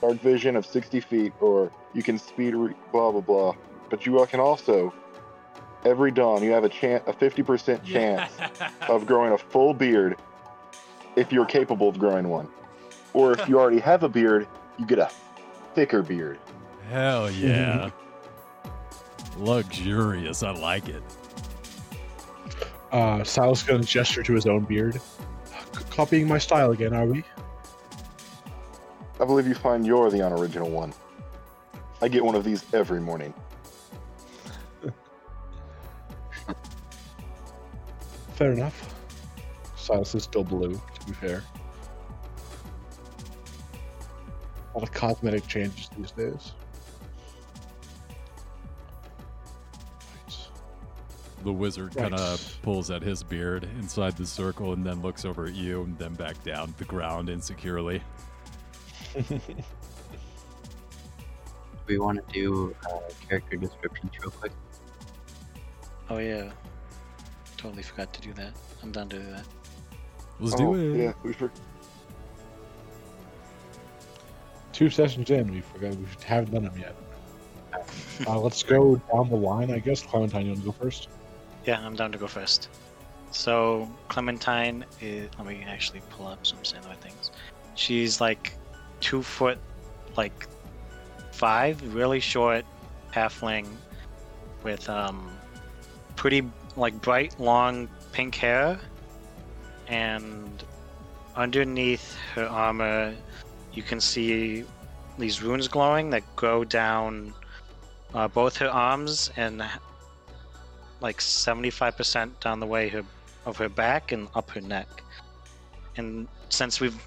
Dark 0.02 0.18
vision 0.18 0.56
of 0.56 0.66
60 0.66 1.00
feet, 1.00 1.34
or 1.40 1.72
you 1.94 2.04
can 2.04 2.20
speed 2.20 2.54
re- 2.54 2.76
blah 2.92 3.12
blah 3.12 3.22
blah. 3.22 3.56
But 3.90 4.06
you 4.06 4.24
can 4.30 4.40
also 4.40 4.94
every 5.86 6.12
dawn 6.12 6.44
you 6.44 6.52
have 6.52 6.66
a 6.66 6.70
chance 6.70 7.04
a 7.08 7.14
50% 7.14 7.84
chance 7.84 8.32
of 8.90 9.06
growing 9.06 9.32
a 9.32 9.38
full 9.38 9.74
beard 9.74 10.18
if 11.16 11.32
you're 11.32 11.46
capable 11.46 11.88
of 11.88 11.98
growing 11.98 12.28
one. 12.28 12.50
Or 13.14 13.34
if 13.34 13.48
you 13.48 13.60
already 13.60 13.80
have 13.80 14.04
a 14.04 14.10
beard, 14.10 14.48
you 14.78 14.86
get 14.86 15.00
a 15.00 15.10
thicker 15.74 16.02
beard. 16.02 16.40
Hell 16.90 17.32
yeah. 17.32 17.90
Luxurious. 19.38 20.44
I 20.44 20.52
like 20.52 20.88
it. 20.90 21.04
Uh, 22.92 23.24
Sal's 23.24 23.64
gonna 23.64 23.84
gesture 23.84 24.24
to 24.24 24.34
his 24.34 24.46
own 24.46 24.64
beard. 24.64 25.02
C- 25.46 25.84
copying 25.90 26.28
my 26.28 26.38
style 26.38 26.72
again, 26.72 26.94
are 26.94 27.06
we? 27.06 27.24
I 29.20 29.26
believe 29.26 29.48
you 29.48 29.56
find 29.56 29.86
you're 29.86 30.10
the 30.10 30.26
unoriginal 30.26 30.70
one. 30.70 30.94
I 32.02 32.08
get 32.08 32.24
one 32.24 32.36
of 32.36 32.44
these 32.44 32.64
every 32.74 33.02
morning. 33.02 33.34
Fair 38.36 38.52
enough. 38.52 38.96
Silas 39.76 40.14
is 40.14 40.24
still 40.24 40.44
blue, 40.44 40.80
to 41.00 41.06
be 41.08 41.14
fair. 41.14 41.44
Lot 44.78 44.88
of 44.88 44.94
cosmetic 44.94 45.48
changes 45.48 45.90
these 45.98 46.12
days. 46.12 46.52
The 51.44 51.52
wizard 51.54 51.95
Right. 51.95 52.12
kind 52.12 52.14
of 52.14 52.60
pulls 52.62 52.91
at 52.91 53.02
his 53.02 53.24
beard 53.24 53.64
inside 53.80 54.18
the 54.18 54.26
circle 54.26 54.74
and 54.74 54.86
then 54.86 55.02
looks 55.02 55.26
over 55.26 55.45
at 55.45 55.56
you 55.56 55.84
and 55.84 55.98
then 55.98 56.14
back 56.14 56.44
down 56.44 56.74
to 56.74 56.78
the 56.78 56.86
ground 56.86 57.30
insecurely. 57.30 58.04
We 61.88 61.98
want 61.99 62.28
to 62.28 62.34
do 62.34 62.76
uh, 62.86 62.99
character 63.30 63.56
descriptions 63.56 64.12
real 64.20 64.32
quick. 64.32 64.52
Oh 66.10 66.18
yeah. 66.18 66.52
Totally 67.56 67.82
forgot 67.82 68.12
to 68.14 68.20
do 68.20 68.34
that. 68.34 68.52
I'm 68.84 68.91
done 68.91 69.08
to 69.08 69.20
do 69.20 69.26
that. 69.32 69.45
Let's 70.41 70.56
oh, 70.56 70.76
do 70.76 70.94
it. 70.94 70.98
Yeah, 70.98 71.14
we 71.24 71.32
for- 71.32 71.49
Two 74.78 74.91
sessions 74.91 75.32
in, 75.32 75.52
we 75.52 75.62
forgot 75.62 75.95
we 75.95 76.06
haven't 76.24 76.54
done 76.54 76.66
them 76.66 76.78
yet. 76.78 76.95
Uh, 78.28 78.40
let's 78.40 78.64
go 78.64 78.95
down 79.14 79.30
the 79.30 79.36
line, 79.36 79.72
I 79.72 79.78
guess. 79.80 80.02
Clementine, 80.02 80.45
you 80.45 80.52
want 80.52 80.62
to 80.62 80.66
go 80.66 80.72
first? 80.72 81.08
Yeah, 81.66 81.80
I'm 81.86 81.95
down 81.95 82.12
to 82.12 82.18
go 82.18 82.28
first. 82.28 82.70
So 83.32 83.88
Clementine 84.08 84.86
is. 84.99 85.30
Let 85.38 85.48
me 85.48 85.64
actually 85.68 86.02
pull 86.10 86.28
up 86.28 86.45
some 86.45 86.58
right 86.88 86.98
things. 86.98 87.32
She's 87.76 88.20
like 88.20 88.54
two 88.99 89.22
foot, 89.22 89.60
like 90.16 90.48
five, 91.32 91.95
really 91.95 92.20
short, 92.20 92.66
halfling, 93.14 93.68
with 94.64 94.90
um, 94.90 95.32
pretty 96.16 96.44
like 96.76 96.99
bright 97.02 97.40
long 97.40 97.88
pink 98.14 98.36
hair, 98.36 98.80
and 99.88 100.64
underneath 101.36 102.16
her 102.34 102.48
armor, 102.48 103.16
you 103.78 103.84
can 103.84 104.02
see 104.02 104.66
these 105.20 105.44
runes 105.44 105.68
glowing 105.68 106.10
that 106.10 106.24
go 106.36 106.64
down 106.64 107.32
uh, 108.16 108.28
both 108.28 108.58
her 108.58 108.70
arms 108.70 109.30
and 109.38 109.64
like 110.99 111.20
75% 111.20 112.40
down 112.40 112.60
the 112.60 112.66
way 112.66 112.90
her, 112.90 113.04
of 113.45 113.56
her 113.58 113.70
back 113.70 114.12
and 114.12 114.30
up 114.34 114.49
her 114.49 114.62
neck. 114.62 114.88
And 115.95 116.28
since 116.49 116.82
we've 116.82 116.99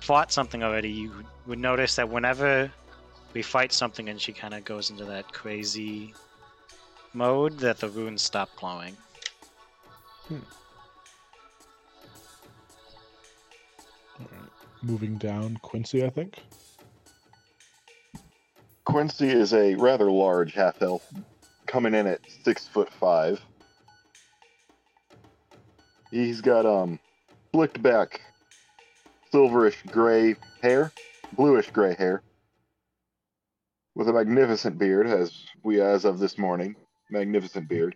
fought 0.00 0.30
something 0.30 0.62
already, 0.62 0.90
you 0.90 1.24
would 1.46 1.58
notice 1.58 1.96
that 1.96 2.10
whenever 2.10 2.70
we 3.32 3.40
fight 3.40 3.72
something 3.72 4.10
and 4.10 4.20
she 4.20 4.34
kind 4.34 4.52
of 4.52 4.66
goes 4.66 4.90
into 4.90 5.06
that 5.06 5.32
crazy 5.32 6.12
mode, 7.14 7.58
that 7.60 7.78
the 7.78 7.88
runes 7.88 8.20
stop 8.20 8.50
glowing. 8.56 8.98
Alright. 10.30 10.44
Moving 14.82 15.16
down, 15.18 15.58
Quincy, 15.62 16.04
I 16.04 16.10
think. 16.10 16.38
Quincy 18.84 19.28
is 19.28 19.52
a 19.52 19.74
rather 19.74 20.10
large 20.10 20.54
half 20.54 20.80
elf, 20.80 21.06
coming 21.66 21.94
in 21.94 22.06
at 22.06 22.20
six 22.44 22.66
foot 22.68 22.88
five. 23.00 23.40
He's 26.10 26.40
got 26.40 26.64
um 26.64 26.98
flicked 27.52 27.82
back, 27.82 28.20
silverish 29.32 29.84
gray 29.90 30.36
hair, 30.62 30.92
bluish 31.32 31.70
gray 31.70 31.94
hair, 31.94 32.22
with 33.94 34.08
a 34.08 34.12
magnificent 34.12 34.78
beard, 34.78 35.06
as 35.06 35.32
we 35.62 35.82
as 35.82 36.04
of 36.04 36.18
this 36.18 36.38
morning, 36.38 36.76
magnificent 37.10 37.68
beard. 37.68 37.94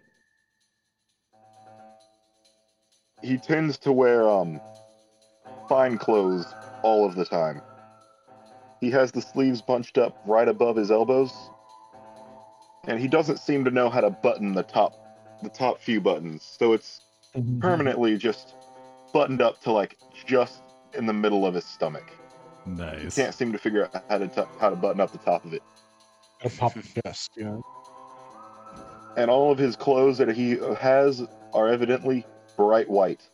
He 3.23 3.39
tends 3.39 3.79
to 3.79 3.93
wear 3.93 4.29
um 4.29 4.61
fine 5.69 5.97
clothes 5.97 6.45
all 6.83 7.05
of 7.05 7.15
the 7.15 7.25
time. 7.25 7.61
He 8.81 8.91
has 8.91 9.13
the 9.13 9.23
sleeves 9.23 9.63
bunched 9.63 9.99
up 9.99 10.21
right 10.27 10.49
above 10.49 10.77
his 10.77 10.91
elbows, 10.91 11.33
and 12.85 12.99
he 12.99 13.07
doesn't 13.07 13.39
seem 13.39 13.65
to 13.65 13.71
know 13.71 13.89
how 13.89 14.01
to 14.01 14.11
button 14.11 14.55
the 14.55 14.65
top 14.65 14.99
the 15.43 15.49
top 15.49 15.81
few 15.81 16.01
buttons. 16.01 16.43
So 16.59 16.73
it's 16.73 17.01
permanently 17.61 18.17
just 18.17 18.55
buttoned 19.13 19.43
up 19.43 19.61
to 19.63 19.73
like 19.73 19.99
just 20.27 20.63
in 20.95 21.07
the 21.07 21.13
middle 21.13 21.47
of 21.47 21.55
his 21.55 21.65
stomach. 21.65 22.13
Nice. 22.67 23.17
He 23.17 23.23
can't 23.23 23.35
seem 23.35 23.53
to 23.53 23.59
figure 23.59 23.85
out 23.85 24.05
how 24.09 24.19
to 24.19 24.29
t- 24.29 24.43
how 24.61 24.71
to 24.71 24.77
button 24.77 25.01
up 25.01 25.13
the 25.13 25.19
top 25.19 25.45
of 25.45 25.53
it. 25.53 25.63
A 26.45 26.51
pop 26.51 26.75
you 27.37 27.45
know. 27.45 27.63
And 29.17 29.31
all 29.31 29.53
of 29.53 29.59
his 29.59 29.77
clothes 29.77 30.19
that 30.19 30.35
he 30.35 30.59
has 30.81 31.23
are 31.53 31.69
evidently 31.69 32.25
bright 32.57 32.89
white. 32.89 33.29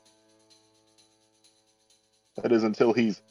That 2.42 2.52
is 2.52 2.64
until 2.64 2.92
he's 2.92 3.22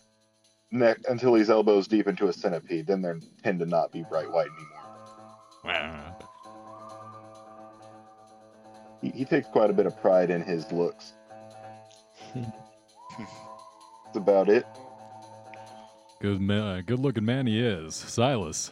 neck 0.71 0.97
until 1.09 1.35
he's 1.35 1.49
elbows 1.49 1.87
deep 1.87 2.07
into 2.07 2.27
a 2.27 2.33
centipede. 2.33 2.87
Then 2.87 3.01
they 3.01 3.13
tend 3.43 3.59
to 3.59 3.65
not 3.65 3.91
be 3.91 4.03
bright 4.03 4.31
white 4.31 4.47
anymore. 4.47 4.87
Wow. 5.63 6.17
He, 9.01 9.09
he 9.09 9.25
takes 9.25 9.47
quite 9.47 9.69
a 9.69 9.73
bit 9.73 9.85
of 9.85 9.99
pride 10.01 10.29
in 10.29 10.41
his 10.41 10.71
looks. 10.71 11.13
That's 12.35 14.15
about 14.15 14.49
it. 14.49 14.65
Good 16.19 16.41
man, 16.41 16.83
good 16.83 16.99
looking 16.99 17.25
man 17.25 17.45
he 17.45 17.59
is. 17.63 17.95
Silas. 17.95 18.71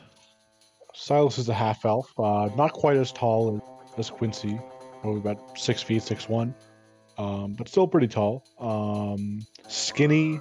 Silas 0.94 1.38
is 1.38 1.50
a 1.50 1.54
half 1.54 1.86
elf, 1.86 2.12
uh, 2.18 2.50
not 2.56 2.74
quite 2.74 2.98
as 2.98 3.12
tall 3.12 3.62
as, 3.98 4.00
as 4.00 4.10
Quincy, 4.10 4.60
probably 5.02 5.20
about 5.20 5.60
six 5.60 5.84
feet, 5.84 6.02
six 6.02 6.28
one, 6.28 6.56
um, 7.18 7.54
but 7.54 7.68
still 7.68 7.88
pretty 7.88 8.08
tall. 8.08 8.44
Um, 8.60 9.46
skinny, 9.68 10.40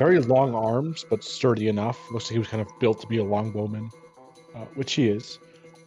very 0.00 0.18
long 0.18 0.54
arms, 0.54 1.04
but 1.10 1.22
sturdy 1.22 1.68
enough. 1.68 2.10
Looks 2.10 2.24
like 2.24 2.32
he 2.32 2.38
was 2.38 2.48
kind 2.48 2.62
of 2.62 2.68
built 2.80 3.02
to 3.02 3.06
be 3.06 3.18
a 3.18 3.22
longbowman, 3.22 3.90
uh, 4.54 4.64
which 4.74 4.94
he 4.94 5.08
is. 5.08 5.38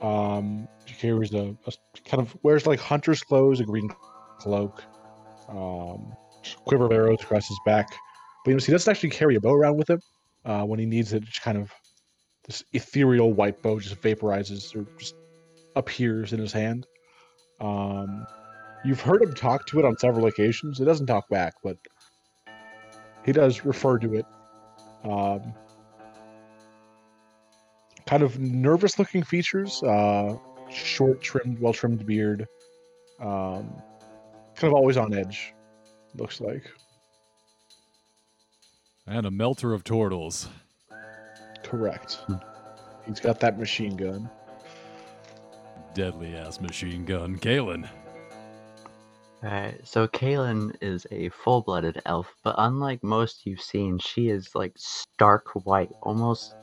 Um, 0.02 0.68
he 0.86 0.94
carries 0.94 1.34
a, 1.34 1.58
a 1.66 1.72
kind 2.06 2.22
of 2.22 2.38
wears 2.44 2.68
like 2.68 2.80
hunter's 2.80 3.24
clothes, 3.24 3.60
a 3.60 3.64
green 3.64 3.90
cloak, 4.38 4.84
um, 5.50 6.14
quiver 6.66 6.86
of 6.86 6.92
arrows 6.92 7.24
across 7.24 7.48
his 7.48 7.60
back. 7.66 7.88
But 8.46 8.52
you 8.52 8.58
know, 8.58 8.64
he 8.64 8.72
doesn't 8.72 8.92
actually 8.92 9.10
carry 9.10 9.36
a 9.36 9.42
bow 9.42 9.54
around 9.54 9.78
with 9.78 9.90
him. 9.90 10.00
Uh, 10.46 10.64
when 10.64 10.78
he 10.78 10.86
needs 10.86 11.12
it, 11.14 11.24
just 11.24 11.42
kind 11.42 11.58
of 11.58 11.72
this 12.46 12.64
ethereal 12.74 13.34
white 13.34 13.64
bow 13.64 13.80
just 13.80 14.00
vaporizes 14.00 14.76
or 14.76 14.86
just 15.00 15.16
appears 15.76 16.34
in 16.34 16.40
his 16.40 16.52
hand. 16.52 16.86
Um, 17.60 18.28
you've 18.86 19.02
heard 19.02 19.24
him 19.24 19.34
talk 19.34 19.66
to 19.68 19.80
it 19.80 19.86
on 19.86 19.98
several 19.98 20.28
occasions. 20.28 20.80
It 20.80 20.86
doesn't 20.86 21.08
talk 21.08 21.28
back, 21.30 21.56
but 21.64 21.78
he 23.26 23.32
does 23.32 23.66
refer 23.66 23.98
to 24.00 24.16
it. 24.16 24.26
Um, 25.04 25.54
kind 28.06 28.24
of 28.24 28.40
nervous 28.40 29.00
looking 29.00 29.24
features, 29.24 29.82
uh, 29.84 30.38
short, 30.70 31.22
trimmed, 31.22 31.60
well 31.60 31.74
trimmed 31.74 32.06
beard, 32.06 32.48
um, 33.20 33.74
kind 34.56 34.72
of 34.72 34.74
always 34.74 34.98
on 34.98 35.14
edge, 35.14 35.54
looks 36.16 36.42
like. 36.42 36.70
And 39.06 39.26
a 39.26 39.32
melter 39.32 39.74
of 39.74 39.84
turtles. 39.84 40.48
Correct. 41.64 42.20
He's 43.06 43.20
got 43.20 43.40
that 43.42 43.60
machine 43.60 43.98
gun. 43.98 44.30
Deadly 45.94 46.36
ass 46.36 46.62
machine 46.62 47.04
gun. 47.04 47.38
Kalen. 47.38 47.88
Alright, 49.44 49.86
so 49.86 50.08
Kalen 50.08 50.74
is 50.80 51.06
a 51.12 51.28
full 51.28 51.62
blooded 51.62 52.02
elf, 52.06 52.34
but 52.44 52.56
unlike 52.58 53.04
most 53.04 53.46
you've 53.46 53.60
seen, 53.60 54.00
she 54.00 54.30
is 54.30 54.56
like 54.56 54.72
stark 54.78 55.50
white, 55.66 55.92
almost 56.02 56.56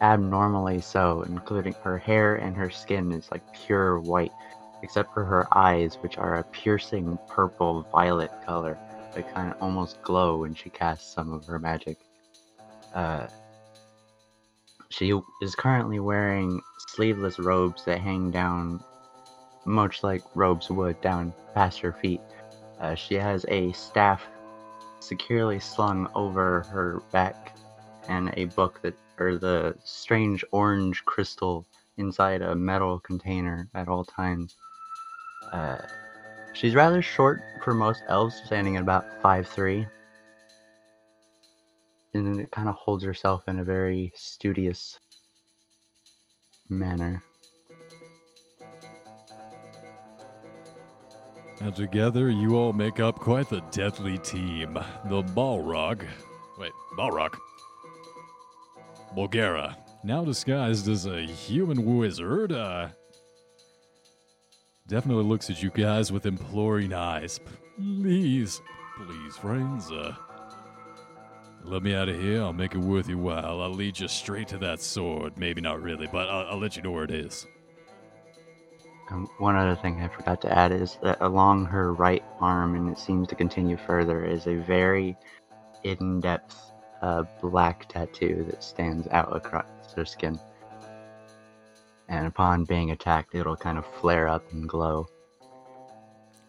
abnormally 0.00 0.80
so, 0.80 1.22
including 1.28 1.74
her 1.82 1.98
hair 1.98 2.36
and 2.36 2.56
her 2.56 2.70
skin 2.70 3.12
is 3.12 3.30
like 3.30 3.42
pure 3.66 4.00
white, 4.00 4.32
except 4.82 5.12
for 5.12 5.22
her 5.26 5.46
eyes, 5.54 5.98
which 6.00 6.16
are 6.16 6.36
a 6.38 6.44
piercing 6.44 7.18
purple 7.28 7.86
violet 7.92 8.30
color 8.46 8.78
that 9.14 9.34
kind 9.34 9.52
of 9.52 9.60
almost 9.60 10.00
glow 10.02 10.38
when 10.38 10.54
she 10.54 10.70
casts 10.70 11.12
some 11.12 11.30
of 11.30 11.44
her 11.44 11.58
magic. 11.58 11.98
Uh, 12.94 13.26
she 14.88 15.12
is 15.42 15.54
currently 15.54 16.00
wearing 16.00 16.58
sleeveless 16.88 17.38
robes 17.38 17.84
that 17.84 18.00
hang 18.00 18.30
down 18.30 18.82
much 19.64 20.02
like 20.02 20.22
robes 20.34 20.70
would 20.70 21.00
down 21.00 21.32
past 21.54 21.80
her 21.80 21.92
feet. 21.92 22.20
Uh, 22.80 22.94
she 22.94 23.14
has 23.14 23.44
a 23.48 23.72
staff 23.72 24.26
securely 25.00 25.58
slung 25.58 26.08
over 26.14 26.62
her 26.70 27.00
back 27.12 27.56
and 28.08 28.32
a 28.36 28.46
book 28.46 28.80
that, 28.82 28.94
or 29.18 29.38
the 29.38 29.74
strange 29.84 30.44
orange 30.52 31.04
crystal 31.04 31.66
inside 31.96 32.42
a 32.42 32.54
metal 32.54 32.98
container 33.00 33.68
at 33.74 33.88
all 33.88 34.04
times. 34.04 34.56
Uh, 35.52 35.78
she's 36.52 36.74
rather 36.74 37.02
short 37.02 37.40
for 37.62 37.74
most 37.74 38.02
elves, 38.08 38.40
standing 38.44 38.76
at 38.76 38.82
about 38.82 39.04
5'3. 39.22 39.86
And 42.14 42.40
it 42.40 42.50
kind 42.50 42.68
of 42.68 42.74
holds 42.76 43.04
herself 43.04 43.48
in 43.48 43.58
a 43.58 43.64
very 43.64 44.12
studious 44.14 44.98
manner. 46.68 47.22
And 51.64 51.74
together 51.74 52.28
you 52.28 52.56
all 52.56 52.74
make 52.74 53.00
up 53.00 53.18
quite 53.18 53.48
the 53.48 53.62
deadly 53.70 54.18
team. 54.18 54.74
The 54.74 55.22
Balrog. 55.22 56.06
Wait, 56.58 56.72
Balrog? 56.98 57.34
Bulgara. 59.16 59.74
Now 60.04 60.26
disguised 60.26 60.88
as 60.88 61.06
a 61.06 61.22
human 61.22 61.96
wizard, 61.96 62.52
uh. 62.52 62.88
Definitely 64.88 65.24
looks 65.24 65.48
at 65.48 65.62
you 65.62 65.70
guys 65.70 66.12
with 66.12 66.26
imploring 66.26 66.92
eyes. 66.92 67.40
Please, 67.78 68.60
please, 68.98 69.36
friends, 69.38 69.90
uh. 69.90 70.14
Let 71.62 71.82
me 71.82 71.94
out 71.94 72.10
of 72.10 72.20
here. 72.20 72.42
I'll 72.42 72.52
make 72.52 72.74
it 72.74 72.78
worth 72.78 73.08
your 73.08 73.16
while. 73.16 73.62
I'll 73.62 73.72
lead 73.72 73.98
you 73.98 74.08
straight 74.08 74.48
to 74.48 74.58
that 74.58 74.82
sword. 74.82 75.38
Maybe 75.38 75.62
not 75.62 75.80
really, 75.80 76.08
but 76.12 76.28
I'll, 76.28 76.46
I'll 76.48 76.60
let 76.60 76.76
you 76.76 76.82
know 76.82 76.90
where 76.90 77.04
it 77.04 77.10
is. 77.10 77.46
Um, 79.10 79.28
one 79.38 79.54
other 79.56 79.76
thing 79.76 80.00
I 80.00 80.08
forgot 80.08 80.40
to 80.42 80.58
add 80.58 80.72
is 80.72 80.98
that 81.02 81.20
along 81.20 81.66
her 81.66 81.92
right 81.92 82.24
arm, 82.40 82.74
and 82.74 82.90
it 82.90 82.98
seems 82.98 83.28
to 83.28 83.34
continue 83.34 83.76
further, 83.76 84.24
is 84.24 84.46
a 84.46 84.56
very 84.56 85.16
in 85.82 86.20
depth 86.20 86.58
uh, 87.02 87.24
black 87.42 87.86
tattoo 87.88 88.44
that 88.48 88.62
stands 88.62 89.06
out 89.08 89.34
across 89.36 89.66
her 89.94 90.04
skin. 90.04 90.38
And 92.08 92.26
upon 92.26 92.64
being 92.64 92.90
attacked, 92.90 93.34
it'll 93.34 93.56
kind 93.56 93.78
of 93.78 93.86
flare 94.00 94.28
up 94.28 94.50
and 94.52 94.68
glow. 94.68 95.06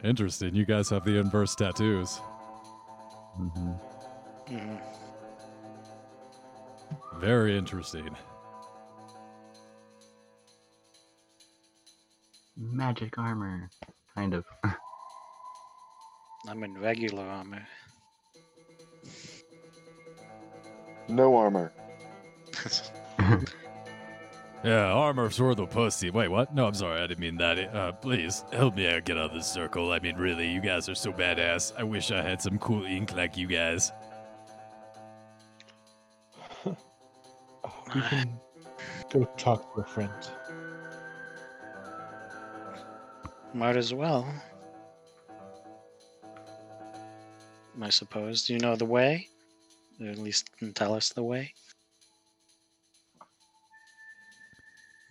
Interesting. 0.04 0.56
You 0.56 0.66
guys 0.66 0.90
have 0.90 1.04
the 1.06 1.18
inverse 1.18 1.56
tattoos. 1.56 2.20
hmm 3.36 3.72
Mhm. 4.48 4.80
Very 7.20 7.58
interesting. 7.58 8.16
Magic 12.58 13.18
armor, 13.18 13.70
kind 14.16 14.34
of. 14.34 14.46
I'm 16.48 16.64
in 16.64 16.80
regular 16.80 17.24
armor. 17.24 17.68
No 21.08 21.36
armor. 21.36 21.72
Yeah, 24.66 24.92
armor's 24.94 25.40
worth 25.40 25.58
the 25.58 25.68
pussy. 25.68 26.10
Wait, 26.10 26.28
what? 26.28 26.56
No, 26.56 26.66
I'm 26.66 26.74
sorry, 26.74 27.00
I 27.00 27.06
didn't 27.06 27.20
mean 27.20 27.38
that. 27.38 27.60
Uh, 27.72 27.92
please 27.92 28.44
help 28.52 28.76
me 28.76 28.88
out 28.88 29.06
get 29.06 29.16
out 29.16 29.30
of 29.30 29.34
this 29.36 29.46
circle. 29.46 29.92
I 29.92 30.00
mean, 30.00 30.16
really, 30.16 30.48
you 30.48 30.60
guys 30.60 30.90
are 30.90 30.96
so 30.96 31.12
badass. 31.14 31.72
I 31.78 31.84
wish 31.84 32.10
I 32.10 32.24
had 32.24 32.42
some 32.42 32.58
cool 32.58 32.84
ink 32.84 33.16
like 33.16 33.38
you 33.38 33.46
guys. 33.46 33.92
We 37.94 38.02
can 38.02 38.40
go 39.12 39.26
talk 39.38 39.72
to 39.76 39.82
a 39.82 39.86
friend. 39.86 40.12
Might 43.56 43.78
as 43.78 43.94
well. 43.94 44.28
I 47.82 47.90
suppose. 47.90 48.46
Do 48.46 48.54
you 48.54 48.60
know 48.60 48.76
the 48.76 48.84
way? 48.84 49.30
Or 50.02 50.10
at 50.10 50.18
least 50.18 50.50
can 50.58 50.74
tell 50.74 50.94
us 50.94 51.14
the 51.14 51.24
way. 51.24 51.54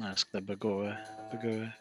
Ask 0.03 0.31
the 0.31 0.43
Bagora. 0.43 0.99
Bagora. 1.33 1.73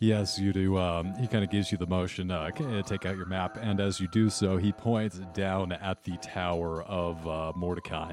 He 0.00 0.12
asks 0.12 0.40
you 0.40 0.52
to, 0.52 0.76
um, 0.76 1.14
he 1.20 1.28
kind 1.28 1.44
of 1.44 1.50
gives 1.50 1.70
you 1.70 1.78
the 1.78 1.86
motion, 1.86 2.32
uh, 2.32 2.50
take 2.82 3.06
out 3.06 3.16
your 3.16 3.26
map, 3.26 3.56
and 3.60 3.78
as 3.78 4.00
you 4.00 4.08
do 4.08 4.28
so, 4.28 4.56
he 4.56 4.72
points 4.72 5.20
down 5.34 5.70
at 5.70 6.02
the 6.02 6.16
Tower 6.16 6.82
of 6.82 7.26
uh, 7.28 7.52
Mordecai. 7.54 8.12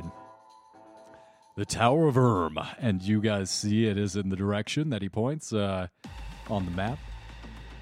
The 1.58 1.66
Tower 1.66 2.08
of 2.08 2.18
Erm, 2.18 2.60
and 2.78 3.02
you 3.02 3.20
guys 3.20 3.50
see 3.50 3.88
it 3.88 3.98
is 3.98 4.16
in 4.16 4.30
the 4.30 4.36
direction 4.36 4.92
that 4.92 5.02
he 5.02 5.10
points 5.10 5.52
uh, 5.52 5.88
on 6.50 6.66
the 6.66 6.72
map. 6.72 7.00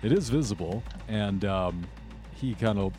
It 0.04 0.12
is 0.12 0.30
visible, 0.30 0.84
and 1.08 1.46
um, 1.46 1.84
he 2.34 2.56
kind 2.56 2.80
of 2.80 2.94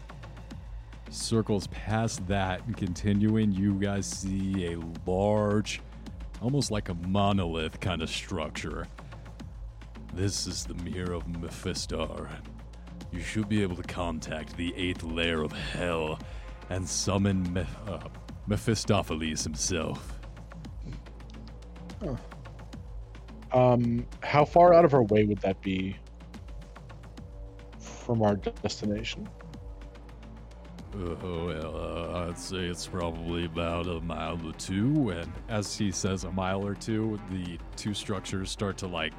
circles 1.10 1.66
past 1.68 2.26
that 2.28 2.64
and 2.66 2.76
continuing. 2.76 3.52
You 3.52 3.74
guys 3.74 4.06
see 4.06 4.72
a 4.72 4.78
large 5.04 5.80
almost 6.42 6.70
like 6.70 6.88
a 6.88 6.94
monolith 6.94 7.80
kind 7.80 8.02
of 8.02 8.10
structure. 8.10 8.86
This 10.12 10.46
is 10.46 10.64
the 10.64 10.74
Mirror 10.74 11.14
of 11.14 11.26
Mephistar. 11.26 12.28
You 13.12 13.20
should 13.20 13.48
be 13.48 13.62
able 13.62 13.76
to 13.76 13.82
contact 13.82 14.56
the 14.56 14.74
eighth 14.76 15.02
layer 15.02 15.42
of 15.42 15.52
hell 15.52 16.18
and 16.70 16.88
summon 16.88 17.56
uh, 17.56 17.98
Mephistopheles 18.46 19.44
himself. 19.44 20.18
Um, 23.52 24.06
how 24.22 24.44
far 24.44 24.74
out 24.74 24.84
of 24.84 24.94
our 24.94 25.02
way 25.02 25.24
would 25.24 25.38
that 25.38 25.60
be 25.60 25.96
from 28.02 28.22
our 28.22 28.36
destination? 28.36 29.28
Uh, 30.94 31.14
well, 31.22 31.76
uh, 31.76 32.28
I'd 32.28 32.38
say 32.38 32.66
it's 32.66 32.86
probably 32.86 33.46
about 33.46 33.86
a 33.86 34.00
mile 34.00 34.38
or 34.46 34.52
two. 34.52 35.10
And 35.10 35.32
as 35.48 35.74
he 35.76 35.90
says 35.90 36.24
a 36.24 36.32
mile 36.32 36.66
or 36.66 36.74
two, 36.74 37.18
the 37.30 37.58
two 37.76 37.94
structures 37.94 38.50
start 38.50 38.76
to 38.78 38.86
like. 38.86 39.14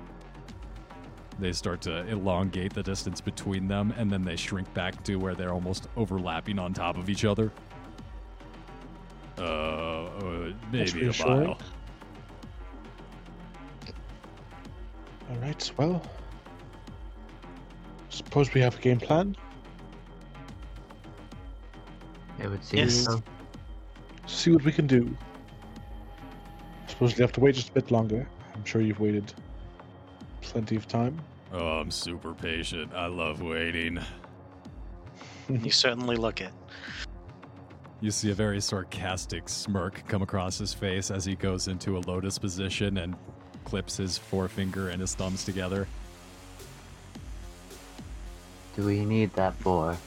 They 1.40 1.52
start 1.52 1.82
to 1.82 2.08
elongate 2.08 2.74
the 2.74 2.84
distance 2.84 3.20
between 3.20 3.68
them, 3.68 3.92
and 3.98 4.12
then 4.12 4.22
they 4.22 4.36
shrink 4.36 4.72
back 4.76 5.04
to 5.06 5.16
where 5.16 5.34
they're 5.34 5.52
almost 5.52 5.88
overlapping 5.98 6.60
on 6.60 6.74
top 6.74 6.96
of 6.96 7.10
each 7.10 7.26
other. 7.26 7.52
Uh, 9.40 9.42
uh 9.42 10.54
maybe 10.72 11.08
a 11.08 11.26
mile. 11.26 11.58
All 15.32 15.38
right. 15.38 15.72
Well, 15.76 16.04
suppose 18.14 18.54
we 18.54 18.62
have 18.62 18.78
a 18.78 18.82
game 18.82 19.00
plan. 19.00 19.36
It 22.40 22.48
would 22.48 22.64
seem 22.64 22.80
Yes. 22.80 23.06
so. 23.06 23.22
See 24.28 24.52
what 24.52 24.64
we 24.64 24.72
can 24.72 24.88
do. 24.88 25.16
Suppose 26.88 27.18
we 27.18 27.22
have 27.22 27.32
to 27.34 27.40
wait 27.40 27.56
just 27.56 27.70
a 27.70 27.74
bit 27.74 27.92
longer. 27.92 28.28
I'm 28.54 28.64
sure 28.66 28.82
you've 28.82 29.00
waited 29.00 29.34
plenty 30.42 30.76
of 30.76 30.88
time. 30.88 31.20
Oh, 31.52 31.80
I'm 31.80 31.92
super 31.92 32.34
patient. 32.34 32.94
I 32.94 33.08
love 33.08 33.42
waiting. 33.42 34.00
You 35.50 35.72
certainly 35.72 36.16
look 36.16 36.40
it. 36.40 36.54
You 38.00 38.12
see 38.12 38.32
a 38.32 38.34
very 38.34 38.62
sarcastic 38.62 39.50
smirk 39.50 40.02
come 40.08 40.22
across 40.22 40.58
his 40.58 40.74
face 40.74 41.12
as 41.12 41.26
he 41.26 41.36
goes 41.36 41.68
into 41.68 41.98
a 41.98 42.00
lotus 42.00 42.40
position 42.40 42.98
and 43.00 43.14
clips 43.66 43.98
his 43.98 44.18
forefinger 44.18 44.88
and 44.88 45.02
his 45.02 45.16
thumbs 45.16 45.44
together. 45.44 45.86
Do 48.76 48.86
we 48.86 49.06
need 49.06 49.34
that 49.34 49.54
for? 49.56 49.98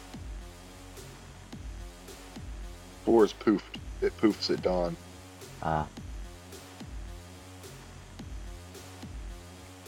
Boar's 3.05 3.33
poofed. 3.33 3.63
It 4.01 4.17
poofs 4.19 4.51
at 4.51 4.63
dawn. 4.63 4.97
Uh, 5.63 5.85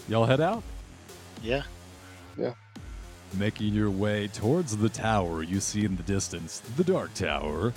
Y'all 0.09 0.25
head 0.25 0.41
out? 0.41 0.63
Yeah. 1.43 1.65
Yeah. 2.39 2.55
Making 3.37 3.75
your 3.75 3.91
way 3.91 4.29
towards 4.29 4.77
the 4.77 4.89
tower 4.89 5.43
you 5.43 5.61
see 5.61 5.85
in 5.85 5.97
the 5.97 6.03
distance, 6.03 6.61
the 6.77 6.85
Dark 6.85 7.13
Tower. 7.13 7.75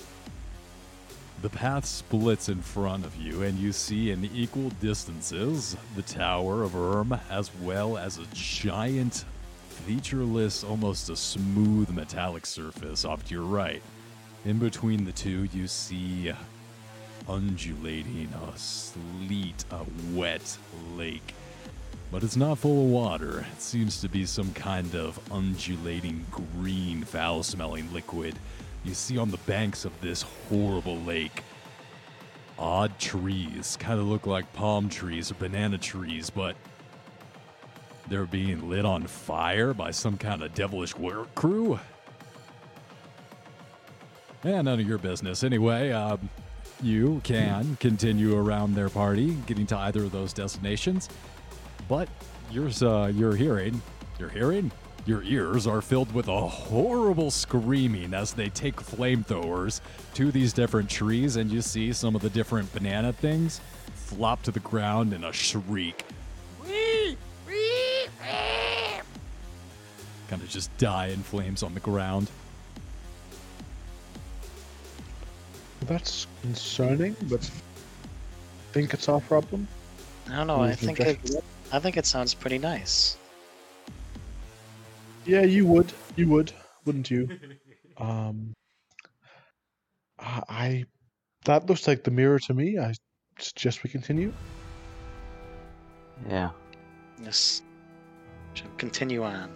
The 1.42 1.50
path 1.50 1.86
splits 1.86 2.48
in 2.48 2.62
front 2.62 3.04
of 3.04 3.18
you, 3.18 3.42
and 3.42 3.58
you 3.58 3.74
see 3.74 4.12
in 4.12 4.24
equal 4.34 4.70
distances 4.80 5.76
the 5.96 6.04
Tower 6.04 6.64
of 6.64 6.76
Erm, 6.76 7.20
as 7.30 7.52
well 7.62 7.98
as 7.98 8.18
a 8.18 8.26
giant, 8.34 9.26
featureless, 9.72 10.64
almost 10.64 11.10
a 11.10 11.16
smooth 11.16 11.90
metallic 11.90 12.46
surface 12.46 13.06
off 13.06 13.26
to 13.26 13.34
your 13.34 13.44
right. 13.44 13.82
In 14.46 14.60
between 14.60 15.06
the 15.06 15.12
two, 15.12 15.48
you 15.54 15.68
see 15.68 16.32
undulating 17.30 18.30
a 18.34 18.58
sleet, 18.58 19.66
a 19.72 19.86
wet 20.14 20.58
lake 20.96 21.34
but 22.12 22.24
it's 22.24 22.36
not 22.36 22.58
full 22.58 22.84
of 22.84 22.92
water. 22.92 23.46
It 23.54 23.62
seems 23.62 24.02
to 24.02 24.10
be 24.10 24.26
some 24.26 24.52
kind 24.52 24.96
of 24.96 25.18
undulating 25.32 26.26
green, 26.30 27.06
foul 27.06 27.42
smelling 27.42 27.92
liquid 27.94 28.36
you 28.84 28.94
see 28.94 29.18
on 29.18 29.30
the 29.30 29.38
banks 29.38 29.86
of 29.86 30.00
this 30.02 30.24
horrible 30.50 30.98
lake. 31.02 31.44
Odd 32.58 32.98
trees, 33.00 33.78
kind 33.80 34.00
of 34.00 34.08
look 34.08 34.28
like 34.28 34.52
palm 34.54 34.90
trees 34.90 35.32
or 35.32 35.36
banana 35.36 35.78
trees, 35.78 36.30
but 36.30 36.56
they're 38.08 38.26
being 38.26 38.70
lit 38.70 38.86
on 38.86 39.08
fire 39.08 39.74
by 39.74 39.92
some 39.92 40.18
kind 40.18 40.44
of 40.44 40.54
devilish 40.54 40.96
work 40.98 41.34
crew. 41.36 41.80
And 44.44 44.66
none 44.66 44.80
of 44.80 44.88
your 44.88 44.98
business. 44.98 45.44
Anyway, 45.44 45.92
um, 45.92 46.30
you 46.82 47.22
can 47.24 47.76
continue 47.80 48.38
around 48.38 48.74
their 48.74 48.90
party, 48.90 49.36
getting 49.46 49.68
to 49.68 49.78
either 49.78 50.04
of 50.04 50.12
those 50.12 50.34
destinations. 50.34 51.10
But 51.88 52.10
yours, 52.52 52.82
uh, 52.82 53.12
your 53.14 53.36
hearing, 53.36 53.82
your 54.20 54.30
hearing, 54.30 54.72
your 55.06 55.24
ears 55.24 55.66
are 55.68 55.82
filled 55.82 56.12
with 56.14 56.28
a 56.28 56.48
horrible 56.48 57.32
screaming 57.32 58.14
as 58.14 58.34
they 58.34 58.50
take 58.50 58.76
flamethrowers 58.76 59.82
to 60.14 60.32
these 60.32 60.54
different 60.54 60.90
trees, 60.90 61.36
and 61.36 61.52
you 61.52 61.62
see 61.62 61.92
some 61.92 62.16
of 62.16 62.22
the 62.22 62.30
different 62.30 62.72
banana 62.74 63.12
things 63.14 63.62
flop 63.94 64.44
to 64.44 64.52
the 64.52 64.60
ground 64.60 65.14
in 65.14 65.24
a 65.24 65.34
shriek. 65.34 66.04
Kind 70.28 70.42
of 70.42 70.50
just 70.50 70.76
die 70.78 71.08
in 71.08 71.22
flames 71.24 71.64
on 71.64 71.74
the 71.74 71.80
ground. 71.80 72.30
That's 75.82 76.28
concerning, 76.42 77.16
but 77.24 77.42
I 77.42 78.74
think 78.74 78.94
it's 78.94 79.10
our 79.10 79.20
problem. 79.22 79.68
I 80.30 80.38
don't 80.38 80.48
know. 80.48 80.62
I 80.62 80.74
think 80.74 81.00
it. 81.00 81.20
I 81.74 81.80
think 81.80 81.98
it 81.98 82.06
sounds 82.06 82.34
pretty 82.34 82.58
nice. 82.58 83.18
Yeah, 85.26 85.42
you 85.42 85.66
would. 85.68 85.92
You 86.16 86.28
would, 86.30 86.54
wouldn't 86.86 87.10
you? 87.10 87.30
um, 87.98 88.54
I, 90.20 90.44
I. 90.48 90.86
That 91.46 91.68
looks 91.68 91.88
like 91.88 92.04
the 92.04 92.12
mirror 92.12 92.40
to 92.40 92.54
me. 92.54 92.78
I 92.78 92.94
suggest 93.40 93.84
we 93.84 93.90
continue. 93.90 94.32
yeah. 96.30 96.52
Yes. 97.22 97.62
Shall 98.54 98.70
continue 98.78 99.24
on. 99.24 99.52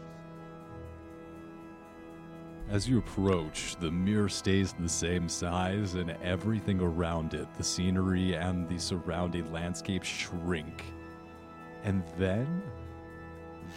As 2.69 2.89
you 2.89 2.97
approach, 2.97 3.75
the 3.79 3.91
mirror 3.91 4.29
stays 4.29 4.73
the 4.73 4.89
same 4.89 5.29
size, 5.29 5.93
and 5.93 6.11
everything 6.23 6.81
around 6.81 7.35
it, 7.35 7.47
the 7.57 7.63
scenery 7.63 8.33
and 8.33 8.67
the 8.67 8.79
surrounding 8.79 9.51
landscape, 9.51 10.03
shrink. 10.03 10.83
And 11.83 12.03
then 12.17 12.63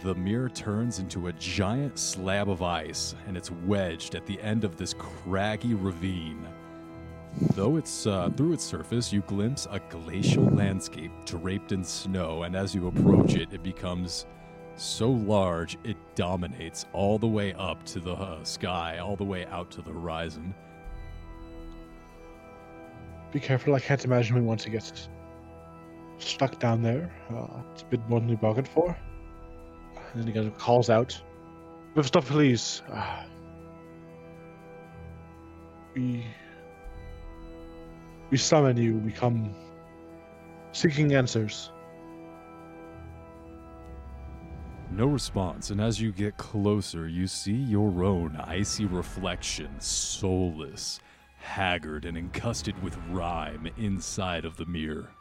the 0.01 0.15
mirror 0.15 0.49
turns 0.49 0.97
into 0.97 1.27
a 1.27 1.33
giant 1.33 1.99
slab 1.99 2.49
of 2.49 2.63
ice, 2.63 3.13
and 3.27 3.37
it's 3.37 3.51
wedged 3.51 4.15
at 4.15 4.25
the 4.25 4.41
end 4.41 4.63
of 4.63 4.75
this 4.75 4.95
craggy 4.95 5.75
ravine. 5.75 6.47
Though 7.53 7.77
it's 7.77 8.07
uh, 8.07 8.31
through 8.35 8.53
its 8.53 8.63
surface, 8.63 9.13
you 9.13 9.21
glimpse 9.21 9.67
a 9.69 9.79
glacial 9.89 10.45
landscape 10.45 11.11
draped 11.25 11.73
in 11.73 11.83
snow, 11.83 12.41
and 12.43 12.55
as 12.55 12.73
you 12.73 12.87
approach 12.87 13.35
it, 13.35 13.53
it 13.53 13.61
becomes 13.61 14.25
so 14.79 15.09
large 15.09 15.77
it 15.83 15.97
dominates 16.15 16.85
all 16.93 17.17
the 17.17 17.27
way 17.27 17.53
up 17.53 17.83
to 17.85 17.99
the 17.99 18.13
uh, 18.13 18.43
sky, 18.43 18.97
all 18.99 19.15
the 19.15 19.23
way 19.23 19.45
out 19.47 19.69
to 19.71 19.81
the 19.81 19.91
horizon. 19.91 20.53
Be 23.31 23.39
careful. 23.39 23.75
I 23.75 23.79
can't 23.79 24.03
imagine 24.03 24.35
we 24.35 24.41
want 24.41 24.59
to 24.61 24.69
get 24.69 25.07
stuck 26.17 26.59
down 26.59 26.81
there. 26.81 27.11
Uh, 27.29 27.61
it's 27.73 27.83
a 27.83 27.85
bit 27.85 27.99
more 28.09 28.19
than 28.19 28.29
we 28.29 28.35
bargained 28.35 28.67
for. 28.67 28.97
And 30.13 30.21
then 30.21 30.27
he 30.27 30.33
goes, 30.33 30.51
calls 30.57 30.89
out, 30.89 31.19
"With 31.95 32.07
stuff, 32.07 32.27
please." 32.27 32.81
Uh, 32.91 33.23
we 35.95 36.25
we 38.31 38.37
summon 38.37 38.77
you. 38.77 38.97
We 38.97 39.11
come 39.11 39.53
seeking 40.71 41.13
answers. 41.13 41.71
No 44.91 45.05
response, 45.05 45.69
and 45.69 45.79
as 45.79 46.01
you 46.01 46.11
get 46.11 46.37
closer, 46.37 47.07
you 47.07 47.27
see 47.27 47.53
your 47.53 48.03
own 48.03 48.35
icy 48.35 48.85
reflection, 48.85 49.79
soulless, 49.79 50.99
haggard, 51.37 52.05
and 52.05 52.17
encrusted 52.17 52.81
with 52.81 52.97
rime 53.11 53.69
inside 53.77 54.45
of 54.45 54.57
the 54.57 54.65
mirror. 54.65 55.11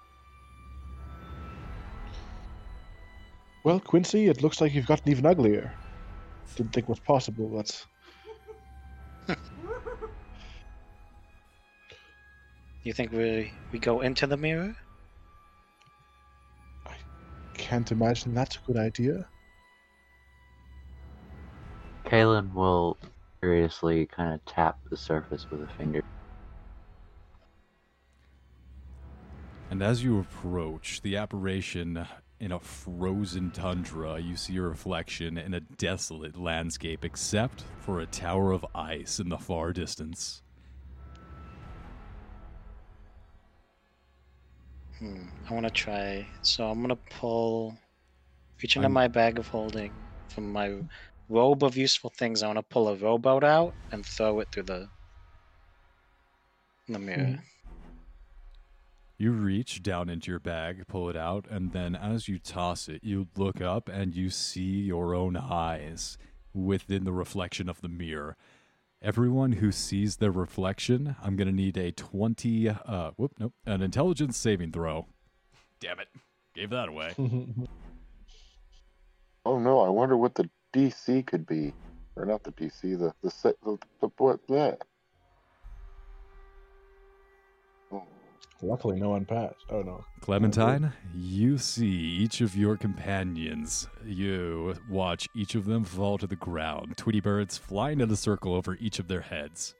Well, 3.63 3.79
Quincy, 3.79 4.29
it 4.29 4.43
looks 4.43 4.61
like 4.63 4.73
you've 4.73 4.87
gotten 4.87 5.11
even 5.13 5.27
uglier. 5.27 5.75
Didn't 6.57 6.73
think 6.73 6.89
was 6.89 7.01
possible. 7.01 7.51
That's 7.55 7.87
You 12.85 12.95
think 12.95 13.13
we 13.13 13.53
we 13.71 13.79
go 13.79 14.01
into 14.01 14.27
the 14.27 14.39
mirror? 14.39 14.75
I 16.87 16.95
can't 17.53 17.93
imagine 17.93 18.33
that's 18.33 18.57
a 18.57 18.61
good 18.67 18.79
idea. 18.79 19.29
Kalen 22.09 22.55
will 22.55 22.97
curiously 23.43 24.07
kind 24.07 24.33
of 24.33 24.45
tap 24.47 24.79
the 24.89 24.97
surface 24.97 25.47
with 25.51 25.63
a 25.63 25.67
finger. 25.77 26.03
And 29.71 29.83
as 29.83 30.03
you 30.03 30.19
approach 30.19 31.03
the 31.03 31.19
apparition 31.19 32.07
in 32.41 32.53
a 32.53 32.59
frozen 32.59 33.51
tundra, 33.51 34.19
you 34.19 34.37
see 34.37 34.57
a 34.57 34.63
reflection 34.63 35.37
in 35.37 35.53
a 35.53 35.61
desolate 35.61 36.39
landscape 36.39 37.05
except 37.05 37.65
for 37.81 38.01
a 38.01 38.07
tower 38.07 38.53
of 38.53 38.65
ice 38.75 39.21
in 39.21 39.29
the 39.29 39.37
far 39.37 39.75
distance. 39.75 40.43
Hmm. 44.99 45.25
I 45.49 45.53
want 45.53 45.67
to 45.67 45.71
try. 45.71 46.27
So 46.41 46.71
I'm 46.71 46.81
gonna 46.81 46.97
pull, 46.97 47.77
reach 48.63 48.77
into 48.77 48.87
I'm- 48.87 48.95
my 48.95 49.09
bag 49.09 49.39
of 49.39 49.47
holding 49.47 49.93
from 50.29 50.53
my 50.53 50.75
robe 51.29 51.63
of 51.63 51.77
useful 51.77 52.11
things. 52.11 52.43
I 52.43 52.47
want 52.47 52.59
to 52.59 52.63
pull 52.63 52.89
a 52.89 52.97
rowboat 52.97 53.45
out 53.45 53.75
and 53.93 54.05
throw 54.05 54.41
it 54.41 54.49
through 54.53 54.65
the 54.65 54.89
the 56.89 56.99
mirror. 56.99 57.39
You 59.19 59.33
reach 59.33 59.83
down 59.83 60.09
into 60.09 60.31
your 60.31 60.41
bag, 60.41 60.87
pull 60.87 61.11
it 61.11 61.17
out, 61.17 61.47
and 61.51 61.73
then 61.73 61.97
as 61.97 62.29
you 62.29 62.39
toss 62.39 62.89
it, 62.89 63.03
you 63.03 63.27
look 63.37 63.61
up 63.61 63.89
and 63.89 64.15
you 64.15 64.31
see 64.31 64.81
your 64.81 65.15
own 65.15 65.37
eyes 65.37 66.17
within 66.55 67.05
the 67.05 67.13
reflection 67.13 67.69
of 67.69 67.81
the 67.81 67.89
mirror. 67.89 68.37
Everyone 69.03 69.53
who 69.53 69.71
sees 69.73 70.17
their 70.17 70.31
reflection, 70.31 71.17
I'm 71.23 71.37
going 71.37 71.49
to 71.49 71.55
need 71.55 71.77
a 71.77 71.93
20, 71.93 72.69
uh, 72.69 73.11
whoop, 73.17 73.33
nope, 73.39 73.55
an 73.67 73.83
intelligence 73.83 74.37
saving 74.37 74.73
throw. 74.73 75.07
Damn 75.81 76.01
it. 76.01 76.09
Gave 76.55 76.71
that 76.71 76.89
away. 76.89 77.15
Oh 79.47 79.59
no, 79.59 79.81
I 79.81 79.89
wonder 79.89 80.15
what 80.15 80.35
the 80.35 80.51
DC 80.75 81.27
could 81.27 81.47
be, 81.47 81.73
or 82.17 82.27
not 82.27 82.43
the 82.45 82.53
DC, 82.53 82.99
the 82.99 83.13
the 83.23 83.31
set, 83.31 83.57
the, 83.65 83.79
the 84.01 84.11
what 84.19 84.47
that. 84.49 84.83
Oh, 87.93 88.03
Luckily, 88.61 89.01
no 89.01 89.11
one 89.11 89.25
passed. 89.25 89.65
Oh 89.71 89.83
no. 89.83 90.05
Clementine, 90.21 90.93
you 91.15 91.59
see 91.59 91.87
each 91.87 92.41
of 92.41 92.57
your 92.57 92.77
companions. 92.77 93.89
You 94.05 94.75
watch 94.91 95.29
each 95.35 95.55
of 95.55 95.65
them 95.65 95.85
fall 95.85 96.19
to 96.19 96.27
the 96.27 96.37
ground, 96.37 96.97
Tweety 96.97 97.21
birds 97.21 97.57
flying 97.57 98.01
in 98.01 98.11
a 98.11 98.17
circle 98.17 98.55
over 98.55 98.77
each 98.81 98.99
of 98.99 99.09
their 99.09 99.21
heads. 99.21 99.75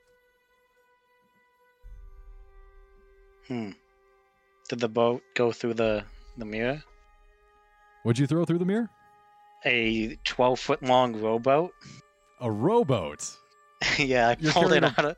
Hmm. 3.47 3.71
Did 4.69 4.81
the 4.81 4.89
boat 4.89 5.23
go 5.35 5.53
through 5.53 5.75
the 5.75 6.05
the 6.37 6.45
mirror? 6.45 6.83
What'd 8.05 8.19
you 8.19 8.27
throw 8.27 8.45
through 8.45 8.59
the 8.59 8.65
mirror? 8.65 8.91
A 9.65 10.17
12 10.25 10.61
foot 10.61 10.83
long 10.83 11.21
rowboat. 11.21 11.73
A 12.41 12.51
rowboat. 12.51 13.29
yeah, 13.99 14.29
I 14.29 14.37
You're 14.39 14.53
pulled 14.53 14.73
it 14.73 14.85
out 14.85 15.05
of. 15.05 15.17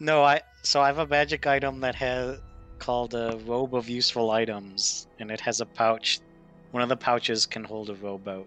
No, 0.00 0.22
I. 0.22 0.40
So 0.62 0.80
I 0.80 0.86
have 0.86 0.98
a 0.98 1.06
magic 1.06 1.46
item 1.46 1.80
that 1.80 1.94
has 1.94 2.40
called 2.78 3.14
a 3.14 3.38
robe 3.46 3.74
of 3.74 3.88
useful 3.88 4.30
items, 4.30 5.06
and 5.18 5.30
it 5.30 5.40
has 5.40 5.60
a 5.60 5.66
pouch. 5.66 6.20
One 6.72 6.82
of 6.82 6.88
the 6.88 6.96
pouches 6.96 7.46
can 7.46 7.64
hold 7.64 7.90
a 7.90 7.94
rowboat. 7.94 8.46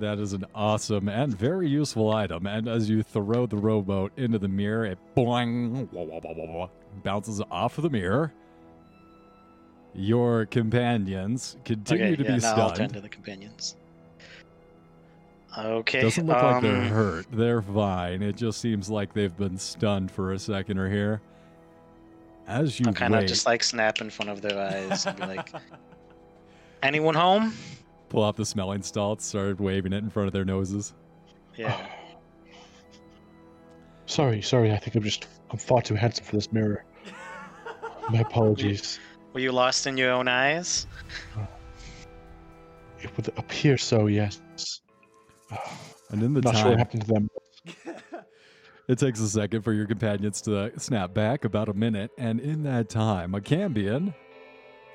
That 0.00 0.18
is 0.18 0.32
an 0.32 0.46
awesome 0.54 1.08
and 1.08 1.36
very 1.36 1.68
useful 1.68 2.12
item. 2.12 2.46
And 2.46 2.66
as 2.66 2.88
you 2.88 3.02
throw 3.02 3.46
the 3.46 3.56
rowboat 3.56 4.12
into 4.16 4.38
the 4.38 4.48
mirror, 4.48 4.86
it 4.86 4.98
boing, 5.16 5.90
wah, 5.92 6.02
wah, 6.04 6.20
wah, 6.22 6.68
bounces 7.02 7.42
off 7.50 7.78
of 7.78 7.82
the 7.82 7.90
mirror. 7.90 8.32
Your 9.94 10.46
companions 10.46 11.56
continue 11.64 12.06
okay, 12.06 12.16
to 12.16 12.24
yeah, 12.24 12.36
be 12.36 12.40
now 12.40 12.54
I'll 12.54 12.72
turn 12.72 12.88
to 12.90 13.00
the 13.00 13.08
companions. 13.08 13.76
Okay. 15.58 16.00
Doesn't 16.00 16.26
look 16.26 16.42
like 16.42 16.62
they're 16.62 16.76
um, 16.76 16.88
hurt. 16.88 17.26
They're 17.30 17.62
fine. 17.62 18.22
It 18.22 18.36
just 18.36 18.60
seems 18.60 18.88
like 18.88 19.12
they've 19.12 19.36
been 19.36 19.58
stunned 19.58 20.10
for 20.10 20.32
a 20.32 20.38
second 20.38 20.78
or 20.78 20.88
here. 20.88 21.20
As 22.46 22.80
you 22.80 22.86
I'll 22.88 22.94
kind 22.94 23.14
of 23.14 23.26
just 23.26 23.46
like 23.46 23.62
snap 23.62 24.00
in 24.00 24.10
front 24.10 24.30
of 24.30 24.40
their 24.40 24.58
eyes 24.58 25.06
and 25.06 25.16
be 25.16 25.26
like, 25.26 25.48
"Anyone 26.82 27.14
home?" 27.14 27.52
pull 28.12 28.22
out 28.22 28.36
the 28.36 28.44
smelling 28.44 28.82
salts, 28.82 29.24
started 29.24 29.58
waving 29.58 29.94
it 29.94 30.04
in 30.04 30.10
front 30.10 30.26
of 30.26 30.34
their 30.34 30.44
noses. 30.44 30.92
Yeah. 31.56 31.74
Sorry, 34.06 34.42
sorry. 34.42 34.72
I 34.72 34.76
think 34.76 34.96
I'm 34.96 35.02
just 35.02 35.26
I'm 35.50 35.56
far 35.56 35.80
too 35.80 35.94
handsome 35.94 36.26
for 36.26 36.36
this 36.36 36.52
mirror. 36.52 36.84
My 38.10 38.20
apologies. 38.28 39.00
Were 39.32 39.40
you 39.40 39.52
lost 39.52 39.86
in 39.86 39.96
your 39.96 40.10
own 40.10 40.28
eyes? 40.28 40.86
It 43.00 43.16
would 43.16 43.28
appear 43.38 43.78
so. 43.78 44.08
Yes. 44.08 44.81
And 46.10 46.22
in 46.22 46.34
the 46.34 46.40
Not 46.42 46.54
time, 46.54 46.62
sure 46.62 46.70
what 46.70 46.78
happened 46.78 47.02
to 47.06 47.08
them. 47.08 47.30
It 48.88 48.98
takes 48.98 49.20
a 49.20 49.28
second 49.28 49.62
for 49.62 49.72
your 49.72 49.86
companions 49.86 50.42
to 50.42 50.72
snap 50.78 51.14
back, 51.14 51.44
about 51.44 51.68
a 51.68 51.72
minute, 51.72 52.10
and 52.18 52.40
in 52.40 52.64
that 52.64 52.88
time, 52.88 53.32
a 53.32 53.40
Cambion, 53.40 54.12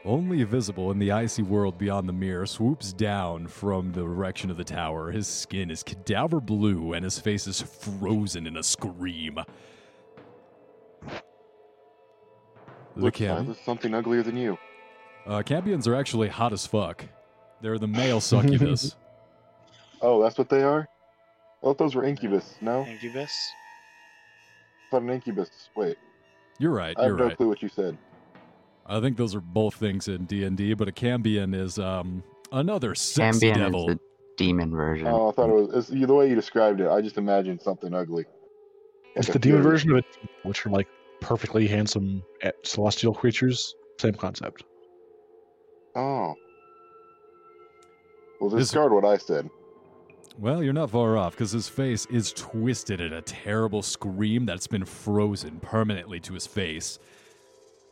only 0.03 0.43
visible 0.43 0.91
in 0.91 0.99
the 0.99 1.13
icy 1.13 1.41
world 1.41 1.77
beyond 1.77 2.07
the 2.07 2.13
mirror, 2.13 2.45
swoops 2.45 2.91
down 2.91 3.47
from 3.47 3.93
the 3.93 4.01
direction 4.01 4.51
of 4.51 4.57
the 4.57 4.63
tower. 4.65 5.09
His 5.11 5.25
skin 5.25 5.71
is 5.71 5.83
cadaver 5.83 6.41
blue, 6.41 6.93
and 6.93 7.03
his 7.05 7.17
face 7.17 7.47
is 7.47 7.61
frozen 7.61 8.45
in 8.45 8.57
a 8.57 8.61
scream. 8.63 9.39
The 12.95 13.01
look, 13.01 13.13
Cam- 13.13 13.45
Silas, 13.45 13.59
something 13.63 13.93
uglier 13.93 14.21
than 14.21 14.35
you. 14.37 14.57
uh, 15.25 15.41
Cambions 15.43 15.87
are 15.87 15.95
actually 15.95 16.27
hot 16.27 16.51
as 16.53 16.67
fuck. 16.67 17.05
They're 17.61 17.79
the 17.79 17.87
male 17.87 18.19
succubus. 18.21 18.95
Oh, 20.01 20.21
that's 20.21 20.37
what 20.37 20.49
they 20.49 20.63
are. 20.63 20.81
I 21.61 21.65
thought 21.65 21.77
those 21.77 21.95
were 21.95 22.03
incubus. 22.03 22.55
No, 22.61 22.85
Incubus. 22.85 23.31
thought 24.91 25.01
an 25.01 25.09
incubus. 25.09 25.49
Wait, 25.75 25.97
You're 26.59 26.71
right. 26.71 26.95
I 26.97 27.01
have 27.03 27.09
You're 27.09 27.17
no 27.17 27.25
right. 27.25 27.37
clue 27.37 27.47
what 27.49 27.61
you 27.61 27.69
said. 27.69 27.97
I 28.85 28.99
think 29.01 29.17
those 29.17 29.35
are 29.35 29.41
both 29.41 29.75
things 29.75 30.07
in 30.07 30.25
D 30.25 30.43
and 30.43 30.55
D, 30.55 30.73
but 30.73 30.87
a 30.87 30.91
Cambion 30.91 31.53
is 31.55 31.77
um 31.79 32.23
another 32.51 32.95
sexy 32.95 33.47
Cambion 33.51 33.55
devil. 33.57 33.89
is 33.89 33.95
the 33.95 33.99
demon 34.37 34.71
version. 34.71 35.07
Oh, 35.07 35.29
I 35.29 35.31
thought 35.33 35.49
it 35.49 35.53
was 35.53 35.89
it's, 35.89 36.07
the 36.07 36.13
way 36.13 36.29
you 36.29 36.35
described 36.35 36.79
it. 36.79 36.87
I 36.89 37.01
just 37.01 37.17
imagined 37.17 37.59
something 37.61 37.93
ugly. 37.93 38.25
It's 39.15 39.27
Like 39.27 39.33
the 39.33 39.39
a 39.39 39.41
demon 39.41 39.61
fury. 39.61 39.73
version 39.73 39.91
of 39.91 39.97
it, 39.97 40.05
which 40.43 40.65
are 40.65 40.69
like 40.69 40.87
perfectly 41.21 41.67
handsome 41.67 42.21
eh, 42.43 42.51
celestial 42.63 43.13
creatures. 43.13 43.73
Same 43.99 44.13
concept. 44.13 44.63
Oh. 45.95 46.35
Well, 48.39 48.51
This- 48.51 48.67
discard 48.69 48.93
what 48.93 49.03
I 49.05 49.17
said. 49.17 49.49
Well, 50.39 50.61
you're 50.63 50.73
not 50.73 50.91
far 50.91 51.17
off 51.17 51.33
because 51.33 51.51
his 51.51 51.67
face 51.67 52.05
is 52.07 52.31
twisted 52.31 53.01
in 53.01 53.11
a 53.11 53.23
terrible 53.23 53.81
scream 53.81 54.45
that's 54.45 54.67
been 54.67 54.85
frozen 54.85 55.59
permanently 55.59 56.19
to 56.21 56.33
his 56.33 56.45
face. 56.45 56.99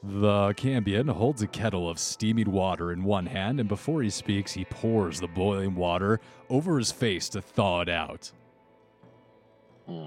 The 0.04 0.54
Cambion 0.56 1.10
holds 1.10 1.42
a 1.42 1.48
kettle 1.48 1.90
of 1.90 1.98
steaming 1.98 2.52
water 2.52 2.92
in 2.92 3.04
one 3.04 3.26
hand, 3.26 3.60
and 3.60 3.68
before 3.68 4.04
he 4.04 4.12
speaks, 4.12 4.54
he 4.54 4.66
pours 4.66 5.20
the 5.20 5.28
boiling 5.28 5.74
water 5.74 6.20
over 6.48 6.78
his 6.78 6.92
face 6.92 7.30
to 7.30 7.42
thaw 7.42 7.82
it 7.82 7.90
out. 7.90 8.32
Hmm. 9.88 10.06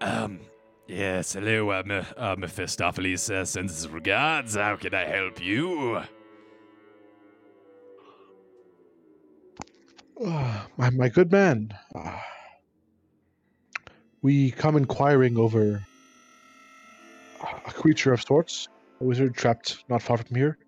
Um, 0.00 0.40
yes, 0.88 1.34
hello, 1.34 1.70
uh, 1.72 1.82
Me- 1.84 2.02
uh, 2.16 2.36
Mephistopheles 2.38 3.30
uh, 3.30 3.44
sends 3.44 3.74
his 3.74 3.88
regards. 3.88 4.54
How 4.54 4.76
can 4.76 4.94
I 4.94 5.04
help 5.04 5.42
you? 5.42 6.00
My, 10.76 10.90
my 10.90 11.08
good 11.08 11.32
man. 11.32 11.72
ah, 11.94 12.22
we 14.22 14.50
come 14.50 14.76
inquiring 14.76 15.38
over 15.38 15.82
a 17.66 17.72
creature 17.72 18.12
of 18.12 18.20
sorts, 18.20 18.68
a 19.00 19.04
wizard 19.04 19.34
trapped 19.34 19.84
not 19.88 20.02
far 20.02 20.18
from 20.18 20.36
here. 20.36 20.58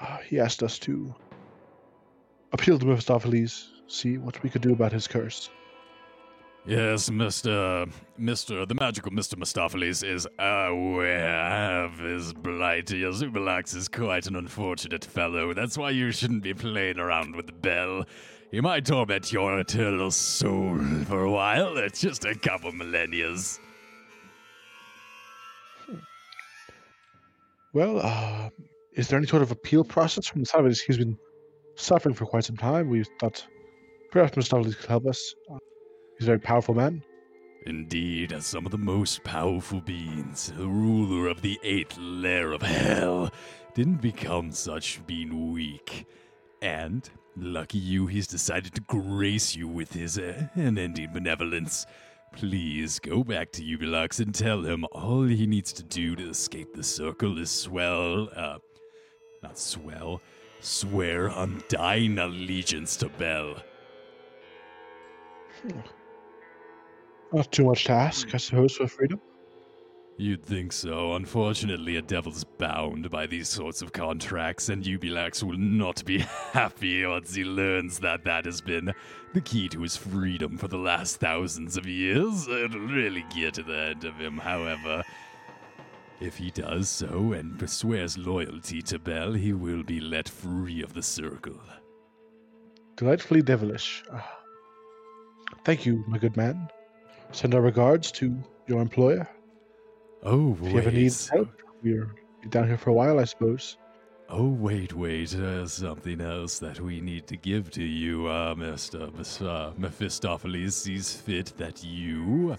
Ah, 0.00 0.20
he 0.28 0.38
asked 0.38 0.62
us 0.62 0.78
to 0.80 1.12
appeal 2.52 2.78
to 2.78 2.86
Mephistopheles, 2.86 3.70
see 3.88 4.18
what 4.18 4.40
we 4.44 4.48
could 4.48 4.62
do 4.62 4.72
about 4.72 4.92
his 4.92 5.08
curse. 5.08 5.50
Yes, 6.64 7.10
Mr. 7.10 7.90
Mr. 8.20 8.68
The 8.68 8.74
magical 8.74 9.10
Mr. 9.10 9.34
Mistopheles 9.34 10.04
is 10.04 10.28
aware 10.38 11.84
of 11.84 11.98
his 11.98 12.32
blight. 12.34 12.86
Yazubalax 12.86 13.74
is 13.74 13.88
quite 13.88 14.28
an 14.28 14.36
unfortunate 14.36 15.04
fellow. 15.04 15.54
That's 15.54 15.76
why 15.76 15.90
you 15.90 16.12
shouldn't 16.12 16.44
be 16.44 16.54
playing 16.54 17.00
around 17.00 17.34
with 17.34 17.46
the 17.46 17.52
bell. 17.52 18.04
He 18.50 18.60
might 18.60 18.84
torment 18.84 19.32
your 19.32 19.60
eternal 19.60 20.10
soul 20.10 20.78
for 21.06 21.22
a 21.22 21.30
while. 21.30 21.76
It's 21.78 22.00
just 22.00 22.24
a 22.24 22.34
couple 22.34 22.72
millennias. 22.72 23.60
Well, 27.72 28.00
uh, 28.02 28.50
is 28.94 29.06
there 29.06 29.18
any 29.18 29.28
sort 29.28 29.42
of 29.42 29.52
appeal 29.52 29.84
process 29.84 30.26
from 30.26 30.40
the 30.40 30.46
side 30.46 30.64
of 30.64 30.66
it? 30.66 30.78
He's 30.84 30.98
been 30.98 31.16
suffering 31.76 32.14
for 32.14 32.26
quite 32.26 32.44
some 32.44 32.56
time. 32.56 32.88
We 32.88 33.04
thought 33.20 33.46
perhaps 34.10 34.32
Mr. 34.32 34.36
Mephistopheles 34.36 34.74
could 34.74 34.86
help 34.86 35.06
us. 35.06 35.34
Uh, 35.48 35.58
he's 36.18 36.26
a 36.26 36.32
very 36.32 36.40
powerful 36.40 36.74
man. 36.74 37.04
Indeed, 37.66 38.32
as 38.32 38.46
some 38.46 38.66
of 38.66 38.72
the 38.72 38.78
most 38.78 39.22
powerful 39.22 39.80
beings, 39.80 40.52
the 40.56 40.66
ruler 40.66 41.28
of 41.28 41.42
the 41.42 41.60
eighth 41.62 41.96
layer 42.00 42.52
of 42.52 42.62
hell, 42.62 43.30
didn't 43.74 44.00
become 44.00 44.50
such 44.50 45.06
being 45.06 45.52
weak. 45.52 46.06
And, 46.62 47.08
lucky 47.36 47.78
you, 47.78 48.06
he's 48.06 48.26
decided 48.26 48.74
to 48.74 48.80
grace 48.82 49.54
you 49.54 49.68
with 49.68 49.92
his 49.92 50.18
uh, 50.18 50.48
unending 50.54 51.12
benevolence. 51.12 51.86
Please 52.32 52.98
go 52.98 53.24
back 53.24 53.50
to 53.52 53.62
Uberlux 53.62 54.20
and 54.20 54.34
tell 54.34 54.62
him 54.62 54.84
all 54.92 55.24
he 55.24 55.46
needs 55.46 55.72
to 55.72 55.82
do 55.82 56.14
to 56.16 56.30
escape 56.30 56.74
the 56.74 56.82
circle 56.82 57.38
is 57.38 57.50
swell, 57.50 58.28
uh, 58.36 58.58
not 59.42 59.58
swell, 59.58 60.20
swear 60.60 61.28
undying 61.28 62.18
allegiance 62.18 62.96
to 62.96 63.08
Bel. 63.08 63.56
Not 67.32 67.50
too 67.52 67.64
much 67.64 67.84
to 67.84 67.92
ask, 67.92 68.34
I 68.34 68.38
suppose, 68.38 68.76
for 68.76 68.86
freedom. 68.86 69.20
You'd 70.20 70.44
think 70.44 70.74
so. 70.74 71.14
Unfortunately, 71.14 71.96
a 71.96 72.02
devil's 72.02 72.44
bound 72.44 73.08
by 73.08 73.26
these 73.26 73.48
sorts 73.48 73.80
of 73.80 73.94
contracts, 73.94 74.68
and 74.68 74.84
Uberlux 74.84 75.42
will 75.42 75.56
not 75.56 76.04
be 76.04 76.18
happy 76.52 77.06
once 77.06 77.34
he 77.34 77.42
learns 77.42 78.00
that 78.00 78.24
that 78.24 78.44
has 78.44 78.60
been 78.60 78.92
the 79.32 79.40
key 79.40 79.66
to 79.70 79.80
his 79.80 79.96
freedom 79.96 80.58
for 80.58 80.68
the 80.68 80.76
last 80.76 81.20
thousands 81.20 81.78
of 81.78 81.86
years. 81.86 82.46
It'll 82.48 82.80
really 82.80 83.24
get 83.34 83.54
to 83.54 83.62
the 83.62 83.78
end 83.78 84.04
of 84.04 84.16
him, 84.16 84.36
however. 84.36 85.02
If 86.20 86.36
he 86.36 86.50
does 86.50 86.90
so 86.90 87.32
and 87.32 87.58
swears 87.70 88.18
loyalty 88.18 88.82
to 88.82 88.98
Bel, 88.98 89.32
he 89.32 89.54
will 89.54 89.82
be 89.82 90.00
let 90.00 90.28
free 90.28 90.82
of 90.82 90.92
the 90.92 91.02
circle. 91.02 91.62
Delightfully 92.96 93.40
devilish. 93.40 94.04
Ah. 94.12 94.38
Thank 95.64 95.86
you, 95.86 96.04
my 96.06 96.18
good 96.18 96.36
man. 96.36 96.68
Send 97.32 97.54
our 97.54 97.62
regards 97.62 98.12
to 98.12 98.36
your 98.66 98.82
employer. 98.82 99.26
Oh, 100.22 100.56
If 100.62 100.72
you 100.72 100.78
ever 100.78 100.90
need 100.90 101.04
wait. 101.12 101.30
help, 101.32 101.48
we're 101.82 102.10
down 102.50 102.68
here 102.68 102.76
for 102.76 102.90
a 102.90 102.92
while, 102.92 103.18
I 103.18 103.24
suppose. 103.24 103.76
Oh, 104.28 104.48
wait, 104.48 104.92
wait. 104.94 105.34
Uh, 105.34 105.66
something 105.66 106.20
else 106.20 106.58
that 106.60 106.80
we 106.80 107.00
need 107.00 107.26
to 107.28 107.36
give 107.36 107.70
to 107.72 107.82
you, 107.82 108.26
uh, 108.26 108.54
Mr. 108.54 109.10
Uh, 109.42 109.72
Mephistopheles 109.76 110.76
sees 110.76 111.12
fit 111.14 111.52
that 111.56 111.82
you. 111.82 112.56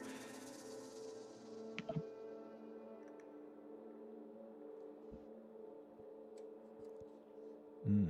Hmm. 7.85 8.05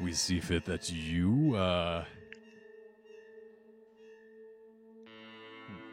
We 0.00 0.12
see 0.12 0.40
fit 0.40 0.64
that 0.66 0.90
you, 0.90 1.54
uh. 1.56 2.04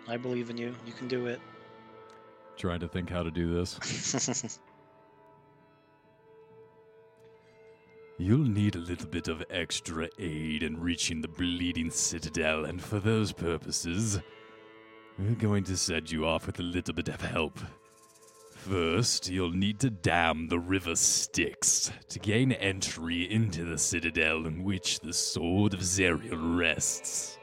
I 0.08 0.18
believe 0.18 0.50
in 0.50 0.58
you. 0.58 0.76
You 0.86 0.94
can 0.94 1.08
do 1.08 1.28
it. 1.28 1.40
Trying 2.58 2.80
to 2.82 2.88
think 2.88 3.10
how 3.10 3.24
to 3.24 3.32
do 3.32 3.54
this. 3.54 4.60
You'll 8.18 8.40
need 8.40 8.76
a 8.76 8.80
little 8.80 9.08
bit 9.08 9.28
of 9.30 9.44
extra 9.50 10.08
aid 10.20 10.62
in 10.62 10.80
reaching 10.80 11.22
the 11.22 11.28
Bleeding 11.28 11.90
Citadel, 11.90 12.66
and 12.66 12.80
for 12.80 13.00
those 13.00 13.32
purposes, 13.32 14.20
we're 15.18 15.34
going 15.34 15.64
to 15.64 15.76
set 15.76 16.12
you 16.12 16.28
off 16.28 16.46
with 16.46 16.60
a 16.60 16.64
little 16.64 16.94
bit 16.94 17.08
of 17.08 17.22
help. 17.22 17.60
First, 18.54 19.28
you'll 19.28 19.50
need 19.50 19.80
to 19.80 19.90
dam 19.90 20.50
the 20.50 20.60
river 20.60 20.96
Styx 20.96 21.92
to 22.10 22.20
gain 22.20 22.52
entry 22.52 23.24
into 23.32 23.66
the 23.66 23.80
citadel 23.80 24.46
in 24.46 24.64
which 24.64 25.00
the 25.00 25.14
Sword 25.14 25.74
of 25.74 25.80
Zariel 25.80 26.60
rests. 26.60 27.40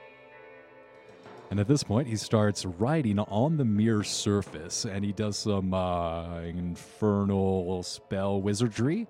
And 1.51 1.59
at 1.59 1.67
this 1.67 1.83
point, 1.83 2.09
he 2.09 2.17
starts 2.17 2.67
writing 2.67 3.19
on 3.19 3.57
the 3.57 3.65
mirror 3.65 4.05
surface, 4.05 4.85
and 4.85 5.03
he 5.05 5.13
does 5.13 5.39
some 5.39 5.73
uh, 5.73 6.41
infernal 6.41 7.83
spell 7.83 8.43
wizardry. 8.43 9.07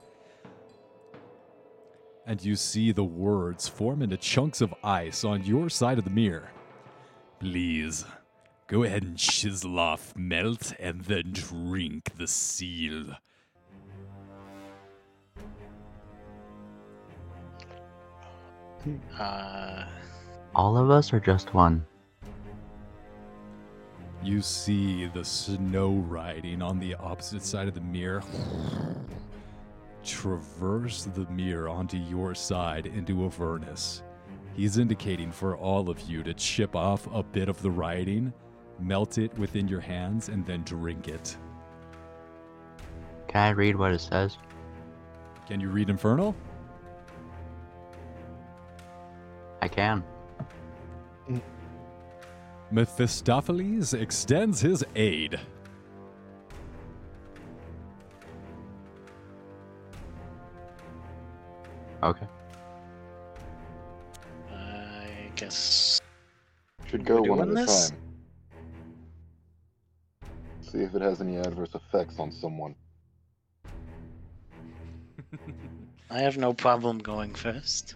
And 2.26 2.44
you 2.44 2.54
see 2.54 2.92
the 2.92 3.02
words 3.04 3.66
form 3.68 4.02
into 4.02 4.16
chunks 4.16 4.60
of 4.60 4.72
ice 4.84 5.24
on 5.24 5.44
your 5.44 5.68
side 5.68 5.98
of 5.98 6.04
the 6.04 6.10
mirror. 6.10 6.50
Please, 7.40 8.04
go 8.68 8.84
ahead 8.84 9.02
and 9.02 9.18
chisel 9.18 9.78
off, 9.78 10.14
melt, 10.14 10.72
and 10.78 11.00
then 11.02 11.32
drink 11.32 12.12
the 12.18 12.26
seal. 12.28 13.16
uh, 19.18 19.84
All 20.54 20.76
of 20.76 20.90
us 20.90 21.12
or 21.12 21.18
just 21.18 21.52
one? 21.54 21.84
You 24.22 24.42
see 24.42 25.06
the 25.06 25.24
snow 25.24 25.92
riding 26.08 26.60
on 26.62 26.78
the 26.78 26.94
opposite 26.96 27.42
side 27.42 27.68
of 27.68 27.74
the 27.74 27.80
mirror 27.80 28.22
traverse 30.08 31.04
the 31.14 31.26
mirror 31.30 31.68
onto 31.68 31.96
your 31.96 32.34
side 32.34 32.86
into 32.86 33.24
Avernus. 33.24 34.02
He's 34.54 34.78
indicating 34.78 35.30
for 35.30 35.56
all 35.56 35.90
of 35.90 36.00
you 36.02 36.22
to 36.22 36.34
chip 36.34 36.74
off 36.74 37.06
a 37.12 37.22
bit 37.22 37.48
of 37.48 37.60
the 37.62 37.70
writing, 37.70 38.32
melt 38.80 39.18
it 39.18 39.36
within 39.38 39.68
your 39.68 39.80
hands, 39.80 40.30
and 40.30 40.44
then 40.46 40.62
drink 40.62 41.08
it. 41.08 41.36
Can 43.28 43.42
I 43.42 43.50
read 43.50 43.76
what 43.76 43.92
it 43.92 44.00
says? 44.00 44.38
Can 45.46 45.60
you 45.60 45.68
read 45.68 45.90
Infernal? 45.90 46.34
I 49.60 49.68
can. 49.68 50.02
Mm. 51.28 51.42
Mephistopheles 52.70 53.94
extends 53.94 54.60
his 54.60 54.84
aid. 54.94 55.40
Okay. 62.02 62.26
I 64.52 65.30
guess. 65.34 66.00
Should 66.86 67.04
go 67.04 67.22
one 67.22 67.40
at 67.40 67.48
a 67.48 67.54
this? 67.54 67.90
time. 67.90 67.98
See 70.60 70.78
if 70.78 70.94
it 70.94 71.02
has 71.02 71.20
any 71.20 71.38
adverse 71.38 71.74
effects 71.74 72.18
on 72.18 72.30
someone. 72.30 72.74
I 76.10 76.20
have 76.20 76.38
no 76.38 76.52
problem 76.52 76.98
going 76.98 77.34
first. 77.34 77.94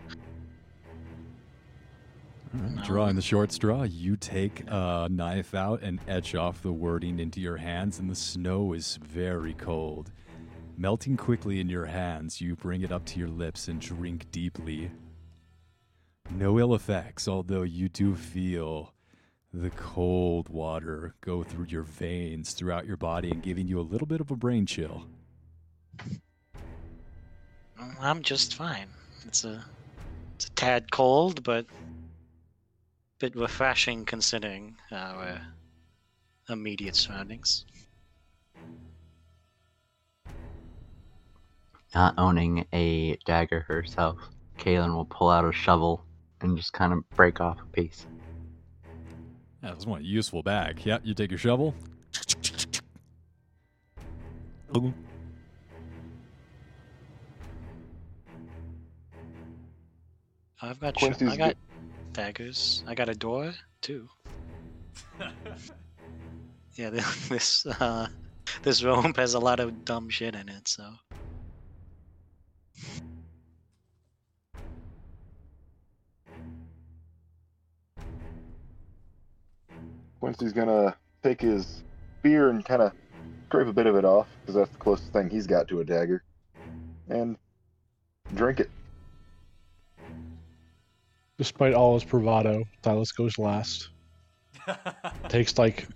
Drawing 2.84 3.16
the 3.16 3.22
short 3.22 3.50
straw, 3.50 3.84
you 3.84 4.16
take 4.16 4.64
a 4.68 5.08
knife 5.10 5.54
out 5.54 5.80
and 5.82 6.00
etch 6.06 6.34
off 6.34 6.60
the 6.60 6.72
wording 6.72 7.18
into 7.18 7.40
your 7.40 7.56
hands, 7.56 7.98
and 7.98 8.10
the 8.10 8.14
snow 8.14 8.74
is 8.74 8.98
very 9.02 9.54
cold. 9.54 10.12
Melting 10.76 11.16
quickly 11.16 11.60
in 11.60 11.70
your 11.70 11.86
hands, 11.86 12.42
you 12.42 12.54
bring 12.54 12.82
it 12.82 12.92
up 12.92 13.06
to 13.06 13.18
your 13.18 13.28
lips 13.28 13.68
and 13.68 13.80
drink 13.80 14.30
deeply. 14.30 14.90
No 16.30 16.58
ill 16.58 16.74
effects, 16.74 17.26
although 17.26 17.62
you 17.62 17.88
do 17.88 18.14
feel 18.14 18.92
the 19.54 19.70
cold 19.70 20.48
water 20.50 21.14
go 21.20 21.42
through 21.42 21.66
your 21.68 21.82
veins 21.82 22.52
throughout 22.52 22.86
your 22.86 22.96
body 22.96 23.30
and 23.30 23.42
giving 23.42 23.66
you 23.66 23.80
a 23.80 23.82
little 23.82 24.06
bit 24.06 24.20
of 24.20 24.30
a 24.30 24.36
brain 24.36 24.66
chill. 24.66 25.04
I'm 28.00 28.22
just 28.22 28.54
fine. 28.54 28.88
It's 29.26 29.44
a, 29.44 29.64
it's 30.34 30.46
a 30.46 30.50
tad 30.50 30.90
cold, 30.90 31.42
but 31.42 31.66
bit 33.23 33.36
refreshing 33.36 34.05
considering 34.05 34.74
our 34.90 35.40
immediate 36.49 36.97
surroundings. 36.97 37.65
Not 41.94 42.15
owning 42.19 42.66
a 42.73 43.16
dagger 43.24 43.61
herself, 43.61 44.19
Kalen 44.59 44.93
will 44.97 45.05
pull 45.05 45.31
out 45.31 45.44
a 45.44 45.53
shovel 45.53 46.05
and 46.40 46.57
just 46.57 46.73
kind 46.73 46.93
of 46.93 47.09
break 47.11 47.40
off 47.40 47.59
a 47.61 47.66
piece. 47.66 48.09
Yeah, 49.62 49.74
this 49.74 49.86
one 49.86 50.05
useful 50.05 50.43
bag. 50.43 50.85
Yep, 50.85 51.03
you 51.05 51.15
take 51.15 51.31
your 51.31 51.39
shovel. 51.39 51.77
I've 60.61 60.81
got 60.81 60.99
sh- 60.99 61.05
Quincy's 61.05 61.28
I 61.28 61.36
got 61.36 61.57
daggers. 62.12 62.84
I 62.86 62.94
got 62.94 63.09
a 63.09 63.14
door 63.14 63.52
too. 63.80 64.09
Yeah, 66.74 66.90
this 67.28 67.66
uh, 67.66 68.06
this 68.62 68.82
room 68.82 69.12
has 69.16 69.34
a 69.34 69.39
lot 69.39 69.60
of 69.60 69.84
dumb 69.84 70.09
shit 70.09 70.34
in 70.34 70.48
it, 70.48 70.68
so 70.68 70.84
Quincy's 80.20 80.52
gonna 80.52 80.97
take 81.22 81.43
his 81.43 81.82
spear 82.20 82.48
and 82.48 82.64
kind 82.64 82.80
of 82.80 82.93
scrape 83.48 83.66
a 83.66 83.72
bit 83.72 83.86
of 83.86 83.97
it 83.97 84.05
off 84.06 84.28
because 84.40 84.55
that's 84.55 84.70
the 84.70 84.78
closest 84.78 85.12
thing 85.12 85.28
he's 85.28 85.47
got 85.47 85.68
to 85.68 85.80
a 85.80 85.84
dagger, 85.84 86.22
and 87.09 87.36
drink 88.34 88.60
it. 88.60 88.70
Despite 91.43 91.74
all 91.74 91.94
his 91.94 92.05
bravado, 92.05 92.62
Silas 92.85 93.10
goes 93.10 93.36
last. 93.36 93.89
Takes 95.28 95.59
like 95.59 95.89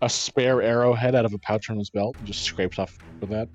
a 0.00 0.08
spare 0.08 0.62
arrowhead 0.62 1.16
out 1.16 1.24
of 1.24 1.34
a 1.34 1.38
pouch 1.38 1.70
on 1.70 1.76
his 1.76 1.90
belt 1.90 2.14
and 2.18 2.26
just 2.28 2.44
scrapes 2.44 2.78
off 2.78 2.96
with 3.18 3.30
that. 3.30 3.48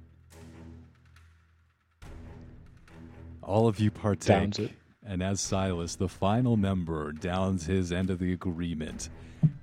All 3.41 3.65
of 3.65 3.79
you 3.79 3.89
partake. 3.89 4.27
Downs 4.27 4.59
it. 4.59 4.71
And 5.05 5.23
as 5.23 5.39
Silas, 5.39 5.95
the 5.95 6.09
final 6.09 6.57
member, 6.57 7.13
downs 7.13 7.65
his 7.65 7.93
end 7.93 8.09
of 8.09 8.19
the 8.19 8.33
agreement, 8.33 9.07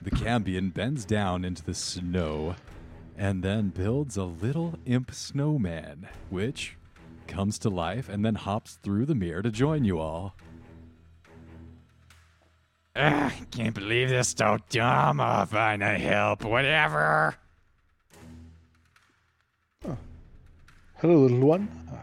the 0.00 0.10
Cambion 0.10 0.72
bends 0.72 1.04
down 1.04 1.44
into 1.44 1.62
the 1.62 1.74
snow 1.74 2.56
and 3.14 3.42
then 3.42 3.68
builds 3.68 4.16
a 4.16 4.24
little 4.24 4.78
imp 4.86 5.12
snowman, 5.12 6.08
which 6.30 6.78
comes 7.26 7.58
to 7.58 7.68
life 7.68 8.08
and 8.08 8.24
then 8.24 8.36
hops 8.36 8.78
through 8.82 9.04
the 9.04 9.14
mirror 9.14 9.42
to 9.42 9.50
join 9.50 9.84
you 9.84 9.98
all. 9.98 10.34
Ugh, 12.96 13.32
can't 13.50 13.74
believe 13.74 14.08
this 14.08 14.28
is 14.28 14.34
so 14.38 14.58
dumb. 14.70 15.20
I'll 15.20 15.46
find 15.46 15.82
a 15.82 15.98
help, 15.98 16.44
whatever. 16.44 17.34
Hello, 20.98 21.18
little 21.22 21.40
one. 21.40 21.68
Uh, 21.92 21.96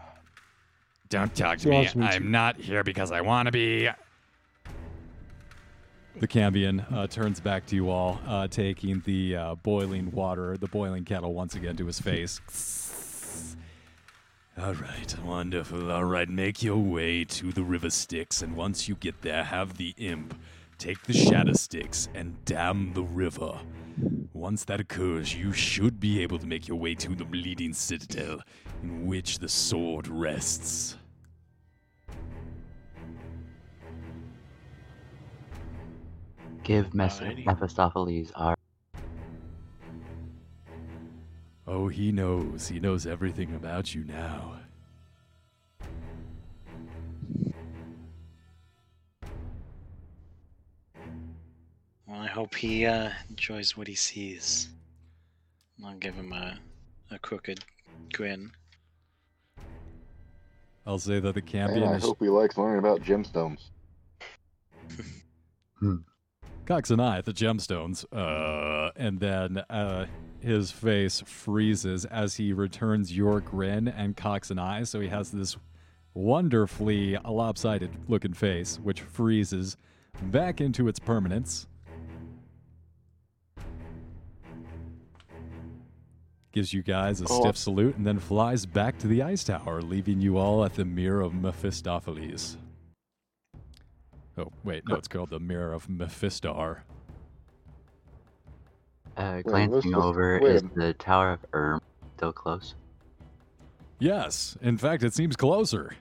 Don't 1.08 1.34
talk 1.34 1.58
to 1.58 1.62
So 1.64 1.70
me. 1.70 1.86
to 1.86 2.00
I'm 2.00 2.24
you. 2.24 2.28
not 2.30 2.56
here 2.56 2.84
because 2.84 3.10
I 3.10 3.20
want 3.22 3.46
to 3.46 3.52
be. 3.52 3.88
The 6.20 6.28
Cambion 6.28 6.84
uh, 6.92 7.06
turns 7.06 7.40
back 7.40 7.64
to 7.66 7.74
you 7.74 7.88
all, 7.88 8.20
uh, 8.28 8.46
taking 8.46 9.00
the 9.06 9.34
uh, 9.34 9.54
boiling 9.56 10.10
water, 10.12 10.58
the 10.58 10.68
boiling 10.68 11.04
kettle 11.06 11.32
once 11.32 11.54
again 11.54 11.74
to 11.78 11.86
his 11.86 11.98
face. 12.00 13.56
All 14.60 14.74
right, 14.74 15.16
wonderful. 15.24 15.90
All 15.90 16.04
right, 16.04 16.28
make 16.28 16.62
your 16.62 16.76
way 16.76 17.24
to 17.24 17.50
the 17.50 17.62
river 17.62 17.88
Styx, 17.88 18.42
and 18.42 18.54
once 18.54 18.86
you 18.86 18.94
get 18.96 19.22
there, 19.22 19.42
have 19.44 19.78
the 19.78 19.94
imp 19.96 20.38
take 20.82 21.00
the 21.04 21.12
shadow 21.12 21.52
sticks 21.52 22.08
and 22.12 22.44
dam 22.44 22.90
the 22.92 23.04
river. 23.04 23.56
Once 24.32 24.64
that 24.64 24.80
occurs, 24.80 25.32
you 25.32 25.52
should 25.52 26.00
be 26.00 26.20
able 26.20 26.40
to 26.40 26.46
make 26.46 26.66
your 26.66 26.76
way 26.76 26.92
to 26.92 27.14
the 27.14 27.24
bleeding 27.24 27.72
citadel 27.72 28.40
in 28.82 29.06
which 29.06 29.38
the 29.38 29.48
sword 29.48 30.08
rests. 30.08 30.96
Give 36.64 36.92
Mes-. 36.92 37.20
Mephistopheles 37.46 38.32
our. 38.34 38.56
Oh, 41.64 41.86
he 41.86 42.10
knows. 42.10 42.66
He 42.66 42.80
knows 42.80 43.06
everything 43.06 43.54
about 43.54 43.94
you 43.94 44.02
now. 44.02 44.61
I 52.22 52.28
hope 52.28 52.54
he 52.54 52.86
uh, 52.86 53.10
enjoys 53.30 53.76
what 53.76 53.88
he 53.88 53.96
sees. 53.96 54.68
I'll 55.84 55.96
give 55.96 56.14
him 56.14 56.32
a, 56.32 56.56
a 57.10 57.18
crooked 57.18 57.64
grin. 58.12 58.52
I'll 60.86 61.00
say 61.00 61.18
that 61.18 61.34
the 61.34 61.40
And 61.40 61.48
Cambion 61.48 61.88
I 61.88 61.96
is 61.96 62.04
hope 62.04 62.18
he 62.20 62.28
likes 62.28 62.56
learning 62.56 62.78
about 62.78 63.02
gemstones. 63.02 63.58
Cox 66.66 66.90
and 66.90 67.02
I 67.02 67.18
at 67.18 67.24
the 67.24 67.32
gemstones, 67.32 68.04
uh, 68.12 68.92
and 68.94 69.18
then 69.18 69.58
uh, 69.68 70.06
his 70.38 70.70
face 70.70 71.24
freezes 71.26 72.04
as 72.04 72.36
he 72.36 72.52
returns 72.52 73.16
your 73.16 73.40
grin 73.40 73.88
and 73.88 74.16
Cox 74.16 74.52
and 74.52 74.60
I. 74.60 74.84
So 74.84 75.00
he 75.00 75.08
has 75.08 75.32
this 75.32 75.56
wonderfully 76.14 77.18
lopsided 77.28 77.90
looking 78.06 78.32
face, 78.32 78.78
which 78.80 79.00
freezes 79.00 79.76
back 80.30 80.60
into 80.60 80.86
its 80.86 81.00
permanence. 81.00 81.66
Gives 86.52 86.74
you 86.74 86.82
guys 86.82 87.20
a 87.22 87.26
Oh. 87.28 87.40
stiff 87.40 87.56
salute 87.56 87.96
and 87.96 88.06
then 88.06 88.18
flies 88.18 88.66
back 88.66 88.98
to 88.98 89.06
the 89.06 89.22
ice 89.22 89.42
tower, 89.44 89.80
leaving 89.80 90.20
you 90.20 90.36
all 90.36 90.64
at 90.64 90.74
the 90.74 90.84
Mirror 90.84 91.22
of 91.22 91.34
Mephistopheles. 91.34 92.58
Oh, 94.36 94.50
wait, 94.62 94.86
no, 94.86 94.96
it's 94.96 95.08
called 95.08 95.30
the 95.30 95.40
Mirror 95.40 95.72
of 95.72 95.86
Mephistar. 95.88 96.80
Uh, 99.16 99.42
glancing 99.42 99.72
let's- 99.72 99.86
let's- 99.86 100.04
over, 100.04 100.40
wait 100.42 100.56
is 100.56 100.62
the 100.74 100.92
Tower 100.94 101.32
of 101.32 101.46
Erm 101.54 101.80
still 102.16 102.32
close? 102.32 102.74
Yes, 103.98 104.56
in 104.60 104.76
fact, 104.78 105.02
it 105.02 105.14
seems 105.14 105.36
closer. 105.36 105.94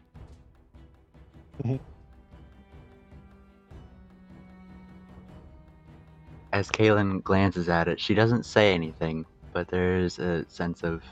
As 6.53 6.67
Kalen 6.69 7.23
glances 7.23 7.69
at 7.69 7.87
it, 7.87 7.99
she 7.99 8.13
doesn't 8.13 8.45
say 8.45 8.73
anything, 8.73 9.25
but 9.53 9.67
there's 9.67 10.19
a 10.19 10.45
sense 10.49 10.83
of 10.83 11.03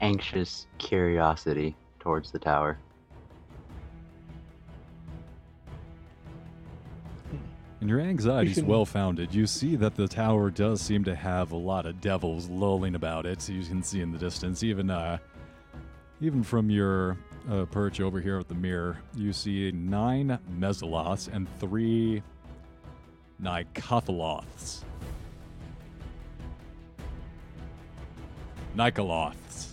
anxious 0.00 0.66
curiosity 0.78 1.76
towards 1.98 2.30
the 2.30 2.38
tower. 2.38 2.78
And 7.80 7.90
your 7.90 8.00
anxiety 8.00 8.50
is 8.50 8.62
well 8.62 8.86
founded. 8.86 9.34
You 9.34 9.46
see 9.46 9.76
that 9.76 9.94
the 9.94 10.08
tower 10.08 10.50
does 10.50 10.80
seem 10.80 11.04
to 11.04 11.14
have 11.14 11.52
a 11.52 11.56
lot 11.56 11.86
of 11.86 12.00
devils 12.00 12.48
lolling 12.48 12.94
about 12.94 13.26
it. 13.26 13.42
so 13.42 13.52
You 13.52 13.62
can 13.62 13.82
see 13.82 14.00
in 14.00 14.12
the 14.12 14.18
distance, 14.18 14.62
even 14.62 14.90
uh, 14.90 15.18
even 16.20 16.42
from 16.42 16.70
your 16.70 17.18
uh, 17.50 17.66
perch 17.66 18.00
over 18.00 18.20
here 18.20 18.38
at 18.38 18.48
the 18.48 18.54
mirror, 18.54 18.98
you 19.14 19.32
see 19.32 19.70
nine 19.72 20.38
Mezzoloths 20.58 21.28
and 21.32 21.46
three 21.60 22.22
Nicothaloths. 23.42 24.82
Nycaloths. 28.76 29.68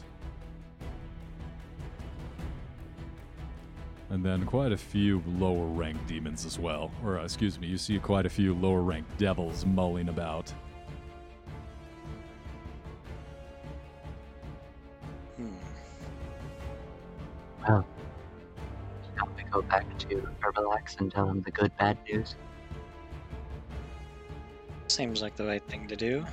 And 4.09 4.23
then 4.23 4.45
quite 4.45 4.71
a 4.71 4.77
few 4.77 5.21
lower 5.27 5.65
ranked 5.65 6.07
demons 6.07 6.45
as 6.45 6.57
well. 6.57 6.89
Or, 7.03 7.19
uh, 7.19 7.23
excuse 7.23 7.59
me, 7.59 7.67
you 7.67 7.77
see 7.77 7.99
quite 7.99 8.25
a 8.25 8.29
few 8.29 8.53
lower 8.53 8.81
ranked 8.81 9.17
devils 9.17 9.65
mulling 9.65 10.07
about. 10.07 10.53
Hmm. 15.35 15.47
Well, 17.67 17.85
shall 19.17 19.29
we 19.35 19.43
go 19.51 19.61
back 19.63 19.97
to 19.97 20.29
Herbalax 20.41 21.01
and 21.01 21.11
tell 21.11 21.27
him 21.27 21.41
the 21.41 21.51
good 21.51 21.75
bad 21.77 21.97
news? 22.07 22.35
Seems 24.87 25.21
like 25.21 25.35
the 25.35 25.45
right 25.45 25.63
thing 25.67 25.87
to 25.87 25.95
do. 25.95 26.23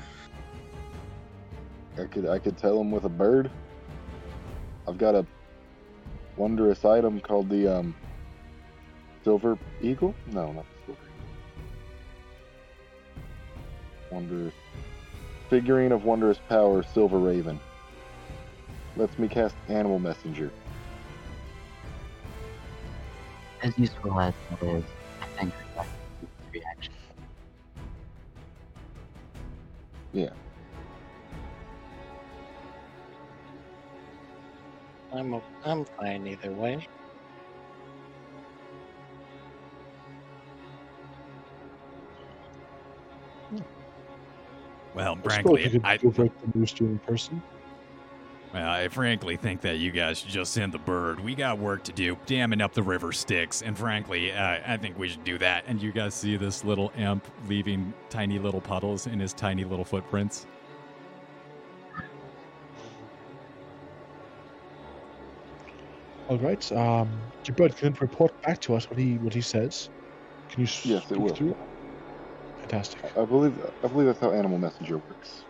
I 1.98 2.04
could 2.04 2.26
I 2.26 2.38
could 2.38 2.56
tell 2.56 2.80
him 2.80 2.90
with 2.90 3.04
a 3.04 3.08
bird. 3.08 3.50
I've 4.88 4.98
got 4.98 5.14
a 5.14 5.26
wondrous 6.36 6.84
item 6.84 7.20
called 7.20 7.48
the 7.48 7.68
um 7.68 7.94
silver 9.24 9.58
eagle. 9.82 10.14
No, 10.32 10.52
not 10.52 10.64
the 10.64 10.86
silver. 10.86 11.00
Eagle. 14.08 14.16
Wondrous 14.18 14.54
figurine 15.50 15.92
of 15.92 16.04
wondrous 16.04 16.38
power, 16.48 16.82
silver 16.82 17.18
raven. 17.18 17.58
Lets 18.96 19.18
me 19.18 19.28
cast 19.28 19.56
animal 19.68 19.98
messenger. 19.98 20.50
As 23.62 23.76
useful 23.78 24.18
as 24.20 24.32
it 24.62 24.66
is, 24.66 24.84
I 25.20 25.26
think 25.38 25.52
that's 25.76 25.88
the 26.20 26.58
reaction. 26.58 26.92
Yeah. 30.12 30.30
I'm 35.12 35.34
o- 35.34 35.42
I'm 35.64 35.84
fine 35.84 36.26
either 36.26 36.52
way. 36.52 36.86
Well, 44.94 45.12
I 45.12 45.16
suppose 45.16 45.32
frankly, 45.32 45.68
you 45.68 45.80
I, 45.84 45.96
go 45.96 46.10
break 46.10 46.32
the 46.40 46.58
news 46.58 46.72
to 46.74 46.84
you 46.84 46.90
in 46.90 46.98
person. 47.00 47.42
well, 48.52 48.68
I 48.68 48.88
frankly 48.88 49.36
think 49.36 49.60
that 49.60 49.78
you 49.78 49.90
guys 49.92 50.20
should 50.20 50.30
just 50.30 50.52
send 50.52 50.72
the 50.72 50.78
bird. 50.78 51.20
We 51.20 51.34
got 51.34 51.58
work 51.58 51.84
to 51.84 51.92
do, 51.92 52.16
damming 52.26 52.60
up 52.60 52.72
the 52.74 52.82
river 52.82 53.12
Styx, 53.12 53.62
and 53.62 53.78
frankly, 53.78 54.32
uh, 54.32 54.58
I 54.66 54.76
think 54.76 54.98
we 54.98 55.08
should 55.08 55.24
do 55.24 55.38
that. 55.38 55.64
And 55.66 55.80
you 55.80 55.92
guys 55.92 56.14
see 56.14 56.36
this 56.36 56.64
little 56.64 56.92
imp 56.96 57.24
leaving 57.48 57.92
tiny 58.08 58.38
little 58.38 58.60
puddles 58.60 59.06
in 59.06 59.20
his 59.20 59.32
tiny 59.32 59.64
little 59.64 59.84
footprints. 59.84 60.46
All 66.30 66.38
right. 66.38 66.70
Um, 66.70 67.20
your 67.44 67.56
bird 67.56 67.76
can 67.76 67.92
report 68.00 68.30
back 68.46 68.60
to 68.60 68.74
us 68.76 68.88
what 68.88 68.96
he 68.96 69.18
what 69.18 69.34
he 69.34 69.40
says. 69.40 69.90
Can 70.48 70.60
you 70.60 70.68
Yes, 70.84 71.02
speak 71.02 71.18
will. 71.18 71.34
through? 71.34 71.56
Fantastic. 72.60 73.04
I 73.16 73.24
believe 73.24 73.60
I 73.82 73.88
believe 73.88 74.06
that's 74.06 74.20
how 74.20 74.30
animal 74.30 74.56
messenger 74.58 74.98
works. 74.98 75.42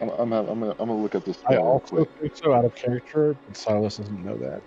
I'm, 0.00 0.10
I'm, 0.10 0.32
I'm, 0.32 0.46
gonna, 0.46 0.70
I'm 0.78 0.86
gonna 0.88 0.96
look 0.96 1.16
at 1.16 1.24
this 1.24 1.42
I 1.48 1.56
also 1.56 1.96
quick. 1.96 2.08
think 2.20 2.36
so 2.36 2.52
out 2.52 2.64
of 2.64 2.72
character, 2.76 3.34
but 3.44 3.56
Silas 3.56 3.96
doesn't 3.96 4.22
know 4.22 4.36
that. 4.38 4.62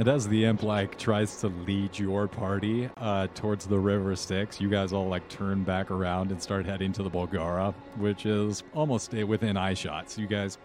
And 0.00 0.08
as 0.08 0.26
the 0.26 0.46
imp 0.46 0.62
like 0.62 0.96
tries 0.96 1.36
to 1.42 1.48
lead 1.48 1.98
your 1.98 2.26
party 2.26 2.88
uh, 2.96 3.26
towards 3.34 3.66
the 3.66 3.78
river 3.78 4.16
Styx, 4.16 4.58
you 4.58 4.70
guys 4.70 4.94
all 4.94 5.08
like 5.08 5.28
turn 5.28 5.62
back 5.62 5.90
around 5.90 6.32
and 6.32 6.42
start 6.42 6.64
heading 6.64 6.90
to 6.94 7.02
the 7.02 7.10
Bulgara, 7.10 7.74
which 7.98 8.24
is 8.24 8.62
almost 8.72 9.14
eh, 9.14 9.24
within 9.24 9.58
eye 9.58 9.74
shot. 9.74 10.08
So 10.10 10.22
you 10.22 10.26
guys, 10.26 10.56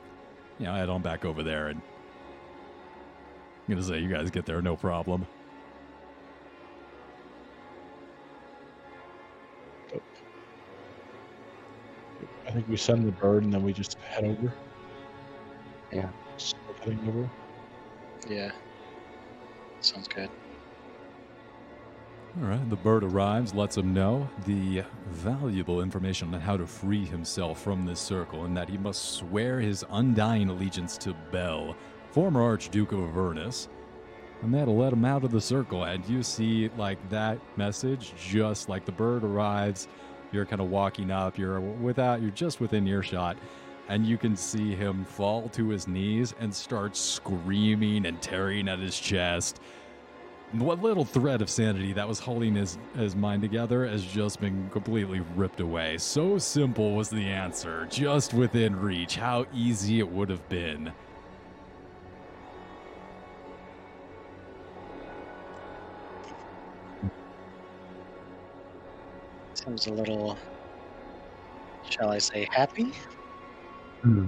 you 0.57 0.68
know, 0.68 0.74
head 0.74 0.88
on 0.88 1.02
back 1.02 1.26
over 1.26 1.44
there, 1.44 1.68
and 1.68 1.82
I'm 3.68 3.74
gonna 3.74 3.84
say 3.84 3.99
you 3.99 4.07
guys 4.07 4.32
get 4.32 4.45
there 4.45 4.62
no 4.62 4.78
problem. 4.78 5.28
I 12.48 12.52
think 12.52 12.70
we 12.70 12.78
send 12.78 13.06
the 13.06 13.12
bird 13.12 13.44
and 13.44 13.53
then 13.53 13.64
we 13.64 13.74
just 13.74 13.98
head 13.99 14.24
over. 14.24 14.53
Yeah. 15.91 16.07
Heading 16.86 16.99
over. 17.10 17.30
Yeah. 18.30 18.52
Sounds 19.86 20.07
good. 20.07 20.30
All 22.41 22.48
right, 22.49 22.70
the 22.72 22.76
bird 22.76 23.03
arrives, 23.03 23.53
lets 23.53 23.78
him 23.78 23.94
know 23.94 24.28
the 24.45 24.84
valuable 25.10 25.82
information 25.82 26.34
on 26.34 26.41
how 26.41 26.57
to 26.57 26.66
free 26.66 27.06
himself 27.06 27.62
from 27.62 27.86
this 27.86 27.99
circle 27.99 28.45
and 28.45 28.57
that 28.57 28.68
he 28.68 28.80
must 28.80 29.14
swear 29.14 29.60
his 29.60 29.86
undying 29.91 30.49
allegiance 30.49 30.98
to 30.98 31.16
Bel, 31.32 31.76
former 32.10 32.41
Archduke 32.41 32.94
of 32.94 32.99
Avernus. 32.99 33.70
And 34.41 34.52
that'll 34.53 34.76
let 34.76 34.91
him 34.91 35.06
out 35.06 35.24
of 35.24 35.32
the 35.32 35.40
circle. 35.40 35.84
And 35.84 36.03
you 36.10 36.24
see, 36.24 36.70
like, 36.78 36.98
that 37.10 37.40
message, 37.56 38.14
just 38.18 38.70
like 38.70 38.86
the 38.86 38.91
bird 38.91 39.24
arrives, 39.24 39.88
you're 40.32 40.48
kind 40.48 40.62
of 40.62 40.70
walking 40.72 41.12
up, 41.12 41.38
you're 41.38 41.62
without, 41.62 42.24
you're 42.24 42.32
just 42.32 42.60
within 42.60 42.88
earshot, 42.88 43.38
and 43.88 44.06
you 44.06 44.18
can 44.18 44.36
see 44.36 44.74
him 44.76 45.06
fall 45.06 45.49
to 45.49 45.70
his 45.70 45.88
knees 45.88 46.34
and 46.40 46.53
start 46.53 46.95
screaming 46.95 48.06
and 48.06 48.22
tearing 48.22 48.68
at 48.68 48.80
his 48.80 48.99
chest 48.99 49.60
what 50.53 50.82
little 50.82 51.06
thread 51.06 51.41
of 51.41 51.49
sanity 51.49 51.94
that 51.94 52.07
was 52.07 52.20
holding 52.20 52.56
his, 52.56 52.78
his 52.95 53.16
mind 53.16 53.41
together 53.41 53.86
has 53.86 54.06
just 54.06 54.40
been 54.40 54.70
completely 54.70 55.22
ripped 55.36 55.60
away. 55.60 55.98
So 55.98 56.38
simple 56.38 56.95
was 56.95 57.10
the 57.10 57.26
answer, 57.26 57.88
just 57.90 58.34
within 58.34 58.76
reach. 58.76 59.16
How 59.16 59.45
easy 59.53 59.99
it 59.99 60.10
would 60.10 60.30
have 60.30 60.48
been. 60.48 60.94
Seems 69.56 69.88
a 69.88 69.91
little, 69.94 70.38
shall 71.90 72.12
I 72.12 72.20
say, 72.20 72.48
happy? 72.52 72.94
Hmm. 74.06 74.27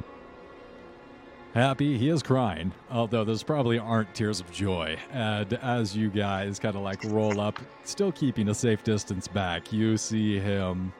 Happy, 1.53 1.99
he 1.99 2.09
is 2.09 2.23
crying, 2.23 2.71
although 2.89 3.23
those 3.23 3.43
probably 3.43 3.77
aren't 3.77 4.11
tears 4.15 4.39
of 4.39 4.51
joy. 4.51 4.97
And 5.11 5.53
as 5.53 5.95
you 5.95 6.09
guys 6.09 6.57
kind 6.57 6.75
of 6.75 6.81
like 6.81 7.03
roll 7.03 7.39
up, 7.39 7.59
still 7.83 8.11
keeping 8.11 8.49
a 8.49 8.55
safe 8.55 8.83
distance 8.83 9.27
back, 9.27 9.71
you 9.71 9.95
see 9.95 10.39
him 10.39 10.91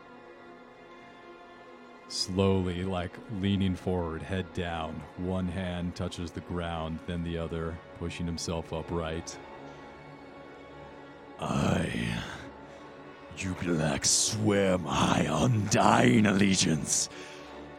slowly, 2.07 2.83
like 2.83 3.13
leaning 3.41 3.75
forward, 3.75 4.21
head 4.21 4.45
down. 4.53 5.01
One 5.17 5.47
hand 5.47 5.95
touches 5.95 6.29
the 6.29 6.41
ground, 6.41 6.99
then 7.07 7.23
the 7.23 7.35
other, 7.35 7.75
pushing 7.97 8.27
himself 8.27 8.71
upright. 8.73 9.35
I, 11.39 11.91
Jubilax, 13.35 14.05
swear 14.05 14.77
my 14.77 15.25
undying 15.27 16.27
allegiance 16.27 17.09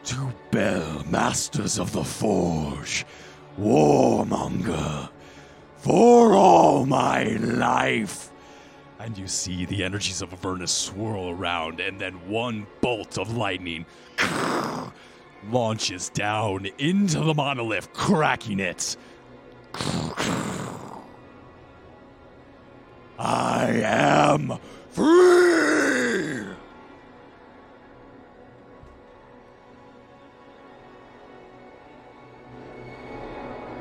to 0.08 0.32
Bel, 0.50 1.04
Masters 1.10 1.78
of 1.78 1.92
the 1.92 2.02
Forge, 2.02 3.04
Warmonger, 3.60 5.10
for 5.76 6.32
all 6.32 6.86
my 6.86 7.24
life. 7.34 8.30
And 8.98 9.18
you 9.18 9.26
see 9.26 9.66
the 9.66 9.84
energies 9.84 10.22
of 10.22 10.32
Avernus 10.32 10.72
swirl 10.72 11.28
around, 11.28 11.80
and 11.80 12.00
then 12.00 12.14
one 12.26 12.66
bolt 12.80 13.18
of 13.18 13.36
lightning 13.36 13.84
launches 15.50 16.08
down 16.08 16.68
into 16.78 17.20
the 17.20 17.34
monolith, 17.34 17.92
cracking 17.92 18.60
it. 18.60 18.96
I 23.18 23.82
am 23.84 24.58
free! 24.88 25.77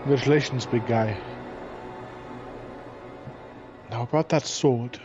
Congratulations, 0.08 0.66
big 0.66 0.88
guy. 0.88 1.18
Now 3.92 4.04
about 4.04 4.30
that 4.30 4.46
sword. 4.46 5.02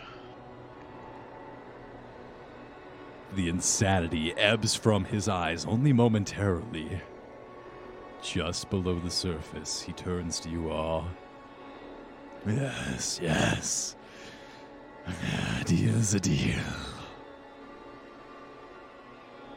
The 3.34 3.48
insanity 3.48 4.32
ebbs 4.36 4.76
from 4.76 5.04
his 5.04 5.26
eyes 5.28 5.66
only 5.66 5.92
momentarily. 5.92 7.00
Just 8.22 8.70
below 8.70 9.00
the 9.00 9.10
surface, 9.10 9.82
he 9.82 9.92
turns 9.92 10.38
to 10.38 10.48
you 10.48 10.70
all. 10.70 11.08
Yes, 12.46 13.18
yes. 13.20 13.96
Deal's 15.64 16.14
a 16.14 16.20
deal. 16.20 16.62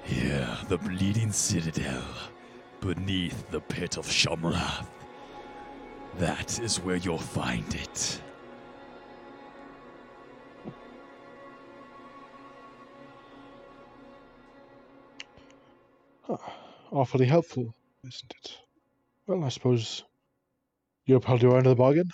Here, 0.01 0.57
the 0.69 0.79
bleeding 0.79 1.31
citadel, 1.31 2.03
beneath 2.81 3.47
the 3.51 3.61
pit 3.61 3.97
of 3.97 4.07
Shamrath. 4.07 4.87
That 6.17 6.59
is 6.61 6.77
where 6.77 6.95
you'll 6.95 7.17
find 7.17 7.75
it. 7.75 8.21
Ah, 16.29 16.55
awfully 16.91 17.25
helpful, 17.25 17.75
isn't 18.07 18.33
it? 18.43 18.57
Well, 19.27 19.43
I 19.43 19.49
suppose 19.49 20.03
you're 21.05 21.19
probably 21.19 21.49
under 21.49 21.69
the 21.69 21.75
bargain. 21.75 22.09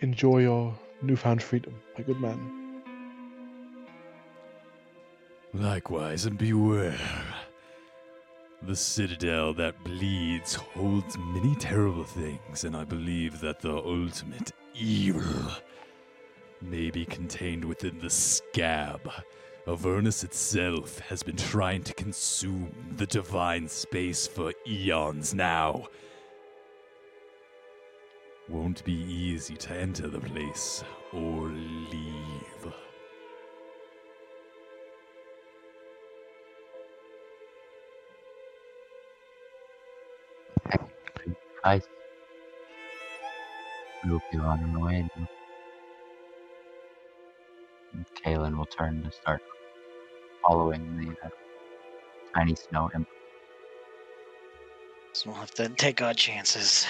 Enjoy 0.00 0.38
your 0.40 0.74
newfound 1.00 1.42
freedom, 1.42 1.74
my 1.96 2.04
good 2.04 2.20
man. 2.20 2.61
Likewise, 5.54 6.24
and 6.24 6.38
beware. 6.38 6.98
The 8.62 8.74
citadel 8.74 9.52
that 9.54 9.84
bleeds 9.84 10.54
holds 10.54 11.18
many 11.18 11.54
terrible 11.56 12.04
things, 12.04 12.64
and 12.64 12.74
I 12.74 12.84
believe 12.84 13.40
that 13.40 13.60
the 13.60 13.76
ultimate 13.76 14.52
evil 14.74 15.50
may 16.62 16.90
be 16.90 17.04
contained 17.04 17.64
within 17.66 17.98
the 17.98 18.08
scab. 18.08 19.10
Avernus 19.66 20.24
itself 20.24 21.00
has 21.00 21.22
been 21.22 21.36
trying 21.36 21.82
to 21.82 21.92
consume 21.94 22.72
the 22.96 23.06
divine 23.06 23.68
space 23.68 24.26
for 24.26 24.54
eons 24.66 25.34
now. 25.34 25.86
Won't 28.48 28.82
be 28.84 28.94
easy 28.94 29.56
to 29.56 29.74
enter 29.74 30.08
the 30.08 30.20
place 30.20 30.82
or 31.12 31.48
leave. 31.48 32.31
I 41.64 41.80
will 44.04 44.22
be 44.30 44.38
on 44.38 44.74
our 44.74 44.84
way. 44.84 45.08
now. 45.16 45.28
And 47.92 48.06
Kalen 48.14 48.56
will 48.56 48.66
turn 48.66 49.02
to 49.04 49.12
start 49.12 49.42
following 50.42 50.96
the 50.98 51.26
uh, 51.26 51.30
tiny 52.34 52.54
snow 52.54 52.90
imp. 52.94 53.06
So 55.12 55.30
we'll 55.30 55.38
have 55.38 55.52
to 55.52 55.68
take 55.68 56.00
our 56.00 56.14
chances. 56.14 56.86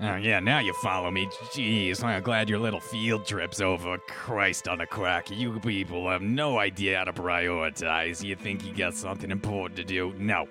Oh, 0.00 0.16
yeah, 0.16 0.40
now 0.40 0.58
you 0.58 0.74
follow 0.74 1.10
me. 1.10 1.26
Jeez, 1.52 2.02
I'm 2.04 2.22
glad 2.22 2.50
your 2.50 2.58
little 2.58 2.80
field 2.80 3.26
trip's 3.26 3.60
over. 3.60 3.96
Christ 4.08 4.68
on 4.68 4.80
a 4.80 4.86
crack. 4.86 5.30
You 5.30 5.58
people 5.60 6.10
have 6.10 6.20
no 6.20 6.58
idea 6.58 6.98
how 6.98 7.04
to 7.04 7.12
prioritize. 7.12 8.22
You 8.22 8.36
think 8.36 8.66
you 8.66 8.74
got 8.74 8.94
something 8.94 9.30
important 9.30 9.76
to 9.78 9.84
do? 9.84 10.12
No. 10.18 10.46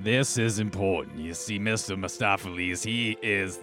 This 0.00 0.38
is 0.38 0.58
important. 0.60 1.18
You 1.18 1.34
see, 1.34 1.58
Mr. 1.58 1.96
Mephistopheles, 1.98 2.82
he 2.82 3.16
is. 3.22 3.58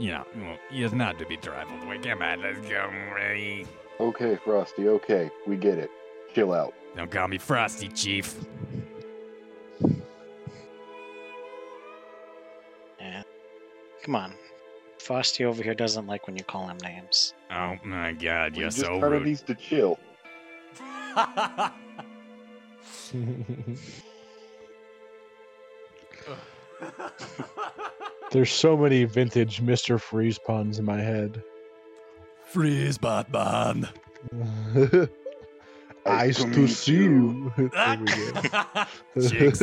You 0.00 0.12
know, 0.12 0.24
well, 0.36 0.56
he 0.70 0.82
is 0.84 0.92
not 0.92 1.18
to 1.18 1.26
be 1.26 1.36
trifled 1.36 1.86
with. 1.86 2.02
Come 2.02 2.22
on, 2.22 2.40
let's 2.42 2.60
go. 2.68 2.88
Ray. 3.14 3.66
Okay, 4.00 4.38
Frosty, 4.44 4.88
okay. 4.88 5.30
We 5.46 5.56
get 5.56 5.78
it. 5.78 5.90
Chill 6.34 6.52
out. 6.52 6.72
Don't 6.96 7.10
call 7.10 7.26
me 7.28 7.38
Frosty, 7.38 7.88
Chief. 7.88 8.34
Yeah. 13.00 13.22
Come 14.04 14.14
on. 14.14 14.34
Frosty 15.00 15.44
over 15.44 15.62
here 15.62 15.74
doesn't 15.74 16.06
like 16.06 16.26
when 16.26 16.36
you 16.36 16.44
call 16.44 16.68
him 16.68 16.78
names. 16.82 17.34
Oh 17.50 17.76
my 17.84 18.12
god, 18.12 18.52
We 18.54 18.60
you're 18.60 18.70
just 18.70 18.80
so 18.80 18.94
of 18.96 19.02
rude. 19.02 19.24
needs 19.24 19.42
to 19.42 19.54
chill. 19.54 19.98
There's 28.30 28.50
so 28.50 28.76
many 28.76 29.04
vintage 29.04 29.62
Mr. 29.62 30.00
Freeze 30.00 30.38
puns 30.38 30.78
in 30.78 30.84
my 30.84 31.00
head. 31.00 31.42
Freeze, 32.44 32.98
Batman! 32.98 33.88
Eyes 36.06 36.36
to 36.36 36.68
see 36.68 36.92
you. 36.92 37.52
There 37.72 37.98
we 37.98 38.48
go. 38.48 39.28
Jinx. 39.28 39.62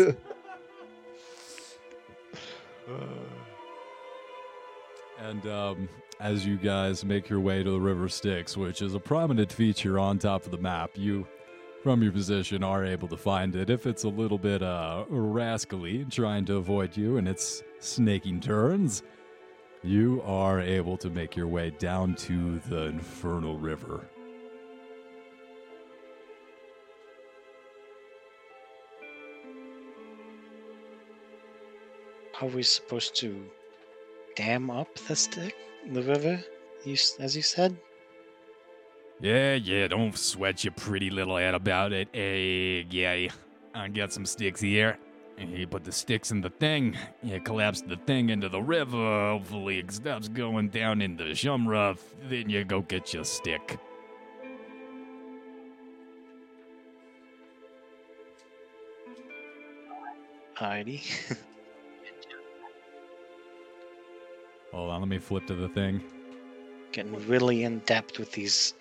And 5.19 5.47
um, 5.47 5.89
as 6.19 6.45
you 6.45 6.57
guys 6.57 7.03
make 7.03 7.29
your 7.29 7.39
way 7.39 7.63
to 7.63 7.71
the 7.71 7.79
River 7.79 8.07
Styx, 8.07 8.55
which 8.55 8.81
is 8.81 8.93
a 8.93 8.99
prominent 8.99 9.51
feature 9.51 9.97
on 9.97 10.19
top 10.19 10.45
of 10.45 10.51
the 10.51 10.57
map, 10.57 10.91
you, 10.93 11.25
from 11.85 12.01
your 12.01 12.11
position, 12.11 12.63
are 12.63 12.83
able 12.83 13.07
to 13.07 13.15
find 13.15 13.55
it. 13.55 13.69
If 13.69 13.85
it's 13.85 14.05
a 14.05 14.09
little 14.09 14.39
bit 14.39 14.63
uh, 14.63 15.05
rascally, 15.07 16.03
trying 16.05 16.43
to 16.45 16.55
avoid 16.55 16.97
you 16.97 17.17
and 17.17 17.27
its 17.27 17.61
snaking 17.77 18.39
turns, 18.39 19.03
you 19.83 20.19
are 20.25 20.59
able 20.59 20.97
to 20.97 21.11
make 21.11 21.35
your 21.35 21.45
way 21.45 21.69
down 21.69 22.15
to 22.15 22.57
the 22.69 22.85
Infernal 22.85 23.59
River. 23.59 24.09
Are 32.41 32.47
we 32.47 32.63
supposed 32.63 33.15
to 33.17 33.45
dam 34.35 34.71
up 34.71 34.87
the 35.07 35.15
stick, 35.15 35.55
the 35.87 36.01
river? 36.01 36.43
As 37.19 37.35
you 37.35 37.43
said. 37.43 37.77
Yeah, 39.21 39.55
yeah, 39.55 39.87
don't 39.87 40.17
sweat 40.17 40.63
your 40.63 40.73
pretty 40.73 41.09
little 41.09 41.37
head 41.37 41.55
about 41.55 41.93
it. 41.93 42.09
Hey, 42.11 42.85
yeah, 42.89 43.29
I 43.73 43.87
got 43.87 44.13
some 44.13 44.25
sticks 44.25 44.61
here. 44.61 44.97
You 45.37 45.67
put 45.67 45.83
the 45.83 45.91
sticks 45.91 46.31
in 46.31 46.41
the 46.41 46.49
thing. 46.49 46.97
You 47.23 47.41
collapse 47.41 47.81
the 47.81 47.97
thing 47.97 48.29
into 48.29 48.49
the 48.49 48.61
river. 48.61 49.31
Hopefully, 49.31 49.79
it 49.79 49.91
stops 49.91 50.27
going 50.29 50.69
down 50.69 51.01
in 51.01 51.17
the 51.17 51.31
Shumra. 51.31 51.97
Then 52.29 52.49
you 52.49 52.63
go 52.63 52.81
get 52.81 53.13
your 53.13 53.25
stick. 53.25 53.77
Alrighty. 60.57 61.01
Hold 64.71 64.91
on, 64.91 65.01
let 65.01 65.09
me 65.09 65.17
flip 65.17 65.47
to 65.47 65.55
the 65.55 65.69
thing. 65.69 66.01
getting 66.95 67.27
really 67.27 67.63
in 67.65 67.79
depth 67.79 68.17
with 68.17 68.31
these. 68.31 68.73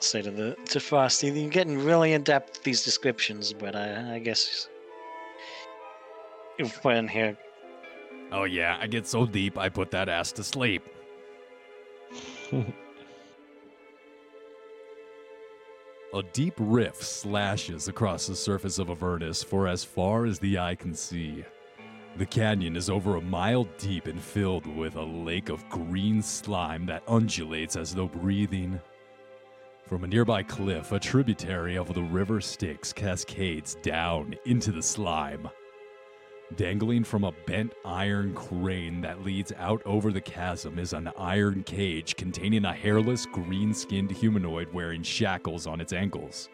Say 0.00 0.22
to 0.22 0.30
the 0.30 0.56
to 0.66 0.80
Frosty, 0.80 1.28
you're 1.28 1.50
getting 1.50 1.82
really 1.82 2.12
in 2.12 2.22
depth 2.22 2.58
with 2.58 2.64
these 2.64 2.84
descriptions, 2.84 3.52
but 3.52 3.74
I, 3.74 4.16
I 4.16 4.18
guess 4.18 4.68
you've 6.58 6.80
put 6.82 6.96
in 6.96 7.08
here. 7.08 7.36
Oh, 8.32 8.44
yeah, 8.44 8.76
I 8.80 8.86
get 8.86 9.06
so 9.06 9.24
deep, 9.24 9.56
I 9.56 9.68
put 9.68 9.90
that 9.92 10.08
ass 10.08 10.32
to 10.32 10.44
sleep. 10.44 10.82
A 16.14 16.22
deep 16.32 16.54
rift 16.58 17.02
slashes 17.02 17.88
across 17.88 18.26
the 18.26 18.36
surface 18.36 18.78
of 18.78 18.90
Avernus 18.90 19.42
for 19.42 19.68
as 19.68 19.84
far 19.84 20.24
as 20.24 20.38
the 20.38 20.58
eye 20.58 20.74
can 20.74 20.94
see. 20.94 21.44
The 22.16 22.26
canyon 22.26 22.76
is 22.76 22.88
over 22.88 23.16
a 23.16 23.20
mile 23.20 23.64
deep 23.76 24.06
and 24.06 24.20
filled 24.20 24.66
with 24.66 24.96
a 24.96 25.02
lake 25.02 25.50
of 25.50 25.68
green 25.68 26.22
slime 26.22 26.86
that 26.86 27.02
undulates 27.06 27.76
as 27.76 27.94
though 27.94 28.08
breathing. 28.08 28.80
From 29.86 30.02
a 30.02 30.08
nearby 30.08 30.42
cliff, 30.42 30.90
a 30.90 30.98
tributary 30.98 31.78
of 31.78 31.94
the 31.94 32.02
river 32.02 32.40
Styx 32.40 32.92
cascades 32.92 33.76
down 33.82 34.34
into 34.44 34.72
the 34.72 34.82
slime. 34.82 35.48
Dangling 36.56 37.04
from 37.04 37.22
a 37.22 37.32
bent 37.46 37.72
iron 37.84 38.34
crane 38.34 39.00
that 39.02 39.22
leads 39.22 39.52
out 39.56 39.80
over 39.86 40.10
the 40.10 40.20
chasm 40.20 40.80
is 40.80 40.92
an 40.92 41.12
iron 41.16 41.62
cage 41.62 42.16
containing 42.16 42.64
a 42.64 42.72
hairless, 42.72 43.26
green 43.26 43.72
skinned 43.72 44.10
humanoid 44.10 44.72
wearing 44.72 45.04
shackles 45.04 45.68
on 45.68 45.80
its 45.80 45.92
ankles. 45.92 46.48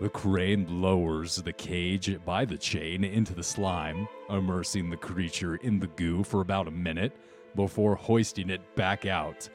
The 0.00 0.08
crane 0.08 0.80
lowers 0.80 1.34
the 1.34 1.52
cage 1.52 2.16
by 2.24 2.44
the 2.44 2.58
chain 2.58 3.02
into 3.02 3.34
the 3.34 3.42
slime, 3.42 4.06
immersing 4.30 4.88
the 4.88 4.96
creature 4.96 5.56
in 5.56 5.80
the 5.80 5.88
goo 5.88 6.22
for 6.22 6.42
about 6.42 6.68
a 6.68 6.72
minute 6.72 7.16
before 7.56 7.96
hoisting 7.96 8.50
it 8.50 8.76
back 8.76 9.04
out. 9.04 9.48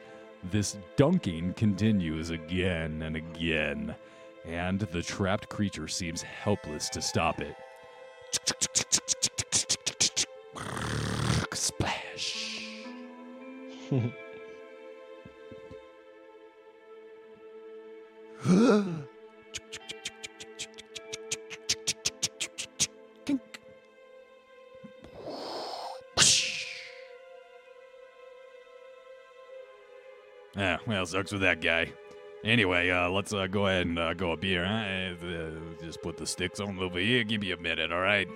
This 0.44 0.78
dunking 0.96 1.54
continues 1.54 2.30
again 2.30 3.02
and 3.02 3.16
again, 3.16 3.96
and 4.44 4.80
the 4.80 5.02
trapped 5.02 5.48
creature 5.48 5.88
seems 5.88 6.22
helpless 6.22 6.88
to 6.90 7.02
stop 7.02 7.40
it. 7.40 7.56
Splash. 11.52 12.84
well, 30.88 31.06
sucks 31.06 31.32
with 31.32 31.42
that 31.42 31.60
guy. 31.60 31.92
Anyway, 32.44 32.88
uh, 32.88 33.10
let's 33.10 33.32
uh, 33.32 33.46
go 33.46 33.66
ahead 33.66 33.86
and 33.86 33.98
uh, 33.98 34.14
go 34.14 34.32
up 34.32 34.42
here. 34.42 34.64
Huh? 34.64 35.26
Uh, 35.26 35.50
just 35.84 36.00
put 36.02 36.16
the 36.16 36.26
sticks 36.26 36.60
on 36.60 36.78
over 36.78 36.98
here. 36.98 37.22
Give 37.24 37.40
me 37.40 37.52
a 37.52 37.56
minute, 37.56 37.92
all 37.92 38.00
right? 38.00 38.28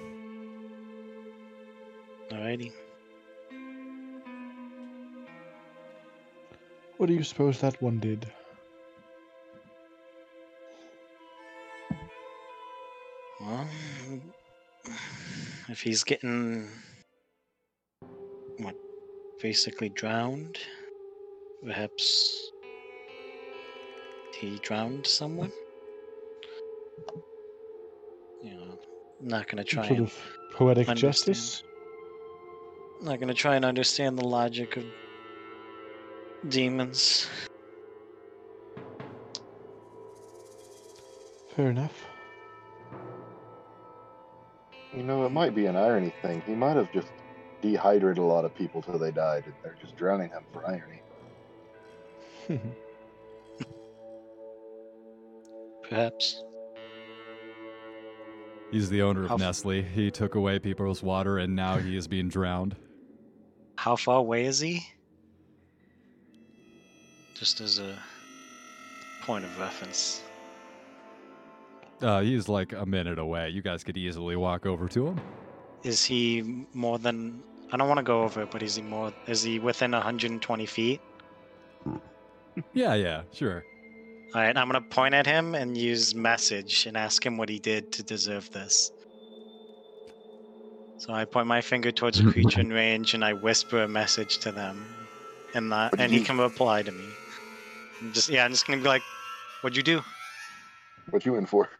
Alrighty. 2.30 2.72
What 6.98 7.06
do 7.06 7.14
you 7.14 7.24
suppose 7.24 7.60
that 7.60 7.80
one 7.80 7.98
did? 7.98 8.26
Well, 13.40 13.66
if 15.68 15.80
he's 15.80 16.04
getting 16.04 16.68
what, 18.58 18.76
basically 19.40 19.88
drowned, 19.88 20.58
perhaps 21.64 22.50
he 24.40 24.58
drowned 24.62 25.06
someone. 25.06 25.52
You 28.42 28.54
know, 28.54 28.78
I'm 29.20 29.28
not 29.28 29.48
gonna 29.48 29.64
try 29.64 29.86
Sort 29.86 29.98
and 29.98 30.06
of 30.08 30.18
poetic 30.52 30.88
understand. 30.88 31.12
justice? 31.36 31.62
not 33.00 33.18
gonna 33.20 33.34
try 33.34 33.56
and 33.56 33.64
understand 33.64 34.18
the 34.18 34.24
logic 34.24 34.76
of 34.76 34.84
demons. 36.48 37.28
Fair 41.56 41.70
enough. 41.70 42.04
You 44.96 45.02
know, 45.02 45.24
it 45.24 45.32
might 45.32 45.54
be 45.54 45.66
an 45.66 45.76
irony 45.76 46.12
thing. 46.22 46.42
He 46.46 46.54
might 46.54 46.76
have 46.76 46.92
just 46.92 47.10
dehydrated 47.60 48.18
a 48.18 48.22
lot 48.22 48.44
of 48.44 48.54
people 48.54 48.82
till 48.82 48.98
they 48.98 49.10
died, 49.10 49.44
and 49.46 49.54
they're 49.62 49.76
just 49.80 49.96
drowning 49.96 50.28
him 50.30 50.44
for 50.52 50.66
irony. 50.66 51.02
Perhaps. 55.88 56.42
He's 58.70 58.88
the 58.88 59.02
owner 59.02 59.26
How 59.28 59.34
of 59.34 59.42
f- 59.42 59.46
Nestle. 59.46 59.82
He 59.82 60.10
took 60.10 60.34
away 60.34 60.58
people's 60.58 61.02
water 61.02 61.38
and 61.38 61.54
now 61.54 61.76
he 61.76 61.96
is 61.96 62.08
being 62.08 62.28
drowned. 62.28 62.74
How 63.76 63.96
far 63.96 64.18
away 64.18 64.46
is 64.46 64.60
he? 64.60 64.86
Just 67.34 67.60
as 67.60 67.78
a 67.78 67.98
point 69.22 69.44
of 69.44 69.58
reference. 69.58 70.22
Uh, 72.00 72.20
he's 72.20 72.48
like 72.48 72.72
a 72.72 72.86
minute 72.86 73.18
away. 73.18 73.50
You 73.50 73.62
guys 73.62 73.84
could 73.84 73.96
easily 73.96 74.36
walk 74.36 74.66
over 74.66 74.88
to 74.88 75.08
him. 75.08 75.20
Is 75.82 76.04
he 76.04 76.64
more 76.74 76.98
than? 76.98 77.42
I 77.72 77.76
don't 77.76 77.88
want 77.88 77.98
to 77.98 78.04
go 78.04 78.22
over 78.22 78.42
it, 78.42 78.50
but 78.50 78.62
is 78.62 78.76
he 78.76 78.82
more? 78.82 79.12
Is 79.26 79.42
he 79.42 79.58
within 79.58 79.92
120 79.92 80.66
feet? 80.66 81.00
Yeah, 82.72 82.94
yeah, 82.94 83.24
sure. 83.32 83.66
All 84.34 84.40
right, 84.42 84.56
I'm 84.56 84.68
gonna 84.68 84.82
point 84.82 85.14
at 85.14 85.26
him 85.26 85.54
and 85.54 85.76
use 85.76 86.14
message 86.14 86.86
and 86.86 86.96
ask 86.96 87.24
him 87.24 87.36
what 87.38 87.48
he 87.48 87.58
did 87.58 87.90
to 87.92 88.02
deserve 88.02 88.50
this. 88.50 88.92
So 90.96 91.12
I 91.12 91.24
point 91.26 91.46
my 91.48 91.60
finger 91.60 91.92
towards 91.92 92.18
a 92.18 92.24
creature 92.32 92.60
in 92.60 92.70
range 92.70 93.12
and 93.14 93.24
I 93.24 93.34
whisper 93.34 93.82
a 93.82 93.88
message 93.88 94.38
to 94.40 94.52
them, 94.52 95.10
and 95.52 95.70
that, 95.72 95.94
and 95.98 96.12
he 96.14 96.20
can 96.22 96.38
reply 96.38 96.82
to 96.82 96.92
me. 96.92 97.20
I'm 98.00 98.12
just 98.12 98.28
yeah, 98.28 98.44
I'm 98.44 98.52
just 98.52 98.66
gonna 98.66 98.82
be 98.82 98.88
like, 98.88 99.04
"What'd 99.62 99.76
you 99.76 99.82
do?" 99.84 100.02
What 101.06 101.24
you 101.24 101.36
in 101.36 101.46
for? 101.46 101.70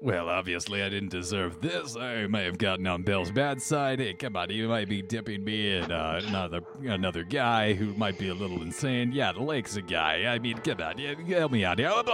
Well, 0.00 0.28
obviously, 0.28 0.82
I 0.82 0.90
didn't 0.90 1.10
deserve 1.10 1.60
this. 1.60 1.96
I 1.96 2.26
may 2.26 2.44
have 2.44 2.58
gotten 2.58 2.86
on 2.86 3.02
Bill's 3.02 3.30
bad 3.30 3.62
side. 3.62 4.00
Hey, 4.00 4.12
come 4.12 4.36
on, 4.36 4.50
he 4.50 4.62
might 4.66 4.88
be 4.88 5.00
dipping 5.00 5.44
me 5.44 5.76
in 5.76 5.90
uh, 5.90 6.20
another 6.26 6.60
another 6.82 7.24
guy 7.24 7.72
who 7.72 7.94
might 7.94 8.18
be 8.18 8.28
a 8.28 8.34
little 8.34 8.60
insane. 8.60 9.12
Yeah, 9.12 9.32
the 9.32 9.42
lake's 9.42 9.76
a 9.76 9.82
guy. 9.82 10.24
I 10.26 10.38
mean, 10.38 10.58
come 10.58 10.80
on, 10.80 10.98
yeah, 10.98 11.14
help 11.38 11.52
me 11.52 11.64
out 11.64 11.78
here. 11.78 11.88
Alright, 11.88 12.08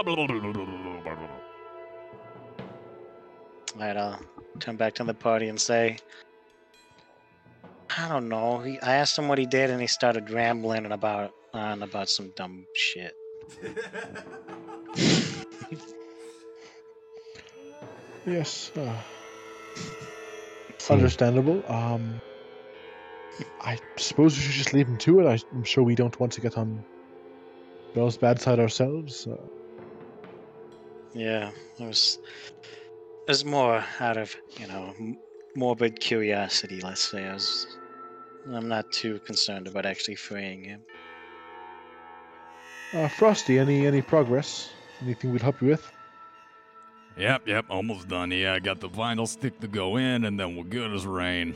I'll 3.97 4.19
turn 4.59 4.75
back 4.77 4.93
to 4.95 5.03
the 5.03 5.13
party 5.13 5.47
and 5.47 5.59
say, 5.59 5.97
I 7.97 8.07
don't 8.07 8.29
know. 8.29 8.59
He, 8.59 8.79
I 8.79 8.95
asked 8.95 9.17
him 9.17 9.27
what 9.27 9.37
he 9.37 9.45
did, 9.45 9.69
and 9.69 9.81
he 9.81 9.87
started 9.87 10.29
rambling 10.29 10.85
about 10.85 11.33
on 11.53 11.83
about 11.83 12.09
some 12.09 12.31
dumb 12.35 12.65
shit. 12.73 13.15
yes. 18.31 18.71
Uh, 18.75 18.95
understandable. 20.89 21.63
Um, 21.67 22.21
I 23.61 23.77
suppose 23.97 24.35
we 24.35 24.43
should 24.43 24.53
just 24.53 24.73
leave 24.73 24.87
him 24.87 24.97
to 24.97 25.19
it. 25.21 25.43
I'm 25.53 25.63
sure 25.63 25.83
we 25.83 25.95
don't 25.95 26.17
want 26.19 26.31
to 26.33 26.41
get 26.41 26.57
on 26.57 26.83
Bel's 27.93 28.17
bad 28.17 28.39
side 28.41 28.59
ourselves. 28.59 29.27
Uh, 29.27 29.35
Yeah, 31.13 31.51
it 31.79 31.85
was. 31.85 32.19
It 33.27 33.31
was 33.31 33.45
more 33.45 33.83
out 33.99 34.17
of 34.17 34.35
you 34.57 34.67
know 34.67 34.93
morbid 35.55 35.99
curiosity. 35.99 36.81
Let's 36.81 37.01
say 37.01 37.27
I 37.27 37.33
was. 37.33 37.67
I'm 38.53 38.67
not 38.67 38.91
too 38.91 39.19
concerned 39.19 39.67
about 39.67 39.85
actually 39.85 40.15
freeing 40.15 40.63
him. 40.63 40.81
uh, 42.93 43.07
Frosty, 43.07 43.59
any 43.59 43.85
any 43.85 44.01
progress? 44.01 44.69
Anything 45.01 45.31
we'd 45.31 45.41
help 45.41 45.61
you 45.61 45.67
with? 45.67 45.91
Yep, 47.17 47.47
yep, 47.47 47.65
almost 47.69 48.07
done. 48.07 48.31
Yeah, 48.31 48.53
I 48.53 48.59
got 48.59 48.79
the 48.79 48.89
vinyl 48.89 49.27
stick 49.27 49.59
to 49.59 49.67
go 49.67 49.97
in, 49.97 50.25
and 50.25 50.39
then 50.39 50.55
we're 50.55 50.63
good 50.63 50.93
as 50.93 51.05
rain. 51.05 51.55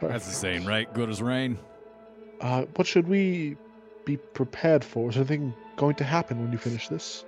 That's 0.00 0.26
the 0.26 0.32
saying, 0.32 0.64
right? 0.64 0.92
Good 0.92 1.10
as 1.10 1.22
rain. 1.22 1.58
Uh, 2.40 2.64
what 2.74 2.86
should 2.86 3.08
we 3.08 3.56
be 4.04 4.16
prepared 4.16 4.84
for? 4.84 5.10
Is 5.10 5.16
anything 5.16 5.54
going 5.76 5.94
to 5.96 6.04
happen 6.04 6.40
when 6.40 6.50
you 6.50 6.58
finish 6.58 6.88
this? 6.88 7.24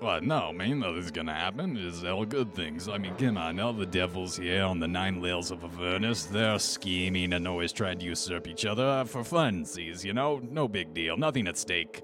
Well, 0.00 0.20
no, 0.20 0.52
man, 0.52 0.80
nothing's 0.80 1.10
gonna 1.10 1.32
happen. 1.32 1.76
It's 1.78 2.04
all 2.04 2.26
good 2.26 2.54
things. 2.54 2.88
I 2.88 2.98
mean, 2.98 3.14
come 3.14 3.38
on, 3.38 3.58
all 3.60 3.72
the 3.72 3.86
devils 3.86 4.36
here 4.36 4.64
on 4.64 4.78
the 4.78 4.88
nine 4.88 5.22
layers 5.22 5.50
of 5.50 5.64
Avernus, 5.64 6.24
they're 6.26 6.58
scheming 6.58 7.32
and 7.32 7.48
always 7.48 7.72
trying 7.72 8.00
to 8.00 8.04
usurp 8.04 8.46
each 8.46 8.66
other 8.66 8.86
uh, 8.86 9.04
for 9.04 9.22
funsies, 9.22 10.04
you 10.04 10.12
know? 10.12 10.40
No 10.42 10.68
big 10.68 10.92
deal, 10.92 11.16
nothing 11.16 11.46
at 11.46 11.56
stake. 11.56 12.02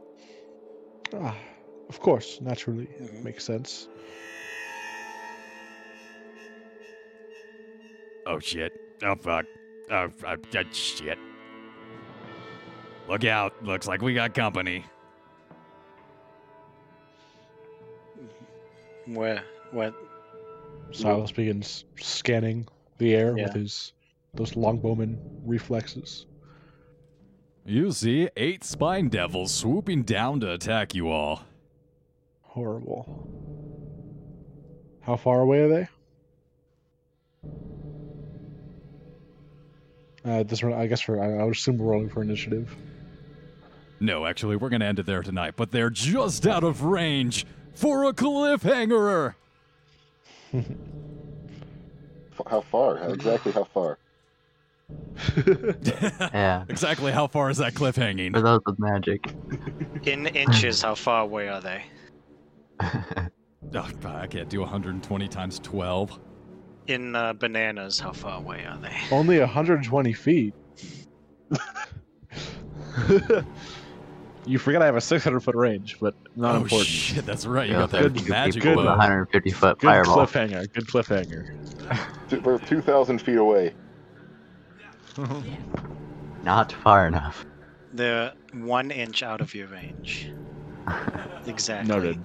Ah, 1.14 1.36
of 1.88 2.00
course, 2.00 2.40
naturally, 2.40 2.86
Mhm. 3.00 3.24
makes 3.24 3.44
sense. 3.44 3.88
Oh, 8.26 8.38
shit. 8.38 8.72
Oh, 9.02 9.16
fuck. 9.16 9.46
Oh, 9.90 10.08
uh, 10.24 10.36
uh, 10.54 10.64
shit. 10.72 11.18
Look 13.08 13.24
out. 13.24 13.52
Looks 13.64 13.88
like 13.88 14.02
we 14.02 14.14
got 14.14 14.34
company. 14.34 14.84
Where? 19.06 19.42
What? 19.72 19.94
Silas 20.92 21.32
begins 21.32 21.84
scanning 22.00 22.66
the 22.98 23.14
air 23.14 23.36
Yeah. 23.36 23.44
with 23.44 23.54
his 23.54 23.92
those 24.34 24.52
longbowman 24.52 25.18
reflexes. 25.44 26.26
You 27.64 27.92
see 27.92 28.28
eight 28.36 28.64
spine 28.64 29.08
devils 29.08 29.52
swooping 29.52 30.02
down 30.04 30.40
to 30.40 30.52
attack 30.52 30.94
you 30.94 31.08
all. 31.10 31.42
Horrible. 32.42 33.28
How 35.02 35.16
far 35.16 35.40
away 35.40 35.60
are 35.60 35.68
they? 35.68 35.88
Uh, 40.24 40.42
this 40.42 40.62
one, 40.62 40.72
I 40.74 40.86
guess 40.86 41.00
for 41.00 41.22
I, 41.22 41.40
I 41.40 41.44
would 41.44 41.54
assume 41.56 41.78
we're 41.78 41.90
rolling 41.92 42.10
for 42.10 42.22
initiative. 42.22 42.74
No, 44.00 44.26
actually, 44.26 44.56
we're 44.56 44.68
gonna 44.68 44.84
end 44.86 44.98
it 44.98 45.06
there 45.06 45.22
tonight, 45.22 45.54
but 45.56 45.70
they're 45.70 45.90
just 45.90 46.46
out 46.46 46.64
of 46.64 46.82
range 46.82 47.46
for 47.74 48.04
a 48.04 48.12
cliffhanger. 48.12 49.34
How 52.46 52.60
far? 52.62 52.96
How- 52.96 53.12
Exactly 53.12 53.52
how 53.52 53.64
far? 53.64 53.98
Yeah. 56.32 56.64
exactly 56.68 57.12
how 57.12 57.26
far 57.26 57.50
is 57.50 57.58
that 57.58 57.74
cliffhanging? 57.74 58.32
For 58.32 58.40
those 58.40 58.60
with 58.66 58.78
magic. 58.78 59.34
In 60.04 60.26
inches, 60.28 60.80
how 60.82 60.94
far 60.94 61.22
away 61.22 61.48
are 61.48 61.60
they? 61.60 61.82
Oh, 63.72 63.86
I 64.04 64.26
can't 64.26 64.48
do 64.48 64.60
120 64.60 65.28
times 65.28 65.60
12. 65.60 66.18
In 66.88 67.14
uh, 67.14 67.34
bananas, 67.34 68.00
how 68.00 68.10
far 68.10 68.38
away 68.38 68.64
are 68.64 68.76
they? 68.78 68.96
Only 69.12 69.38
120 69.38 70.12
feet. 70.12 70.54
you 74.46 74.58
forget 74.58 74.82
I 74.82 74.86
have 74.86 74.96
a 74.96 75.00
600 75.00 75.40
foot 75.40 75.54
range, 75.54 75.98
but 76.00 76.14
not 76.34 76.54
oh 76.56 76.62
important. 76.62 76.88
shit, 76.88 77.24
that's 77.26 77.46
right. 77.46 77.68
You 77.68 77.74
Yeah, 77.74 77.80
got 77.82 77.90
that 77.90 78.14
good- 78.14 78.28
magic 78.28 78.62
good- 78.62 78.76
With 78.76 78.86
a 78.86 78.90
150 78.90 79.50
foot 79.50 79.78
Good 79.78 79.86
fireball. 79.86 80.16
cliffhanger. 80.26 80.72
Good 80.72 80.86
cliffhanger. 80.86 81.54
Two- 82.28 82.40
We're 82.40 82.58
2,000 82.58 83.20
feet 83.20 83.36
away. 83.36 83.74
Not 86.44 86.72
far 86.72 87.06
enough. 87.06 87.44
They're 87.92 88.32
one 88.52 88.90
inch 88.90 89.22
out 89.22 89.40
of 89.40 89.54
your 89.54 89.68
range. 89.68 90.30
Exactly. 91.46 91.88
Noted. 91.88 92.22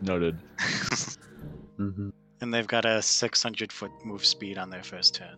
Noted. 0.00 0.38
hmm 1.76 2.08
And 2.40 2.52
they've 2.52 2.66
got 2.66 2.86
a 2.86 3.02
600 3.02 3.70
foot 3.70 3.90
move 4.04 4.24
speed 4.24 4.56
on 4.56 4.70
their 4.70 4.82
first 4.82 5.14
turn. 5.14 5.36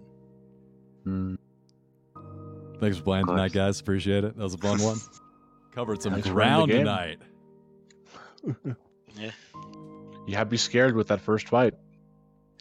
Mm, 1.07 1.37
Thanks 2.81 2.99
for 2.99 3.03
playing 3.03 3.27
tonight, 3.27 3.53
guys. 3.53 3.81
Appreciate 3.81 4.23
it. 4.25 4.37
That 4.37 4.43
was 4.43 4.55
a 4.55 4.59
fun 4.59 4.79
one. 4.81 5.01
Covered 5.75 6.01
some 6.03 6.13
Thanks 6.13 6.29
for 6.29 6.35
ground 6.35 6.71
tonight. 6.71 7.19
yeah. 9.19 9.31
You 10.29 10.37
have 10.37 10.47
to 10.47 10.51
be 10.51 10.57
scared 10.57 10.95
with 10.95 11.09
that 11.09 11.21
first 11.21 11.49
fight. 11.49 11.75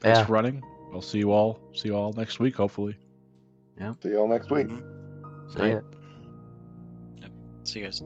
Thanks 0.01 0.19
Yeah. 0.19 0.25
for 0.25 0.33
running. 0.33 0.63
I'll 0.93 1.01
see 1.01 1.19
you 1.19 1.31
all. 1.31 1.59
See 1.75 1.89
you 1.89 1.95
all 1.95 2.11
next 2.13 2.39
week, 2.39 2.55
hopefully. 2.55 2.97
See 4.01 4.09
y'all 4.09 4.27
next 4.27 4.49
week. 4.51 4.67
Mhm. 4.67 5.53
see 5.53 5.69
ya. 5.69 5.79
See 7.63 7.79
you 7.79 7.85
guys. 7.85 8.01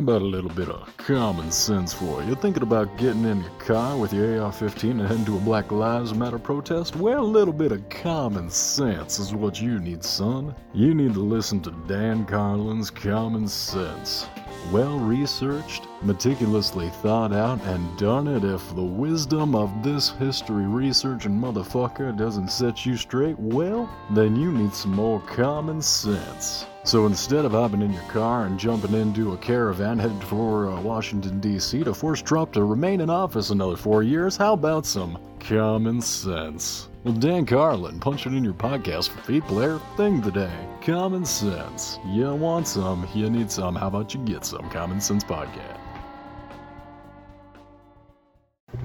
About 0.00 0.22
a 0.22 0.24
little 0.24 0.50
bit 0.50 0.70
of 0.70 0.96
common 0.96 1.52
sense 1.52 1.92
for 1.92 2.22
you? 2.22 2.34
Thinking 2.34 2.62
about 2.62 2.96
getting 2.96 3.24
in 3.24 3.42
your 3.42 3.50
car 3.58 3.98
with 3.98 4.14
your 4.14 4.42
AR 4.42 4.50
15 4.50 4.98
and 4.98 5.06
heading 5.06 5.26
to 5.26 5.36
a 5.36 5.40
Black 5.40 5.70
Lives 5.70 6.14
Matter 6.14 6.38
protest? 6.38 6.96
Well, 6.96 7.22
a 7.22 7.24
little 7.24 7.52
bit 7.52 7.70
of 7.70 7.86
common 7.90 8.48
sense 8.48 9.18
is 9.18 9.34
what 9.34 9.60
you 9.60 9.78
need, 9.78 10.02
son. 10.02 10.54
You 10.72 10.94
need 10.94 11.12
to 11.14 11.20
listen 11.20 11.60
to 11.62 11.70
Dan 11.86 12.24
Carlin's 12.24 12.88
Common 12.88 13.46
Sense. 13.46 14.26
Well 14.70 14.98
researched, 15.00 15.88
meticulously 16.02 16.90
thought 16.90 17.32
out, 17.32 17.60
and 17.62 17.98
darn 17.98 18.28
it, 18.28 18.44
if 18.44 18.72
the 18.76 18.82
wisdom 18.82 19.56
of 19.56 19.82
this 19.82 20.10
history 20.10 20.66
researching 20.66 21.32
motherfucker 21.32 22.16
doesn't 22.16 22.52
set 22.52 22.86
you 22.86 22.96
straight, 22.96 23.36
well, 23.38 23.90
then 24.10 24.36
you 24.36 24.52
need 24.52 24.72
some 24.72 24.94
more 24.94 25.20
common 25.22 25.82
sense. 25.82 26.66
So 26.84 27.06
instead 27.06 27.44
of 27.44 27.52
hopping 27.52 27.82
in 27.82 27.92
your 27.92 28.02
car 28.04 28.46
and 28.46 28.60
jumping 28.60 28.94
into 28.94 29.32
a 29.32 29.38
caravan 29.38 29.98
headed 29.98 30.22
for 30.22 30.70
uh, 30.70 30.80
Washington, 30.80 31.40
D.C. 31.40 31.82
to 31.82 31.92
force 31.92 32.22
Trump 32.22 32.52
to 32.52 32.62
remain 32.62 33.00
in 33.00 33.10
office 33.10 33.50
another 33.50 33.76
four 33.76 34.04
years, 34.04 34.36
how 34.36 34.52
about 34.52 34.86
some 34.86 35.18
common 35.40 36.00
sense? 36.00 36.89
Well, 37.02 37.14
Dan 37.14 37.46
Carlin, 37.46 37.98
punch 37.98 38.26
it 38.26 38.34
in 38.34 38.44
your 38.44 38.52
podcast 38.52 39.08
for 39.08 39.40
player 39.48 39.78
thing 39.96 40.20
today. 40.20 40.52
Common 40.82 41.24
sense. 41.24 41.98
You 42.04 42.34
want 42.34 42.68
some, 42.68 43.08
you 43.14 43.30
need 43.30 43.50
some. 43.50 43.74
How 43.74 43.86
about 43.86 44.12
you 44.12 44.20
get 44.20 44.44
some? 44.44 44.68
Common 44.68 45.00
Sense 45.00 45.24
Podcast. 45.24 45.89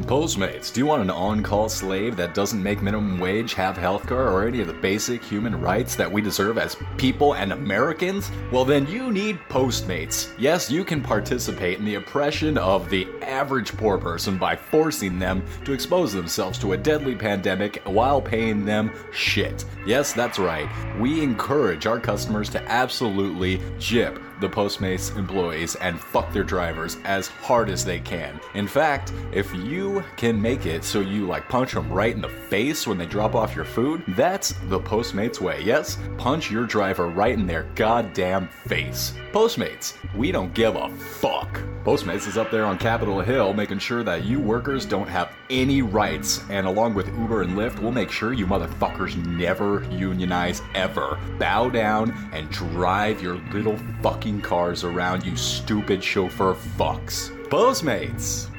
Postmates, 0.01 0.73
do 0.73 0.81
you 0.81 0.85
want 0.85 1.01
an 1.01 1.09
on 1.09 1.41
call 1.41 1.69
slave 1.69 2.17
that 2.17 2.33
doesn't 2.33 2.61
make 2.61 2.81
minimum 2.81 3.17
wage, 3.17 3.53
have 3.53 3.77
healthcare, 3.77 4.29
or 4.29 4.45
any 4.45 4.59
of 4.59 4.67
the 4.67 4.73
basic 4.73 5.23
human 5.23 5.59
rights 5.59 5.95
that 5.95 6.11
we 6.11 6.21
deserve 6.21 6.57
as 6.57 6.75
people 6.97 7.33
and 7.35 7.53
Americans? 7.53 8.29
Well, 8.51 8.65
then 8.65 8.85
you 8.87 9.09
need 9.11 9.39
Postmates. 9.49 10.33
Yes, 10.37 10.69
you 10.69 10.83
can 10.83 11.01
participate 11.01 11.79
in 11.79 11.85
the 11.85 11.95
oppression 11.95 12.57
of 12.57 12.89
the 12.89 13.07
average 13.21 13.75
poor 13.77 13.97
person 13.97 14.37
by 14.37 14.55
forcing 14.55 15.17
them 15.17 15.43
to 15.63 15.71
expose 15.71 16.11
themselves 16.11 16.59
to 16.59 16.73
a 16.73 16.77
deadly 16.77 17.15
pandemic 17.15 17.81
while 17.85 18.21
paying 18.21 18.65
them 18.65 18.91
shit. 19.13 19.63
Yes, 19.87 20.11
that's 20.11 20.37
right. 20.37 20.69
We 20.99 21.23
encourage 21.23 21.87
our 21.87 22.01
customers 22.01 22.49
to 22.49 22.61
absolutely 22.69 23.61
jip 23.79 24.19
the 24.39 24.49
Postmates 24.49 25.15
employees 25.17 25.75
and 25.75 25.99
fuck 25.99 26.31
their 26.31 26.43
drivers 26.43 26.97
as 27.03 27.27
hard 27.27 27.69
as 27.69 27.85
they 27.85 27.99
can. 27.99 28.39
In 28.53 28.67
fact, 28.67 29.13
if 29.31 29.53
you 29.53 30.03
can 30.17 30.41
make 30.41 30.65
it 30.65 30.83
so 30.83 30.99
you 30.99 31.25
like 31.25 31.49
punch 31.49 31.73
them 31.73 31.91
right 31.91 32.13
in 32.13 32.21
the 32.21 32.29
face 32.29 32.87
when 32.87 32.97
they 32.97 33.05
drop 33.05 33.35
off 33.35 33.55
your 33.55 33.65
food, 33.65 34.03
that's 34.09 34.53
the 34.69 34.79
Postmates 34.79 35.39
way. 35.39 35.61
Yes, 35.63 35.97
punch 36.17 36.51
your 36.51 36.65
driver 36.65 37.07
right 37.07 37.33
in 37.33 37.45
their 37.45 37.63
goddamn 37.75 38.47
face. 38.67 39.13
Postmates, 39.31 39.93
we 40.15 40.31
don't 40.31 40.53
give 40.53 40.75
a 40.75 40.89
fuck. 40.89 41.59
Postmates 41.83 42.27
is 42.27 42.37
up 42.37 42.49
there 42.49 42.65
on 42.65 42.79
Capitol 42.79 43.21
Hill 43.21 43.53
making 43.53 43.77
sure 43.77 44.01
that 44.03 44.23
you 44.23 44.39
workers 44.39 44.85
don't 44.87 45.07
have 45.07 45.31
any 45.51 45.83
rights, 45.83 46.41
and 46.49 46.65
along 46.65 46.95
with 46.95 47.07
Uber 47.15 47.43
and 47.43 47.51
Lyft, 47.55 47.79
we'll 47.79 47.91
make 47.91 48.09
sure 48.09 48.33
you 48.33 48.47
motherfuckers 48.47 49.15
never 49.27 49.83
unionize 49.91 50.63
ever. 50.73 51.19
Bow 51.37 51.69
down 51.69 52.11
and 52.33 52.49
drive 52.49 53.21
your 53.21 53.35
little 53.53 53.77
fucking 54.25 54.41
cars 54.41 54.83
around, 54.83 55.23
you 55.23 55.35
stupid 55.35 56.03
chauffeur 56.03 56.55
fucks. 56.55 57.29
Postmates! 57.49 58.49